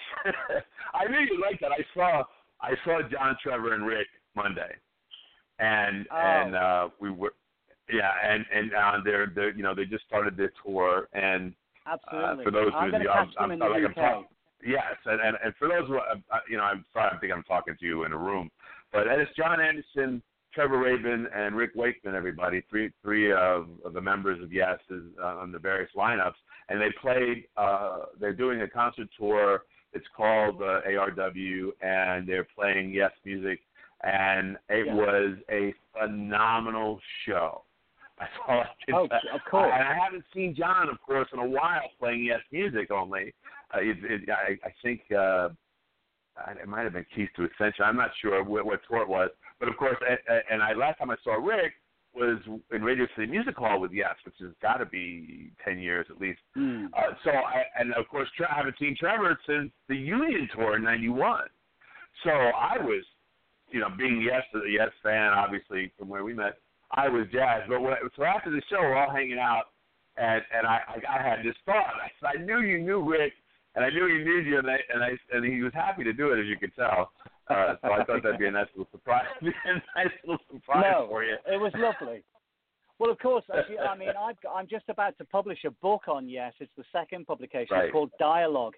I 0.94 1.08
knew 1.10 1.20
you 1.20 1.40
liked 1.40 1.60
that. 1.62 1.72
I 1.72 1.84
saw. 1.94 2.22
I 2.60 2.70
saw 2.84 3.00
John, 3.10 3.36
Trevor, 3.42 3.74
and 3.74 3.86
Rick 3.86 4.06
Monday, 4.36 4.74
and 5.58 6.06
Oh. 6.10 6.16
and 6.16 6.54
uh, 6.56 6.88
we 7.00 7.10
were, 7.10 7.34
yeah, 7.92 8.10
and 8.24 8.44
and 8.54 8.72
uh, 8.74 8.98
they're 9.04 9.26
they 9.34 9.42
are 9.42 9.50
you 9.50 9.62
know 9.62 9.74
they 9.74 9.84
just 9.84 10.04
started 10.06 10.36
their 10.36 10.52
tour, 10.64 11.08
and 11.12 11.52
Absolutely. 11.86 12.44
for 12.44 12.50
those 12.50 12.72
I'm 12.74 12.90
who- 12.90 12.96
I'm- 13.08 13.32
I'm- 13.38 13.58
like 13.58 13.84
I'm 13.84 13.94
talking- 13.94 14.26
yes, 14.64 14.94
and 15.06 15.20
and, 15.20 15.36
and 15.44 15.54
for 15.58 15.68
those 15.68 15.86
who 15.88 15.96
uh, 15.98 16.14
uh, 16.30 16.38
you 16.48 16.56
know, 16.56 16.62
I'm 16.62 16.84
sorry, 16.92 17.10
I 17.14 17.18
think 17.18 17.32
I'm 17.32 17.42
talking 17.44 17.76
to 17.78 17.84
you 17.86 18.04
in 18.04 18.12
a 18.12 18.18
room, 18.18 18.50
but 18.92 19.04
that 19.04 19.20
is 19.20 19.28
John 19.36 19.60
Anderson. 19.60 20.22
Trevor 20.54 20.78
Rabin 20.78 21.26
and 21.34 21.56
Rick 21.56 21.72
Wakeman, 21.74 22.14
everybody, 22.14 22.62
three 22.70 22.90
three 23.02 23.32
of, 23.32 23.68
of 23.84 23.92
the 23.92 24.00
members 24.00 24.42
of 24.42 24.52
Yes 24.52 24.78
is, 24.90 25.02
uh, 25.20 25.26
on 25.38 25.50
the 25.52 25.58
various 25.58 25.90
lineups, 25.96 26.34
and 26.68 26.80
they 26.80 26.90
played. 27.00 27.44
Uh, 27.56 28.00
they're 28.20 28.32
doing 28.32 28.62
a 28.62 28.68
concert 28.68 29.08
tour. 29.18 29.62
It's 29.92 30.06
called 30.16 30.60
uh, 30.62 30.80
ARW, 30.88 31.68
and 31.82 32.26
they're 32.28 32.46
playing 32.56 32.90
Yes 32.90 33.12
music, 33.24 33.60
and 34.02 34.56
it 34.68 34.86
Yeah. 34.86 34.94
was 34.94 35.36
a 35.50 35.74
phenomenal 35.92 37.00
show. 37.26 37.62
That's 38.18 38.30
all 38.46 38.60
I 38.60 38.66
can 38.86 38.94
Oh, 38.94 39.08
say. 39.08 39.28
of 39.34 39.40
course. 39.50 39.72
I, 39.74 39.78
and 39.78 39.88
I 39.88 39.94
haven't 40.04 40.24
seen 40.32 40.54
John, 40.56 40.88
of 40.88 41.00
course, 41.02 41.28
in 41.32 41.40
a 41.40 41.46
while 41.46 41.82
playing 41.98 42.24
Yes 42.24 42.40
music 42.52 42.90
only. 42.92 43.34
Uh, 43.74 43.78
it, 43.80 43.96
it, 44.02 44.28
I, 44.30 44.52
I 44.66 44.72
think 44.82 45.00
uh, 45.10 45.48
it 46.60 46.68
might 46.68 46.82
have 46.82 46.92
been 46.92 47.06
Keys 47.14 47.28
to 47.36 47.44
Ascension. 47.44 47.84
I'm 47.84 47.96
not 47.96 48.10
sure 48.20 48.42
what, 48.44 48.66
what 48.66 48.80
tour 48.88 49.02
it 49.02 49.08
was, 49.08 49.30
but 49.64 49.72
of 49.72 49.78
course, 49.78 49.96
and, 50.06 50.42
and 50.50 50.62
I 50.62 50.74
last 50.74 50.98
time 50.98 51.10
I 51.10 51.16
saw 51.24 51.34
Rick 51.34 51.72
was 52.14 52.38
in 52.70 52.82
Radio 52.82 53.06
City 53.16 53.26
Music 53.26 53.56
Hall 53.56 53.80
with 53.80 53.90
Yes, 53.92 54.14
which 54.24 54.34
has 54.40 54.50
got 54.60 54.76
to 54.76 54.86
be 54.86 55.50
ten 55.64 55.78
years 55.78 56.06
at 56.10 56.20
least. 56.20 56.40
Hmm. 56.54 56.86
Uh, 56.96 57.14
so, 57.24 57.30
I, 57.30 57.62
and 57.78 57.94
of 57.94 58.06
course, 58.08 58.28
I 58.38 58.54
haven't 58.54 58.76
seen 58.78 58.94
Trevor 58.98 59.38
since 59.46 59.70
the 59.88 59.96
Union 59.96 60.48
tour 60.54 60.76
in 60.76 60.84
'91. 60.84 61.44
So 62.22 62.30
I 62.30 62.76
was, 62.78 63.04
you 63.70 63.80
know, 63.80 63.88
being 63.96 64.20
Yes, 64.20 64.42
a 64.54 64.70
Yes 64.70 64.90
fan, 65.02 65.32
obviously 65.32 65.90
from 65.98 66.08
where 66.08 66.24
we 66.24 66.34
met, 66.34 66.58
I 66.92 67.08
was 67.08 67.26
jazzed. 67.32 67.68
But 67.68 67.80
when, 67.80 67.94
so 68.16 68.24
after 68.24 68.50
the 68.50 68.62
show, 68.70 68.80
we're 68.80 68.96
all 68.96 69.10
hanging 69.10 69.38
out, 69.38 69.64
and 70.18 70.42
and 70.54 70.66
I 70.66 70.80
I, 70.86 71.18
I 71.18 71.22
had 71.22 71.38
this 71.44 71.56
thought. 71.64 71.94
I 72.02 72.10
said, 72.20 72.40
I 72.40 72.44
knew 72.44 72.60
you 72.60 72.82
knew 72.82 73.02
Rick, 73.02 73.32
and 73.74 73.84
I 73.84 73.88
knew 73.88 74.06
he 74.06 74.22
knew 74.22 74.40
you, 74.40 74.58
and 74.58 74.70
I 74.70 74.76
and 74.92 75.02
I 75.02 75.10
and 75.32 75.44
he 75.44 75.62
was 75.62 75.72
happy 75.72 76.04
to 76.04 76.12
do 76.12 76.32
it, 76.32 76.40
as 76.40 76.46
you 76.46 76.58
could 76.58 76.74
tell. 76.76 77.10
Uh, 77.48 77.74
so 77.82 77.92
I 77.92 78.04
thought 78.04 78.22
that'd 78.22 78.38
be 78.38 78.46
a 78.46 78.50
nice 78.50 78.66
little 78.74 78.90
surprise, 78.90 79.26
a 79.42 79.46
nice 79.96 80.12
little 80.26 80.38
surprise 80.50 80.84
no, 80.90 81.06
for 81.08 81.24
you. 81.24 81.36
it 81.46 81.60
was 81.60 81.72
lovely. 81.76 82.24
Well, 82.98 83.10
of 83.10 83.18
course, 83.18 83.44
you, 83.68 83.78
I 83.78 83.96
mean, 83.96 84.10
I've, 84.20 84.36
I'm 84.50 84.66
just 84.68 84.84
about 84.88 85.18
to 85.18 85.24
publish 85.24 85.64
a 85.64 85.70
book 85.70 86.02
on 86.08 86.28
Yes. 86.28 86.52
It's 86.60 86.70
the 86.76 86.84
second 86.92 87.26
publication. 87.26 87.76
Right. 87.76 87.92
Called 87.92 88.10
Dialogue. 88.18 88.74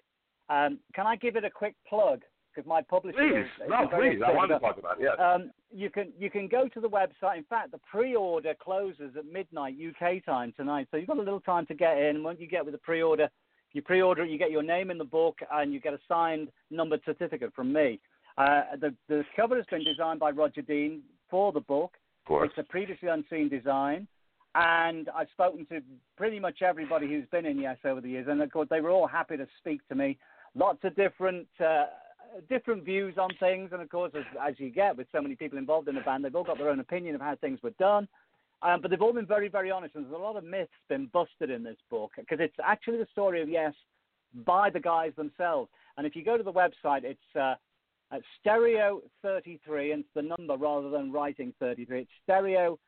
Um, 0.49 0.79
can 0.95 1.05
I 1.05 1.15
give 1.15 1.35
it 1.35 1.43
a 1.43 1.49
quick 1.49 1.75
plug? 1.87 2.21
Because 2.53 2.67
my 2.67 2.81
publisher 2.81 3.17
Please, 3.19 3.41
is, 3.41 3.45
is 3.65 3.69
no, 3.69 3.87
please. 3.87 4.19
I 4.25 4.31
wanted 4.31 4.55
to 4.55 4.59
talk 4.59 4.79
about 4.79 4.99
it. 4.99 5.03
Yes. 5.03 5.15
Um, 5.19 5.51
you 5.71 5.91
can 5.91 6.11
you 6.17 6.31
can 6.31 6.47
go 6.47 6.67
to 6.67 6.81
the 6.81 6.89
website. 6.89 7.37
In 7.37 7.43
fact, 7.43 7.71
the 7.71 7.79
pre-order 7.89 8.55
closes 8.59 9.15
at 9.15 9.31
midnight 9.31 9.75
UK 9.75 10.25
time 10.25 10.53
tonight, 10.57 10.87
so 10.89 10.97
you've 10.97 11.07
got 11.07 11.17
a 11.17 11.21
little 11.21 11.41
time 11.41 11.67
to 11.67 11.75
get 11.75 11.99
in. 11.99 12.23
Once 12.23 12.39
you 12.41 12.47
get 12.47 12.65
with 12.65 12.73
the 12.73 12.79
pre-order, 12.79 13.29
you 13.73 13.83
pre-order 13.83 14.23
it, 14.23 14.31
you 14.31 14.39
get 14.39 14.49
your 14.49 14.63
name 14.63 14.89
in 14.89 14.97
the 14.97 15.03
book 15.03 15.37
and 15.51 15.71
you 15.71 15.79
get 15.79 15.93
a 15.93 15.99
signed 16.07 16.47
numbered 16.71 17.01
certificate 17.05 17.53
from 17.55 17.71
me. 17.71 17.99
Uh, 18.37 18.61
the 18.79 18.93
the 19.07 19.23
cover 19.35 19.55
has 19.55 19.65
been 19.69 19.83
designed 19.83 20.19
by 20.19 20.31
Roger 20.31 20.61
Dean 20.61 21.01
for 21.29 21.51
the 21.51 21.59
book. 21.59 21.93
of 22.23 22.27
course. 22.27 22.49
It's 22.49 22.67
a 22.67 22.71
previously 22.71 23.09
unseen 23.09 23.49
design, 23.49 24.07
and 24.55 25.09
I've 25.15 25.29
spoken 25.31 25.65
to 25.67 25.81
pretty 26.17 26.39
much 26.39 26.61
everybody 26.61 27.07
who's 27.07 27.25
been 27.31 27.45
in 27.45 27.59
Yes 27.59 27.77
over 27.83 28.01
the 28.01 28.09
years, 28.09 28.27
and 28.29 28.41
of 28.41 28.51
course 28.51 28.67
they 28.69 28.81
were 28.81 28.91
all 28.91 29.07
happy 29.07 29.37
to 29.37 29.47
speak 29.59 29.87
to 29.89 29.95
me. 29.95 30.17
Lots 30.55 30.79
of 30.83 30.95
different 30.95 31.47
uh, 31.59 31.85
different 32.49 32.83
views 32.83 33.17
on 33.17 33.29
things, 33.39 33.71
and 33.73 33.81
of 33.81 33.89
course, 33.89 34.11
as, 34.15 34.23
as 34.41 34.53
you 34.59 34.69
get 34.69 34.95
with 34.95 35.07
so 35.11 35.21
many 35.21 35.35
people 35.35 35.57
involved 35.57 35.87
in 35.87 35.95
the 35.95 36.01
band, 36.01 36.23
they've 36.23 36.35
all 36.35 36.43
got 36.43 36.57
their 36.57 36.69
own 36.69 36.79
opinion 36.79 37.15
of 37.15 37.21
how 37.21 37.35
things 37.35 37.59
were 37.63 37.73
done. 37.79 38.07
Um, 38.63 38.81
but 38.81 38.89
they've 38.89 39.01
all 39.01 39.13
been 39.13 39.27
very, 39.27 39.49
very 39.49 39.69
honest, 39.69 39.95
and 39.95 40.05
there's 40.05 40.15
a 40.15 40.17
lot 40.17 40.35
of 40.35 40.43
myths 40.43 40.71
been 40.89 41.07
busted 41.13 41.51
in 41.51 41.63
this 41.63 41.77
book 41.91 42.11
because 42.17 42.39
it's 42.39 42.55
actually 42.63 42.97
the 42.97 43.07
story 43.11 43.41
of 43.41 43.49
Yes 43.49 43.73
by 44.45 44.69
the 44.69 44.79
guys 44.79 45.11
themselves. 45.15 45.69
And 45.95 46.07
if 46.07 46.15
you 46.15 46.23
go 46.23 46.37
to 46.37 46.43
the 46.43 46.51
website, 46.51 47.03
it's 47.03 47.19
uh, 47.39 47.55
at 48.11 48.21
Stereo 48.39 49.01
33, 49.21 49.91
and 49.91 49.99
it's 50.01 50.09
the 50.15 50.21
number 50.21 50.55
rather 50.55 50.89
than 50.89 51.11
writing 51.11 51.53
33. 51.59 52.01
It's 52.01 52.09
Stereo 52.23 52.79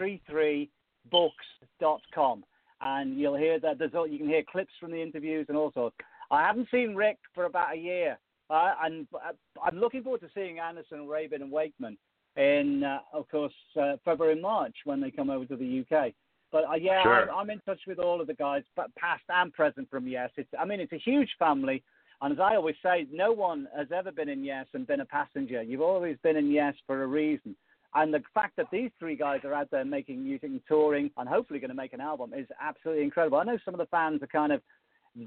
33books.com, 0.00 2.44
and 2.80 3.18
you'll 3.18 3.36
hear 3.36 3.58
that 3.60 3.78
there's 3.78 3.94
all, 3.94 4.06
you 4.06 4.18
can 4.18 4.28
hear 4.28 4.42
clips 4.50 4.72
from 4.78 4.90
the 4.90 5.02
interviews 5.02 5.46
and 5.48 5.56
all 5.56 5.72
sorts. 5.72 5.96
I 6.30 6.42
haven't 6.42 6.68
seen 6.70 6.94
Rick 6.94 7.18
for 7.34 7.46
about 7.46 7.74
a 7.74 7.78
year, 7.78 8.18
uh, 8.50 8.74
and 8.82 9.06
uh, 9.14 9.32
I'm 9.62 9.78
looking 9.78 10.02
forward 10.02 10.20
to 10.20 10.28
seeing 10.34 10.58
Anderson, 10.58 11.08
Rabin, 11.08 11.42
and 11.42 11.50
Wakeman 11.50 11.96
in, 12.36 12.84
uh, 12.84 12.98
of 13.12 13.28
course, 13.30 13.54
uh, 13.80 13.96
February 14.04 14.34
and 14.34 14.42
March 14.42 14.74
when 14.84 15.00
they 15.00 15.10
come 15.10 15.30
over 15.30 15.46
to 15.46 15.56
the 15.56 15.84
UK. 15.90 16.12
But 16.52 16.64
uh, 16.64 16.74
yeah, 16.74 17.02
Sure. 17.02 17.30
I'm, 17.30 17.36
I'm 17.36 17.50
in 17.50 17.60
touch 17.60 17.80
with 17.86 17.98
all 17.98 18.20
of 18.20 18.26
the 18.26 18.34
guys, 18.34 18.62
but 18.76 18.94
past 18.94 19.22
and 19.28 19.52
present 19.52 19.90
from 19.90 20.06
Yes. 20.06 20.30
It's, 20.36 20.48
I 20.58 20.64
mean, 20.64 20.80
it's 20.80 20.92
a 20.92 20.98
huge 20.98 21.30
family. 21.38 21.82
And 22.20 22.32
as 22.32 22.40
I 22.40 22.56
always 22.56 22.74
say, 22.82 23.06
no 23.12 23.32
one 23.32 23.68
has 23.76 23.88
ever 23.94 24.10
been 24.10 24.28
in 24.28 24.42
Yes 24.44 24.66
and 24.74 24.86
been 24.86 25.00
a 25.00 25.04
passenger. 25.04 25.62
You've 25.62 25.80
always 25.82 26.16
been 26.22 26.36
in 26.36 26.50
Yes 26.50 26.74
for 26.86 27.02
a 27.02 27.06
reason. 27.06 27.54
And 27.94 28.12
the 28.12 28.22
fact 28.34 28.56
that 28.56 28.66
these 28.72 28.90
three 28.98 29.16
guys 29.16 29.40
are 29.44 29.54
out 29.54 29.70
there 29.70 29.84
making 29.84 30.22
music 30.22 30.50
and 30.50 30.60
touring 30.68 31.10
and 31.16 31.28
hopefully 31.28 31.58
going 31.60 31.70
to 31.70 31.76
make 31.76 31.92
an 31.92 32.00
album 32.00 32.32
is 32.36 32.46
absolutely 32.60 33.04
incredible. 33.04 33.38
I 33.38 33.44
know 33.44 33.58
some 33.64 33.72
of 33.74 33.78
the 33.78 33.86
fans 33.86 34.22
are 34.22 34.26
kind 34.26 34.52
of 34.52 34.60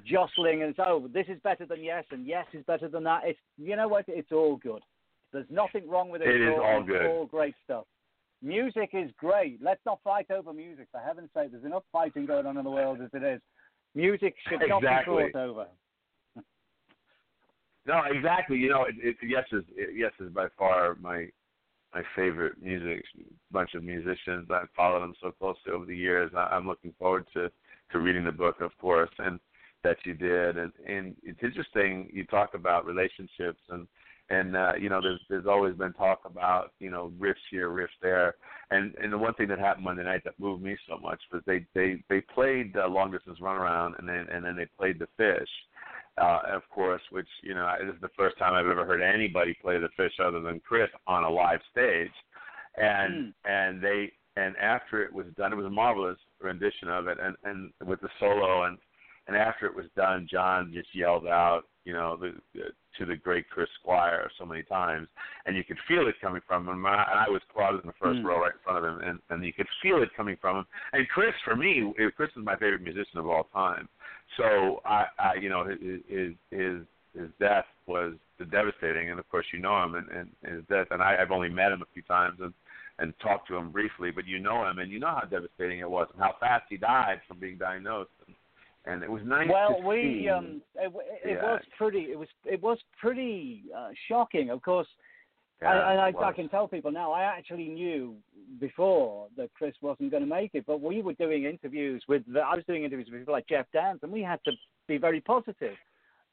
jostling 0.06 0.64
and 0.64 0.76
say, 0.76 0.84
oh, 0.86 1.08
this 1.14 1.26
is 1.28 1.40
better 1.44 1.66
than 1.66 1.84
Yes 1.84 2.04
and 2.12 2.26
Yes 2.28 2.46
is 2.54 2.64
better 2.66 2.88
than 2.88 3.04
that. 3.06 3.22
It's 3.26 3.40
you 3.58 3.76
know 3.76 3.88
what? 3.88 4.06
It's 4.08 4.32
all 4.32 4.58
good. 4.58 4.82
There's 5.34 5.48
nothing 5.50 5.90
wrong 5.90 6.10
with 6.10 6.22
it. 6.22 6.28
It 6.28 6.42
at 6.42 6.54
all. 6.54 6.62
all 6.64 6.80
It's 6.82 6.88
good. 6.88 7.06
all 7.06 7.26
great 7.26 7.56
stuff. 7.64 7.86
Music 8.44 8.90
is 8.94 9.10
great. 9.18 9.60
Let's 9.64 9.82
not 9.86 10.00
fight 10.04 10.30
over 10.30 10.52
music. 10.54 10.88
For 10.92 11.00
heaven's 11.00 11.30
sake, 11.36 11.52
there's 11.52 11.64
enough 11.64 11.84
fighting 11.92 12.26
going 12.26 12.46
on 12.46 12.58
in 12.58 12.64
the 12.64 12.70
world 12.72 13.00
as 13.02 13.10
it 13.14 13.24
is. 13.24 13.42
Music 13.96 14.34
should 14.50 14.62
not 14.68 14.84
Exactly. 14.84 15.26
be 15.26 15.32
fought 15.32 15.42
over. 15.42 15.68
No, 17.86 18.02
exactly. 18.10 18.58
You 18.58 18.70
know, 18.70 18.84
it, 18.84 18.96
it, 18.98 19.16
Yes 19.24 19.46
is 19.52 19.64
it, 19.76 19.96
Yes 19.96 20.12
is 20.20 20.32
by 20.32 20.48
far 20.58 20.96
my 21.02 21.28
my 21.94 22.04
favorite 22.16 22.62
music 22.62 23.04
bunch 23.52 23.74
of 23.74 23.84
musicians. 23.84 24.48
I've 24.50 24.70
followed 24.76 25.02
them 25.02 25.14
so 25.22 25.32
closely 25.32 25.74
over 25.74 25.86
the 25.86 25.98
years. 25.98 26.32
I, 26.36 26.44
I'm 26.52 26.68
looking 26.68 26.94
forward 27.00 27.26
to 27.34 27.52
to 27.92 28.00
reading 28.00 28.24
the 28.24 28.32
book, 28.32 28.62
of 28.62 28.72
course, 28.78 29.10
and 29.20 29.40
that 29.84 29.98
you 30.06 30.14
did. 30.14 30.58
And 30.58 30.72
and 30.88 31.16
it's 31.24 31.44
interesting. 31.44 32.10
You 32.14 32.26
talk 32.26 32.54
about 32.54 32.86
relationships 32.86 33.62
and 33.70 33.88
and 34.32 34.56
uh, 34.56 34.74
you 34.80 34.88
know, 34.88 35.02
there's 35.02 35.20
there's 35.30 35.46
always 35.46 35.76
been 35.76 35.92
talk 35.94 36.22
about 36.24 36.72
you 36.80 36.90
know 36.90 37.12
riffs 37.20 37.44
here, 37.52 37.70
riffs 37.70 38.00
there, 38.02 38.36
and 38.72 38.96
and 38.96 39.12
the 39.12 39.18
one 39.18 39.34
thing 39.34 39.50
that 39.50 39.60
happened 39.60 39.84
Monday 39.84 40.04
night 40.06 40.22
that 40.24 40.40
moved 40.40 40.64
me 40.64 40.78
so 40.88 40.98
much 40.98 41.20
was 41.34 41.42
they 41.46 41.66
they 41.76 42.02
they 42.10 42.22
played 42.22 42.76
uh, 42.78 42.88
long 42.88 43.12
distance 43.12 43.40
runaround 43.42 44.00
and 44.00 44.08
then 44.08 44.28
and 44.32 44.46
then 44.46 44.56
they 44.56 44.68
played 44.78 45.00
the 45.00 45.08
fish, 45.18 45.50
uh, 46.18 46.40
of 46.52 46.62
course, 46.70 47.02
which 47.12 47.28
you 47.44 47.54
know 47.54 47.72
this 47.80 47.96
is 47.96 48.02
the 48.02 48.10
first 48.18 48.38
time 48.38 48.54
I've 48.54 48.68
ever 48.68 48.86
heard 48.86 49.02
anybody 49.02 49.56
play 49.62 49.80
the 49.80 49.90
fish 49.96 50.14
other 50.24 50.42
than 50.42 50.60
Chris 50.60 50.90
on 51.08 51.24
a 51.24 51.30
live 51.30 51.60
stage, 51.72 52.12
and 52.78 53.28
mm. 53.28 53.34
and 53.46 53.82
they 53.82 54.12
and 54.36 54.56
after 54.58 55.04
it 55.04 55.14
was 55.14 55.26
done, 55.38 55.54
it 55.54 55.58
was 55.58 55.66
a 55.66 55.70
marvelous 55.70 56.18
rendition 56.42 56.90
of 56.90 57.08
it, 57.08 57.18
and 57.22 57.36
and 57.44 57.72
with 57.88 58.02
the 58.02 58.10
solo 58.20 58.64
and 58.64 58.78
and 59.28 59.38
after 59.38 59.66
it 59.66 59.76
was 59.76 59.86
done, 59.96 60.28
John 60.30 60.72
just 60.74 60.90
yelled 60.94 61.28
out, 61.28 61.64
you 61.86 61.94
know, 61.94 62.18
the, 62.18 62.34
the 62.54 62.64
to 62.98 63.06
the 63.06 63.16
great 63.16 63.50
Chris 63.50 63.70
Squire 63.80 64.30
so 64.38 64.46
many 64.46 64.64
times, 64.64 65.08
and 65.46 65.56
you 65.56 65.64
could 65.64 65.78
feel 65.88 66.08
it 66.08 66.16
coming 66.20 66.42
from 66.46 66.68
him. 66.68 66.86
And 66.86 66.88
I 66.88 67.26
was 67.30 67.42
closeted 67.54 67.86
in 67.86 67.88
the 67.88 67.94
first 68.02 68.20
mm. 68.20 68.26
row 68.26 68.42
right 68.42 68.52
in 68.52 68.60
front 68.64 68.84
of 68.84 68.92
him, 68.92 69.08
and 69.08 69.20
and 69.30 69.46
you 69.46 69.54
could 69.54 69.68
feel 69.82 70.02
it 70.04 70.10
coming 70.16 70.38
from 70.42 70.58
him. 70.58 70.66
And 70.92 71.08
Chris, 71.08 71.34
for 71.46 71.56
me, 71.56 71.94
Chris 72.18 72.30
is 72.36 72.44
my 72.44 72.56
favorite 72.58 72.82
musician 72.82 73.20
of 73.20 73.28
all 73.28 73.48
time. 73.54 73.88
So 74.38 74.82
I, 74.86 75.06
I 75.20 75.34
you 75.42 75.50
know, 75.50 75.66
his 75.66 76.02
his 76.08 76.34
his, 77.14 77.28
death 77.40 77.66
was 77.88 78.14
devastating, 78.52 79.10
and 79.10 79.20
of 79.20 79.30
course 79.30 79.46
you 79.52 79.60
know 79.60 79.84
him 79.84 79.96
and, 79.96 80.08
and 80.10 80.56
his 80.56 80.64
death. 80.70 80.88
And 80.92 81.02
I, 81.02 81.18
I've 81.22 81.32
only 81.32 81.50
met 81.50 81.72
him 81.72 81.82
a 81.82 81.94
few 81.94 82.02
times 82.04 82.40
and 82.42 82.54
and 83.00 83.14
talked 83.20 83.48
to 83.48 83.56
him 83.56 83.72
briefly, 83.72 84.12
but 84.12 84.28
you 84.28 84.40
know 84.40 84.68
him 84.70 84.80
and 84.80 84.92
you 84.92 85.00
know 85.00 85.08
how 85.08 85.28
devastating 85.28 85.80
it 85.80 85.90
was 85.90 86.08
and 86.14 86.22
how 86.22 86.36
fast 86.40 86.66
he 86.70 86.78
died 86.78 87.20
from 87.28 87.40
being 87.40 87.58
diagnosed. 87.58 88.12
And, 88.28 88.36
and 88.86 89.04
it 89.04 89.12
was 89.12 89.22
nice. 89.26 89.48
Well, 89.52 89.82
we 89.84 90.24
see. 90.24 90.30
um, 90.30 90.62
it, 90.76 90.92
it 91.24 91.38
yeah. 91.42 91.44
was 91.44 91.62
pretty. 91.78 92.00
It 92.00 92.18
was 92.18 92.28
it 92.46 92.62
was 92.62 92.78
pretty 93.00 93.64
uh, 93.76 93.90
shocking. 94.08 94.50
Of 94.50 94.62
course, 94.62 94.88
yeah, 95.62 95.70
I, 95.70 95.92
and 95.92 96.18
I. 96.18 96.28
I 96.30 96.34
can 96.34 96.50
tell 96.50 96.68
people 96.68 96.92
now. 96.92 97.12
I 97.12 97.24
actually 97.24 97.68
knew 97.68 98.16
before 98.60 99.28
that 99.38 99.54
Chris 99.54 99.76
wasn't 99.82 100.12
going 100.12 100.24
to 100.24 100.30
make 100.30 100.52
it, 100.54 100.66
but 100.66 100.82
we 100.82 101.02
were 101.02 101.14
doing 101.14 101.46
interviews 101.46 102.04
with. 102.08 102.24
The, 102.32 102.40
I 102.40 102.56
was 102.56 102.64
doing 102.68 102.84
interviews 102.84 103.10
with 103.12 103.22
people 103.22 103.34
like 103.34 103.48
Geoff 103.48 103.68
Downes, 103.74 104.00
and 104.04 104.12
we 104.12 104.22
had 104.22 104.40
to 104.46 104.52
be 104.88 104.98
very 104.98 105.22
positive, 105.22 105.76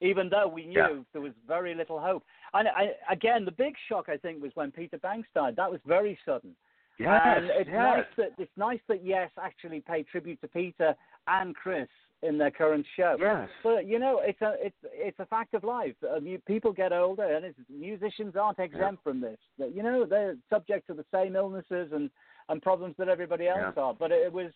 even 0.00 0.28
though 0.28 0.48
we 0.48 0.66
knew 0.66 0.78
Yeah. 0.78 1.02
there 1.12 1.22
was 1.22 1.32
very 1.46 1.74
little 1.74 2.00
hope. 2.00 2.24
And 2.55 2.68
I, 2.68 2.92
again, 3.10 3.44
the 3.44 3.52
big 3.52 3.74
shock 3.88 4.09
I 4.09 4.16
think 4.16 4.42
was 4.42 4.52
when 4.55 4.70
Peter 4.70 4.98
Banks 4.98 5.28
died. 5.34 5.56
That 5.56 5.70
was 5.70 5.80
very 5.86 6.18
sudden. 6.24 6.55
Yes, 6.98 7.20
and 7.24 7.44
it's 7.46 7.70
yes. 7.70 7.76
nice 7.76 8.05
that 8.16 8.30
it's 8.38 8.56
nice 8.56 8.80
that 8.88 9.05
Yes 9.05 9.30
actually 9.40 9.80
paid 9.80 10.06
tribute 10.09 10.40
to 10.40 10.48
Peter 10.48 10.94
and 11.28 11.55
Chris 11.55 11.88
in 12.23 12.39
their 12.39 12.51
current 12.51 12.85
show. 12.97 13.16
Yes. 13.19 13.49
But 13.62 13.86
you 13.86 13.99
know, 13.99 14.20
it's 14.24 14.40
a 14.43 14.55
it's 14.59 14.77
it's 14.93 15.19
a 15.20 15.27
fact 15.27 15.55
of 15.55 15.65
life. 15.65 15.95
Uh, 16.03 16.19
people 16.47 16.73
get 16.73 16.93
older, 16.93 17.23
and 17.24 17.45
it's, 17.45 17.59
musicians 17.69 18.35
aren't 18.36 18.59
exempt 18.59 19.03
from 19.05 19.20
this. 19.20 19.39
You 19.57 19.82
know, 19.82 20.05
they're 20.05 20.36
subject 20.51 20.86
to 20.89 20.95
the 20.95 21.05
same 21.15 21.36
illnesses 21.36 21.90
and 21.93 22.11
and 22.49 22.62
problems 22.62 22.95
that 22.99 23.09
everybody 23.09 23.47
else 23.47 23.74
Yeah. 23.77 23.82
are. 23.82 23.95
But 23.95 24.11
it, 24.11 24.32
was. 24.32 24.51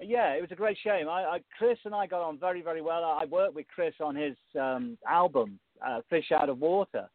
Yeah, 0.00 0.32
it 0.32 0.40
was 0.40 0.50
a 0.50 0.56
great 0.56 0.76
shame. 0.82 1.08
I, 1.08 1.22
I 1.24 1.40
Chris 1.56 1.78
and 1.84 1.94
I 1.94 2.06
got 2.06 2.22
on 2.22 2.38
very, 2.38 2.60
very 2.60 2.82
well. 2.82 3.04
I 3.04 3.24
worked 3.24 3.54
with 3.54 3.66
Chris 3.72 3.94
on 4.00 4.16
his 4.16 4.34
um, 4.60 4.98
album, 5.08 5.60
uh, 5.86 6.00
Fish 6.10 6.32
Out 6.32 6.48
of 6.48 6.58
Water, 6.58 7.08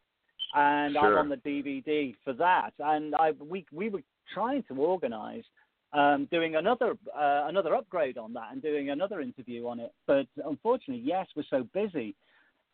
and 0.54 0.96
I'm 0.96 1.14
on 1.18 1.28
the 1.28 1.36
DVD 1.36 2.14
for 2.24 2.32
that. 2.34 2.72
And 2.78 3.14
I 3.16 3.32
we 3.32 3.66
we 3.72 3.90
were 3.90 4.02
trying 4.32 4.62
to 4.64 4.74
organise 4.76 5.44
um, 5.92 6.28
doing 6.30 6.56
another 6.56 6.96
uh, 7.16 7.46
another 7.48 7.74
upgrade 7.74 8.18
on 8.18 8.32
that 8.34 8.52
and 8.52 8.62
doing 8.62 8.90
another 8.90 9.20
interview 9.20 9.66
on 9.66 9.80
it. 9.80 9.92
But 10.06 10.26
unfortunately, 10.44 11.02
Yes 11.04 11.26
we're 11.34 11.44
so 11.50 11.66
busy 11.72 12.14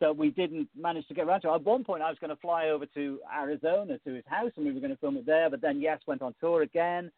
that 0.00 0.16
we 0.16 0.30
didn't 0.30 0.68
manage 0.76 1.06
to 1.08 1.14
get 1.14 1.26
around 1.26 1.42
to 1.42 1.52
it. 1.52 1.54
At 1.54 1.64
one 1.64 1.84
point, 1.84 2.02
I 2.02 2.08
was 2.08 2.18
going 2.18 2.30
to 2.30 2.36
fly 2.36 2.68
over 2.68 2.84
to 2.86 3.20
Arizona 3.32 3.98
to 4.04 4.14
his 4.14 4.24
house 4.26 4.50
and 4.56 4.66
we 4.66 4.72
were 4.72 4.80
going 4.80 4.90
to 4.90 4.98
film 4.98 5.16
it 5.16 5.26
there. 5.26 5.48
But 5.48 5.60
then 5.60 5.80
Yes 5.80 6.00
went 6.06 6.22
on 6.22 6.34
tour 6.40 6.62
again. 6.62 7.10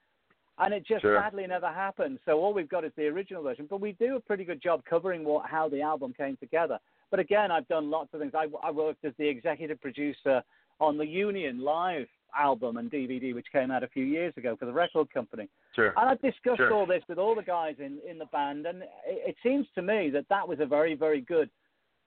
And 0.59 0.73
it 0.73 0.87
just 0.87 1.03
Sure. 1.03 1.19
sadly 1.21 1.47
never 1.47 1.69
happened. 1.69 2.19
So 2.25 2.39
all 2.39 2.55
we've 2.55 2.69
got 2.69 2.85
is 2.85 2.93
the 2.97 3.07
original 3.07 3.43
version. 3.43 3.67
But 3.69 3.81
we 3.81 3.93
do 3.93 4.17
a 4.17 4.21
pretty 4.21 4.45
good 4.45 4.63
job 4.63 4.83
covering 4.89 5.23
what, 5.25 5.47
how 5.47 5.69
the 5.69 5.83
album 5.83 6.15
came 6.17 6.37
together. 6.39 6.79
But 7.11 7.21
again, 7.21 7.51
I've 7.51 7.69
done 7.69 7.91
lots 7.91 8.13
of 8.15 8.21
things. 8.21 8.33
I, 8.35 8.47
I 8.63 8.71
worked 8.71 9.05
as 9.05 9.13
the 9.19 9.29
executive 9.29 9.81
producer 9.81 10.43
on 10.81 10.97
the 10.97 11.07
Union 11.07 11.61
Live 11.61 12.09
album 12.39 12.77
and 12.77 12.91
DVD, 12.91 13.35
which 13.35 13.47
came 13.53 13.71
out 13.71 13.83
a 13.83 13.89
few 13.89 14.05
years 14.05 14.33
ago 14.37 14.57
for 14.59 14.67
the 14.67 14.73
record 14.73 15.13
company. 15.13 15.49
Sure. 15.75 15.93
And 15.97 16.09
I've 16.11 16.21
discussed 16.23 16.59
Sure. 16.59 16.73
all 16.73 16.87
this 16.87 17.03
with 17.09 17.19
all 17.19 17.35
the 17.35 17.43
guys 17.43 17.77
in, 17.79 17.99
in 18.09 18.19
the 18.19 18.27
band, 18.27 18.67
and 18.67 18.83
it, 18.83 18.89
it 19.07 19.37
seems 19.43 19.67
to 19.75 19.83
me 19.83 20.11
that 20.11 20.27
that 20.29 20.47
was 20.47 20.59
a 20.61 20.67
very, 20.67 20.95
very 20.95 21.21
good 21.21 21.51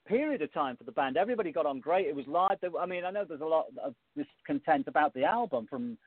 period 0.08 0.42
of 0.42 0.52
time 0.54 0.76
for 0.76 0.84
the 0.86 0.92
band. 0.92 1.18
Everybody 1.18 1.52
got 1.52 1.66
on 1.66 1.80
great. 1.80 2.08
It 2.08 2.16
was 2.16 2.26
live. 2.28 2.58
I 2.80 2.86
mean, 2.86 3.06
I 3.06 3.12
know 3.12 3.26
there's 3.26 3.42
a 3.42 3.46
lot 3.46 3.66
of 3.84 3.94
discontent 4.18 4.88
about 4.88 5.14
the 5.14 5.24
album 5.24 5.68
from 5.70 5.98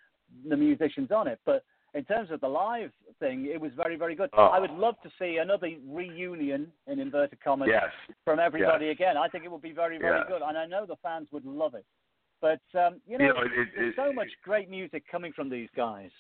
the 0.49 0.57
musicians 0.57 1.11
on 1.13 1.29
it, 1.29 1.39
but 1.47 1.63
in 1.95 2.05
terms 2.05 2.31
of 2.31 2.41
the 2.41 2.49
live 2.49 2.91
thing, 3.21 3.47
it 3.53 3.61
was 3.61 3.71
very, 3.77 3.97
very 3.97 4.15
good. 4.15 4.31
Oh. 4.33 4.45
I 4.47 4.59
would 4.59 4.71
love 4.71 4.95
to 5.03 5.11
see 5.19 5.37
another 5.37 5.69
reunion, 5.87 6.73
in 6.87 6.99
inverted 6.99 7.39
commas, 7.45 7.69
Yes. 7.71 7.91
from 8.25 8.39
everybody 8.41 8.87
Yes. 8.87 8.95
again. 8.95 9.17
I 9.19 9.29
think 9.29 9.45
it 9.45 9.51
would 9.51 9.61
be 9.63 9.73
very, 9.73 9.99
very 9.99 10.19
Yeah. 10.21 10.25
good, 10.27 10.43
and 10.43 10.57
I 10.57 10.65
know 10.67 10.87
the 10.87 10.97
fans 10.97 11.31
would 11.33 11.45
love 11.45 11.75
it. 11.75 11.85
But 12.43 12.61
um, 12.75 13.01
you 13.07 13.17
know, 13.17 13.25
You 13.27 13.33
know, 13.35 13.41
it- 13.43 13.53
it- 13.53 13.69
there's 13.77 13.95
it- 13.95 13.97
so 13.97 14.13
much 14.13 14.29
great 14.43 14.69
music 14.69 15.07
coming 15.07 15.33
from 15.33 15.49
these 15.49 15.71
guys. 15.77 16.11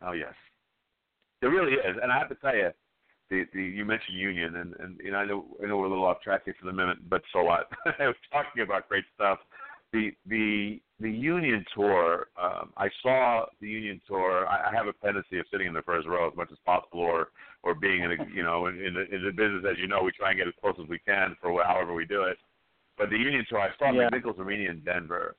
Oh 0.00 0.12
yes, 0.12 0.34
there 1.42 1.50
really 1.50 1.74
is, 1.74 1.96
and 2.00 2.10
I 2.10 2.18
have 2.18 2.28
to 2.30 2.36
tell 2.36 2.56
you, 2.56 2.70
the, 3.28 3.44
the 3.52 3.62
you 3.62 3.84
mentioned 3.84 4.16
Union, 4.16 4.56
and 4.56 4.74
and 4.76 4.98
you 5.02 5.10
know 5.10 5.18
I 5.18 5.24
know 5.26 5.44
I 5.62 5.66
know 5.66 5.76
we're 5.76 5.86
a 5.86 5.90
little 5.90 6.06
off 6.06 6.22
track 6.22 6.42
here 6.44 6.54
for 6.58 6.66
the 6.66 6.72
minute, 6.72 6.98
but 7.10 7.22
so 7.32 7.42
what? 7.42 7.68
I 7.98 8.06
was 8.06 8.16
talking 8.32 8.62
about 8.62 8.88
great 8.88 9.04
stuff. 9.14 9.40
The 9.92 10.12
the 10.26 10.80
the 11.00 11.10
Union 11.10 11.66
tour. 11.74 12.28
Um, 12.40 12.72
I 12.76 12.88
saw 13.02 13.46
the 13.60 13.68
Union 13.68 14.00
tour. 14.06 14.46
I, 14.46 14.70
I 14.70 14.74
have 14.74 14.86
a 14.86 14.92
tendency 15.04 15.40
of 15.40 15.46
sitting 15.50 15.66
in 15.66 15.74
the 15.74 15.82
first 15.82 16.06
row 16.06 16.28
as 16.30 16.36
much 16.36 16.52
as 16.52 16.58
possible, 16.64 17.00
or 17.00 17.28
or 17.64 17.74
being 17.74 18.04
in 18.04 18.12
a 18.12 18.16
you 18.32 18.44
know 18.44 18.66
in, 18.66 18.80
in 18.80 18.94
the 18.94 19.12
in 19.12 19.24
the 19.24 19.32
business 19.32 19.64
as 19.68 19.76
you 19.78 19.88
know 19.88 20.02
we 20.04 20.12
try 20.12 20.30
and 20.30 20.38
get 20.38 20.46
as 20.46 20.54
close 20.60 20.76
as 20.80 20.88
we 20.88 21.00
can 21.00 21.36
for 21.42 21.62
however 21.64 21.92
we 21.92 22.06
do 22.06 22.22
it. 22.22 22.38
But 23.00 23.08
the 23.08 23.16
Union 23.16 23.46
tour, 23.48 23.60
I 23.60 23.70
saw 23.78 23.90
Yeah. 23.90 24.10
McNichols 24.10 24.38
Arena 24.38 24.70
in 24.70 24.80
Denver 24.80 25.34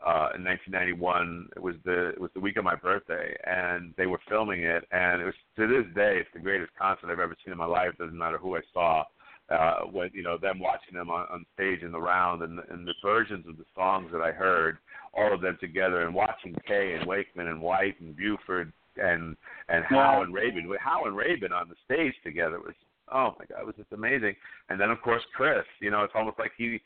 uh, 0.00 0.30
in 0.36 0.44
1991. 0.44 1.48
It 1.56 1.60
was 1.60 1.74
the 1.84 2.10
it 2.10 2.20
was 2.20 2.30
the 2.34 2.40
week 2.40 2.56
of 2.56 2.62
my 2.62 2.76
birthday, 2.76 3.36
and 3.44 3.92
they 3.96 4.06
were 4.06 4.20
filming 4.28 4.62
it. 4.62 4.84
And 4.92 5.20
it 5.20 5.24
was 5.24 5.34
to 5.56 5.66
this 5.66 5.92
day, 5.96 6.18
it's 6.20 6.30
the 6.32 6.38
greatest 6.38 6.70
concert 6.78 7.10
I've 7.10 7.18
ever 7.18 7.34
seen 7.44 7.50
in 7.50 7.58
my 7.58 7.66
life. 7.66 7.90
Doesn't 7.98 8.16
matter 8.16 8.38
who 8.38 8.56
I 8.56 8.60
saw. 8.72 9.04
Uh, 9.50 9.80
when 9.90 10.08
you 10.14 10.22
know 10.22 10.38
them 10.38 10.60
watching 10.60 10.94
them 10.94 11.10
on, 11.10 11.26
on 11.28 11.44
stage 11.54 11.82
in 11.82 11.90
the 11.90 12.00
round, 12.00 12.42
and, 12.42 12.60
and 12.70 12.86
the 12.86 12.94
versions 13.02 13.44
of 13.48 13.56
the 13.56 13.64
songs 13.74 14.12
that 14.12 14.20
I 14.20 14.30
heard, 14.30 14.78
all 15.12 15.34
of 15.34 15.40
them 15.40 15.58
together, 15.58 16.02
and 16.02 16.14
watching 16.14 16.54
Kaye 16.68 16.94
and 16.96 17.04
Wakeman 17.08 17.48
and 17.48 17.60
White 17.60 18.00
and 18.00 18.16
Bruford 18.16 18.72
and 18.96 19.36
and 19.68 19.84
Howe 19.84 20.22
and 20.22 20.32
Rabin, 20.32 20.72
Howe 20.78 21.06
and 21.06 21.16
Rabin 21.16 21.52
on 21.52 21.68
the 21.68 21.74
stage 21.84 22.14
together 22.22 22.60
was 22.60 22.74
oh 23.12 23.34
my 23.38 23.44
god, 23.46 23.60
it 23.60 23.66
was 23.66 23.76
just 23.76 23.92
amazing. 23.92 24.34
And 24.68 24.80
then 24.80 24.90
of 24.90 25.00
course 25.02 25.22
Chris, 25.34 25.64
you 25.80 25.90
know, 25.90 26.02
it's 26.04 26.14
almost 26.14 26.38
like 26.38 26.52
he 26.56 26.80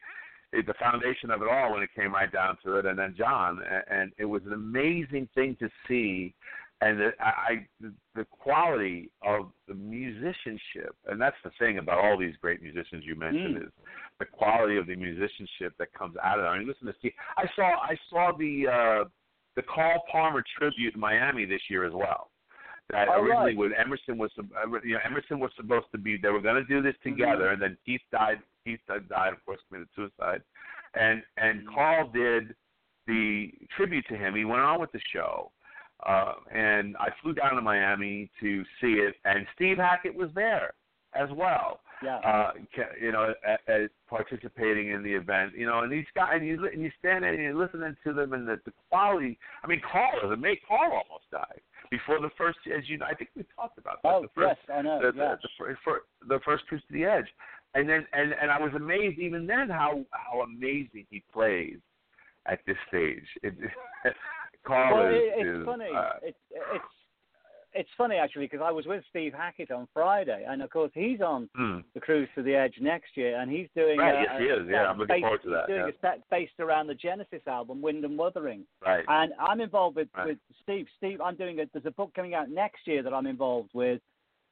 the 0.53 0.75
foundation 0.79 1.31
of 1.31 1.43
it 1.43 1.49
all 1.49 1.73
when 1.73 1.83
it 1.83 1.91
came 1.97 2.13
right 2.15 2.31
down 2.33 2.57
to 2.65 2.77
it, 2.77 2.87
and 2.87 2.99
then 2.99 3.15
John, 3.17 3.61
and 3.91 4.13
it 4.19 4.25
was 4.25 4.43
an 4.47 4.53
amazing 4.53 5.29
thing 5.35 5.57
to 5.59 5.69
see, 5.89 6.33
and 6.81 7.01
the, 7.01 7.11
I, 7.21 7.67
the 8.15 8.25
quality 8.31 9.11
of 9.27 9.51
the 9.67 9.75
musicianship, 9.75 10.95
and 11.07 11.21
that's 11.21 11.37
the 11.45 11.51
thing 11.59 11.79
about 11.79 11.99
all 11.99 12.19
these 12.19 12.35
great 12.41 12.63
musicians 12.63 13.05
you 13.05 13.17
mentioned 13.17 13.57
Mm. 13.57 13.67
is 13.67 13.73
the 14.19 14.27
quality 14.27 14.77
of 14.77 14.87
the 14.87 14.95
musicianship 14.95 15.75
that 15.79 15.93
comes 15.93 16.17
out 16.23 16.39
of 16.39 16.45
it. 16.45 16.49
I 16.49 16.59
mean, 16.59 16.69
listen 16.69 16.87
to 16.87 16.95
Steve. 16.99 17.13
I 17.37 17.47
saw 17.57 17.71
I 17.81 17.97
saw 18.09 18.33
the 18.37 18.69
uh, 18.69 19.09
the 19.57 19.63
Carl 19.63 20.03
Palmer 20.11 20.45
tribute 20.57 20.95
in 20.95 21.01
Miami 21.01 21.45
this 21.47 21.63
year 21.69 21.85
as 21.85 21.93
well. 21.93 22.31
That 22.91 23.09
Oh, 23.09 23.23
originally 23.23 23.53
right. 23.53 23.57
when 23.57 23.73
Emerson 23.75 24.19
was 24.19 24.31
uh, 24.39 24.43
you 24.85 24.95
know 24.95 25.01
Emerson 25.05 25.41
was 25.41 25.51
supposed 25.57 25.87
to 25.93 25.99
be 25.99 26.17
they 26.19 26.29
were 26.29 26.41
going 26.41 26.57
to 26.57 26.65
do 26.65 26.83
this 26.83 26.95
together, 27.03 27.49
and 27.51 27.61
then 27.63 27.77
Keith 27.87 28.03
died. 28.13 28.41
Keith 28.65 28.81
died, 28.87 29.33
of 29.33 29.45
course, 29.47 29.61
committed 29.69 29.89
suicide, 29.97 30.43
and 30.95 31.23
and 31.39 31.67
Carl 31.69 32.09
did 32.13 32.55
the 33.07 33.51
tribute 33.77 34.05
to 34.09 34.17
him. 34.17 34.35
He 34.35 34.45
went 34.45 34.61
on 34.63 34.81
with 34.81 34.93
the 34.93 35.01
show, 35.13 35.51
uh, 36.07 36.35
and 36.53 36.97
I 36.99 37.09
flew 37.23 37.33
down 37.35 37.55
to 37.55 37.63
Miami 37.63 38.31
to 38.41 38.63
see 38.81 38.95
it, 38.95 39.15
and 39.25 39.47
Steve 39.55 39.79
Hackett 39.79 40.15
was 40.15 40.31
there 40.35 40.73
as 41.15 41.29
well 41.33 41.81
Yeah. 42.03 42.17
uh, 42.19 42.53
you 43.01 43.13
know, 43.13 43.33
at 43.47 43.91
participating 44.11 44.89
in 44.91 45.03
the 45.03 45.13
event, 45.15 45.53
you 45.57 45.65
know, 45.67 45.81
and 45.81 45.93
these 45.93 46.07
guys, 46.15 46.33
and 46.35 46.47
you 46.47 46.67
and 46.67 46.83
you 46.83 46.91
stand 46.99 47.25
there 47.25 47.33
and 47.33 47.43
you're 47.43 47.55
listening 47.55 47.97
to 48.05 48.13
them, 48.13 48.33
and 48.35 48.47
the, 48.49 48.61
the 48.65 48.73
quality. 48.91 49.39
I 49.63 49.67
mean, 49.69 49.81
Carl, 49.91 50.29
the 50.29 50.37
mate, 50.37 50.61
Carl 50.69 50.93
almost 50.93 51.31
died 51.31 51.61
before 51.91 52.21
the 52.21 52.31
first, 52.37 52.59
as 52.77 52.89
you 52.89 52.99
know, 52.99 53.07
I 53.07 53.15
think 53.15 53.31
we 53.37 53.45
talked 53.55 53.79
about 53.79 54.03
that. 54.03 54.09
oh, 54.09 54.23
the 54.23 54.29
first, 54.35 54.59
yes, 54.69 54.77
I 54.77 54.83
know. 54.83 55.01
the, 55.01 55.17
yeah. 55.17 55.35
the, 55.43 55.67
the, 55.67 55.77
fir- 55.85 56.05
the 56.29 56.41
first 56.45 56.67
cruise 56.67 56.83
to 56.89 56.93
the 56.93 57.05
edge. 57.05 57.27
and 57.75 57.89
then 57.89 58.07
and 58.13 58.35
and 58.41 58.51
I 58.51 58.59
was 58.61 58.73
amazed 58.75 59.19
even 59.19 59.47
then 59.47 59.69
how 59.69 60.05
how 60.11 60.43
amazing 60.43 61.07
he 61.11 61.23
plays 61.33 61.79
at 62.47 62.61
this 62.67 62.77
stage. 62.89 63.25
It, 63.43 63.55
Carl 64.67 64.97
well, 64.97 65.09
is, 65.09 65.15
it, 65.15 65.47
it's 65.47 65.59
is, 65.61 65.65
funny. 65.67 65.89
uh, 65.95 66.11
it's 66.23 66.39
it's 66.51 66.85
it's 67.75 67.89
funny 67.99 68.17
actually 68.17 68.47
because 68.47 68.61
I 68.65 68.71
was 68.71 68.87
with 68.87 69.05
Steve 69.11 69.33
Hackett 69.35 69.71
on 69.71 69.89
Friday, 69.93 70.45
and 70.49 70.63
of 70.63 70.71
course 70.71 70.91
he's 70.95 71.21
on 71.21 71.49
hmm. 71.55 71.79
the 71.95 72.01
Cruise 72.01 72.29
to 72.35 72.43
the 72.43 72.55
Edge 72.55 72.75
next 72.81 73.17
year, 73.17 73.41
and 73.41 73.51
he's 73.51 73.69
doing 73.75 73.99
Right, 73.99 74.15
a, 74.15 74.23
yes, 74.23 74.41
he 74.41 74.45
is. 74.47 74.69
Yeah, 74.71 74.87
I'm 74.87 74.99
looking 74.99 75.17
based, 75.17 75.23
forward 75.23 75.43
to 75.43 75.51
that, 75.51 75.67
doing 75.67 75.81
yeah. 75.81 75.89
a 75.89 76.01
set 76.01 76.31
based 76.31 76.61
around 76.61 76.87
the 76.87 76.95
Genesis 76.95 77.43
album, 77.47 77.83
Wind 77.83 78.05
and 78.05 78.17
Wuthering, 78.17 78.65
right. 78.85 79.05
and 79.09 79.33
I'm 79.39 79.61
involved 79.61 79.97
with 79.97 80.09
Right. 80.17 80.29
with 80.29 80.39
Steve. 80.63 80.87
Steve, 80.97 81.21
I'm 81.21 81.37
doing 81.37 81.61
a 81.61 81.67
there's 81.73 81.87
a 81.87 81.91
book 81.91 82.13
coming 82.15 82.35
out 82.35 82.49
next 82.49 82.87
year 82.87 83.03
that 83.03 83.13
I'm 83.13 83.27
involved 83.27 83.71
with 83.75 84.01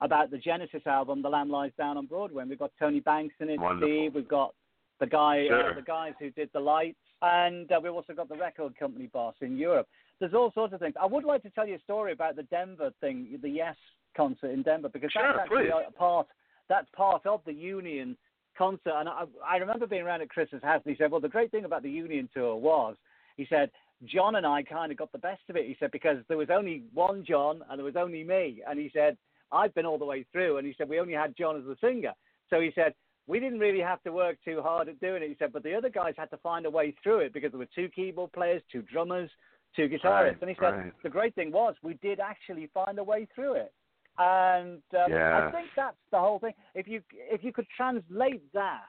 about 0.01 0.31
the 0.31 0.39
Genesis 0.39 0.83
album, 0.87 1.23
The 1.23 1.29
Lamb 1.29 1.49
Lies 1.49 1.71
Down 1.79 1.97
on 1.97 2.07
Broadway. 2.07 2.43
And 2.43 2.51
we've 2.51 2.59
got 2.59 2.73
Tony 2.79 3.01
Banks 3.01 3.35
in 3.41 3.49
it, 3.49 3.61
Wonderful. 3.61 3.89
Steve. 3.89 4.15
We've 4.15 4.29
got 4.29 4.53
the 4.99 5.07
guy, 5.07 5.47
Sure. 5.47 5.71
uh, 5.71 5.75
the 5.75 5.83
guys 5.83 6.15
who 6.19 6.31
did 6.31 6.51
the 6.53 6.61
lights, 6.61 6.99
and 7.23 7.71
uh, 7.71 7.81
we've 7.83 7.93
also 7.93 8.13
got 8.13 8.29
the 8.29 8.37
record 8.37 8.77
company 8.77 9.07
boss 9.07 9.35
in 9.41 9.57
Europe. 9.57 9.89
There's 10.21 10.35
all 10.35 10.53
sorts 10.53 10.73
of 10.73 10.81
things. 10.81 10.95
I 11.01 11.07
would 11.07 11.25
like 11.25 11.43
to 11.43 11.51
tell 11.51 11.67
you 11.67 11.77
a 11.77 11.81
story 11.81 12.13
about 12.13 12.37
the 12.37 12.45
Denver 12.45 12.91
thing, 13.01 13.39
the 13.43 13.49
Yes 13.49 13.77
concert 14.17 14.51
in 14.51 14.63
Denver, 14.63 14.89
because 14.89 15.11
Sure, 15.13 15.23
that's 15.23 15.39
actually 15.41 15.65
please. 15.71 15.95
part. 15.97 16.27
That's 16.69 16.89
part 16.97 17.27
of 17.27 17.41
the 17.45 17.53
Union 17.53 18.17
concert. 18.57 18.93
And 18.95 19.09
I, 19.09 19.25
I 19.47 19.57
remember 19.57 19.87
being 19.87 20.03
around 20.03 20.23
at 20.23 20.29
Chris's 20.31 20.63
house, 20.63 20.83
and 20.85 20.95
he 20.95 20.99
said, 21.03 21.11
"Well, 21.11 21.21
the 21.21 21.29
great 21.29 21.51
thing 21.51 21.65
about 21.65 21.83
the 21.83 21.91
Union 21.91 22.29
tour 22.33 22.55
was," 22.57 22.97
he 23.37 23.47
said, 23.49 23.71
"John 24.05 24.37
and 24.37 24.47
I 24.47 24.63
kind 24.63 24.93
of 24.93 24.99
got 24.99 25.13
the 25.13 25.19
best 25.19 25.43
of 25.49 25.57
it." 25.57 25.67
He 25.67 25.77
said 25.81 25.91
because 25.91 26.19
there 26.29 26.37
was 26.37 26.51
only 26.51 26.85
one 26.95 27.25
John 27.25 27.63
and 27.69 27.79
there 27.79 27.85
was 27.85 27.97
only 27.97 28.23
me, 28.23 28.63
and 28.69 28.79
he 28.79 28.91
said 28.93 29.17
I've 29.51 29.75
been 29.75 29.87
all 29.87 29.99
the 29.99 30.05
way 30.05 30.25
through, 30.33 30.59
and 30.59 30.67
he 30.67 30.75
said 30.77 30.89
we 30.89 31.01
only 31.01 31.15
had 31.15 31.37
John 31.37 31.57
as 31.57 31.65
the 31.65 31.77
singer. 31.81 32.13
So 32.49 32.61
he 32.61 32.71
said 32.75 32.95
we 33.27 33.39
didn't 33.39 33.61
really 33.61 33.81
have 33.81 34.03
to 34.03 34.13
work 34.13 34.37
too 34.45 34.61
hard 34.63 34.89
at 34.89 35.01
doing 35.01 35.23
it. 35.23 35.29
He 35.29 35.37
said, 35.39 35.53
but 35.53 35.63
the 35.63 35.75
other 35.75 35.89
guys 35.89 36.15
had 36.17 36.31
to 36.31 36.37
find 36.39 36.67
a 36.67 36.71
way 36.71 36.95
through 37.03 37.21
it 37.21 37.33
because 37.33 37.53
there 37.53 37.59
were 37.59 37.69
two 37.73 37.89
keyboard 37.89 38.33
players, 38.33 38.63
two 38.71 38.83
drummers, 38.83 39.31
two 39.75 39.89
guitarists, 39.89 40.05
Right, 40.05 40.41
and 40.41 40.51
he 40.51 40.57
said 40.57 40.75
right. 40.75 40.93
the 41.03 41.11
great 41.11 41.35
thing 41.35 41.51
was 41.53 41.75
we 41.83 41.95
did 41.95 42.21
actually 42.21 42.69
find 42.73 42.99
a 42.99 43.05
way 43.05 43.27
through 43.35 43.55
it. 43.55 43.73
And 44.19 44.83
um, 44.95 45.11
Yeah. 45.11 45.49
I 45.49 45.51
think 45.51 45.69
that's 45.75 45.97
the 46.11 46.19
whole 46.19 46.39
thing. 46.39 46.55
If 46.75 46.87
you 46.87 47.03
if 47.13 47.43
you 47.43 47.53
could 47.53 47.67
translate 47.77 48.43
that 48.53 48.83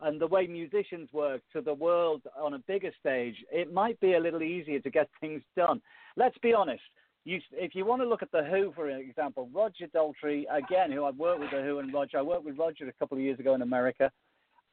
and 0.00 0.20
the 0.20 0.26
way 0.26 0.46
musicians 0.46 1.10
work 1.12 1.40
to 1.54 1.62
the 1.62 1.72
world 1.72 2.22
on 2.38 2.54
a 2.54 2.58
bigger 2.60 2.92
stage, 3.00 3.36
it 3.50 3.72
might 3.72 3.98
be 4.00 4.14
a 4.14 4.20
little 4.20 4.42
easier 4.42 4.80
to 4.80 4.90
get 4.90 5.08
things 5.20 5.42
done. 5.56 5.80
Let's 6.16 6.36
be 6.38 6.52
honest. 6.52 6.82
You, 7.24 7.40
if 7.50 7.74
you 7.74 7.84
want 7.84 8.02
to 8.02 8.08
look 8.08 8.22
at 8.22 8.30
the 8.30 8.44
Who, 8.44 8.72
for 8.72 8.88
example, 8.88 9.48
Roger 9.52 9.88
Daltrey, 9.88 10.44
again, 10.48 10.92
who 10.92 11.06
I've 11.06 11.16
worked 11.16 11.40
with 11.40 11.50
the 11.50 11.60
Who 11.60 11.80
and 11.80 11.92
Roger. 11.92 12.18
I 12.18 12.22
worked 12.22 12.44
with 12.44 12.56
Roger 12.56 12.86
a 12.88 12.92
couple 12.92 13.18
of 13.18 13.24
years 13.24 13.40
ago 13.40 13.52
in 13.54 13.62
America. 13.62 14.12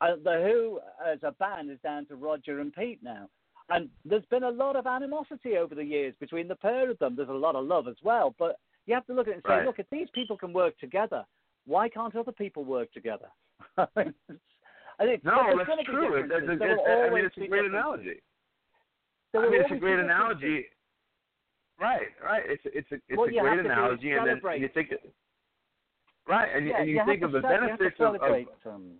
Uh, 0.01 0.17
the 0.23 0.43
Who, 0.47 0.79
as 1.03 1.17
a 1.23 1.31
band, 1.31 1.71
is 1.71 1.79
down 1.81 2.05
to 2.07 2.15
Roger 2.15 2.59
and 2.59 2.71
Pete 2.71 2.99
now. 3.01 3.27
And 3.69 3.89
there's 4.05 4.25
been 4.25 4.43
a 4.43 4.49
lot 4.49 4.75
of 4.75 4.85
animosity 4.87 5.57
over 5.57 5.73
the 5.73 5.83
years 5.83 6.13
between 6.19 6.47
the 6.47 6.55
pair 6.55 6.89
of 6.89 6.99
them. 6.99 7.15
There's 7.15 7.29
a 7.29 7.33
lot 7.33 7.55
of 7.55 7.65
love 7.65 7.87
as 7.87 7.95
well. 8.03 8.35
But 8.37 8.57
you 8.85 8.93
have 8.93 9.05
to 9.07 9.13
look 9.13 9.27
at 9.27 9.31
it 9.31 9.35
and 9.35 9.43
say, 9.47 9.53
Right. 9.53 9.65
look, 9.65 9.79
if 9.79 9.89
these 9.89 10.09
people 10.13 10.37
can 10.37 10.51
work 10.53 10.77
together, 10.79 11.25
why 11.65 11.87
can't 11.89 12.15
other 12.15 12.31
people 12.33 12.65
work 12.65 12.91
together? 12.91 13.29
I 13.77 13.85
think 15.05 15.23
No, 15.23 15.55
that's 15.57 15.83
true. 15.85 16.15
It- 16.15 16.23
differences. 16.27 16.49
it- 16.53 16.59
There 16.59 17.07
I 17.07 17.09
mean, 17.13 17.25
it's 17.25 17.37
a 17.37 17.47
great 17.47 17.65
analogy. 17.65 18.21
I 19.35 19.39
mean, 19.49 19.61
it's 19.61 19.71
a 19.71 19.75
great 19.77 19.99
analogy. 19.99 20.65
Right, 21.79 22.07
right. 22.23 22.43
It's 22.45 22.63
a, 22.65 22.77
it's 22.77 22.91
a 22.91 22.95
it's 23.07 23.17
What 23.17 23.29
a 23.29 23.31
great 23.31 23.43
have 23.43 23.57
to 23.57 23.63
do 23.63 23.69
is 23.69 23.71
analogy, 23.71 24.11
and 24.11 24.27
then 24.27 24.61
you 24.61 24.69
think, 24.73 24.89
right, 26.27 26.49
and, 26.55 26.65
you 26.65 26.71
Yeah, 26.71 26.81
and 26.81 26.89
you, 26.89 26.97
have 26.99 27.07
think 27.07 27.23
of 27.23 27.31
the 27.31 27.41
ce- 27.41 27.43
you 27.43 27.49
have 27.49 27.59
to 27.61 27.67
benefits 27.77 27.99
of, 27.99 28.15
of 28.15 28.73
um, 28.75 28.91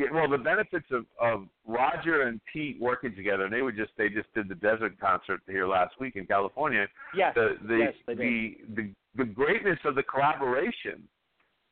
yeah, 0.00 0.06
well, 0.12 0.28
the 0.28 0.38
benefits 0.38 0.86
of, 0.90 1.04
of 1.20 1.46
Roger 1.66 2.22
and 2.22 2.40
Pete 2.52 2.80
working 2.80 3.14
together, 3.14 3.44
and 3.44 3.52
they 3.52 3.62
were 3.62 3.72
just 3.72 3.90
they 3.98 4.08
just 4.08 4.32
did 4.34 4.48
the 4.48 4.54
desert 4.56 4.98
concert 5.00 5.40
here 5.46 5.66
last 5.66 5.94
week 6.00 6.16
in 6.16 6.26
California. 6.26 6.86
yes, 7.16 7.34
The 7.34 7.56
the 7.66 7.76
yes, 7.76 7.94
the, 8.06 8.56
the 8.74 8.92
the 9.16 9.24
greatness 9.24 9.78
of 9.84 9.94
the 9.94 10.02
collaboration 10.02 11.02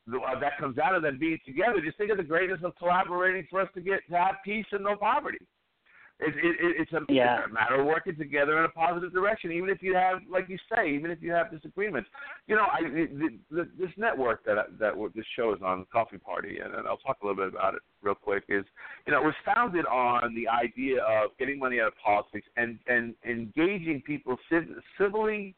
the, 0.07 0.19
uh, 0.19 0.39
that 0.41 0.59
comes 0.59 0.79
out 0.79 0.95
of 0.95 1.03
them 1.03 1.19
being 1.19 1.39
together. 1.47 1.81
Just 1.85 1.99
think 1.99 2.11
of 2.11 2.17
the 2.17 2.23
greatness 2.23 2.61
of 2.63 2.77
collaborating 2.77 3.47
for 3.51 3.61
us 3.61 3.69
to 3.75 3.81
get 3.81 4.01
to 4.11 4.17
have 4.17 4.37
peace 4.45 4.67
and 4.73 4.85
no 4.85 4.97
poverty. 4.97 5.39
It, 6.21 6.35
it, 6.35 6.57
it, 6.61 6.77
it's, 6.81 6.93
a, 6.93 7.01
Yeah. 7.13 7.39
it's 7.39 7.51
a 7.51 7.53
matter 7.53 7.81
of 7.81 7.87
working 7.87 8.17
together 8.17 8.59
in 8.59 8.65
a 8.65 8.69
positive 8.69 9.13
direction, 9.13 9.53
even 9.53 9.71
if 9.71 9.83
you 9.83 9.95
have, 9.95 10.19
like 10.29 10.49
you 10.49 10.59
say, 10.75 10.91
even 10.91 11.13
if 11.13 11.23
you 11.23 11.31
have 11.31 11.51
disagreements. 11.53 12.09
You 12.49 12.57
know, 12.57 12.67
I, 12.73 12.83
the, 12.83 13.39
the, 13.51 13.69
this 13.79 13.91
network 13.97 14.45
that 14.45 14.59
I, 14.59 14.63
that 14.81 14.95
this 15.15 15.25
show 15.37 15.55
is 15.55 15.61
on, 15.65 15.81
the 15.81 15.87
Coffee 15.87 16.19
Party, 16.19 16.59
and, 16.59 16.75
and 16.75 16.89
I'll 16.89 16.97
talk 16.97 17.19
a 17.23 17.27
little 17.27 17.45
bit 17.45 17.55
about 17.55 17.75
it 17.75 17.83
real 18.03 18.17
quick. 18.17 18.45
Is 18.49 18.65
you 19.07 19.13
know, 19.13 19.21
it 19.21 19.25
was 19.25 19.35
founded 19.45 19.87
on 19.87 20.35
the 20.35 20.49
idea 20.49 21.03
of 21.03 21.31
getting 21.39 21.59
money 21.59 21.81
out 21.81 21.89
of 21.89 21.95
politics 22.05 22.47
and 22.57 22.79
and 22.89 23.15
engaging 23.25 24.03
people 24.05 24.37
civ- 24.51 24.75
civilly 24.99 25.55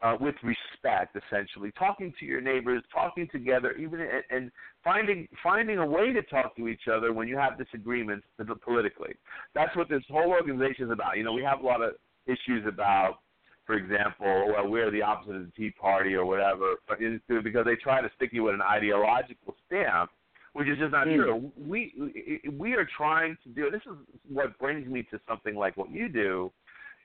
uh, 0.00 0.16
with 0.20 0.36
respect, 0.42 1.16
essentially, 1.16 1.72
talking 1.78 2.14
to 2.20 2.24
your 2.24 2.40
neighbors, 2.40 2.82
talking 2.92 3.28
together, 3.32 3.72
even 3.72 4.00
and, 4.00 4.22
and 4.30 4.52
finding 4.84 5.26
finding 5.42 5.78
a 5.78 5.86
way 5.86 6.12
to 6.12 6.22
talk 6.22 6.56
to 6.56 6.68
each 6.68 6.82
other 6.92 7.12
when 7.12 7.26
you 7.26 7.36
have 7.36 7.58
disagreements 7.58 8.24
politically. 8.64 9.14
That's 9.54 9.74
what 9.76 9.88
this 9.88 10.02
whole 10.08 10.30
organization 10.30 10.86
is 10.86 10.90
about. 10.92 11.16
You 11.16 11.24
know, 11.24 11.32
we 11.32 11.42
have 11.42 11.60
a 11.60 11.66
lot 11.66 11.82
of 11.82 11.94
issues 12.26 12.64
about, 12.66 13.18
for 13.66 13.74
example, 13.74 14.52
well, 14.52 14.68
we're 14.68 14.90
the 14.90 15.02
opposite 15.02 15.34
of 15.34 15.46
the 15.46 15.52
Tea 15.56 15.70
Party 15.70 16.14
or 16.14 16.24
whatever, 16.24 16.74
but 16.86 16.98
it's 17.00 17.22
because 17.42 17.64
they 17.64 17.76
try 17.76 18.00
to 18.00 18.10
stick 18.14 18.30
you 18.32 18.44
with 18.44 18.54
an 18.54 18.62
ideological 18.62 19.56
stamp. 19.66 20.10
Which 20.54 20.66
is 20.66 20.78
just 20.78 20.92
not 20.92 21.06
Hmm. 21.06 21.16
true. 21.16 21.52
We 21.56 22.40
we 22.56 22.72
are 22.72 22.86
trying 22.96 23.36
to 23.44 23.48
do. 23.50 23.70
This 23.70 23.82
is 23.82 23.96
what 24.28 24.58
brings 24.58 24.88
me 24.88 25.02
to 25.04 25.20
something 25.28 25.54
like 25.54 25.76
what 25.76 25.90
you 25.90 26.08
do, 26.08 26.50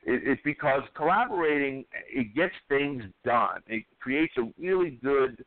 it, 0.06 0.22
it's 0.24 0.42
because 0.44 0.82
collaborating 0.96 1.84
it 2.08 2.34
gets 2.34 2.54
things 2.68 3.02
done. 3.24 3.60
It 3.66 3.84
creates 4.00 4.34
a 4.38 4.50
really 4.58 4.98
good 5.02 5.44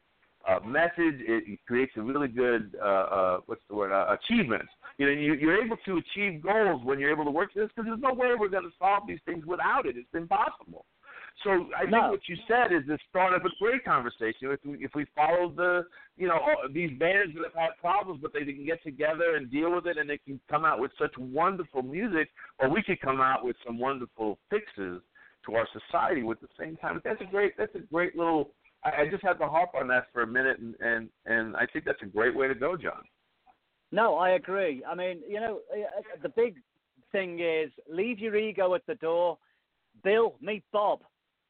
uh, 0.48 0.60
message. 0.66 1.20
It, 1.20 1.44
it 1.48 1.60
creates 1.68 1.92
a 1.98 2.02
really 2.02 2.28
good 2.28 2.76
uh, 2.82 2.86
uh, 2.86 3.38
what's 3.46 3.62
the 3.70 3.76
word 3.76 3.92
uh, 3.92 4.16
achievements. 4.16 4.70
You 4.98 5.06
know, 5.08 5.12
you, 5.12 5.34
you're 5.34 5.64
able 5.64 5.78
to 5.86 5.98
achieve 5.98 6.42
goals 6.42 6.82
when 6.84 7.00
you're 7.00 7.12
able 7.12 7.26
to 7.26 7.32
work 7.32 7.54
this 7.54 7.70
because 7.76 7.88
there's 7.88 8.02
no 8.02 8.14
way 8.14 8.30
we're 8.38 8.50
going 8.50 8.64
to 8.64 8.72
solve 8.80 9.04
these 9.08 9.20
things 9.26 9.46
without 9.46 9.86
it. 9.86 9.96
It's 9.98 10.08
impossible. 10.14 10.86
So 11.44 11.68
I 11.78 11.84
think 11.84 11.94
what 11.94 12.28
you 12.28 12.36
said 12.48 12.74
is 12.74 12.82
the 12.88 12.98
start 13.10 13.34
of 13.34 13.44
a 13.46 13.50
great 13.62 13.86
conversation. 13.86 14.50
If 14.52 14.60
we 14.66 14.84
if 14.84 14.92
we 14.96 15.06
follow 15.16 15.54
the 15.56 15.86
you 16.18 16.28
know 16.28 16.40
these 16.74 16.98
bands 16.98 17.36
that 17.36 17.44
have 17.44 17.54
had 17.54 17.70
problems, 17.80 18.22
but 18.22 18.34
they 18.34 18.44
can 18.44 18.66
get 18.66 18.82
together 18.84 19.36
and 19.36 19.52
deal 19.52 19.76
with 19.76 19.86
it, 19.86 19.98
and 19.98 20.10
they 20.10 20.18
can 20.18 20.40
come 20.50 20.66
out 20.66 20.80
with 20.80 20.92
such 21.00 21.16
wonderful 21.18 21.84
music, 21.84 22.30
or 22.60 22.70
we 22.70 22.82
could 22.82 23.00
come 23.02 23.22
out 23.22 23.46
with 23.46 23.56
some 23.66 23.78
wonderful 23.78 24.40
fixes 24.50 25.02
to 25.46 25.56
our 25.56 25.68
society 25.74 26.24
with 26.24 26.40
the 26.42 26.48
same 26.60 26.76
time. 26.78 27.00
That's 27.04 27.22
a 27.22 27.26
great 27.26 27.54
that's 27.58 27.76
a 27.76 27.80
great 27.80 28.16
little. 28.16 28.50
I, 28.84 29.04
I 29.04 29.08
just 29.10 29.24
had 29.24 29.34
to 29.34 29.48
harp 29.48 29.72
on 29.80 29.88
that 29.90 30.08
for 30.12 30.24
a 30.24 30.28
minute, 30.28 30.58
and 30.60 30.76
and 30.80 31.10
and 31.28 31.56
I 31.56 31.68
think 31.72 31.86
that's 31.86 32.02
a 32.02 32.08
great 32.08 32.36
way 32.36 32.48
to 32.48 32.56
go, 32.56 32.76
Jon. 32.78 33.04
No, 33.92 34.16
I 34.16 34.32
agree. 34.32 34.84
I 34.90 34.96
mean, 34.96 35.22
you 35.28 35.40
know, 35.40 35.60
uh, 35.72 36.18
the 36.22 36.30
big 36.30 36.56
thing 37.12 37.40
is 37.40 37.72
leave 37.90 38.20
your 38.20 38.36
ego 38.36 38.74
at 38.74 38.86
the 38.88 38.96
door. 38.96 39.38
Bill, 40.04 40.36
meet 40.42 40.64
Bob, 40.72 41.02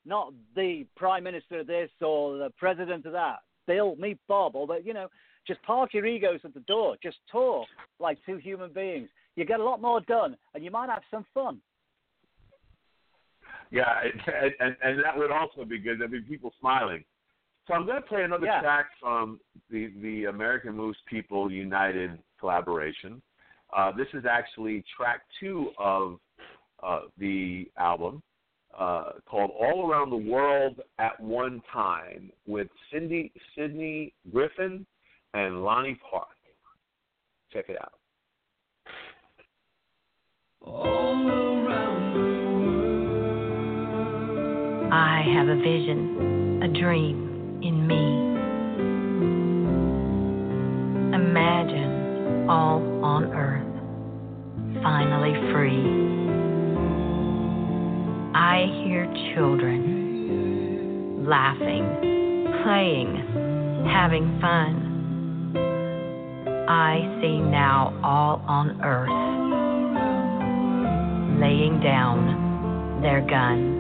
not 0.08 0.34
the 0.56 0.86
prime 0.96 1.24
minister 1.24 1.60
of 1.60 1.68
this 1.68 1.90
or 2.02 2.38
the 2.38 2.50
president 2.58 3.06
of 3.06 3.12
that. 3.14 3.40
Bill, 3.68 3.96
meet 3.98 4.18
Bob, 4.28 4.56
or 4.56 4.66
the, 4.66 4.82
you 4.84 4.94
know, 4.94 5.10
just 5.46 5.62
park 5.64 5.94
your 5.94 6.06
egos 6.06 6.40
at 6.44 6.54
the 6.54 6.62
door. 6.62 6.96
Just 7.04 7.18
talk 7.32 7.68
like 8.00 8.18
two 8.26 8.38
human 8.38 8.72
beings. 8.72 9.10
You 9.36 9.46
get 9.46 9.60
a 9.60 9.64
lot 9.64 9.82
more 9.82 10.02
done, 10.02 10.38
and 10.54 10.64
you 10.64 10.72
might 10.72 10.90
have 10.90 11.04
some 11.12 11.26
fun. 11.34 11.60
Yeah, 13.70 14.02
and, 14.04 14.54
and 14.60 14.76
and 14.82 15.04
that 15.04 15.18
would 15.18 15.32
also 15.32 15.66
be 15.66 15.78
good. 15.78 16.00
There'd 16.00 16.12
be 16.12 16.22
people 16.22 16.54
smiling. 16.60 17.04
So 17.68 17.74
I'm 17.74 17.86
going 17.86 18.02
to 18.02 18.08
play 18.08 18.24
another 18.24 18.46
Yeah. 18.46 18.62
track 18.62 18.88
from 19.00 19.40
the 19.70 19.92
the 20.02 20.28
Action 20.28 20.76
Moves 20.76 20.98
People 21.06 21.52
United 21.52 22.18
collaboration. 22.40 23.22
Uh, 23.76 23.92
this 23.92 24.08
is 24.14 24.24
actually 24.26 24.86
track 24.96 25.22
two 25.40 25.72
of 25.78 26.20
uh, 26.82 27.02
the 27.18 27.70
album 27.78 28.24
uh, 28.78 29.12
called 29.26 29.52
"All 29.60 29.90
Around 29.90 30.10
the 30.12 30.32
World 30.32 30.80
at 31.00 31.20
One 31.20 31.62
Time" 31.74 32.32
with 32.46 32.68
Cindy 32.92 33.32
Sydney 33.56 34.14
Griffin 34.32 34.86
and 35.34 35.64
Lonnie 35.64 36.00
Park. 36.10 36.28
Check 37.52 37.66
it 37.70 37.78
out. 37.82 37.94
All 40.66 41.30
around. 41.30 42.18
I 44.92 45.22
have 45.34 45.48
a 45.48 45.56
vision, 45.56 46.62
a 46.64 46.68
dream 46.80 47.60
in 47.62 47.88
me. 47.88 48.28
Imagine 51.16 52.50
all 52.50 52.82
on 53.04 53.26
earth, 53.34 54.82
finally 54.82 55.34
free. 55.52 56.17
I 58.40 58.70
hear 58.86 59.10
children 59.34 61.26
laughing, 61.28 61.86
playing, 62.64 63.16
having 63.92 64.40
fun. 64.40 65.56
I 66.70 67.18
see 67.20 67.40
now 67.40 68.00
all 68.04 68.44
on 68.48 68.80
earth 68.84 69.10
laying 71.42 71.80
down 71.82 73.02
their 73.02 73.22
guns. 73.22 73.76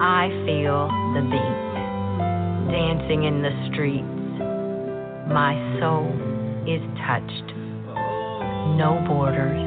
I 0.00 0.30
feel 0.46 0.88
the 1.12 1.20
beat 1.28 1.72
dancing 2.72 3.24
in 3.24 3.42
the 3.42 3.52
streets. 3.70 4.40
My 5.28 5.52
soul 5.78 6.08
is 6.66 6.80
touched. 7.04 7.52
No 8.80 9.04
borders, 9.06 9.60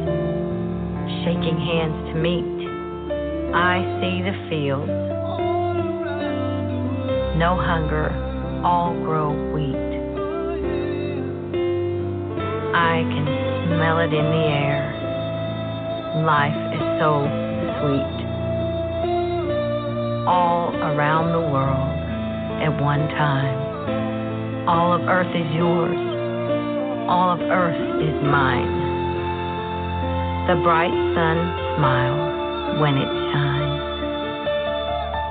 shaking 1.24 1.60
hands 1.60 2.10
to 2.10 2.16
meet. 2.20 2.55
I 3.56 3.80
see 4.02 4.20
the 4.22 4.36
fields. 4.50 4.92
No 7.40 7.56
hunger, 7.56 8.12
all 8.66 8.94
grow 9.00 9.32
wheat. 9.56 9.80
I 12.76 13.00
can 13.08 13.26
smell 13.72 14.00
it 14.00 14.12
in 14.12 14.26
the 14.26 14.46
air. 14.52 14.92
Life 16.28 16.52
is 16.76 16.84
so 17.00 17.24
sweet. 17.80 18.16
All 20.28 20.76
around 20.76 21.32
the 21.32 21.40
world 21.40 21.96
at 22.60 22.76
one 22.84 23.08
time. 23.16 24.68
All 24.68 24.92
of 24.92 25.02
earth 25.08 25.32
is 25.34 25.48
yours. 25.56 25.96
All 27.08 27.32
of 27.32 27.40
earth 27.40 27.80
is 28.04 28.22
mine. 28.22 28.68
The 30.48 30.56
bright 30.62 30.92
sun 31.16 31.38
smiles 31.78 32.80
when 32.82 32.98
it 32.98 33.25
shines. 33.36 34.48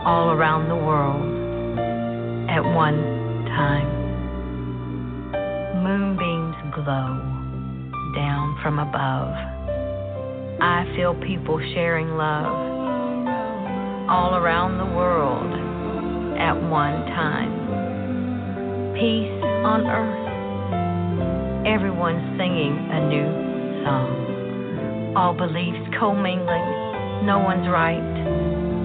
All 0.05 0.31
around 0.33 0.69
the 0.69 0.77
world 0.77 1.25
at 2.51 2.63
one 2.63 3.01
time. 3.57 3.89
Moonbeams 5.83 6.57
glow 6.75 7.09
down 8.15 8.59
from 8.63 8.79
above. 8.79 9.33
I 10.61 10.85
feel 10.97 11.15
people 11.15 11.59
sharing 11.75 12.11
love 12.17 12.73
all 14.09 14.35
around 14.35 14.77
the 14.77 14.85
world 14.85 15.51
at 16.39 16.53
one 16.53 17.07
time. 17.17 17.53
Peace 18.95 19.43
on 19.65 19.87
earth. 19.87 20.25
Everyone 21.67 22.37
singing 22.37 22.77
a 22.93 23.09
new 23.09 23.85
song. 23.85 25.15
All 25.17 25.33
beliefs 25.33 25.89
commingling. 25.99 26.84
No 27.25 27.39
one's 27.39 27.67
right 27.69 28.05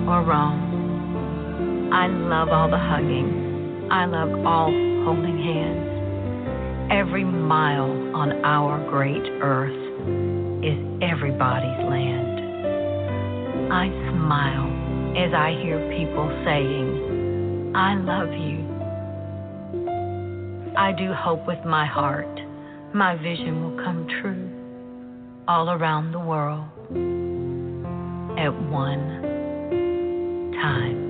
or 0.08 0.24
wrong. 0.24 1.92
I 1.94 2.08
love 2.08 2.48
all 2.48 2.70
the 2.70 2.78
hugging. 2.78 3.90
I 3.92 4.06
love 4.06 4.46
all 4.46 4.72
holding 5.04 5.38
hands. 5.38 6.90
Every 6.90 7.26
mile 7.26 8.16
on 8.16 8.46
our 8.46 8.80
great 8.90 9.28
earth 9.42 9.76
is 10.64 10.80
everybody's 11.04 11.84
land. 11.84 12.40
I 13.74 13.90
smile 14.10 14.72
as 15.18 15.34
I 15.34 15.52
hear 15.62 15.78
people 15.98 16.30
saying, 16.46 17.74
I 17.76 17.96
love 17.96 18.32
you. 18.32 18.64
I 20.78 20.94
do 20.98 21.12
hope 21.12 21.46
with 21.46 21.66
my 21.66 21.86
heart 21.86 22.40
my 22.94 23.16
vision 23.18 23.62
will 23.62 23.84
come 23.84 24.08
true 24.22 24.50
all 25.48 25.70
around 25.72 26.12
the 26.14 26.20
world 26.20 27.19
at 28.40 28.54
one 28.72 29.22
time. 30.54 31.10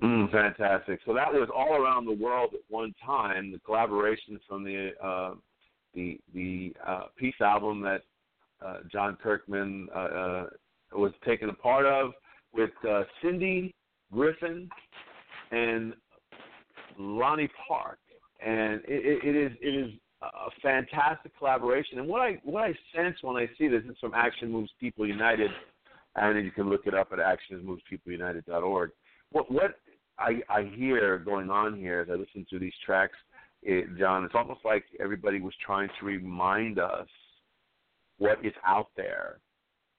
Mm, 0.00 0.30
fantastic. 0.30 1.00
So 1.04 1.12
that 1.12 1.32
was 1.32 1.48
all 1.54 1.74
around 1.74 2.04
the 2.04 2.12
world 2.12 2.50
at 2.54 2.60
one 2.68 2.94
time. 3.04 3.50
The 3.50 3.58
collaboration 3.58 4.38
from 4.48 4.62
the 4.62 4.92
uh, 5.02 5.34
the 5.92 6.20
the 6.32 6.72
uh, 6.86 7.06
Peace 7.16 7.34
album 7.40 7.80
that 7.80 8.02
uh, 8.64 8.78
Jon 8.92 9.18
Kirkman 9.20 9.88
uh, 9.92 9.98
uh, 9.98 10.46
was 10.92 11.10
taken 11.24 11.48
a 11.48 11.54
part 11.54 11.84
of 11.84 12.12
with 12.56 12.70
uh, 12.88 13.02
Cindy 13.22 13.74
Griffin 14.12 14.68
and 15.50 15.94
Lonnie 16.98 17.50
Park, 17.68 17.98
and 18.44 18.80
it, 18.86 19.24
it 19.24 19.36
is 19.36 19.52
it 19.60 19.74
is 19.74 19.92
a 20.22 20.50
fantastic 20.62 21.36
collaboration. 21.38 21.98
And 21.98 22.08
what 22.08 22.22
I 22.22 22.38
what 22.42 22.64
I 22.64 22.74
sense 22.94 23.16
when 23.22 23.36
I 23.36 23.46
see 23.58 23.68
this 23.68 23.82
is 23.88 23.96
from 24.00 24.14
Action 24.14 24.50
Moves 24.50 24.70
People 24.80 25.06
United, 25.06 25.50
and 26.16 26.44
you 26.44 26.50
can 26.50 26.70
look 26.70 26.86
it 26.86 26.94
up 26.94 27.12
at 27.12 27.18
actionmovespeopleunited.org. 27.18 28.90
What 29.30 29.50
what 29.50 29.76
I, 30.18 30.40
I 30.48 30.70
hear 30.74 31.18
going 31.18 31.50
on 31.50 31.76
here 31.76 32.00
as 32.00 32.08
I 32.10 32.14
listen 32.14 32.46
to 32.50 32.58
these 32.58 32.72
tracks, 32.84 33.16
it, 33.62 33.86
Jon, 33.98 34.24
it's 34.24 34.34
almost 34.34 34.60
like 34.64 34.84
everybody 35.00 35.40
was 35.40 35.52
trying 35.64 35.90
to 36.00 36.06
remind 36.06 36.78
us 36.78 37.08
what 38.18 38.44
is 38.44 38.54
out 38.64 38.88
there. 38.96 39.38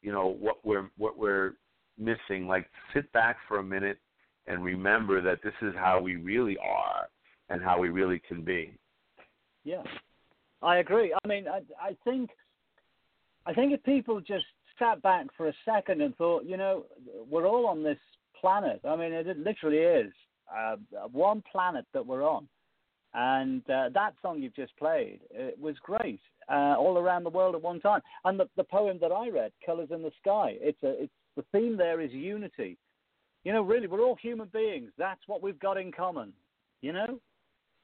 You 0.01 0.11
know 0.11 0.35
what 0.39 0.57
we're 0.63 0.89
what 0.97 1.17
we're 1.17 1.53
missing. 1.97 2.47
Like 2.47 2.67
sit 2.93 3.11
back 3.13 3.37
for 3.47 3.59
a 3.59 3.63
minute 3.63 3.97
and 4.47 4.63
remember 4.63 5.21
that 5.21 5.39
this 5.43 5.53
is 5.61 5.73
how 5.75 5.99
we 5.99 6.15
really 6.15 6.57
are 6.57 7.07
and 7.49 7.61
how 7.61 7.79
we 7.79 7.89
really 7.89 8.21
can 8.27 8.43
be. 8.43 8.73
Yeah, 9.63 9.83
I 10.61 10.77
agree. 10.77 11.13
I 11.13 11.27
mean, 11.27 11.47
I, 11.47 11.61
I 11.81 11.95
think, 12.03 12.29
I 13.45 13.53
think 13.53 13.73
if 13.73 13.83
people 13.83 14.21
just 14.21 14.45
sat 14.79 15.01
back 15.01 15.25
for 15.35 15.47
a 15.47 15.53
second 15.65 16.01
and 16.01 16.15
thought, 16.15 16.45
you 16.45 16.57
know, 16.57 16.85
we're 17.29 17.47
all 17.47 17.65
on 17.67 17.83
this 17.83 17.97
planet. 18.39 18.79
I 18.85 18.95
mean, 18.95 19.11
it, 19.11 19.27
it 19.27 19.37
literally 19.39 19.79
is 19.79 20.13
uh, 20.55 20.75
one 21.11 21.43
planet 21.51 21.85
that 21.93 22.05
we're 22.05 22.27
on. 22.27 22.47
And 23.13 23.67
uh, 23.69 23.89
that 23.93 24.13
song 24.21 24.41
you've 24.41 24.55
just 24.55 24.77
played, 24.77 25.21
it 25.31 25.59
was 25.59 25.75
great, 25.81 26.19
uh, 26.49 26.75
all 26.77 26.97
around 26.97 27.23
the 27.23 27.29
world 27.29 27.55
at 27.55 27.61
one 27.61 27.79
time. 27.79 28.01
And 28.25 28.39
the, 28.39 28.47
the 28.57 28.63
poem 28.63 28.99
that 29.01 29.11
I 29.11 29.29
read, 29.29 29.51
"Colors 29.65 29.89
in 29.91 30.03
the 30.03 30.11
Sky," 30.21 30.55
it's 30.59 30.83
a, 30.83 31.03
it's 31.03 31.13
the 31.37 31.45
theme 31.57 31.77
there 31.77 32.01
is 32.01 32.11
unity. 32.11 32.77
You 33.45 33.53
know, 33.53 33.61
really, 33.61 33.87
we're 33.87 34.01
all 34.01 34.17
human 34.21 34.49
beings. 34.51 34.91
That's 34.97 35.21
what 35.27 35.41
we've 35.41 35.59
got 35.59 35.77
in 35.77 35.93
common. 35.93 36.33
You 36.81 36.91
know, 36.91 37.19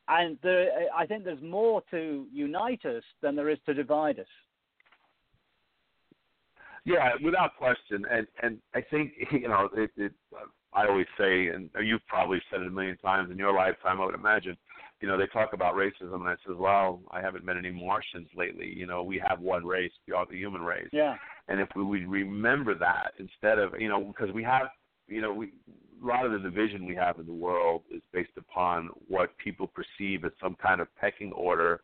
and 0.10 0.38
there, 0.44 0.70
I 0.96 1.06
think 1.06 1.24
there's 1.24 1.42
more 1.42 1.82
to 1.92 2.28
unite 2.34 2.84
us 2.86 3.04
than 3.22 3.36
there 3.38 3.50
is 3.50 3.60
to 3.66 3.74
divide 3.74 4.20
us. 4.20 4.28
Yeah, 6.86 7.12
without 7.24 7.56
question, 7.58 8.04
and 8.12 8.28
and 8.42 8.58
I 8.76 8.82
think 8.82 9.14
you 9.32 9.48
know 9.48 9.70
it. 9.74 9.92
it 9.96 10.12
I 10.76 10.88
always 10.88 11.06
say, 11.20 11.50
and 11.50 11.70
you've 11.84 12.06
probably 12.08 12.42
said 12.50 12.62
it 12.62 12.68
a 12.68 12.72
million 12.72 12.98
times 12.98 13.30
in 13.30 13.38
your 13.38 13.54
lifetime, 13.54 14.02
I 14.02 14.06
would 14.06 14.16
imagine. 14.16 14.58
You 15.02 15.08
know, 15.10 15.18
they 15.18 15.28
talk 15.28 15.52
about 15.54 15.76
racism, 15.76 16.16
and 16.16 16.30
I 16.30 16.36
says, 16.48 16.56
well, 16.58 17.02
I 17.12 17.20
haven't 17.20 17.44
met 17.44 17.58
any 17.58 17.72
Martians 17.72 18.30
lately. 18.36 18.74
You 18.74 18.86
know, 18.86 19.04
we 19.04 19.22
have 19.28 19.42
one 19.42 19.66
race, 19.66 19.92
we 20.08 20.14
are 20.14 20.26
the 20.26 20.38
human 20.38 20.62
race. 20.62 20.88
Yeah. 20.94 21.16
And 21.50 21.60
if 21.60 21.68
we 21.76 21.84
would 21.84 22.08
remember 22.08 22.74
that 22.76 23.12
instead 23.20 23.60
of, 23.60 23.74
you 23.80 23.90
know, 23.90 24.02
because 24.02 24.34
we 24.34 24.44
have, 24.44 24.68
you 25.08 25.22
know, 25.22 25.34
we 25.34 25.52
a 26.02 26.06
lot 26.06 26.26
of 26.26 26.32
the 26.32 26.40
division 26.40 26.86
we 26.86 26.96
have 26.96 27.20
in 27.20 27.26
the 27.26 27.34
world 27.34 27.84
is 27.94 28.02
based 28.12 28.32
upon 28.38 28.90
what 29.08 29.38
people 29.38 29.68
perceive 29.68 30.26
as 30.26 30.32
some 30.42 30.56
kind 30.62 30.82
of 30.82 30.88
pecking 31.00 31.32
order. 31.34 31.82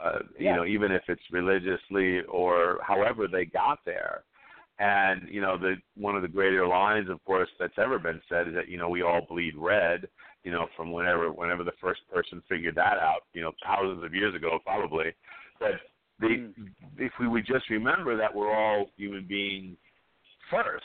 Uh, 0.00 0.20
Yeah. 0.38 0.50
You 0.50 0.56
know, 0.56 0.66
even 0.66 0.92
if 0.92 1.02
it's 1.08 1.22
religiously 1.30 2.20
or 2.22 2.78
however 2.82 3.26
they 3.26 3.44
got 3.44 3.78
there. 3.84 4.22
And 4.78 5.28
you 5.28 5.40
know, 5.42 5.58
the 5.58 5.74
one 5.94 6.16
of 6.16 6.22
the 6.22 6.28
greater 6.28 6.66
lines, 6.66 7.10
of 7.10 7.22
course, 7.24 7.50
that's 7.58 7.78
ever 7.78 7.98
been 7.98 8.20
said 8.28 8.48
is 8.48 8.54
that 8.54 8.68
you 8.68 8.78
know 8.78 8.88
we 8.88 9.02
all 9.02 9.26
bleed 9.28 9.54
red. 9.56 10.08
You 10.44 10.52
know, 10.52 10.66
from 10.76 10.92
whenever 10.92 11.30
whenever 11.30 11.64
the 11.64 11.72
first 11.80 12.00
person 12.12 12.42
figured 12.48 12.74
that 12.76 12.98
out, 12.98 13.20
you 13.34 13.42
know, 13.42 13.52
thousands 13.64 14.02
of 14.04 14.14
years 14.14 14.34
ago, 14.34 14.58
probably. 14.64 15.14
But 15.58 15.72
the, 16.18 16.52
if 16.96 17.12
we 17.20 17.28
would 17.28 17.46
just 17.46 17.68
remember 17.68 18.16
that 18.16 18.34
we're 18.34 18.54
all 18.54 18.86
human 18.96 19.26
beings 19.26 19.76
first, 20.50 20.84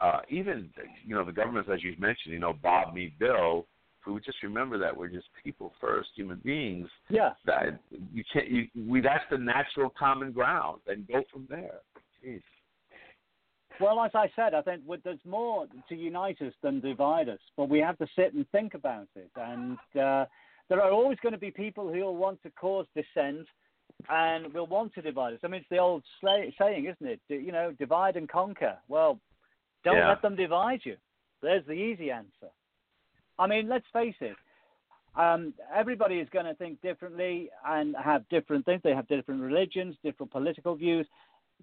uh, 0.00 0.20
even 0.30 0.70
you 1.06 1.14
know 1.14 1.24
the 1.24 1.32
governments, 1.32 1.68
as 1.72 1.82
you've 1.82 2.00
mentioned, 2.00 2.32
you 2.32 2.38
know, 2.38 2.54
Bob, 2.62 2.94
me, 2.94 3.14
Bill. 3.18 3.66
If 4.00 4.06
we 4.06 4.14
would 4.14 4.24
just 4.24 4.42
remember 4.42 4.78
that 4.78 4.96
we're 4.96 5.08
just 5.08 5.26
people 5.44 5.74
first, 5.78 6.08
human 6.16 6.40
beings. 6.42 6.88
Yeah. 7.10 7.32
That 7.44 7.80
you 8.14 8.24
can't. 8.32 8.48
You, 8.48 8.66
we 8.88 9.02
that's 9.02 9.24
the 9.30 9.36
natural 9.36 9.92
common 9.98 10.32
ground, 10.32 10.80
and 10.86 11.06
go 11.06 11.22
from 11.30 11.46
there. 11.50 11.80
Jeez. 12.24 12.40
Well, 13.80 13.98
as 14.00 14.10
I 14.14 14.30
said, 14.36 14.52
I 14.54 14.60
think 14.62 14.82
there's 15.04 15.18
more 15.24 15.66
to 15.88 15.94
unite 15.94 16.40
us 16.42 16.52
than 16.62 16.80
divide 16.80 17.28
us, 17.28 17.38
but 17.56 17.68
we 17.68 17.78
have 17.78 17.96
to 17.98 18.06
sit 18.14 18.34
and 18.34 18.48
think 18.50 18.74
about 18.74 19.08
it. 19.16 19.30
And 19.36 19.78
uh, 19.98 20.26
there 20.68 20.82
are 20.82 20.90
always 20.90 21.18
going 21.22 21.32
to 21.32 21.38
be 21.38 21.50
people 21.50 21.90
who 21.90 22.00
will 22.00 22.16
want 22.16 22.42
to 22.42 22.50
cause 22.50 22.86
dissent 22.94 23.46
and 24.08 24.52
will 24.52 24.66
want 24.66 24.94
to 24.94 25.02
divide 25.02 25.34
us. 25.34 25.40
I 25.42 25.48
mean, 25.48 25.60
it's 25.62 25.70
the 25.70 25.78
old 25.78 26.02
sla- 26.22 26.52
saying, 26.58 26.84
isn't 26.86 27.10
it? 27.10 27.20
D- 27.28 27.36
You 27.44 27.52
know, 27.52 27.72
divide 27.78 28.16
and 28.16 28.28
conquer. 28.28 28.76
Well, 28.88 29.18
don't 29.82 29.96
Yeah. 29.96 30.08
let 30.10 30.22
them 30.22 30.36
divide 30.36 30.84
you. 30.84 30.96
There's 31.40 31.64
the 31.64 31.72
easy 31.72 32.10
answer. 32.10 32.50
I 33.38 33.46
mean, 33.46 33.68
let's 33.68 33.86
face 33.92 34.16
it. 34.20 34.36
Um, 35.16 35.54
everybody 35.74 36.20
is 36.20 36.28
going 36.28 36.44
to 36.44 36.54
think 36.54 36.80
differently 36.82 37.50
and 37.64 37.96
have 37.96 38.28
different 38.28 38.64
things. 38.64 38.80
They 38.82 38.94
have 38.94 39.08
different 39.08 39.42
religions, 39.42 39.96
different 40.04 40.30
political 40.30 40.76
views. 40.76 41.06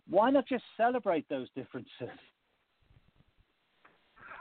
Why 0.10 0.30
not 0.30 0.48
just 0.48 0.64
celebrate 0.76 1.28
those 1.30 1.48
differences? 1.56 2.10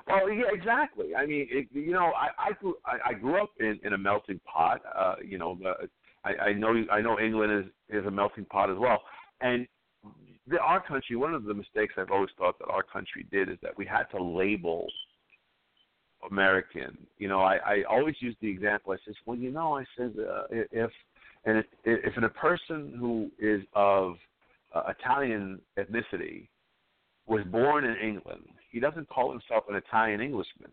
Well, 0.07 0.31
yeah, 0.31 0.45
exactly. 0.53 1.15
I 1.16 1.27
mean, 1.27 1.49
it, 1.51 1.66
you 1.73 1.93
know, 1.93 2.12
I 2.16 2.51
I 2.51 2.53
grew 2.61 2.77
I, 2.85 3.11
I 3.11 3.12
grew 3.15 3.43
up 3.43 3.51
in 3.59 3.78
in 3.83 3.93
a 3.93 3.99
melting 3.99 4.41
pot. 4.45 4.81
Uh, 4.97 5.16
you 5.24 5.37
know, 5.37 5.59
uh, 5.66 5.87
I, 6.24 6.49
I 6.49 6.53
know 6.53 6.74
I 6.91 7.01
know 7.01 7.19
England 7.19 7.65
is 7.65 8.01
is 8.01 8.07
a 8.07 8.11
melting 8.11 8.45
pot 8.45 8.70
as 8.70 8.77
well, 8.78 9.03
and 9.41 9.66
the, 10.47 10.61
our 10.61 10.81
country. 10.81 11.16
One 11.16 11.35
of 11.35 11.45
the 11.45 11.55
mistakes 11.55 11.95
I've 11.97 12.12
always 12.12 12.31
thought 12.39 12.59
that 12.61 12.69
our 12.69 12.85
country 12.85 13.27
did 13.33 13.49
is 13.49 13.59
that 13.62 13.77
we 13.77 13.85
had 13.85 14.05
to 14.16 14.23
label 14.23 14.87
American. 16.31 16.97
You 17.19 17.28
know, 17.28 17.41
I 17.41 17.57
I 17.57 17.83
always 17.91 18.15
use 18.20 18.37
the 18.41 18.49
example. 18.49 18.93
I 18.93 18.97
says, 19.05 19.16
well, 19.27 19.37
you 19.37 19.51
know, 19.51 19.77
I 19.77 19.85
said 19.97 20.15
uh, 20.20 20.45
if 20.51 20.91
and 21.45 21.59
if 21.59 21.66
if 21.85 22.23
a 22.23 22.28
person 22.28 22.95
who 22.99 23.31
is 23.39 23.62
of 23.74 24.15
uh, 24.77 24.93
Italian 24.98 25.61
ethnicity 25.78 26.48
was 27.27 27.43
born 27.51 27.85
in 27.85 27.97
England 27.97 28.43
he 28.77 28.81
doesn't 28.81 29.09
call 29.09 29.31
himself 29.31 29.65
an 29.70 29.74
Italian 29.74 30.20
Englishman. 30.20 30.70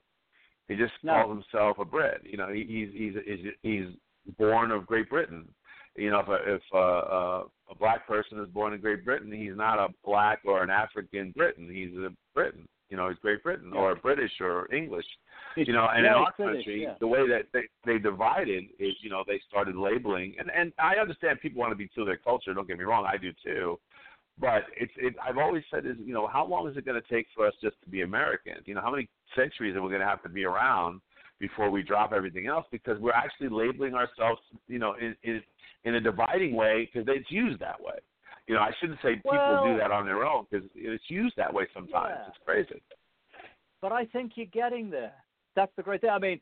He 0.68 0.76
just 0.76 0.92
No. 1.04 1.14
calls 1.14 1.30
himself 1.30 1.80
a 1.80 1.86
Brit. 1.86 2.22
You 2.26 2.36
know, 2.36 2.50
he, 2.52 2.66
he's 2.66 2.90
he's 2.94 3.24
he's 3.26 3.54
he's 3.62 4.36
born 4.38 4.72
of 4.72 4.86
Great 4.86 5.10
Britain. 5.10 5.48
You 5.96 6.10
know, 6.10 6.20
if 6.20 6.28
a, 6.28 6.56
if 6.56 6.62
a, 6.74 6.78
a, 6.78 7.40
a 7.72 7.76
black 7.80 8.06
person 8.06 8.40
is 8.40 8.50
born 8.50 8.74
in 8.74 8.82
Great 8.82 9.06
Britain, 9.06 9.32
he's 9.32 9.56
not 9.56 9.80
a 9.80 9.88
black 10.04 10.40
or 10.44 10.64
an 10.64 10.70
African 10.70 11.32
Briton. 11.32 11.70
He's 11.72 11.96
a 11.98 12.10
Briton. 12.34 12.68
You 12.90 12.98
know, 12.98 13.08
he's 13.08 13.18
Great 13.20 13.42
Britain 13.42 13.72
or 13.74 13.96
British 13.96 14.32
or 14.42 14.74
English. 14.74 15.06
You 15.56 15.72
know, 15.72 15.88
and 15.94 16.04
yeah, 16.04 16.12
in 16.12 16.18
our 16.18 16.28
it's 16.28 16.38
British, 16.38 16.66
country, 16.66 16.84
yeah. 16.84 16.96
the 17.00 17.08
way 17.08 17.26
that 17.30 17.44
they 17.54 17.62
they 17.86 18.00
divided 18.00 18.66
is, 18.80 18.96
you 19.02 19.10
know, 19.10 19.24
they 19.26 19.40
started 19.48 19.78
labeling, 19.78 20.36
and 20.40 20.50
and 20.52 20.74
I 20.78 20.96
understand 20.96 21.40
people 21.42 21.62
want 21.62 21.72
to 21.72 21.78
be 21.78 21.88
true 21.88 22.04
to 22.04 22.10
their 22.10 22.18
culture. 22.18 22.54
Don't 22.54 22.68
get 22.68 22.78
me 22.80 22.84
wrong, 22.84 23.06
I 23.06 23.18
do 23.18 23.32
too. 23.44 23.80
But 24.40 24.64
it's 24.76 24.92
it. 24.98 25.16
I've 25.24 25.38
always 25.38 25.64
said 25.70 25.86
is, 25.86 25.96
you 26.04 26.14
know, 26.14 26.28
how 26.28 26.46
long 26.46 26.68
is 26.68 26.76
it 26.76 26.86
going 26.86 27.00
to 27.00 27.08
take 27.14 27.28
for 27.36 27.46
us 27.46 27.54
just 27.62 27.76
to 27.84 27.90
be 27.90 28.02
Americans? 28.02 28.64
You 28.66 28.74
know, 28.74 28.82
how 28.82 28.92
many 28.92 29.08
centuries 29.36 29.76
are 29.76 29.82
we 29.82 29.90
going 29.90 30.02
to 30.02 30.08
have 30.08 30.24
to 30.24 30.30
be 30.30 30.44
around 30.44 31.02
before 31.40 31.70
we 31.70 31.84
drop 31.84 32.14
everything 32.14 32.48
else? 32.48 32.66
Because 32.72 33.00
we're 33.00 33.12
actually 33.14 33.50
labeling 33.50 33.94
ourselves, 33.94 34.42
you 34.68 34.80
know, 34.80 34.96
in 35.00 35.16
in, 35.24 35.42
in 35.84 35.96
a 35.96 36.02
dividing 36.02 36.56
way 36.56 36.90
because 36.92 37.08
it's 37.16 37.30
used 37.30 37.60
that 37.60 37.80
way. 37.80 37.96
You 38.48 38.56
know, 38.56 38.62
I 38.62 38.72
shouldn't 38.80 39.00
say 39.02 39.16
people 39.16 39.32
Well- 39.34 39.66
do 39.66 39.78
that 39.78 39.92
on 39.92 40.06
their 40.06 40.26
own 40.26 40.48
because 40.50 40.68
it's 40.76 41.10
used 41.10 41.36
that 41.38 41.54
way 41.54 41.68
sometimes. 41.74 42.16
Yeah. 42.18 42.28
It's 42.28 42.38
crazy. 42.46 42.82
But 43.82 43.92
I 43.92 44.06
think 44.06 44.32
you're 44.36 44.46
getting 44.48 44.90
there. 44.90 45.14
That's 45.56 45.72
the 45.76 45.84
great 45.84 46.02
thing. 46.02 46.10
I 46.10 46.18
mean, 46.18 46.40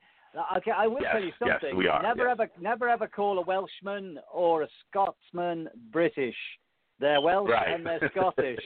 okay, 0.58 0.72
I 0.72 0.88
will 0.88 1.02
Yes, 1.02 1.12
tell 1.12 1.24
you 1.24 1.32
something. 1.40 1.70
yes, 1.70 1.76
we 1.76 1.88
are, 1.88 2.02
Never 2.02 2.24
yes. 2.28 2.32
ever, 2.40 2.50
never 2.60 2.88
ever 2.90 3.08
call 3.08 3.38
a 3.40 3.42
Welshman 3.42 4.18
or 4.32 4.64
a 4.64 4.68
Scotsman 4.88 5.68
British. 5.92 6.38
They're 7.02 7.20
Welsh 7.20 7.50
Right. 7.50 7.74
and 7.74 7.86
they're 7.86 8.10
Scottish. 8.16 8.60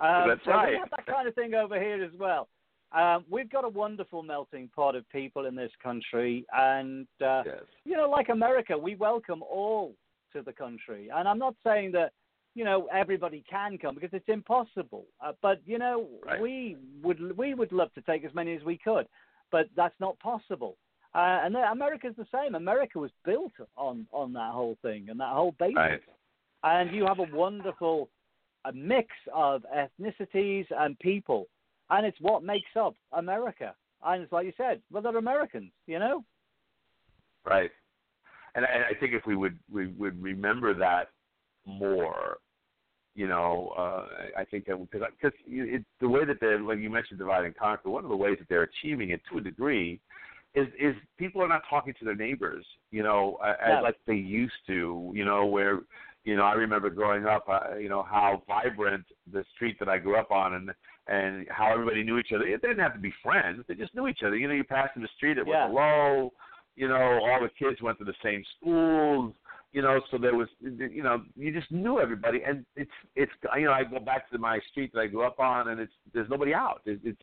Um, 0.00 0.28
That's 0.28 0.44
so 0.44 0.52
right. 0.52 0.70
We 0.72 0.78
have 0.78 0.90
that 0.90 1.06
kind 1.06 1.28
of 1.28 1.34
thing 1.34 1.54
over 1.54 1.78
here 1.78 2.02
as 2.02 2.12
well. 2.18 2.48
Um, 2.92 3.24
we've 3.30 3.50
got 3.50 3.64
a 3.64 3.68
wonderful 3.68 4.22
melting 4.22 4.70
pot 4.74 4.94
of 4.94 5.08
people 5.10 5.46
in 5.46 5.54
this 5.54 5.72
country, 5.82 6.44
and 6.52 7.06
uh, 7.24 7.42
Yes. 7.44 7.62
you 7.84 7.96
know, 7.96 8.08
like 8.08 8.28
America, 8.28 8.76
we 8.78 8.94
welcome 8.94 9.42
all 9.42 9.94
to 10.32 10.42
the 10.42 10.52
country. 10.52 11.10
And 11.14 11.26
I'm 11.28 11.38
not 11.38 11.54
saying 11.64 11.92
that 11.92 12.12
you 12.54 12.64
know 12.64 12.88
everybody 12.92 13.42
can 13.50 13.78
come 13.78 13.94
because 13.94 14.10
it's 14.12 14.28
impossible. 14.28 15.04
Uh, 15.24 15.32
but 15.42 15.60
you 15.66 15.78
know, 15.78 16.06
Right. 16.24 16.40
we 16.40 16.76
would 17.02 17.36
we 17.36 17.54
would 17.54 17.72
love 17.72 17.92
to 17.94 18.02
take 18.02 18.24
as 18.24 18.34
many 18.34 18.54
as 18.54 18.62
we 18.62 18.76
could, 18.78 19.06
but 19.50 19.66
that's 19.74 19.98
not 20.00 20.18
possible. 20.20 20.76
Uh, 21.14 21.40
and 21.44 21.56
America's 21.56 22.14
the 22.16 22.26
same. 22.32 22.54
America 22.54 22.98
was 22.98 23.10
built 23.24 23.52
on 23.76 24.06
on 24.12 24.32
that 24.34 24.52
whole 24.52 24.76
thing 24.82 25.08
and 25.08 25.18
that 25.18 25.32
whole 25.32 25.52
basis. 25.58 25.76
Right. 25.76 26.00
And 26.64 26.94
you 26.94 27.06
have 27.06 27.18
a 27.18 27.26
wonderful 27.36 28.08
a 28.64 28.72
mix 28.72 29.08
of 29.34 29.64
ethnicities 29.74 30.66
and 30.70 30.98
people, 30.98 31.48
and 31.90 32.06
it's 32.06 32.20
what 32.20 32.44
makes 32.44 32.70
up 32.78 32.94
America. 33.12 33.74
And 34.04 34.22
it's 34.22 34.32
like 34.32 34.46
you 34.46 34.52
said, 34.56 34.80
well, 34.90 35.02
they're 35.02 35.16
Americans, 35.16 35.72
you 35.86 35.98
know. 35.98 36.24
Right. 37.44 37.70
And 38.54 38.64
I, 38.64 38.90
I 38.90 38.94
think 39.00 39.14
if 39.14 39.26
we 39.26 39.36
would 39.36 39.58
we 39.72 39.88
would 39.88 40.22
remember 40.22 40.74
that 40.74 41.08
more, 41.64 42.38
you 43.14 43.26
know, 43.26 43.72
uh, 43.76 44.06
I 44.38 44.44
think 44.44 44.66
that 44.66 44.76
because 44.90 45.08
because 45.20 45.36
it, 45.46 45.84
the 46.00 46.08
way 46.08 46.24
that 46.24 46.38
they're 46.40 46.62
when 46.62 46.80
you 46.80 46.90
mentioned 46.90 47.18
divide 47.18 47.44
and 47.44 47.56
conquer, 47.56 47.90
one 47.90 48.04
of 48.04 48.10
the 48.10 48.16
ways 48.16 48.36
that 48.38 48.48
they're 48.48 48.68
achieving 48.84 49.10
it 49.10 49.20
to 49.30 49.38
a 49.38 49.40
degree 49.40 50.00
is 50.54 50.68
is 50.78 50.94
people 51.18 51.42
are 51.42 51.48
not 51.48 51.62
talking 51.68 51.94
to 51.98 52.04
their 52.04 52.14
neighbors, 52.14 52.66
you 52.90 53.02
know, 53.02 53.38
uh, 53.42 53.54
as 53.64 53.82
like 53.82 53.96
they 54.06 54.14
used 54.14 54.52
to, 54.66 55.10
you 55.14 55.24
know, 55.24 55.46
where 55.46 55.80
you 56.24 56.36
know 56.36 56.44
I 56.44 56.52
remember 56.54 56.90
growing 56.90 57.26
up, 57.26 57.46
uh, 57.48 57.76
you 57.76 57.88
know 57.88 58.02
how 58.02 58.42
vibrant 58.46 59.04
the 59.32 59.44
street 59.54 59.76
that 59.80 59.88
I 59.88 59.98
grew 59.98 60.16
up 60.16 60.30
on 60.30 60.54
and 60.54 60.70
and 61.08 61.46
how 61.50 61.72
everybody 61.72 62.02
knew 62.04 62.18
each 62.18 62.32
other. 62.34 62.46
It 62.46 62.62
didn't 62.62 62.78
have 62.78 62.94
to 62.94 63.00
be 63.00 63.12
friends; 63.22 63.64
they 63.68 63.74
just 63.74 63.94
knew 63.94 64.06
each 64.08 64.22
other. 64.24 64.36
You 64.36 64.48
know, 64.48 64.54
you 64.54 64.64
passed 64.64 64.96
in 64.96 65.02
the 65.02 65.08
street, 65.16 65.38
it 65.38 65.46
was 65.46 65.54
Yeah. 65.54 65.68
hello. 65.68 66.32
You 66.76 66.88
know, 66.88 67.20
all 67.24 67.40
the 67.40 67.50
kids 67.50 67.82
went 67.82 67.98
to 67.98 68.04
the 68.04 68.14
same 68.22 68.42
schools 68.56 69.34
you 69.72 69.80
know, 69.80 70.00
so 70.10 70.18
there 70.18 70.34
was, 70.36 70.48
you 70.60 71.02
know, 71.02 71.22
you 71.34 71.50
just 71.50 71.72
knew 71.72 71.98
everybody, 71.98 72.42
and 72.46 72.64
it's, 72.76 72.90
it's, 73.16 73.32
you 73.56 73.64
know, 73.64 73.72
I 73.72 73.84
go 73.84 73.98
back 73.98 74.30
to 74.30 74.36
my 74.38 74.60
street 74.70 74.92
that 74.92 75.00
I 75.00 75.06
grew 75.06 75.22
up 75.22 75.40
on, 75.40 75.68
and 75.68 75.80
it's, 75.80 75.92
there's 76.12 76.28
nobody 76.28 76.52
out. 76.52 76.82
It's, 76.84 77.00
it's 77.04 77.20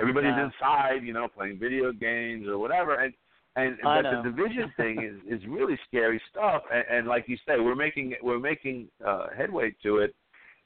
everybody's 0.00 0.34
Yeah. 0.36 0.46
inside, 0.46 1.04
you 1.04 1.12
know, 1.12 1.28
playing 1.28 1.58
video 1.60 1.92
games 1.92 2.48
or 2.48 2.58
whatever, 2.58 2.96
and 2.96 3.14
and 3.56 3.76
but 3.82 4.02
the 4.02 4.22
division 4.30 4.72
thing 4.76 5.02
is 5.02 5.40
is 5.40 5.46
really 5.48 5.78
scary 5.88 6.20
stuff, 6.30 6.62
and, 6.72 6.84
and 6.90 7.08
like 7.08 7.24
you 7.28 7.36
say, 7.46 7.58
we're 7.58 7.74
making 7.74 8.14
we're 8.22 8.38
making 8.38 8.88
uh, 9.06 9.26
headway 9.36 9.74
to 9.82 9.98
it. 9.98 10.14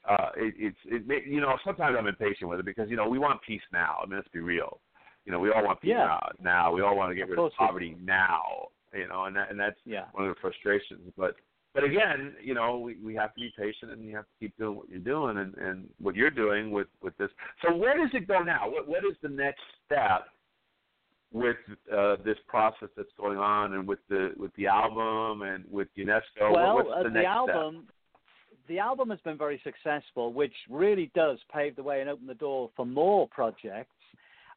Uh, 0.09 0.29
it, 0.35 0.53
it's 0.57 0.77
it, 0.85 1.07
ma- 1.07 1.25
you 1.25 1.41
know 1.41 1.57
sometimes 1.63 1.95
I'm 1.97 2.07
impatient 2.07 2.49
with 2.49 2.59
it 2.59 2.65
because 2.65 2.89
you 2.89 2.95
know 2.97 3.07
we 3.07 3.19
want 3.19 3.41
peace 3.47 3.61
now. 3.71 3.97
I 4.03 4.05
mean 4.07 4.17
let's 4.17 4.27
be 4.29 4.39
real. 4.39 4.79
You 5.25 5.31
know 5.31 5.39
we 5.39 5.51
all 5.51 5.63
want 5.63 5.81
peace 5.81 5.91
Yeah. 5.91 6.05
now. 6.05 6.29
Now 6.41 6.71
we 6.73 6.81
all 6.81 6.95
want 6.97 7.11
to 7.11 7.15
get 7.15 7.29
rid 7.29 7.39
of 7.39 7.51
poverty 7.57 7.95
now. 8.03 8.67
You 8.93 9.07
know, 9.07 9.23
and 9.25 9.35
that, 9.37 9.49
and 9.49 9.59
that's 9.59 9.79
Yeah. 9.85 10.05
one 10.11 10.27
of 10.27 10.35
the 10.35 10.41
frustrations. 10.41 11.13
But 11.17 11.35
but 11.73 11.85
again, 11.85 12.33
you 12.43 12.53
know, 12.53 12.79
we, 12.79 12.97
we 12.97 13.15
have 13.15 13.33
to 13.33 13.39
be 13.39 13.53
patient 13.57 13.91
and 13.93 14.03
you 14.03 14.13
have 14.15 14.25
to 14.25 14.31
keep 14.39 14.57
doing 14.57 14.75
what 14.75 14.89
you're 14.89 14.99
doing 14.99 15.37
and, 15.37 15.55
and 15.55 15.87
what 16.01 16.15
you're 16.15 16.29
doing 16.29 16.69
with, 16.71 16.87
with 17.01 17.17
this. 17.17 17.29
So 17.61 17.73
where 17.73 17.95
does 17.97 18.09
it 18.13 18.27
go 18.27 18.39
now? 18.43 18.69
What 18.69 18.89
what 18.89 19.05
is 19.05 19.15
the 19.21 19.29
next 19.29 19.61
step 19.85 20.25
with 21.31 21.55
uh, 21.95 22.17
this 22.25 22.37
process 22.47 22.89
that's 22.95 23.11
going 23.17 23.37
on 23.37 23.73
and 23.73 23.87
with 23.87 23.99
the 24.09 24.33
with 24.37 24.53
the 24.55 24.67
album 24.67 25.43
and 25.43 25.63
with 25.69 25.87
UNESCO? 25.97 26.51
well, 26.51 26.75
What's 26.75 26.89
uh, 26.93 27.03
the 27.03 27.09
the, 27.09 27.15
next 27.15 27.27
album, 27.27 27.87
the 28.67 28.79
album 28.79 29.09
has 29.09 29.19
been 29.21 29.37
very 29.37 29.61
successful, 29.63 30.33
which 30.33 30.53
really 30.69 31.09
does 31.15 31.39
pave 31.53 31.75
the 31.75 31.83
way 31.83 32.01
and 32.01 32.09
open 32.09 32.27
the 32.27 32.33
door 32.33 32.69
for 32.75 32.85
more 32.85 33.27
projects. 33.29 33.95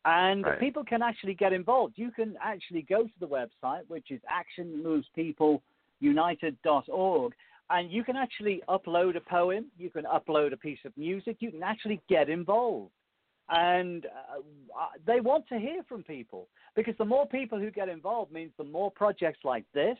And 0.07 0.45
Right. 0.45 0.61
people 0.61 0.85
can 0.85 1.03
actually 1.03 1.33
get 1.35 1.55
involved. 1.55 1.95
You 1.97 2.11
can 2.11 2.37
actually 2.43 2.83
go 2.83 3.05
to 3.05 3.21
the 3.21 3.27
website, 3.27 3.89
which 3.89 4.11
is 4.11 4.21
actionmovespeopleunited.org, 4.59 7.33
and 7.71 7.91
you 7.91 8.05
can 8.05 8.17
actually 8.17 8.63
upload 8.69 9.17
a 9.17 9.21
poem, 9.21 9.71
you 9.79 9.89
can 9.89 10.05
upload 10.05 10.53
a 10.53 10.59
piece 10.59 10.85
of 10.85 10.95
music, 10.99 11.39
you 11.41 11.51
can 11.51 11.63
actually 11.63 12.03
get 12.09 12.29
involved. 12.29 12.93
And 13.49 14.07
uh, 14.07 14.39
uh, 14.39 14.87
they 15.07 15.21
want 15.21 15.47
to 15.49 15.59
hear 15.59 15.83
from 15.89 16.03
people 16.03 16.49
because 16.75 16.95
the 16.99 17.05
more 17.05 17.27
people 17.27 17.59
who 17.59 17.71
get 17.71 17.89
involved 17.89 18.33
means 18.33 18.53
the 18.57 18.65
more 18.65 18.91
projects 18.91 19.41
like 19.45 19.65
this 19.75 19.99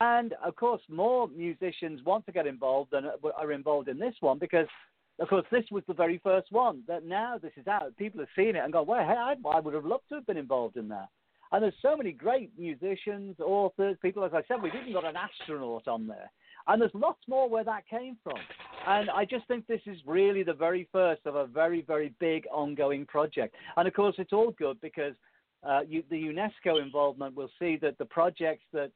and 0.00 0.34
of 0.44 0.56
course, 0.56 0.80
more 0.88 1.28
musicians 1.28 2.02
want 2.04 2.24
to 2.26 2.32
get 2.32 2.46
involved 2.46 2.92
than 2.92 3.04
are 3.36 3.52
involved 3.52 3.88
in 3.88 3.98
this 3.98 4.14
one 4.20 4.38
because, 4.38 4.66
of 5.18 5.28
course, 5.28 5.44
this 5.50 5.64
was 5.70 5.82
the 5.86 5.94
very 5.94 6.18
first 6.24 6.50
one. 6.50 6.82
That 6.88 7.04
now 7.04 7.38
this 7.38 7.52
is 7.56 7.66
out, 7.66 7.94
people 7.98 8.20
have 8.20 8.28
seen 8.34 8.56
it 8.56 8.64
and 8.64 8.72
go, 8.72 8.82
"Well, 8.82 9.04
hey, 9.04 9.12
I, 9.12 9.34
I 9.48 9.60
would 9.60 9.74
have 9.74 9.84
loved 9.84 10.08
to 10.08 10.16
have 10.16 10.26
been 10.26 10.38
involved 10.38 10.76
in 10.76 10.88
that." 10.88 11.08
And 11.50 11.62
there's 11.62 11.74
so 11.82 11.96
many 11.98 12.12
great 12.12 12.50
musicians, 12.58 13.38
authors, 13.38 13.98
people. 14.00 14.24
As 14.24 14.32
I 14.32 14.40
said, 14.48 14.62
we've 14.62 14.74
even 14.74 14.94
got 14.94 15.04
an 15.04 15.16
astronaut 15.16 15.86
on 15.86 16.06
there, 16.06 16.30
and 16.68 16.80
there's 16.80 16.94
lots 16.94 17.20
more 17.28 17.48
where 17.48 17.64
that 17.64 17.86
came 17.86 18.16
from. 18.22 18.38
And 18.86 19.10
I 19.10 19.24
just 19.24 19.46
think 19.46 19.66
this 19.66 19.80
is 19.86 19.98
really 20.06 20.42
the 20.42 20.52
very 20.52 20.88
first 20.92 21.22
of 21.26 21.36
a 21.36 21.46
very, 21.46 21.82
very 21.82 22.12
big 22.18 22.46
ongoing 22.52 23.06
project. 23.06 23.54
And 23.76 23.86
of 23.86 23.94
course, 23.94 24.14
it's 24.18 24.32
all 24.32 24.52
good 24.58 24.80
because 24.80 25.14
uh, 25.62 25.80
you, 25.86 26.02
the 26.10 26.16
UNESCO 26.16 26.82
involvement 26.82 27.36
will 27.36 27.50
see 27.58 27.76
that 27.82 27.98
the 27.98 28.04
projects 28.06 28.64
that 28.72 28.90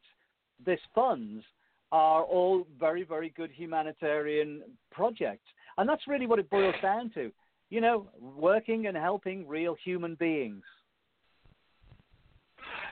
this 0.64 0.80
funds 0.94 1.44
are 1.92 2.24
all 2.24 2.66
very, 2.80 3.04
very 3.04 3.30
good 3.36 3.50
humanitarian 3.50 4.62
projects. 4.90 5.46
And 5.78 5.88
that's 5.88 6.08
really 6.08 6.26
what 6.26 6.38
it 6.38 6.50
boils 6.50 6.74
down 6.82 7.10
to. 7.14 7.30
You 7.68 7.80
know, 7.80 8.08
working 8.20 8.86
and 8.86 8.96
helping 8.96 9.46
real 9.46 9.76
human 9.84 10.14
beings. 10.14 10.62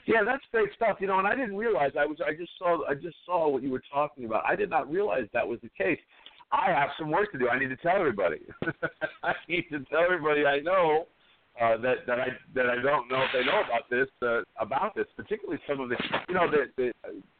Yeah, 0.07 0.23
that's 0.25 0.43
great 0.51 0.71
stuff. 0.75 0.99
You 1.01 1.07
know, 1.07 1.19
and 1.19 1.27
I 1.27 1.35
didn't 1.35 1.57
realize 1.57 1.93
I 1.99 2.05
was. 2.07 2.19
I 2.25 2.35
just 2.35 2.51
saw. 2.59 2.85
I 2.89 2.95
just 2.95 3.17
saw 3.25 3.49
what 3.49 3.63
you 3.63 3.71
were 3.71 3.83
talking 3.93 4.25
about. 4.25 4.45
I 4.47 4.57
did 4.57 4.69
not 4.69 4.91
realize 4.91 5.27
that 5.33 5.47
was 5.47 5.61
the 5.63 5.71
case. 5.79 5.99
I 6.55 6.71
have 6.71 6.91
some 6.99 7.11
work 7.11 7.33
to 7.33 7.39
do. 7.39 7.49
I 7.49 7.59
need 7.59 7.69
to 7.69 7.77
tell 7.77 7.97
everybody. 7.97 8.41
I 9.23 9.33
need 9.49 9.65
to 9.73 9.81
tell 9.91 10.03
everybody 10.03 10.47
I 10.47 10.61
know 10.61 11.07
uh, 11.61 11.77
that 11.79 12.07
that 12.07 12.21
I 12.21 12.29
that 12.55 12.67
I 12.67 12.77
don't 12.81 13.09
know 13.09 13.23
if 13.23 13.31
they 13.33 13.45
know 13.45 13.61
about 13.61 13.91
this 13.91 14.09
uh, 14.23 14.43
about 14.63 14.95
this, 14.95 15.07
particularly 15.17 15.61
some 15.69 15.81
of 15.81 15.89
the 15.89 15.97
you 16.29 16.35
know 16.35 16.49
the, 16.51 16.67
the 16.77 16.93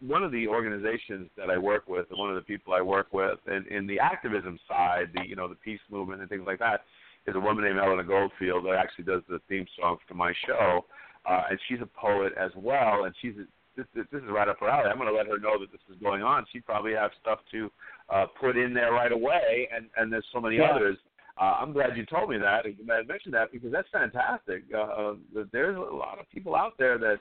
one 0.07 0.23
of 0.25 0.33
the 0.33 0.49
organizations 0.49 1.31
that 1.37 1.49
I 1.49 1.59
work 1.59 1.89
with, 1.89 2.07
and 2.11 2.19
one 2.19 2.31
of 2.31 2.37
the 2.37 2.43
people 2.43 2.75
I 2.75 2.81
work 2.81 3.13
with, 3.13 3.39
and 3.47 3.67
in 3.69 3.87
the 3.87 4.01
activism 4.01 4.59
side, 4.69 5.11
the 5.15 5.23
you 5.27 5.37
know 5.37 5.49
the 5.49 5.57
peace 5.57 5.81
movement 5.91 6.21
and 6.21 6.29
things 6.29 6.45
like 6.47 6.59
that, 6.59 6.83
is 7.27 7.37
a 7.37 7.41
woman 7.41 7.65
named 7.65 7.79
Elena 7.79 8.05
Goldfield 8.05 8.65
that 8.67 8.75
actually 8.75 9.05
does 9.05 9.23
the 9.29 9.41
theme 9.49 9.67
song 9.81 9.97
to 10.09 10.15
my 10.15 10.33
show, 10.47 10.85
uh, 11.29 11.43
and 11.51 11.59
she's 11.69 11.81
a 11.81 11.87
poet 12.01 12.33
as 12.39 12.51
well, 12.57 13.05
and 13.05 13.15
she's 13.21 13.35
this, 13.77 13.87
this 13.95 14.23
is 14.23 14.29
right 14.31 14.49
up 14.49 14.59
her 14.61 14.69
alley. 14.69 14.89
I'm 14.91 14.97
going 14.99 15.09
to 15.09 15.15
let 15.17 15.27
her 15.27 15.39
know 15.39 15.59
that 15.59 15.71
this 15.73 15.81
is 15.91 16.01
going 16.03 16.23
on. 16.23 16.45
She 16.53 16.61
probably 16.61 16.93
has 16.95 17.11
stuff 17.21 17.41
to 17.53 17.71
uh, 18.09 18.27
put 18.41 18.57
in 18.57 18.73
there 18.75 18.93
right 18.93 19.13
away, 19.13 19.69
and 19.75 19.87
and 19.97 20.13
there's 20.13 20.27
so 20.33 20.41
many 20.41 20.57
Yeah. 20.57 20.71
others. 20.71 20.97
Uh, 21.41 21.57
I'm 21.61 21.73
glad 21.73 21.97
you 21.97 22.07
told 22.07 22.31
me 22.31 22.39
that 22.39 22.47
I 22.65 23.03
mentioned 23.05 23.35
that 23.35 23.51
because 23.51 23.73
that's 23.73 23.89
fantastic. 23.91 24.63
Uh, 24.73 24.79
uh, 24.79 25.15
that 25.35 25.51
there's 25.53 25.77
a 25.77 25.81
lot 25.81 26.21
of 26.21 26.31
people 26.31 26.55
out 26.55 26.75
there 26.79 26.97
that 26.99 27.19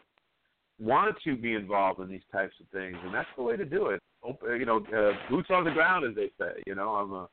want 0.80 1.16
to 1.24 1.36
be 1.36 1.54
involved 1.56 2.00
in 2.00 2.10
these 2.10 2.22
types 2.32 2.54
of 2.60 2.68
things, 2.70 2.96
and 3.04 3.14
that's 3.14 3.28
the 3.38 3.44
way 3.44 3.56
to 3.58 3.66
do 3.66 3.88
it. 3.88 4.02
Op- 4.24 4.42
You 4.44 4.66
know, 4.66 4.78
uh, 4.96 5.14
boots 5.30 5.50
on 5.52 5.64
the 5.64 5.72
ground, 5.72 6.06
as 6.06 6.16
they 6.16 6.30
say. 6.40 6.62
You 6.68 6.76
know, 6.76 6.90
I'm 6.96 7.12
a, 7.12 7.30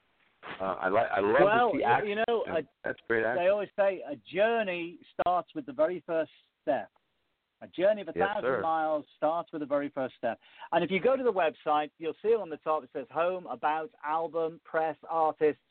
uh, 0.60 0.74
I 0.80 0.88
like 0.88 1.06
I 1.14 1.20
love 1.20 1.36
Well, 1.42 1.72
to 1.72 1.78
see 1.78 1.84
action. 1.84 2.08
you 2.08 2.16
know, 2.16 2.44
a, 2.48 2.62
that's 2.84 2.98
great 3.08 3.24
action. 3.24 3.44
they 3.44 3.50
always 3.50 3.68
say 3.76 4.02
a 4.10 4.16
journey 4.34 4.98
starts 5.20 5.48
with 5.54 5.66
the 5.66 5.72
very 5.72 6.02
first 6.06 6.30
step. 6.62 6.88
A 7.62 7.68
journey 7.68 8.00
of 8.00 8.08
a 8.08 8.12
Yes, 8.14 8.28
thousand 8.28 8.42
sir. 8.42 8.60
miles 8.62 9.04
starts 9.16 9.52
with 9.52 9.60
the 9.60 9.66
very 9.66 9.90
first 9.90 10.14
step. 10.16 10.38
And 10.72 10.82
if 10.82 10.90
you 10.90 10.98
go 10.98 11.16
to 11.16 11.22
the 11.22 11.32
website, 11.32 11.90
you'll 11.98 12.16
see 12.22 12.34
on 12.34 12.48
the 12.48 12.56
top 12.58 12.84
it 12.84 12.90
says 12.92 13.06
home, 13.12 13.46
about, 13.46 13.90
album, 14.04 14.60
press, 14.64 14.96
artists, 15.08 15.62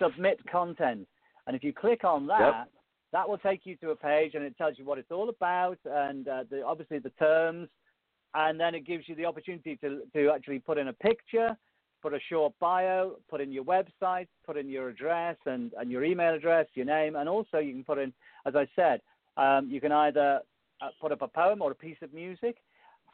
submit 0.00 0.40
content. 0.50 1.06
And 1.46 1.54
if 1.54 1.62
you 1.62 1.72
click 1.72 2.04
on 2.04 2.26
that, 2.26 2.68
that 3.12 3.28
will 3.28 3.38
take 3.38 3.64
you 3.64 3.76
to 3.76 3.90
a 3.90 3.96
page 3.96 4.34
and 4.34 4.44
it 4.44 4.56
tells 4.58 4.78
you 4.78 4.84
what 4.84 4.98
it's 4.98 5.10
all 5.10 5.28
about 5.28 5.78
and 5.84 6.28
uh, 6.28 6.44
the, 6.50 6.62
obviously 6.62 6.98
the 6.98 7.10
terms. 7.10 7.68
And 8.34 8.60
then 8.60 8.74
it 8.74 8.86
gives 8.86 9.08
you 9.08 9.14
the 9.14 9.24
opportunity 9.24 9.76
to, 9.76 10.02
to 10.14 10.30
actually 10.30 10.58
put 10.58 10.76
in 10.76 10.88
a 10.88 10.92
picture, 10.92 11.56
put 12.02 12.12
a 12.12 12.18
short 12.28 12.52
bio, 12.60 13.16
put 13.30 13.40
in 13.40 13.50
your 13.50 13.64
website, 13.64 14.28
put 14.44 14.56
in 14.56 14.68
your 14.68 14.88
address 14.88 15.36
and, 15.46 15.72
and 15.78 15.90
your 15.90 16.04
email 16.04 16.34
address, 16.34 16.66
your 16.74 16.84
name, 16.84 17.16
and 17.16 17.28
also 17.28 17.58
you 17.58 17.72
can 17.72 17.84
put 17.84 17.98
in, 17.98 18.12
as 18.44 18.54
I 18.54 18.68
said, 18.76 19.00
um, 19.36 19.68
you 19.70 19.80
can 19.80 19.92
either 19.92 20.40
uh, 20.80 20.88
put 21.00 21.12
up 21.12 21.22
a 21.22 21.28
poem 21.28 21.62
or 21.62 21.72
a 21.72 21.74
piece 21.74 21.96
of 22.02 22.12
music, 22.12 22.56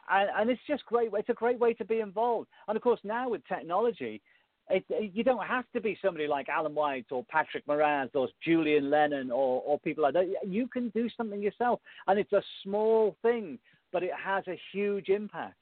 and, 0.09 0.29
and 0.37 0.49
it's 0.49 0.61
just 0.67 0.85
great. 0.85 1.09
It's 1.13 1.29
a 1.29 1.33
great 1.33 1.59
way 1.59 1.73
to 1.73 1.85
be 1.85 1.99
involved. 1.99 2.47
And 2.67 2.75
of 2.75 2.83
course, 2.83 2.99
now 3.03 3.29
with 3.29 3.41
technology, 3.47 4.21
it, 4.69 4.83
it, 4.89 5.11
you 5.13 5.23
don't 5.23 5.45
have 5.45 5.65
to 5.73 5.81
be 5.81 5.97
somebody 6.01 6.27
like 6.27 6.49
Alan 6.49 6.73
White 6.73 7.05
or 7.11 7.23
Patrick 7.25 7.65
Moraz 7.67 8.09
or 8.15 8.27
Julian 8.43 8.89
Lennon 8.89 9.31
or, 9.31 9.61
or 9.61 9.79
people 9.79 10.03
like 10.03 10.13
that. 10.13 10.25
You 10.47 10.67
can 10.67 10.89
do 10.89 11.07
something 11.15 11.41
yourself, 11.41 11.79
and 12.07 12.19
it's 12.19 12.33
a 12.33 12.41
small 12.63 13.15
thing, 13.21 13.59
but 13.91 14.03
it 14.03 14.11
has 14.23 14.43
a 14.47 14.59
huge 14.71 15.09
impact. 15.09 15.55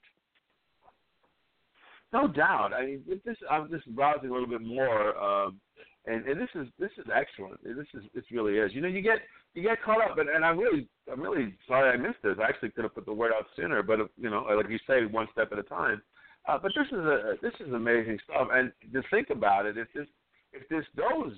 No 2.13 2.27
doubt. 2.27 2.73
I 2.73 2.85
mean, 2.85 3.03
this 3.25 3.37
I'm 3.49 3.69
just 3.69 3.87
browsing 3.95 4.29
a 4.29 4.33
little 4.33 4.47
bit 4.47 4.61
more, 4.61 5.17
um, 5.17 5.59
and, 6.05 6.25
and 6.27 6.39
this 6.39 6.49
is 6.53 6.67
this 6.79 6.91
is 6.97 7.05
excellent. 7.13 7.61
This 7.63 7.87
is 7.95 8.03
this 8.13 8.23
really 8.31 8.59
is. 8.59 8.71
You 8.73 8.81
know, 8.81 8.87
you 8.87 9.01
get 9.01 9.17
you 9.53 9.63
get 9.63 9.81
caught 9.83 10.01
up, 10.01 10.17
and, 10.17 10.29
and 10.29 10.43
I'm 10.43 10.57
really 10.57 10.87
I'm 11.11 11.21
really 11.21 11.53
sorry 11.67 11.91
I 11.91 11.97
missed 11.97 12.21
this. 12.23 12.37
I 12.39 12.47
actually 12.49 12.71
could 12.71 12.83
have 12.83 12.95
put 12.95 13.05
the 13.05 13.13
word 13.13 13.31
out 13.37 13.45
sooner, 13.55 13.83
but 13.83 13.99
you 14.17 14.29
know, 14.29 14.43
like 14.55 14.69
you 14.69 14.79
say, 14.87 15.05
one 15.05 15.27
step 15.31 15.51
at 15.51 15.59
a 15.59 15.63
time. 15.63 16.01
Uh, 16.47 16.57
but 16.61 16.71
this 16.75 16.87
is 16.87 16.97
a 16.97 17.33
this 17.41 17.53
is 17.65 17.73
amazing 17.73 18.19
stuff, 18.23 18.47
and 18.51 18.71
to 18.93 19.01
think 19.09 19.29
about 19.29 19.65
it, 19.65 19.77
if 19.77 19.87
this 19.93 20.07
if 20.51 20.67
this 20.69 20.85
goes 20.97 21.33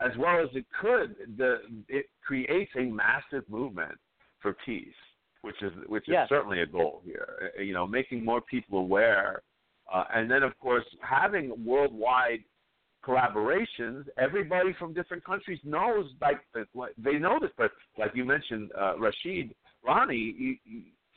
as 0.00 0.10
well 0.18 0.40
as 0.42 0.48
it 0.54 0.66
could, 0.80 1.16
the 1.36 1.58
it 1.88 2.06
creates 2.24 2.72
a 2.76 2.82
massive 2.82 3.48
movement 3.48 3.96
for 4.40 4.56
peace, 4.64 4.86
which 5.42 5.60
is 5.62 5.72
which 5.86 6.08
is 6.08 6.12
Yes. 6.12 6.28
certainly 6.28 6.60
a 6.60 6.66
goal 6.66 7.02
here. 7.04 7.52
Uh, 7.58 7.62
You 7.62 7.72
know, 7.72 7.86
making 7.86 8.24
more 8.24 8.40
people 8.40 8.78
aware 8.78 9.42
uh, 9.92 10.04
and 10.14 10.30
then, 10.30 10.42
of 10.42 10.58
course, 10.58 10.84
having 11.00 11.52
worldwide 11.64 12.42
collaborations, 13.06 14.04
everybody 14.18 14.74
from 14.78 14.92
different 14.92 15.24
countries 15.24 15.58
knows, 15.64 16.06
like 16.20 16.40
they 16.98 17.18
know 17.18 17.38
this. 17.40 17.50
But 17.56 17.70
like 17.98 18.12
you 18.14 18.24
mentioned, 18.24 18.70
uh, 18.78 18.98
Rashid 18.98 19.54
Lanie, 19.86 20.60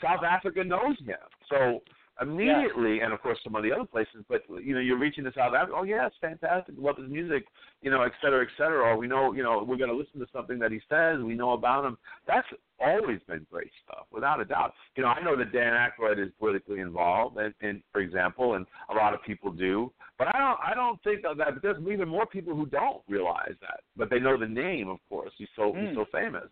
South 0.01 0.23
Africa 0.23 0.63
knows 0.63 0.97
him. 0.99 1.15
So 1.49 1.81
immediately, 2.21 2.99
and 3.01 3.13
of 3.13 3.21
course 3.21 3.37
some 3.43 3.55
of 3.55 3.63
the 3.63 3.71
other 3.71 3.85
places. 3.85 4.23
But 4.27 4.43
you 4.63 4.73
know, 4.73 4.79
you're 4.79 4.97
reaching 4.97 5.23
to 5.25 5.31
South 5.33 5.53
Africa. 5.53 5.73
Oh 5.77 5.83
yeah, 5.83 6.07
it's 6.07 6.15
fantastic. 6.21 6.75
Love 6.77 6.97
his 6.97 7.09
music. 7.09 7.45
You 7.81 7.91
know, 7.91 8.01
et 8.03 8.11
cetera, 8.21 8.43
et 8.43 8.49
cetera. 8.57 8.83
Or 8.83 8.97
we 8.97 9.07
know, 9.07 9.33
you 9.33 9.43
know, 9.43 9.63
we're 9.67 9.77
going 9.77 9.89
to 9.89 9.95
listen 9.95 10.19
to 10.19 10.25
something 10.33 10.57
that 10.59 10.71
he 10.71 10.79
says. 10.89 11.19
We 11.23 11.35
know 11.35 11.51
about 11.51 11.85
him. 11.85 11.97
That's 12.25 12.47
always 12.79 13.19
been 13.27 13.45
great 13.51 13.71
stuff, 13.83 14.05
without 14.11 14.39
a 14.41 14.45
doubt. 14.45 14.73
You 14.95 15.03
know, 15.03 15.09
I 15.09 15.21
know 15.23 15.35
that 15.37 15.51
Dan 15.51 15.73
Aykroyd 15.73 16.23
is 16.23 16.31
politically 16.39 16.79
involved, 16.79 17.37
and, 17.37 17.53
and 17.61 17.81
for 17.91 18.01
example, 18.01 18.55
and 18.55 18.65
a 18.89 18.93
lot 18.95 19.13
of 19.13 19.23
people 19.23 19.51
do. 19.51 19.91
But 20.17 20.29
I 20.35 20.39
don't, 20.39 20.59
I 20.71 20.73
don't 20.73 21.01
think 21.03 21.21
that 21.21 21.37
that- 21.37 21.61
there's 21.61 21.77
even 21.87 22.07
more 22.09 22.25
people 22.25 22.55
who 22.55 22.65
don't 22.65 23.01
realize 23.07 23.53
that, 23.61 23.81
but 23.95 24.09
they 24.09 24.19
know 24.19 24.37
the 24.37 24.47
name, 24.47 24.89
of 24.89 24.97
course. 25.09 25.31
He's 25.37 25.47
so 25.55 25.73
he's 25.73 25.89
Mm. 25.89 25.95
so 25.95 26.05
famous. 26.11 26.49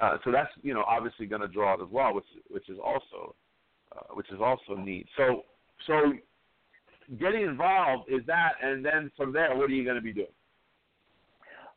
Uh, 0.00 0.16
so 0.24 0.32
that's 0.32 0.50
you 0.62 0.72
know 0.72 0.84
obviously 0.88 1.26
going 1.26 1.42
to 1.42 1.48
draw 1.48 1.74
it 1.74 1.80
as 1.82 1.88
well, 1.90 2.14
which 2.14 2.24
which 2.48 2.68
is 2.70 2.78
also 2.82 3.34
uh, 3.96 4.14
which 4.14 4.30
is 4.30 4.40
also 4.40 4.74
neat. 4.80 5.06
So 5.16 5.42
so 5.86 6.12
getting 7.18 7.42
involved 7.42 8.10
is 8.10 8.20
that, 8.26 8.52
and 8.62 8.84
then 8.84 9.10
from 9.16 9.32
there, 9.32 9.54
what 9.56 9.70
are 9.70 9.74
you 9.74 9.84
going 9.84 9.96
to 9.96 10.02
be 10.02 10.12
doing? 10.12 10.26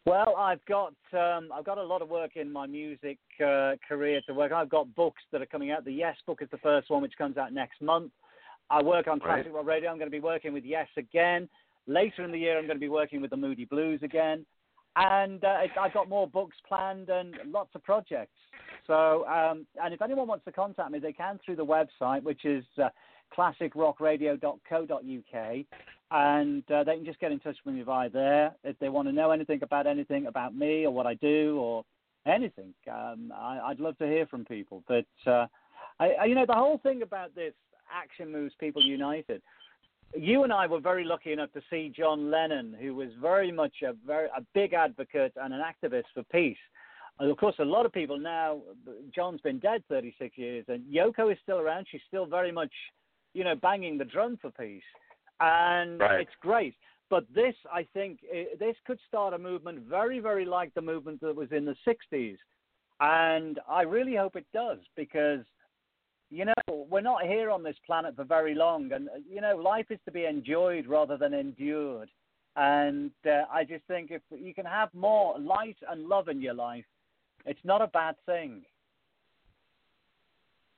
Well, 0.06 0.36
I've 0.38 0.64
got 0.66 0.94
um, 1.14 1.50
I've 1.54 1.66
got 1.66 1.80
a 1.80 1.84
lot 1.84 2.02
of 2.04 2.10
work 2.10 2.36
in 2.36 2.52
my 2.52 2.68
music 2.68 3.18
uh, 3.44 3.74
career 3.88 4.22
to 4.28 4.34
work. 4.36 4.52
I've 4.52 4.70
got 4.70 4.94
books 4.94 5.22
that 5.32 5.42
are 5.42 5.48
coming 5.48 5.72
out. 5.72 5.84
The 5.84 5.92
Yes 5.92 6.16
book 6.28 6.40
is 6.42 6.50
the 6.52 6.60
first 6.60 6.92
one, 6.92 7.02
which 7.02 7.18
comes 7.18 7.38
out 7.38 7.52
next 7.52 7.82
month. 7.82 8.12
I 8.70 8.84
work 8.84 9.08
on 9.08 9.20
Right. 9.20 9.44
classic 9.44 9.54
rock 9.54 9.66
radio. 9.66 9.90
I'm 9.90 9.98
going 9.98 10.10
to 10.10 10.16
be 10.16 10.20
working 10.20 10.54
with 10.54 10.64
Yes 10.64 10.88
again. 10.98 11.50
Later 11.88 12.24
in 12.24 12.32
the 12.32 12.38
year, 12.38 12.58
I'm 12.58 12.66
going 12.66 12.78
to 12.78 12.80
be 12.82 12.90
working 12.90 13.22
with 13.22 13.32
the 13.32 13.38
Moody 13.38 13.66
Blues 13.66 14.00
again, 14.04 14.46
and 14.96 15.44
uh, 15.44 15.58
I've 15.80 15.94
got 15.94 16.10
more 16.10 16.28
books 16.28 16.58
planned 16.68 17.10
and 17.10 17.36
lots 17.48 17.70
of 17.76 17.84
projects. 17.84 18.34
So, 18.88 19.28
um, 19.28 19.68
and 19.82 19.94
if 19.94 20.02
anyone 20.02 20.28
wants 20.28 20.44
to 20.46 20.52
contact 20.52 20.92
me, 20.92 20.98
they 21.00 21.14
can 21.14 21.40
through 21.44 21.58
the 21.58 21.66
website, 21.66 22.24
which 22.24 22.46
is 22.46 22.64
uh, 22.82 22.90
classicrockradio.co.uk, 23.36 25.66
and 26.12 26.72
uh, 26.72 26.84
they 26.84 26.96
can 26.96 27.06
just 27.06 27.20
get 27.20 27.32
in 27.32 27.40
touch 27.40 27.58
with 27.66 27.76
me 27.76 27.82
via 27.82 28.10
there 28.10 28.54
if 28.64 28.78
they 28.80 28.90
want 28.90 29.08
to 29.08 29.12
know 29.12 29.32
anything 29.32 29.62
about 29.64 29.88
anything 29.88 30.28
about 30.28 30.56
me 30.56 30.86
or 30.86 30.92
what 30.92 31.08
I 31.08 31.16
do 31.16 31.58
or 31.60 31.84
anything. 32.26 32.74
Um, 32.92 33.34
I, 33.36 33.60
I'd 33.66 33.80
love 33.80 33.98
to 33.98 34.06
hear 34.06 34.28
from 34.28 34.46
people. 34.46 34.84
But 34.88 35.06
uh, 35.26 35.48
I, 36.00 36.12
I, 36.22 36.26
you 36.26 36.36
know, 36.36 36.46
the 36.46 36.54
whole 36.54 36.78
thing 36.80 37.02
about 37.02 37.34
this 37.36 37.54
action 37.94 38.32
moves 38.32 38.54
people 38.60 38.84
united. 38.84 39.42
You 40.18 40.44
and 40.44 40.54
I 40.54 40.68
were 40.68 40.80
very 40.80 41.04
lucky 41.04 41.34
enough 41.34 41.52
to 41.54 41.62
see 41.70 41.92
John 41.96 42.32
Lennon, 42.32 42.76
who 42.80 42.96
was 42.96 43.10
very 43.22 43.52
much 43.52 43.74
a 43.84 43.94
very 44.06 44.28
a 44.36 44.42
big 44.54 44.74
advocate 44.74 45.34
and 45.36 45.54
an 45.54 45.62
activist 45.62 46.06
for 46.14 46.24
peace. 46.24 46.58
And 47.20 47.30
of 47.30 47.38
course, 47.38 47.56
a 47.60 47.66
lot 47.66 47.86
of 47.86 47.94
people 47.94 48.18
now. 48.18 48.62
John's 49.14 49.42
been 49.42 49.60
dead 49.60 49.84
36 49.90 50.38
years, 50.38 50.66
and 50.68 50.84
Yoko 50.94 51.32
is 51.32 51.38
still 51.44 51.60
around. 51.60 51.88
She's 51.90 52.02
still 52.08 52.26
very 52.26 52.52
much, 52.52 52.72
you 53.34 53.44
know, 53.44 53.56
banging 53.56 53.98
the 53.98 54.06
drum 54.06 54.38
for 54.42 54.52
peace, 54.52 54.84
and 55.40 56.00
Right. 56.00 56.22
it's 56.22 56.36
great. 56.42 56.76
But 57.10 57.26
this, 57.34 57.56
I 57.72 57.84
think, 57.94 58.22
this 58.58 58.76
could 58.86 59.00
start 59.08 59.34
a 59.34 59.38
movement 59.38 59.80
very, 59.80 60.20
very 60.20 60.44
like 60.44 60.74
the 60.74 60.82
movement 60.82 61.22
that 61.22 61.36
was 61.36 61.52
in 61.52 61.64
the 61.66 61.76
60s, 61.86 62.38
and 63.00 63.60
I 63.68 63.84
really 63.84 64.16
hope 64.16 64.36
it 64.36 64.48
does 64.54 64.80
because 64.96 65.46
you 66.30 66.46
know, 66.46 66.86
we're 66.90 67.02
not 67.02 67.24
here 67.24 67.52
on 67.52 67.64
this 67.64 67.76
planet 67.86 68.16
for 68.16 68.24
very 68.24 68.56
long, 68.56 68.92
and 68.92 69.10
uh, 69.10 69.14
you 69.30 69.42
know, 69.42 69.56
life 69.56 69.86
is 69.90 70.00
to 70.06 70.12
be 70.12 70.26
enjoyed 70.26 70.88
rather 70.88 71.18
than 71.18 71.34
endured. 71.34 72.10
And 72.56 73.12
uh, 73.26 73.44
I 73.52 73.64
just 73.64 73.84
think 73.86 74.12
if 74.12 74.22
you 74.32 74.54
can 74.54 74.66
have 74.66 74.94
more 74.94 75.38
light 75.38 75.78
and 75.90 76.08
love 76.08 76.30
in 76.30 76.42
your 76.42 76.54
life, 76.54 76.86
it's 77.46 77.60
not 77.64 77.82
a 77.82 77.88
bad 77.88 78.16
thing. 78.26 78.64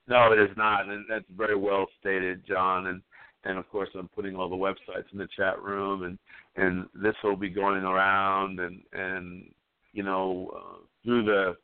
No, 0.07 0.32
it 0.32 0.40
is 0.40 0.56
not, 0.57 0.88
and 0.88 1.06
that's 1.10 1.26
very 1.36 1.56
well 1.56 1.86
stated, 1.99 2.45
Jon. 2.48 2.88
And 2.88 3.02
and 3.44 3.57
of 3.57 3.69
course, 3.69 3.90
I'm 3.98 4.10
putting 4.10 4.36
all 4.36 4.49
the 4.49 4.56
websites 4.56 5.11
in 5.11 5.19
the 5.19 5.28
chat 5.36 5.61
room, 5.61 6.03
and 6.03 6.18
and 6.56 6.88
this 6.94 7.15
will 7.24 7.36
be 7.36 7.49
going 7.49 7.84
around, 7.84 8.60
and 8.60 8.82
and 8.94 9.45
you 9.94 10.03
know 10.03 10.52
uh, 10.56 10.78
through 11.03 11.26
the 11.26 11.56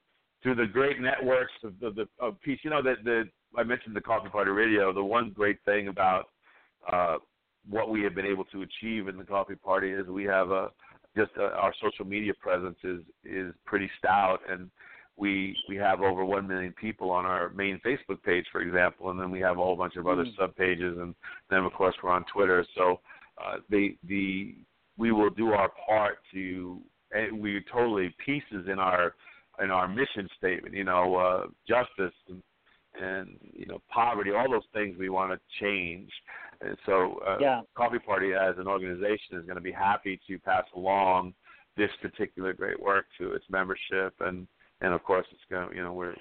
through 0.41 0.55
the 0.55 0.67
great 0.67 0.99
networks 0.99 1.53
of 1.63 1.73
the, 1.79 1.91
the 1.91 2.07
of 2.19 2.39
peace. 2.41 2.59
You 2.63 2.69
know 2.69 2.83
that 2.83 3.03
the 3.03 3.23
I 3.57 3.63
mentioned 3.63 3.95
the 3.95 4.01
Coffee 4.01 4.29
Party 4.29 4.51
Radio. 4.51 4.93
The 4.93 5.03
one 5.03 5.31
great 5.31 5.57
thing 5.65 5.87
about 5.87 6.29
uh, 6.91 7.17
what 7.69 7.89
we 7.89 8.01
have 8.03 8.15
been 8.15 8.25
able 8.25 8.45
to 8.45 8.63
achieve 8.63 9.07
in 9.07 9.17
the 9.17 9.23
Coffee 9.23 9.55
Party 9.55 9.91
is 9.91 10.07
we 10.07 10.25
have 10.25 10.51
a 10.51 10.69
just 11.15 11.31
uh 11.37 11.43
our 11.43 11.73
social 11.81 12.05
media 12.05 12.33
presence 12.41 12.77
is 12.83 13.01
is 13.23 13.53
pretty 13.65 13.89
stout 13.99 14.39
and 14.49 14.71
we 15.15 15.55
we 15.69 15.75
have 15.75 16.01
over 16.01 16.25
one 16.25 16.47
million 16.47 16.73
people 16.73 17.11
on 17.11 17.25
our 17.25 17.49
main 17.49 17.79
Facebook 17.85 18.21
page, 18.23 18.45
for 18.51 18.61
example, 18.61 19.11
and 19.11 19.19
then 19.19 19.29
we 19.29 19.39
have 19.39 19.57
a 19.57 19.61
whole 19.61 19.75
bunch 19.75 19.95
of 19.95 20.07
other 20.07 20.25
Mm. 20.25 20.35
sub 20.35 20.55
pages, 20.55 20.97
and 20.97 21.13
then 21.49 21.59
of 21.59 21.73
course 21.73 21.95
we're 22.01 22.09
on 22.09 22.25
Twitter. 22.25 22.65
So 22.75 22.99
uh, 23.37 23.57
the 23.69 23.95
the 24.05 24.55
we 24.97 25.11
will 25.11 25.29
do 25.29 25.51
our 25.53 25.69
part 25.87 26.17
to 26.33 26.81
and 27.11 27.39
we 27.39 27.63
totally 27.71 28.13
pieces 28.25 28.67
in 28.67 28.79
our 28.79 29.13
in 29.61 29.69
our 29.69 29.87
mission 29.87 30.27
statement. 30.37 30.73
You 30.73 30.83
know, 30.83 31.15
uh, 31.15 31.47
justice 31.67 32.15
and 32.29 32.41
and 33.01 33.37
you 33.53 33.65
know 33.65 33.81
poverty, 33.89 34.31
all 34.31 34.49
those 34.49 34.67
things 34.73 34.97
we 34.97 35.09
want 35.09 35.31
to 35.31 35.39
change. 35.59 36.11
And 36.61 36.77
so, 36.85 37.21
uh, 37.27 37.37
Yeah. 37.39 37.61
Coffee 37.75 37.99
Party 37.99 38.33
as 38.33 38.57
an 38.57 38.67
organization 38.67 39.37
is 39.37 39.45
going 39.45 39.55
to 39.55 39.61
be 39.61 39.71
happy 39.71 40.19
to 40.27 40.39
pass 40.39 40.65
along 40.75 41.33
this 41.75 41.91
particular 42.01 42.53
great 42.53 42.79
work 42.79 43.05
to 43.17 43.33
its 43.33 43.45
membership 43.49 44.13
and 44.19 44.47
and 44.81 44.93
of 44.93 45.03
course 45.03 45.25
it's 45.31 45.41
going 45.49 45.69
to 45.69 45.75
you 45.75 45.81
know 45.81 45.93
we're 45.93 46.13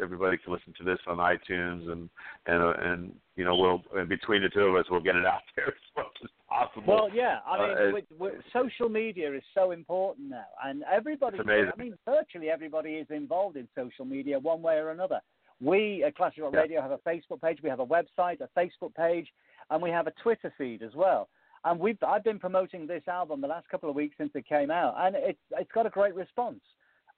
everybody 0.00 0.36
can 0.36 0.52
listen 0.52 0.72
to 0.78 0.84
this 0.84 0.98
on 1.06 1.16
iTunes 1.16 1.90
and 1.90 2.08
and 2.46 2.62
uh, 2.62 2.74
and 2.78 3.12
you 3.36 3.44
know 3.44 3.56
we'll 3.56 3.82
and 3.98 4.08
between 4.08 4.42
the 4.42 4.48
two 4.48 4.60
of 4.60 4.76
us 4.76 4.84
we'll 4.90 5.00
get 5.00 5.16
it 5.16 5.26
out 5.26 5.40
there 5.56 5.66
as 5.68 5.74
much 5.96 6.06
as 6.22 6.30
possible. 6.48 6.94
Well, 6.94 7.08
yeah. 7.12 7.38
I 7.46 7.58
mean, 7.58 7.76
Uh, 7.76 7.92
with, 7.92 8.04
with, 8.18 8.34
social 8.52 8.88
media 8.88 9.32
is 9.34 9.42
so 9.54 9.70
important 9.70 10.30
now, 10.30 10.44
and 10.64 10.84
everybody. 10.90 11.38
I 11.40 11.70
mean, 11.76 11.96
virtually 12.04 12.50
everybody 12.50 12.94
is 12.94 13.06
involved 13.10 13.56
in 13.56 13.66
social 13.74 14.04
media 14.04 14.38
one 14.38 14.62
way 14.62 14.76
or 14.76 14.90
another. 14.90 15.20
We 15.62 16.02
at 16.04 16.16
Classic 16.16 16.42
Rock 16.42 16.52
Yeah. 16.54 16.60
Radio 16.60 16.82
have 16.82 16.90
a 16.90 16.98
Facebook 16.98 17.40
page, 17.40 17.58
we 17.62 17.70
have 17.70 17.80
a 17.80 17.86
website, 17.86 18.40
a 18.40 18.48
Facebook 18.58 18.94
page, 18.94 19.28
and 19.70 19.80
we 19.82 19.90
have 19.90 20.06
a 20.06 20.12
Twitter 20.22 20.52
feed 20.58 20.82
as 20.82 20.94
well. 20.94 21.28
And 21.64 21.78
we've 21.78 21.96
I've 22.02 22.24
been 22.24 22.40
promoting 22.40 22.86
this 22.86 23.06
album 23.06 23.40
the 23.40 23.46
last 23.46 23.68
couple 23.68 23.88
of 23.88 23.94
weeks 23.94 24.16
since 24.18 24.32
it 24.34 24.46
came 24.48 24.70
out, 24.70 24.94
and 24.98 25.14
it's 25.16 25.38
it's 25.52 25.70
got 25.72 25.86
a 25.86 25.90
great 25.90 26.14
response. 26.14 26.60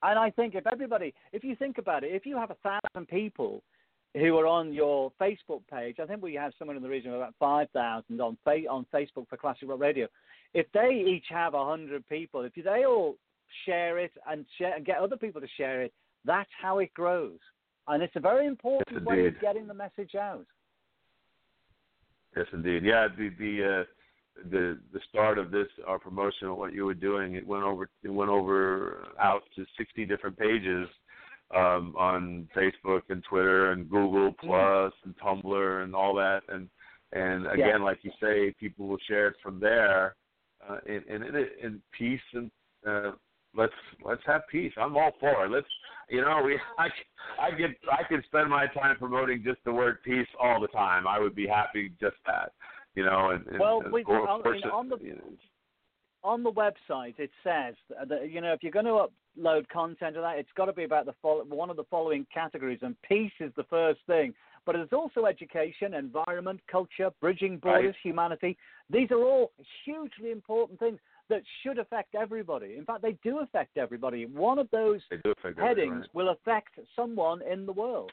And 0.02 0.18
I 0.18 0.28
think 0.30 0.54
if 0.54 0.66
everybody, 0.66 1.14
if 1.32 1.42
you 1.42 1.56
think 1.56 1.78
about 1.78 2.04
it, 2.04 2.12
if 2.14 2.26
you 2.26 2.36
have 2.36 2.50
a 2.50 2.56
thousand 2.62 3.08
people 3.08 3.62
who 4.14 4.36
are 4.38 4.46
on 4.46 4.74
your 4.74 5.10
Facebook 5.18 5.62
page, 5.72 5.96
I 5.98 6.04
think 6.06 6.22
we 6.22 6.34
have 6.34 6.52
somewhere 6.58 6.76
in 6.76 6.82
the 6.82 6.88
region 6.90 7.10
of 7.12 7.16
about 7.16 7.34
five 7.38 7.70
thousand 7.70 8.20
on 8.20 8.36
fa- 8.44 8.68
on 8.68 8.84
Facebook 8.92 9.26
for 9.30 9.38
Classic 9.38 9.66
Rock 9.66 9.80
Radio. 9.80 10.06
If 10.52 10.66
they 10.72 10.90
each 11.08 11.24
have 11.30 11.54
a 11.54 11.64
hundred 11.64 12.06
people, 12.06 12.42
if 12.42 12.52
they 12.54 12.84
all 12.84 13.16
share 13.64 13.98
it 13.98 14.12
and 14.28 14.44
share 14.58 14.74
and 14.74 14.84
get 14.84 14.98
other 14.98 15.16
people 15.16 15.40
to 15.40 15.48
share 15.56 15.80
it, 15.80 15.94
that's 16.26 16.50
how 16.60 16.80
it 16.80 16.92
grows. 16.92 17.38
And 17.86 18.02
it's 18.02 18.16
a 18.16 18.20
very 18.20 18.46
important 18.46 18.88
Yes, 18.90 19.02
way 19.04 19.26
of 19.26 19.40
getting 19.40 19.66
the 19.66 19.74
message 19.74 20.14
out. 20.14 20.46
Yes, 22.36 22.46
indeed. 22.52 22.82
Yeah, 22.84 23.08
the 23.16 23.30
the 23.38 23.80
uh, 23.80 23.84
the 24.50 24.78
the 24.92 25.00
start 25.08 25.38
of 25.38 25.50
this 25.50 25.68
our 25.86 25.98
promotion 25.98 26.48
of 26.48 26.56
what 26.56 26.72
you 26.72 26.84
were 26.84 26.94
doing 26.94 27.34
it 27.34 27.46
went 27.46 27.62
over 27.62 27.88
it 28.02 28.08
went 28.08 28.30
over 28.30 29.06
out 29.20 29.42
to 29.54 29.64
60 29.78 30.04
different 30.06 30.36
pages 30.36 30.88
um, 31.54 31.94
on 31.96 32.48
Facebook 32.56 33.02
and 33.10 33.22
Twitter 33.28 33.70
and 33.72 33.88
Google 33.88 34.32
Plus 34.40 34.92
and 35.04 35.14
Tumblr 35.18 35.84
and 35.84 35.94
all 35.94 36.14
that 36.16 36.40
and 36.48 36.68
and 37.12 37.46
again 37.46 37.78
Yeah. 37.78 37.84
like 37.84 37.98
you 38.02 38.10
say 38.20 38.52
people 38.58 38.88
will 38.88 38.98
share 39.06 39.28
it 39.28 39.36
from 39.42 39.60
there 39.60 40.16
uh, 40.68 40.78
and 40.86 41.04
and 41.08 41.24
in, 41.36 41.46
in 41.62 41.82
peace 41.96 42.20
and 42.32 42.50
uh, 42.86 43.12
let's 43.56 43.72
let's 44.04 44.22
have 44.26 44.42
peace. 44.50 44.72
I'm 44.76 44.96
all 44.96 45.12
for 45.20 45.44
it. 45.46 45.50
Let's 45.50 45.66
you 46.10 46.20
know 46.20 46.42
we 46.44 46.58
I 46.78 46.88
I 47.40 47.50
could 47.50 47.74
I 47.90 48.02
could 48.08 48.24
spend 48.26 48.50
my 48.50 48.66
time 48.68 48.96
promoting 48.98 49.42
just 49.44 49.58
the 49.64 49.72
word 49.72 50.02
peace 50.04 50.28
all 50.40 50.60
the 50.60 50.68
time. 50.68 51.06
I 51.06 51.18
would 51.18 51.34
be 51.34 51.46
happy 51.46 51.92
just 52.00 52.16
that. 52.26 52.52
You 52.94 53.04
know, 53.04 53.30
and, 53.30 53.44
and 53.48 53.58
Well, 53.58 53.82
we- 53.92 54.04
course- 54.04 54.28
on- 54.28 54.42
course, 54.42 54.62
on 54.72 54.88
the- 54.88 54.98
you 54.98 55.14
know, 55.16 55.32
on 56.22 56.42
the 56.42 56.52
website 56.52 57.18
it 57.18 57.30
says 57.42 57.74
that 58.08 58.30
you 58.30 58.40
know 58.40 58.52
if 58.52 58.62
you're 58.62 58.72
going 58.72 58.84
to 58.86 59.06
upload 59.38 59.68
content 59.68 60.16
of 60.16 60.22
that 60.22 60.38
it's 60.38 60.48
got 60.56 60.64
to 60.66 60.72
be 60.72 60.84
about 60.84 61.04
the 61.04 61.12
fol- 61.20 61.44
one 61.44 61.68
of 61.68 61.76
the 61.76 61.84
following 61.90 62.26
categories 62.32 62.78
and 62.82 62.96
peace 63.02 63.32
is 63.40 63.52
the 63.56 63.64
first 63.64 64.00
thing 64.06 64.32
but 64.64 64.74
it's 64.74 64.92
also 64.94 65.26
education 65.26 65.92
environment 65.92 66.58
culture 66.70 67.10
bridging 67.20 67.58
borders 67.58 67.88
Right. 67.88 67.94
humanity 68.02 68.56
these 68.88 69.10
are 69.10 69.18
all 69.22 69.52
hugely 69.84 70.30
important 70.30 70.78
things 70.78 70.98
that 71.28 71.42
should 71.62 71.78
affect 71.78 72.14
everybody 72.14 72.76
in 72.76 72.84
fact 72.84 73.02
they 73.02 73.16
do 73.22 73.40
affect 73.40 73.76
everybody 73.76 74.26
one 74.26 74.58
of 74.58 74.68
those 74.70 75.00
headings 75.58 76.04
will 76.12 76.30
affect 76.30 76.78
someone 76.94 77.40
in 77.50 77.66
the 77.66 77.72
world 77.72 78.12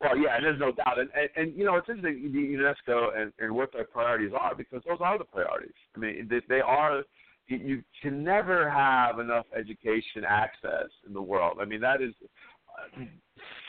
Well, 0.00 0.18
yeah, 0.18 0.36
and 0.36 0.44
there's 0.44 0.58
no 0.58 0.72
doubt, 0.72 0.98
and 0.98 1.08
and, 1.14 1.28
and 1.36 1.56
you 1.56 1.64
know 1.64 1.76
it's 1.76 1.88
interesting 1.88 2.32
the 2.32 2.38
UNESCO 2.38 3.16
and, 3.16 3.32
and 3.38 3.54
what 3.54 3.72
their 3.72 3.84
priorities 3.84 4.32
are 4.38 4.54
because 4.54 4.82
those 4.88 4.98
are 5.00 5.16
the 5.16 5.24
priorities. 5.24 5.78
I 5.94 5.98
mean, 6.00 6.26
they, 6.28 6.40
they 6.48 6.60
are. 6.60 7.02
You, 7.46 7.56
you 7.56 7.82
can 8.00 8.24
never 8.24 8.68
have 8.68 9.20
enough 9.20 9.46
education 9.56 10.24
access 10.28 10.88
in 11.06 11.12
the 11.12 11.22
world. 11.22 11.58
I 11.60 11.64
mean, 11.66 11.80
that 11.82 12.02
is 12.02 12.14
uh, 12.20 13.04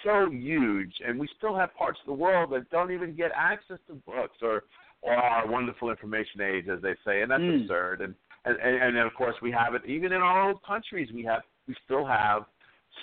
so 0.04 0.30
huge, 0.32 0.94
and 1.06 1.20
we 1.20 1.28
still 1.38 1.56
have 1.56 1.74
parts 1.76 2.00
of 2.02 2.08
the 2.08 2.20
world 2.20 2.52
that 2.54 2.70
don't 2.70 2.92
even 2.92 3.16
get 3.16 3.32
access 3.36 3.78
to 3.88 3.94
books 3.94 4.38
or 4.42 4.64
or 5.04 5.14
our 5.14 5.48
wonderful 5.48 5.90
information 5.90 6.42
age, 6.42 6.68
as 6.68 6.82
they 6.82 6.96
say, 7.06 7.22
and 7.22 7.30
that's 7.32 7.42
Mm. 7.44 7.62
absurd. 7.62 8.02
And, 8.02 8.16
and 8.46 8.58
and 8.58 8.98
and 8.98 8.98
of 8.98 9.14
course 9.14 9.36
we 9.42 9.52
have 9.52 9.74
it 9.76 9.86
even 9.86 10.12
in 10.12 10.22
our 10.22 10.42
own 10.50 10.58
countries. 10.66 11.12
We 11.14 11.24
have 11.24 11.44
we 11.68 11.76
still 11.86 12.06
have 12.06 12.46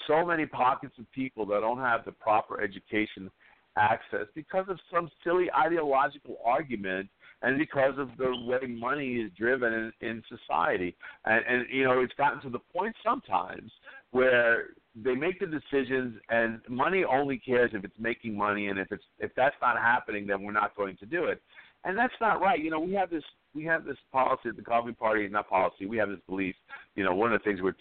so 0.06 0.24
many 0.24 0.46
pockets 0.46 0.94
of 0.98 1.10
people 1.12 1.46
that 1.46 1.60
don't 1.60 1.78
have 1.78 2.04
the 2.04 2.12
proper 2.12 2.60
education 2.60 3.30
access 3.76 4.26
because 4.34 4.66
of 4.68 4.78
some 4.92 5.08
silly 5.24 5.50
ideological 5.52 6.36
argument 6.44 7.08
and 7.42 7.58
because 7.58 7.94
of 7.98 8.10
the 8.18 8.30
way 8.44 8.66
money 8.66 9.14
is 9.16 9.30
driven 9.38 9.72
in, 9.72 9.92
in 10.08 10.22
society. 10.28 10.94
And, 11.24 11.44
and 11.48 11.66
you 11.70 11.84
know, 11.84 12.00
it's 12.00 12.12
gotten 12.14 12.40
to 12.42 12.50
the 12.50 12.58
point 12.58 12.94
sometimes 13.02 13.70
where 14.10 14.70
they 14.94 15.14
make 15.14 15.38
the 15.40 15.46
decisions 15.46 16.20
and 16.28 16.60
money 16.68 17.04
only 17.04 17.38
cares 17.38 17.70
if 17.72 17.84
it's 17.84 17.98
making 17.98 18.36
money 18.36 18.66
and 18.68 18.78
if 18.78 18.90
it's 18.90 19.04
if 19.20 19.30
that's 19.36 19.54
not 19.62 19.78
happening 19.78 20.26
then 20.26 20.42
we're 20.42 20.52
not 20.52 20.76
going 20.76 20.96
to 20.98 21.06
do 21.06 21.24
it. 21.24 21.40
And 21.84 21.96
that's 21.96 22.14
not 22.20 22.40
right. 22.40 22.62
You 22.62 22.70
know, 22.70 22.80
we 22.80 22.92
have 22.94 23.10
this 23.10 23.24
we 23.54 23.64
have 23.64 23.84
this 23.84 23.96
policy 24.12 24.48
at 24.50 24.56
the 24.56 24.62
Coffee 24.62 24.92
Party, 24.92 25.26
not 25.28 25.48
policy, 25.48 25.86
we 25.86 25.96
have 25.96 26.08
this 26.08 26.20
belief, 26.28 26.54
you 26.94 27.02
know, 27.02 27.14
one 27.14 27.32
of 27.32 27.40
the 27.40 27.44
things 27.44 27.60
we're 27.60 27.74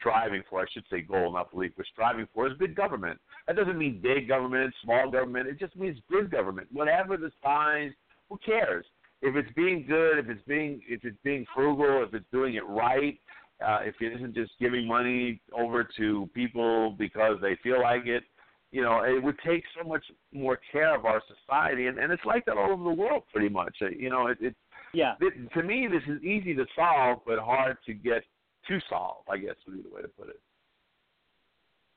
striving 0.00 0.42
for, 0.50 0.60
I 0.60 0.64
should 0.72 0.84
say 0.90 1.00
goal, 1.00 1.32
not 1.32 1.52
belief, 1.52 1.72
we're 1.78 1.84
striving 1.84 2.26
for 2.34 2.48
is 2.48 2.54
big 2.58 2.74
government. 2.74 3.20
That 3.46 3.56
doesn't 3.56 3.78
mean 3.78 4.00
big 4.02 4.26
government, 4.26 4.74
small 4.82 5.10
government, 5.10 5.46
it 5.46 5.60
just 5.60 5.76
means 5.76 5.98
good 6.10 6.30
government. 6.30 6.68
Whatever 6.72 7.16
the 7.16 7.30
size, 7.42 7.92
who 8.28 8.38
cares? 8.44 8.84
If 9.20 9.36
it's 9.36 9.52
being 9.54 9.86
good, 9.86 10.18
if 10.18 10.28
it's 10.28 10.42
being 10.48 10.80
if 10.88 11.04
it's 11.04 11.16
being 11.22 11.46
frugal, 11.54 12.02
if 12.02 12.12
it's 12.14 12.26
doing 12.32 12.54
it 12.54 12.66
right, 12.66 13.16
uh, 13.64 13.78
if 13.84 13.94
it 14.00 14.12
isn't 14.16 14.34
just 14.34 14.52
giving 14.60 14.86
money 14.86 15.40
over 15.56 15.88
to 15.96 16.28
people 16.34 16.96
because 16.98 17.36
they 17.40 17.56
feel 17.62 17.80
like 17.80 18.06
it, 18.06 18.24
you 18.72 18.82
know, 18.82 19.02
it 19.04 19.22
would 19.22 19.38
take 19.46 19.62
so 19.78 19.86
much 19.86 20.04
more 20.32 20.58
care 20.72 20.94
of 20.94 21.04
our 21.04 21.22
society, 21.28 21.86
and, 21.86 21.98
and 21.98 22.10
it's 22.10 22.24
like 22.24 22.44
that 22.46 22.56
all 22.56 22.72
over 22.72 22.82
the 22.82 22.90
world, 22.90 23.22
pretty 23.32 23.50
much. 23.50 23.76
Uh, 23.82 23.88
You 23.90 24.10
know, 24.10 24.26
it, 24.28 24.38
it, 24.40 24.56
yeah 24.94 25.14
it 25.20 25.52
to 25.52 25.62
me 25.62 25.86
this 25.90 26.02
is 26.06 26.22
easy 26.22 26.54
to 26.54 26.66
solve, 26.74 27.20
but 27.26 27.38
hard 27.38 27.76
to 27.86 27.94
get 27.94 28.22
to 28.68 28.80
solve. 28.88 29.24
I 29.30 29.36
guess 29.38 29.54
would 29.66 29.76
be 29.76 29.88
the 29.88 29.94
way 29.94 30.02
to 30.02 30.08
put 30.08 30.28
it. 30.28 30.40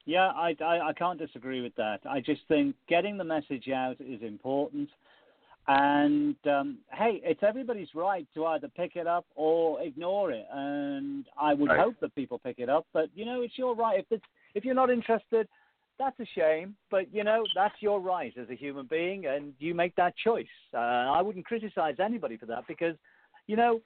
Yeah, 0.06 0.28
I, 0.28 0.56
I, 0.62 0.90
I 0.90 0.94
can't 0.94 1.18
disagree 1.18 1.62
with 1.62 1.76
that. 1.76 2.00
I 2.08 2.20
just 2.20 2.42
think 2.48 2.76
getting 2.88 3.18
the 3.18 3.24
message 3.24 3.70
out 3.70 3.96
is 4.00 4.22
important. 4.22 4.90
And 5.68 6.36
um, 6.46 6.78
hey, 6.92 7.22
it's 7.24 7.42
everybody's 7.42 7.88
right 7.96 8.28
to 8.36 8.46
either 8.46 8.68
pick 8.68 8.96
it 8.96 9.08
up 9.08 9.26
or 9.36 9.82
ignore 9.82 10.32
it. 10.32 10.46
And 10.54 11.26
I 11.42 11.56
would 11.56 11.70
Right. 11.70 11.80
hope 11.80 11.96
that 12.02 12.14
people 12.14 12.38
pick 12.38 12.60
it 12.60 12.70
up. 12.70 12.86
But 12.94 13.10
you 13.16 13.26
know, 13.26 13.42
it's 13.42 13.58
your 13.58 13.76
right. 13.76 14.00
If 14.00 14.06
it's 14.12 14.26
if 14.54 14.64
you're 14.64 14.76
not 14.76 14.92
interested, 14.92 15.48
that's 16.00 16.20
a 16.20 16.26
shame. 16.36 16.76
But 16.92 17.14
you 17.14 17.24
know, 17.24 17.44
that's 17.56 17.76
your 17.80 18.00
right 18.00 18.34
as 18.40 18.50
a 18.50 18.56
human 18.56 18.88
being, 18.88 19.26
and 19.26 19.54
you 19.60 19.74
make 19.74 19.96
that 19.96 20.14
choice. 20.18 20.46
Uh, 20.74 20.78
I 20.78 21.22
wouldn't 21.22 21.46
criticize 21.46 21.96
anybody 22.04 22.38
for 22.38 22.46
that 22.48 22.68
because, 22.68 22.96
you 23.48 23.56
know, 23.56 23.82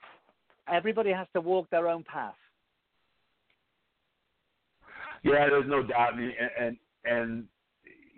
everybody 0.72 1.10
has 1.12 1.26
to 1.34 1.40
walk 1.40 1.68
their 1.70 1.88
own 1.88 2.04
path. 2.04 2.34
Yeah, 5.22 5.48
there's 5.50 5.68
no 5.68 5.82
doubt, 5.82 6.14
and 6.14 6.32
and, 6.58 6.76
and 7.04 7.44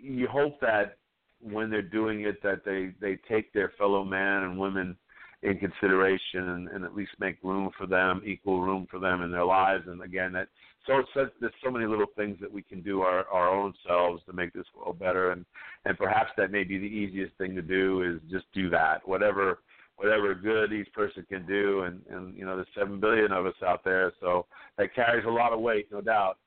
you 0.01 0.27
hope 0.27 0.59
that 0.61 0.97
when 1.41 1.69
they're 1.69 1.81
doing 1.81 2.21
it, 2.21 2.41
that 2.43 2.63
they 2.65 2.91
they 3.01 3.17
take 3.29 3.51
their 3.53 3.73
fellow 3.77 4.03
man 4.03 4.43
and 4.43 4.57
women 4.57 4.95
in 5.43 5.57
consideration 5.57 6.49
and, 6.49 6.67
and 6.69 6.85
at 6.85 6.95
least 6.95 7.11
make 7.19 7.37
room 7.43 7.69
for 7.77 7.85
them, 7.85 8.21
equal 8.25 8.61
room 8.61 8.87
for 8.89 8.99
them 8.99 9.21
in 9.21 9.31
their 9.31 9.45
lives. 9.45 9.83
And 9.87 10.01
again, 10.01 10.31
that 10.33 10.47
so 10.87 10.99
it's 10.99 11.09
such, 11.13 11.31
there's 11.39 11.53
so 11.63 11.69
many 11.69 11.85
little 11.85 12.07
things 12.15 12.37
that 12.41 12.51
we 12.51 12.61
can 12.61 12.81
do 12.81 13.01
our 13.01 13.27
our 13.27 13.49
own 13.49 13.73
selves 13.87 14.21
to 14.25 14.33
make 14.33 14.53
this 14.53 14.65
world 14.75 14.99
better, 14.99 15.31
and 15.31 15.45
and 15.85 15.97
perhaps 15.97 16.31
that 16.37 16.51
may 16.51 16.63
be 16.63 16.77
the 16.77 16.85
easiest 16.85 17.35
thing 17.37 17.55
to 17.55 17.61
do 17.61 18.01
is 18.03 18.31
just 18.31 18.45
do 18.53 18.69
that. 18.69 19.07
Whatever 19.07 19.59
whatever 19.97 20.33
good 20.33 20.73
each 20.73 20.91
person 20.93 21.25
can 21.29 21.45
do, 21.45 21.83
and 21.83 22.01
and 22.09 22.37
you 22.37 22.45
know 22.45 22.55
there's 22.55 22.67
seven 22.77 22.99
billion 22.99 23.31
of 23.31 23.45
us 23.45 23.55
out 23.65 23.83
there, 23.83 24.11
so 24.19 24.45
that 24.77 24.95
carries 24.95 25.25
a 25.25 25.29
lot 25.29 25.53
of 25.53 25.59
weight, 25.59 25.87
no 25.91 26.01
doubt. 26.01 26.37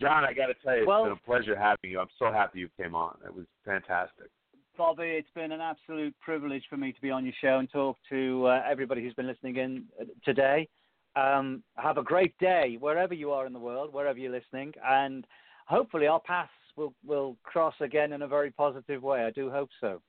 Jon, 0.00 0.24
I 0.24 0.34
got 0.34 0.46
to 0.46 0.54
tell 0.62 0.74
you, 0.74 0.80
it's 0.80 0.88
Well- 0.88 1.04
been 1.04 1.12
a 1.12 1.16
pleasure 1.16 1.56
having 1.56 1.90
you. 1.90 2.00
I'm 2.00 2.08
so 2.18 2.30
happy 2.30 2.60
you 2.60 2.68
came 2.76 2.94
on. 2.94 3.16
It 3.24 3.34
was 3.34 3.46
fantastic. 3.64 4.30
Bobby, 4.76 5.04
it's 5.04 5.30
been 5.34 5.52
an 5.52 5.60
absolute 5.60 6.14
privilege 6.20 6.62
for 6.68 6.76
me 6.76 6.92
to 6.92 7.00
be 7.00 7.10
on 7.10 7.24
your 7.24 7.34
show 7.40 7.58
and 7.58 7.70
talk 7.70 7.96
to 8.10 8.46
uh, 8.46 8.62
everybody 8.68 9.02
who's 9.02 9.14
been 9.14 9.26
listening 9.26 9.56
in 9.56 9.84
uh, 10.00 10.04
today. 10.24 10.68
Um, 11.14 11.62
have 11.76 11.96
a 11.96 12.02
great 12.02 12.36
day 12.38 12.76
wherever 12.78 13.14
you 13.14 13.30
are 13.32 13.46
in 13.46 13.52
the 13.52 13.58
world, 13.58 13.92
wherever 13.92 14.18
you're 14.18 14.32
listening, 14.32 14.74
and 14.84 15.26
hopefully 15.66 16.06
our 16.06 16.20
paths 16.20 16.50
will, 16.76 16.92
will 17.06 17.36
cross 17.42 17.74
again 17.80 18.12
in 18.12 18.22
a 18.22 18.28
very 18.28 18.50
positive 18.50 19.02
way. 19.02 19.24
I 19.24 19.30
do 19.30 19.50
hope 19.50 19.70
so. 19.80 20.02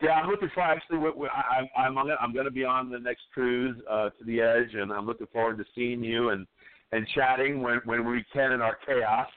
Yeah, 0.00 0.12
I'm 0.12 0.30
looking 0.30 0.50
for 0.54 0.62
actually. 0.62 0.98
we- 0.98 1.10
we- 1.10 1.28
I, 1.28 1.68
I'm 1.78 1.98
I'm 1.98 2.06
I'm 2.20 2.32
going 2.32 2.46
to 2.46 2.50
be 2.50 2.64
on 2.64 2.90
the 2.90 2.98
next 2.98 3.22
cruise 3.32 3.76
uh, 3.90 4.10
to 4.10 4.24
the 4.24 4.40
Edge, 4.40 4.74
and 4.74 4.92
I'm 4.92 5.06
looking 5.06 5.26
forward 5.32 5.58
to 5.58 5.64
seeing 5.74 6.02
you 6.02 6.30
and 6.30 6.46
and 6.92 7.06
chatting 7.14 7.62
when 7.62 7.80
when 7.84 8.08
we 8.08 8.24
can 8.32 8.52
in 8.52 8.60
our 8.60 8.78
chaos. 8.86 9.28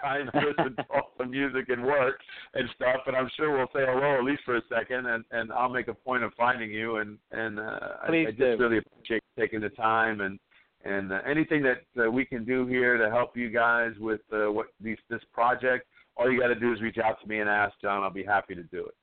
Trying 0.00 0.26
to 0.32 0.38
listen 0.38 0.76
to 0.76 0.84
all 0.94 1.12
the 1.18 1.26
music 1.26 1.68
and 1.68 1.84
work 1.84 2.20
and 2.54 2.68
stuff, 2.74 3.02
and 3.06 3.16
I'm 3.16 3.30
sure 3.36 3.56
we'll 3.56 3.68
say 3.68 3.86
hello 3.86 4.18
at 4.18 4.24
least 4.24 4.42
for 4.44 4.56
a 4.56 4.62
second, 4.68 5.06
and 5.06 5.24
and 5.30 5.52
I'll 5.52 5.68
make 5.68 5.88
a 5.88 5.94
point 5.94 6.24
of 6.24 6.32
finding 6.34 6.70
you, 6.70 6.96
and 6.96 7.18
and 7.30 7.60
uh, 7.60 7.78
I, 8.02 8.08
I 8.08 8.24
just 8.26 8.38
do. 8.38 8.56
really 8.58 8.78
appreciate 8.78 9.22
you 9.36 9.42
taking 9.42 9.60
the 9.60 9.68
time 9.70 10.20
and 10.20 10.38
and 10.84 11.12
uh, 11.12 11.20
anything 11.28 11.62
that 11.62 12.04
uh, 12.04 12.10
we 12.10 12.24
can 12.24 12.44
do 12.44 12.66
here 12.66 12.96
to 12.96 13.10
help 13.10 13.36
you 13.36 13.50
guys 13.50 13.92
with 14.00 14.20
uh, 14.32 14.50
what 14.50 14.66
these, 14.80 14.96
this 15.08 15.20
project, 15.32 15.86
all 16.16 16.30
you 16.30 16.40
got 16.40 16.48
to 16.48 16.58
do 16.58 16.72
is 16.72 16.80
reach 16.80 16.98
out 16.98 17.20
to 17.22 17.28
me 17.28 17.38
and 17.38 17.48
ask 17.48 17.74
Jon. 17.80 18.02
I'll 18.02 18.10
be 18.10 18.24
happy 18.24 18.54
to 18.54 18.64
do 18.64 18.86
it. 18.86 18.94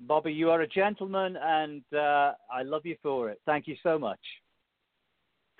Bobby, 0.00 0.32
you 0.32 0.50
are 0.50 0.60
a 0.60 0.68
gentleman, 0.68 1.36
and 1.40 1.82
uh, 1.92 2.32
I 2.52 2.62
love 2.64 2.84
you 2.84 2.96
for 3.02 3.30
it. 3.30 3.40
Thank 3.46 3.66
you 3.66 3.76
so 3.82 3.98
much. 3.98 4.20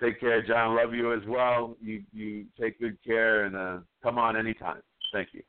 Take 0.00 0.20
care, 0.20 0.42
Jon. 0.42 0.76
Love 0.76 0.94
you 0.94 1.12
as 1.12 1.22
well. 1.26 1.76
You 1.80 2.02
you 2.12 2.46
take 2.60 2.78
good 2.78 2.96
care 3.04 3.44
and 3.44 3.56
uh, 3.56 3.78
come 4.02 4.18
on 4.18 4.36
anytime. 4.36 4.80
Thank 5.12 5.28
you. 5.32 5.42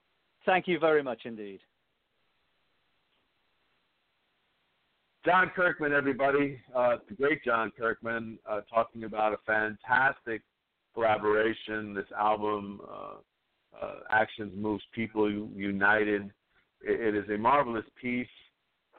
Thank 0.45 0.67
you 0.67 0.79
very 0.79 1.03
much 1.03 1.21
indeed. 1.25 1.59
Jon 5.25 5.51
Kirkman, 5.53 5.91
everybody, 5.91 6.59
uh, 6.73 6.95
the 7.07 7.13
great 7.13 7.43
Jon 7.43 7.71
Kirkman, 7.77 8.39
uh, 8.49 8.61
talking 8.73 9.03
about 9.03 9.33
a 9.33 9.37
fantastic 9.45 10.41
collaboration. 10.93 11.93
This 11.93 12.05
album, 12.17 12.79
uh, 12.89 13.85
uh, 13.85 13.95
Actions 14.09 14.53
Moves 14.55 14.83
People 14.93 15.29
United. 15.29 16.31
It, 16.81 17.01
it 17.01 17.15
is 17.15 17.29
a 17.29 17.37
marvelous 17.37 17.85
piece. 18.01 18.27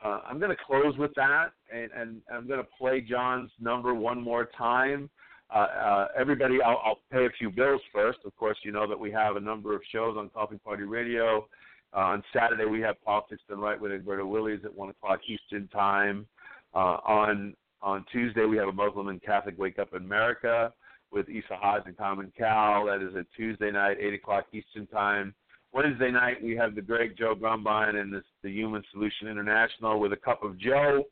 Uh, 0.05 0.21
I'm 0.27 0.39
going 0.39 0.51
to 0.51 0.63
close 0.65 0.97
with 0.99 1.11
that, 1.17 1.49
and, 1.75 1.91
and 1.93 2.21
I'm 2.33 2.47
going 2.47 2.61
to 2.61 2.69
play 2.79 3.01
Jon's 3.01 3.51
number 3.59 3.95
one 3.95 4.21
more 4.21 4.49
time. 4.57 5.11
Uh, 5.53 5.59
uh, 5.59 6.09
everybody, 6.17 6.59
I'll, 6.65 6.81
I'll 6.85 7.01
pay 7.11 7.27
a 7.27 7.31
few 7.39 7.51
bills 7.51 7.81
first. 7.93 8.19
Of 8.25 8.37
course, 8.37 8.57
you 8.63 8.73
know 8.73 8.87
that 8.87 8.99
we 8.99 9.11
have 9.11 9.37
a 9.37 9.41
number 9.41 9.75
of 9.75 9.83
shows 9.91 10.17
on 10.17 10.29
Coffee 10.31 10.59
Party 10.59 10.85
Radio. 10.85 11.49
Uh, 11.93 12.01
on 12.01 12.23
Saturday, 12.33 12.67
we 12.67 12.81
have 12.81 13.03
Politics 13.05 13.43
Done 13.49 13.59
Right 13.59 13.81
with 13.81 13.91
Egberto 13.91 14.29
Willies 14.29 14.61
at 14.65 14.75
1 14.75 14.91
o'clock 14.91 15.21
Eastern 15.29 15.67
Time. 15.69 16.27
Uh, 16.75 16.99
on 17.05 17.55
on 17.83 18.05
Tuesday, 18.13 18.45
we 18.45 18.59
have 18.59 18.69
a 18.69 18.73
Muslim 18.73 19.09
and 19.09 19.23
Catholic 19.23 19.59
Wake 19.59 19.79
Up 19.79 19.95
in 19.95 20.03
America 20.03 20.71
with 21.11 21.29
Isa 21.31 21.57
Haj 21.59 21.83
and 21.87 21.97
Common 21.97 22.31
Cal. 22.37 22.87
That 22.87 23.01
is 23.01 23.15
a 23.15 23.25
Tuesday 23.35 23.71
night, 23.71 23.97
8 23.99 24.15
o'clock 24.15 24.45
Eastern 24.53 24.87
Time. 24.87 25.35
Wednesday 25.73 26.11
night, 26.11 26.43
we 26.43 26.57
have 26.57 26.75
the 26.75 26.83
Greg 26.83 27.17
Joe 27.17 27.35
Grumbine 27.35 27.97
and 27.97 28.13
the 28.43 28.51
Human 28.51 28.83
Solution 28.93 29.29
International 29.29 29.99
with 29.99 30.13
a 30.13 30.17
cup 30.17 30.43
of 30.43 30.59
Joe 30.59 31.05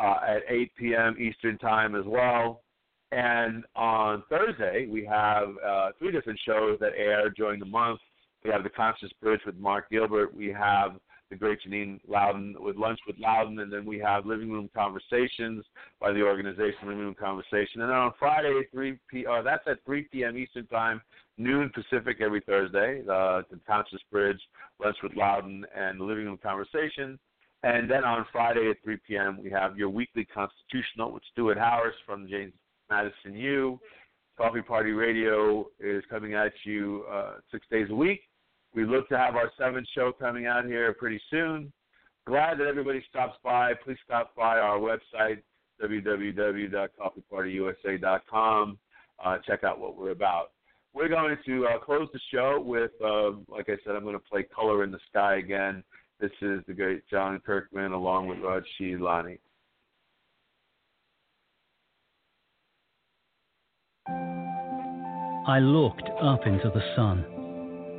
uh, 0.00 0.16
at 0.26 0.42
8 0.48 0.72
p.m. 0.76 1.16
Eastern 1.18 1.58
Time 1.58 1.94
as 1.94 2.04
well. 2.06 2.62
And 3.12 3.64
on 3.76 4.24
Thursday, 4.28 4.86
we 4.90 5.04
have 5.06 5.48
uh, 5.64 5.90
three 5.98 6.12
different 6.12 6.40
shows 6.44 6.78
that 6.80 6.92
air 6.96 7.30
during 7.30 7.60
the 7.60 7.66
month. 7.66 8.00
We 8.44 8.50
have 8.50 8.64
the 8.64 8.70
Conscious 8.70 9.10
Bridge 9.22 9.40
with 9.46 9.56
Mark 9.56 9.90
Gilbert. 9.90 10.34
We 10.34 10.48
have 10.48 10.96
the 11.30 11.36
great 11.36 11.58
Janine 11.66 12.00
Loudon 12.06 12.54
with 12.58 12.76
Lunch 12.76 13.00
with 13.06 13.16
Loudon, 13.18 13.58
and 13.58 13.72
then 13.72 13.84
we 13.84 13.98
have 13.98 14.26
Living 14.26 14.50
Room 14.50 14.70
Conversations 14.74 15.64
by 16.00 16.12
the 16.12 16.22
organization 16.22 16.78
Living 16.82 16.98
Room 16.98 17.16
Conversation. 17.18 17.80
And 17.80 17.90
then 17.90 17.96
on 17.96 18.12
Friday, 18.18 18.62
three 18.70 18.98
p. 19.10 19.26
Uh, 19.26 19.42
that's 19.42 19.66
at 19.66 19.84
3 19.84 20.02
p.m. 20.12 20.36
Eastern 20.36 20.66
Time, 20.66 21.00
noon 21.36 21.70
Pacific 21.74 22.18
every 22.20 22.40
Thursday. 22.42 23.00
Uh, 23.02 23.42
the 23.50 23.58
Conscious 23.66 24.00
Bridge, 24.10 24.40
Lunch 24.82 24.96
with 25.02 25.16
Loudon, 25.16 25.64
and 25.76 26.00
the 26.00 26.04
Living 26.04 26.26
Room 26.26 26.38
Conversation. 26.40 27.18
And 27.62 27.90
then 27.90 28.04
on 28.04 28.26
Friday 28.30 28.70
at 28.70 28.76
3 28.84 28.98
p.m. 29.06 29.38
we 29.42 29.50
have 29.50 29.76
your 29.76 29.88
weekly 29.88 30.24
constitutional 30.24 31.12
with 31.12 31.22
Stuart 31.32 31.58
Harris 31.58 31.96
from 32.06 32.28
James 32.28 32.52
Madison 32.90 33.34
U. 33.34 33.80
Coffee 34.36 34.62
Party 34.62 34.90
Radio 34.90 35.68
is 35.80 36.04
coming 36.10 36.34
at 36.34 36.52
you 36.64 37.04
uh, 37.10 37.36
six 37.50 37.66
days 37.70 37.88
a 37.90 37.94
week. 37.94 38.20
We 38.74 38.84
look 38.84 39.08
to 39.08 39.16
have 39.16 39.34
our 39.34 39.50
seventh 39.58 39.88
show 39.94 40.12
coming 40.12 40.44
out 40.46 40.66
here 40.66 40.92
pretty 40.92 41.18
soon. 41.30 41.72
Glad 42.26 42.58
that 42.58 42.66
everybody 42.66 43.02
stops 43.08 43.38
by. 43.42 43.72
Please 43.82 43.96
stop 44.04 44.36
by 44.36 44.58
our 44.58 44.78
website, 44.78 45.40
www.coffeepartyusa.com. 45.82 48.78
Uh, 49.24 49.38
check 49.46 49.64
out 49.64 49.80
what 49.80 49.96
we're 49.96 50.10
about. 50.10 50.50
We're 50.92 51.08
going 51.08 51.38
to 51.46 51.66
uh, 51.66 51.78
close 51.78 52.08
the 52.12 52.20
show 52.32 52.60
with, 52.60 52.90
uh, 53.02 53.30
like 53.48 53.68
I 53.68 53.76
said, 53.84 53.96
I'm 53.96 54.02
going 54.02 54.12
to 54.14 54.18
play 54.18 54.42
Color 54.42 54.84
in 54.84 54.90
the 54.90 54.98
Sky 55.08 55.36
again. 55.36 55.82
This 56.20 56.32
is 56.42 56.60
the 56.66 56.74
great 56.74 57.08
Jon 57.08 57.40
Kirkman 57.44 57.92
along 57.92 58.28
with 58.28 58.40
Raj 58.40 58.64
Lanie. 58.80 59.38
I 65.46 65.60
looked 65.60 66.10
up 66.20 66.44
into 66.44 66.70
the 66.70 66.82
sun, 66.96 67.24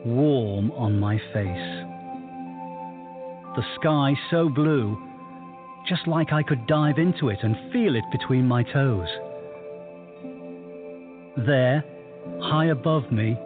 warm 0.06 0.70
on 0.72 1.00
my 1.00 1.18
face. 1.32 1.86
The 3.56 3.64
sky 3.80 4.16
so 4.30 4.50
blue, 4.50 5.02
just 5.88 6.06
like 6.08 6.34
I 6.34 6.44
could 6.44 6.68
dive 6.68 6.98
into 6.98 7.30
it 7.30 7.40
and 7.44 7.72
feel 7.72 7.96
it 7.96 8.04
between 8.12 8.46
my 8.46 8.64
toes. 8.64 9.08
There, 11.46 11.86
high 12.42 12.66
above 12.66 13.14
me, 13.14 13.38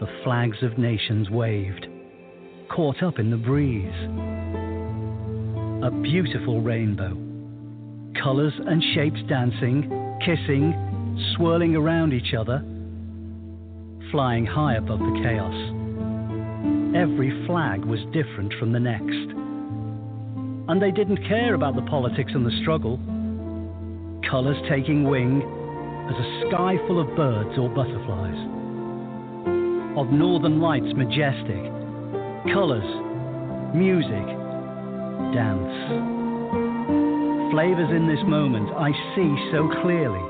the 0.00 0.08
flags 0.24 0.56
of 0.62 0.78
nations 0.78 1.28
waved, 1.28 1.88
caught 2.70 3.02
up 3.02 3.18
in 3.18 3.30
the 3.30 3.36
breeze. 3.36 3.92
A 5.84 5.90
beautiful 5.90 6.62
rainbow, 6.62 7.14
colours 8.18 8.54
and 8.66 8.82
shapes 8.94 9.20
dancing, 9.28 9.90
kissing, 10.24 10.72
swirling 11.36 11.76
around 11.76 12.14
each 12.14 12.32
other 12.32 12.64
flying 14.16 14.46
high 14.46 14.76
above 14.76 14.98
the 14.98 15.20
chaos. 15.22 15.52
Every 16.96 17.28
flag 17.44 17.84
was 17.84 18.00
different 18.14 18.50
from 18.58 18.72
the 18.72 18.80
next. 18.80 19.28
And 20.72 20.80
they 20.80 20.90
didn't 20.90 21.22
care 21.28 21.52
about 21.52 21.76
the 21.76 21.82
politics 21.82 22.32
and 22.32 22.46
the 22.46 22.58
struggle. 22.62 22.96
Colours 24.30 24.56
taking 24.70 25.04
wing 25.04 25.42
as 26.08 26.16
a 26.16 26.48
sky 26.48 26.78
full 26.86 26.98
of 26.98 27.14
birds 27.14 27.58
or 27.58 27.68
butterflies. 27.68 28.40
Of 30.00 30.08
northern 30.08 30.62
lights 30.62 30.96
majestic, 30.96 31.60
colours, 32.56 32.88
music, 33.76 34.26
dance. 35.36 35.76
Flavours 37.52 37.92
in 37.92 38.08
this 38.08 38.24
moment 38.24 38.70
I 38.80 38.92
see 39.12 39.50
so 39.52 39.68
clearly. 39.82 40.24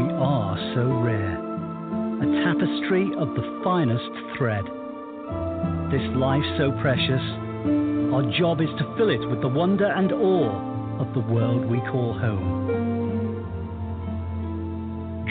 We 0.00 0.08
are 0.16 0.56
so 0.74 0.88
rare 1.04 1.49
a 2.20 2.44
tapestry 2.44 3.08
of 3.16 3.34
the 3.34 3.60
finest 3.64 4.12
thread. 4.36 4.64
This 5.90 6.04
life 6.20 6.44
so 6.58 6.70
precious, 6.82 7.24
our 8.12 8.30
job 8.38 8.60
is 8.60 8.68
to 8.76 8.94
fill 8.98 9.08
it 9.08 9.26
with 9.30 9.40
the 9.40 9.48
wonder 9.48 9.86
and 9.86 10.12
awe 10.12 11.00
of 11.00 11.14
the 11.14 11.20
world 11.32 11.64
we 11.64 11.78
call 11.90 12.12
home. 12.12 12.68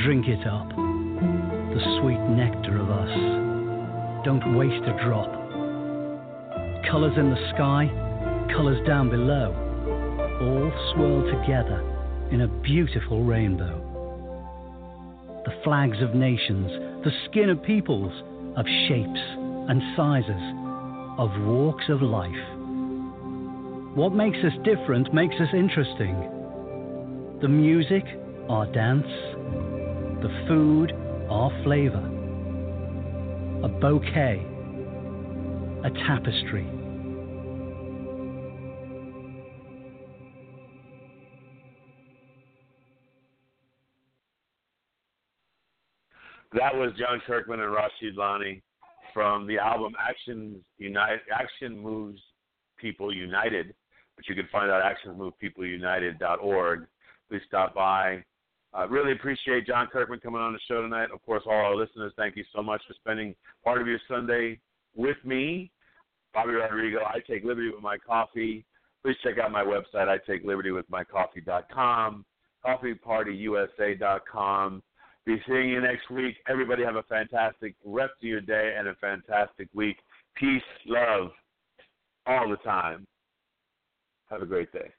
Drink 0.04 0.28
it 0.28 0.48
up, 0.48 0.68
the 0.70 2.00
sweet 2.02 2.22
nectar 2.34 2.80
of 2.82 2.90
us. 2.90 4.26
Don't 4.26 4.58
waste 4.58 4.84
a 4.90 4.98
drop. 5.06 5.30
Colours 6.90 7.14
in 7.18 7.30
the 7.30 7.52
sky, 7.54 7.86
colours 8.52 8.82
down 8.88 9.12
below, 9.12 9.54
all 10.42 10.72
swirl 10.96 11.22
together 11.40 11.86
in 12.32 12.42
a 12.42 12.48
beautiful 12.64 13.24
rainbow 13.24 13.79
the 15.50 15.64
flags 15.64 15.98
of 16.02 16.14
nations, 16.14 16.70
the 17.04 17.12
skin 17.26 17.50
of 17.50 17.64
peoples, 17.64 18.12
of 18.56 18.66
shapes 18.88 19.20
and 19.68 19.82
sizes, 19.96 20.44
of 21.18 21.32
walks 21.42 21.86
of 21.90 22.04
life. 22.04 22.30
What 23.96 24.14
makes 24.14 24.38
us 24.40 24.54
different 24.64 25.12
makes 25.12 25.34
us 25.36 25.48
interesting. 25.54 27.38
The 27.42 27.48
music, 27.48 28.04
our 28.48 28.68
dance, 28.68 29.08
the 30.22 30.46
food, 30.48 30.92
our 31.32 31.52
flavor. 31.64 32.06
A 33.64 33.70
bouquet, 33.70 34.46
a 35.84 35.90
tapestry. 36.06 36.79
That 46.54 46.76
was 46.76 46.92
Jon 46.98 47.22
Kirkman 47.28 47.60
and 47.60 47.72
Rashid 47.72 48.18
Lanie 48.18 48.64
from 49.14 49.46
the 49.46 49.60
album 49.60 49.94
Action 50.00 50.64
Unite 50.80 51.20
Action 51.32 51.78
Moves 51.78 52.20
People 52.78 53.14
United, 53.14 53.76
But 54.16 54.28
you 54.28 54.34
can 54.36 54.48
find 54.52 54.72
out 54.72 54.82
at 54.82 54.98
actionsmovepeopleunited.org. 55.06 56.88
Please 57.30 57.42
stop 57.48 57.76
by. 57.76 58.24
I 58.74 58.84
uh, 58.84 58.88
really 58.88 59.12
appreciate 59.12 59.68
Jon 59.68 59.86
Kirkman 59.88 60.20
coming 60.20 60.42
on 60.42 60.54
the 60.54 60.60
show 60.68 60.82
tonight. 60.82 61.10
Of 61.14 61.24
course, 61.24 61.44
all 61.46 61.54
our 61.54 61.76
listeners, 61.76 62.14
thank 62.18 62.36
you 62.36 62.44
so 62.56 62.64
much 62.64 62.82
for 62.88 62.96
spending 62.96 63.36
part 63.64 63.80
of 63.82 63.88
your 63.88 64.00
Sunday 64.08 64.60
with 64.96 65.18
me. 65.24 65.70
Bobby 66.34 66.54
Rodrigo, 66.54 67.04
I 67.04 67.20
take 67.28 67.44
liberty 67.44 67.70
with 67.72 67.82
my 67.82 67.98
coffee. 67.98 68.66
Please 69.04 69.18
check 69.24 69.38
out 69.40 69.52
my 69.52 69.64
website, 69.64 70.08
I 70.08 70.18
take 70.28 70.44
liberty 70.44 70.72
with 70.72 70.90
my 70.90 71.04
coffee.com, 71.04 72.26
coffeepartyusa.com 72.66 74.84
Be 75.26 75.42
seeing 75.48 75.70
you 75.70 75.82
next 75.82 76.10
week. 76.10 76.38
Everybody 76.48 76.84
have 76.84 76.96
a 76.96 77.04
fantastic 77.04 77.76
rest 77.86 78.14
of 78.22 78.28
your 78.28 78.42
day 78.42 78.76
and 78.78 78.88
a 78.88 78.96
fantastic 78.96 79.68
week. 79.74 79.98
Peace, 80.36 80.62
love, 80.86 81.32
all 82.26 82.50
the 82.50 82.58
time. 82.58 83.06
Have 84.30 84.42
a 84.42 84.46
great 84.46 84.72
day. 84.72 84.90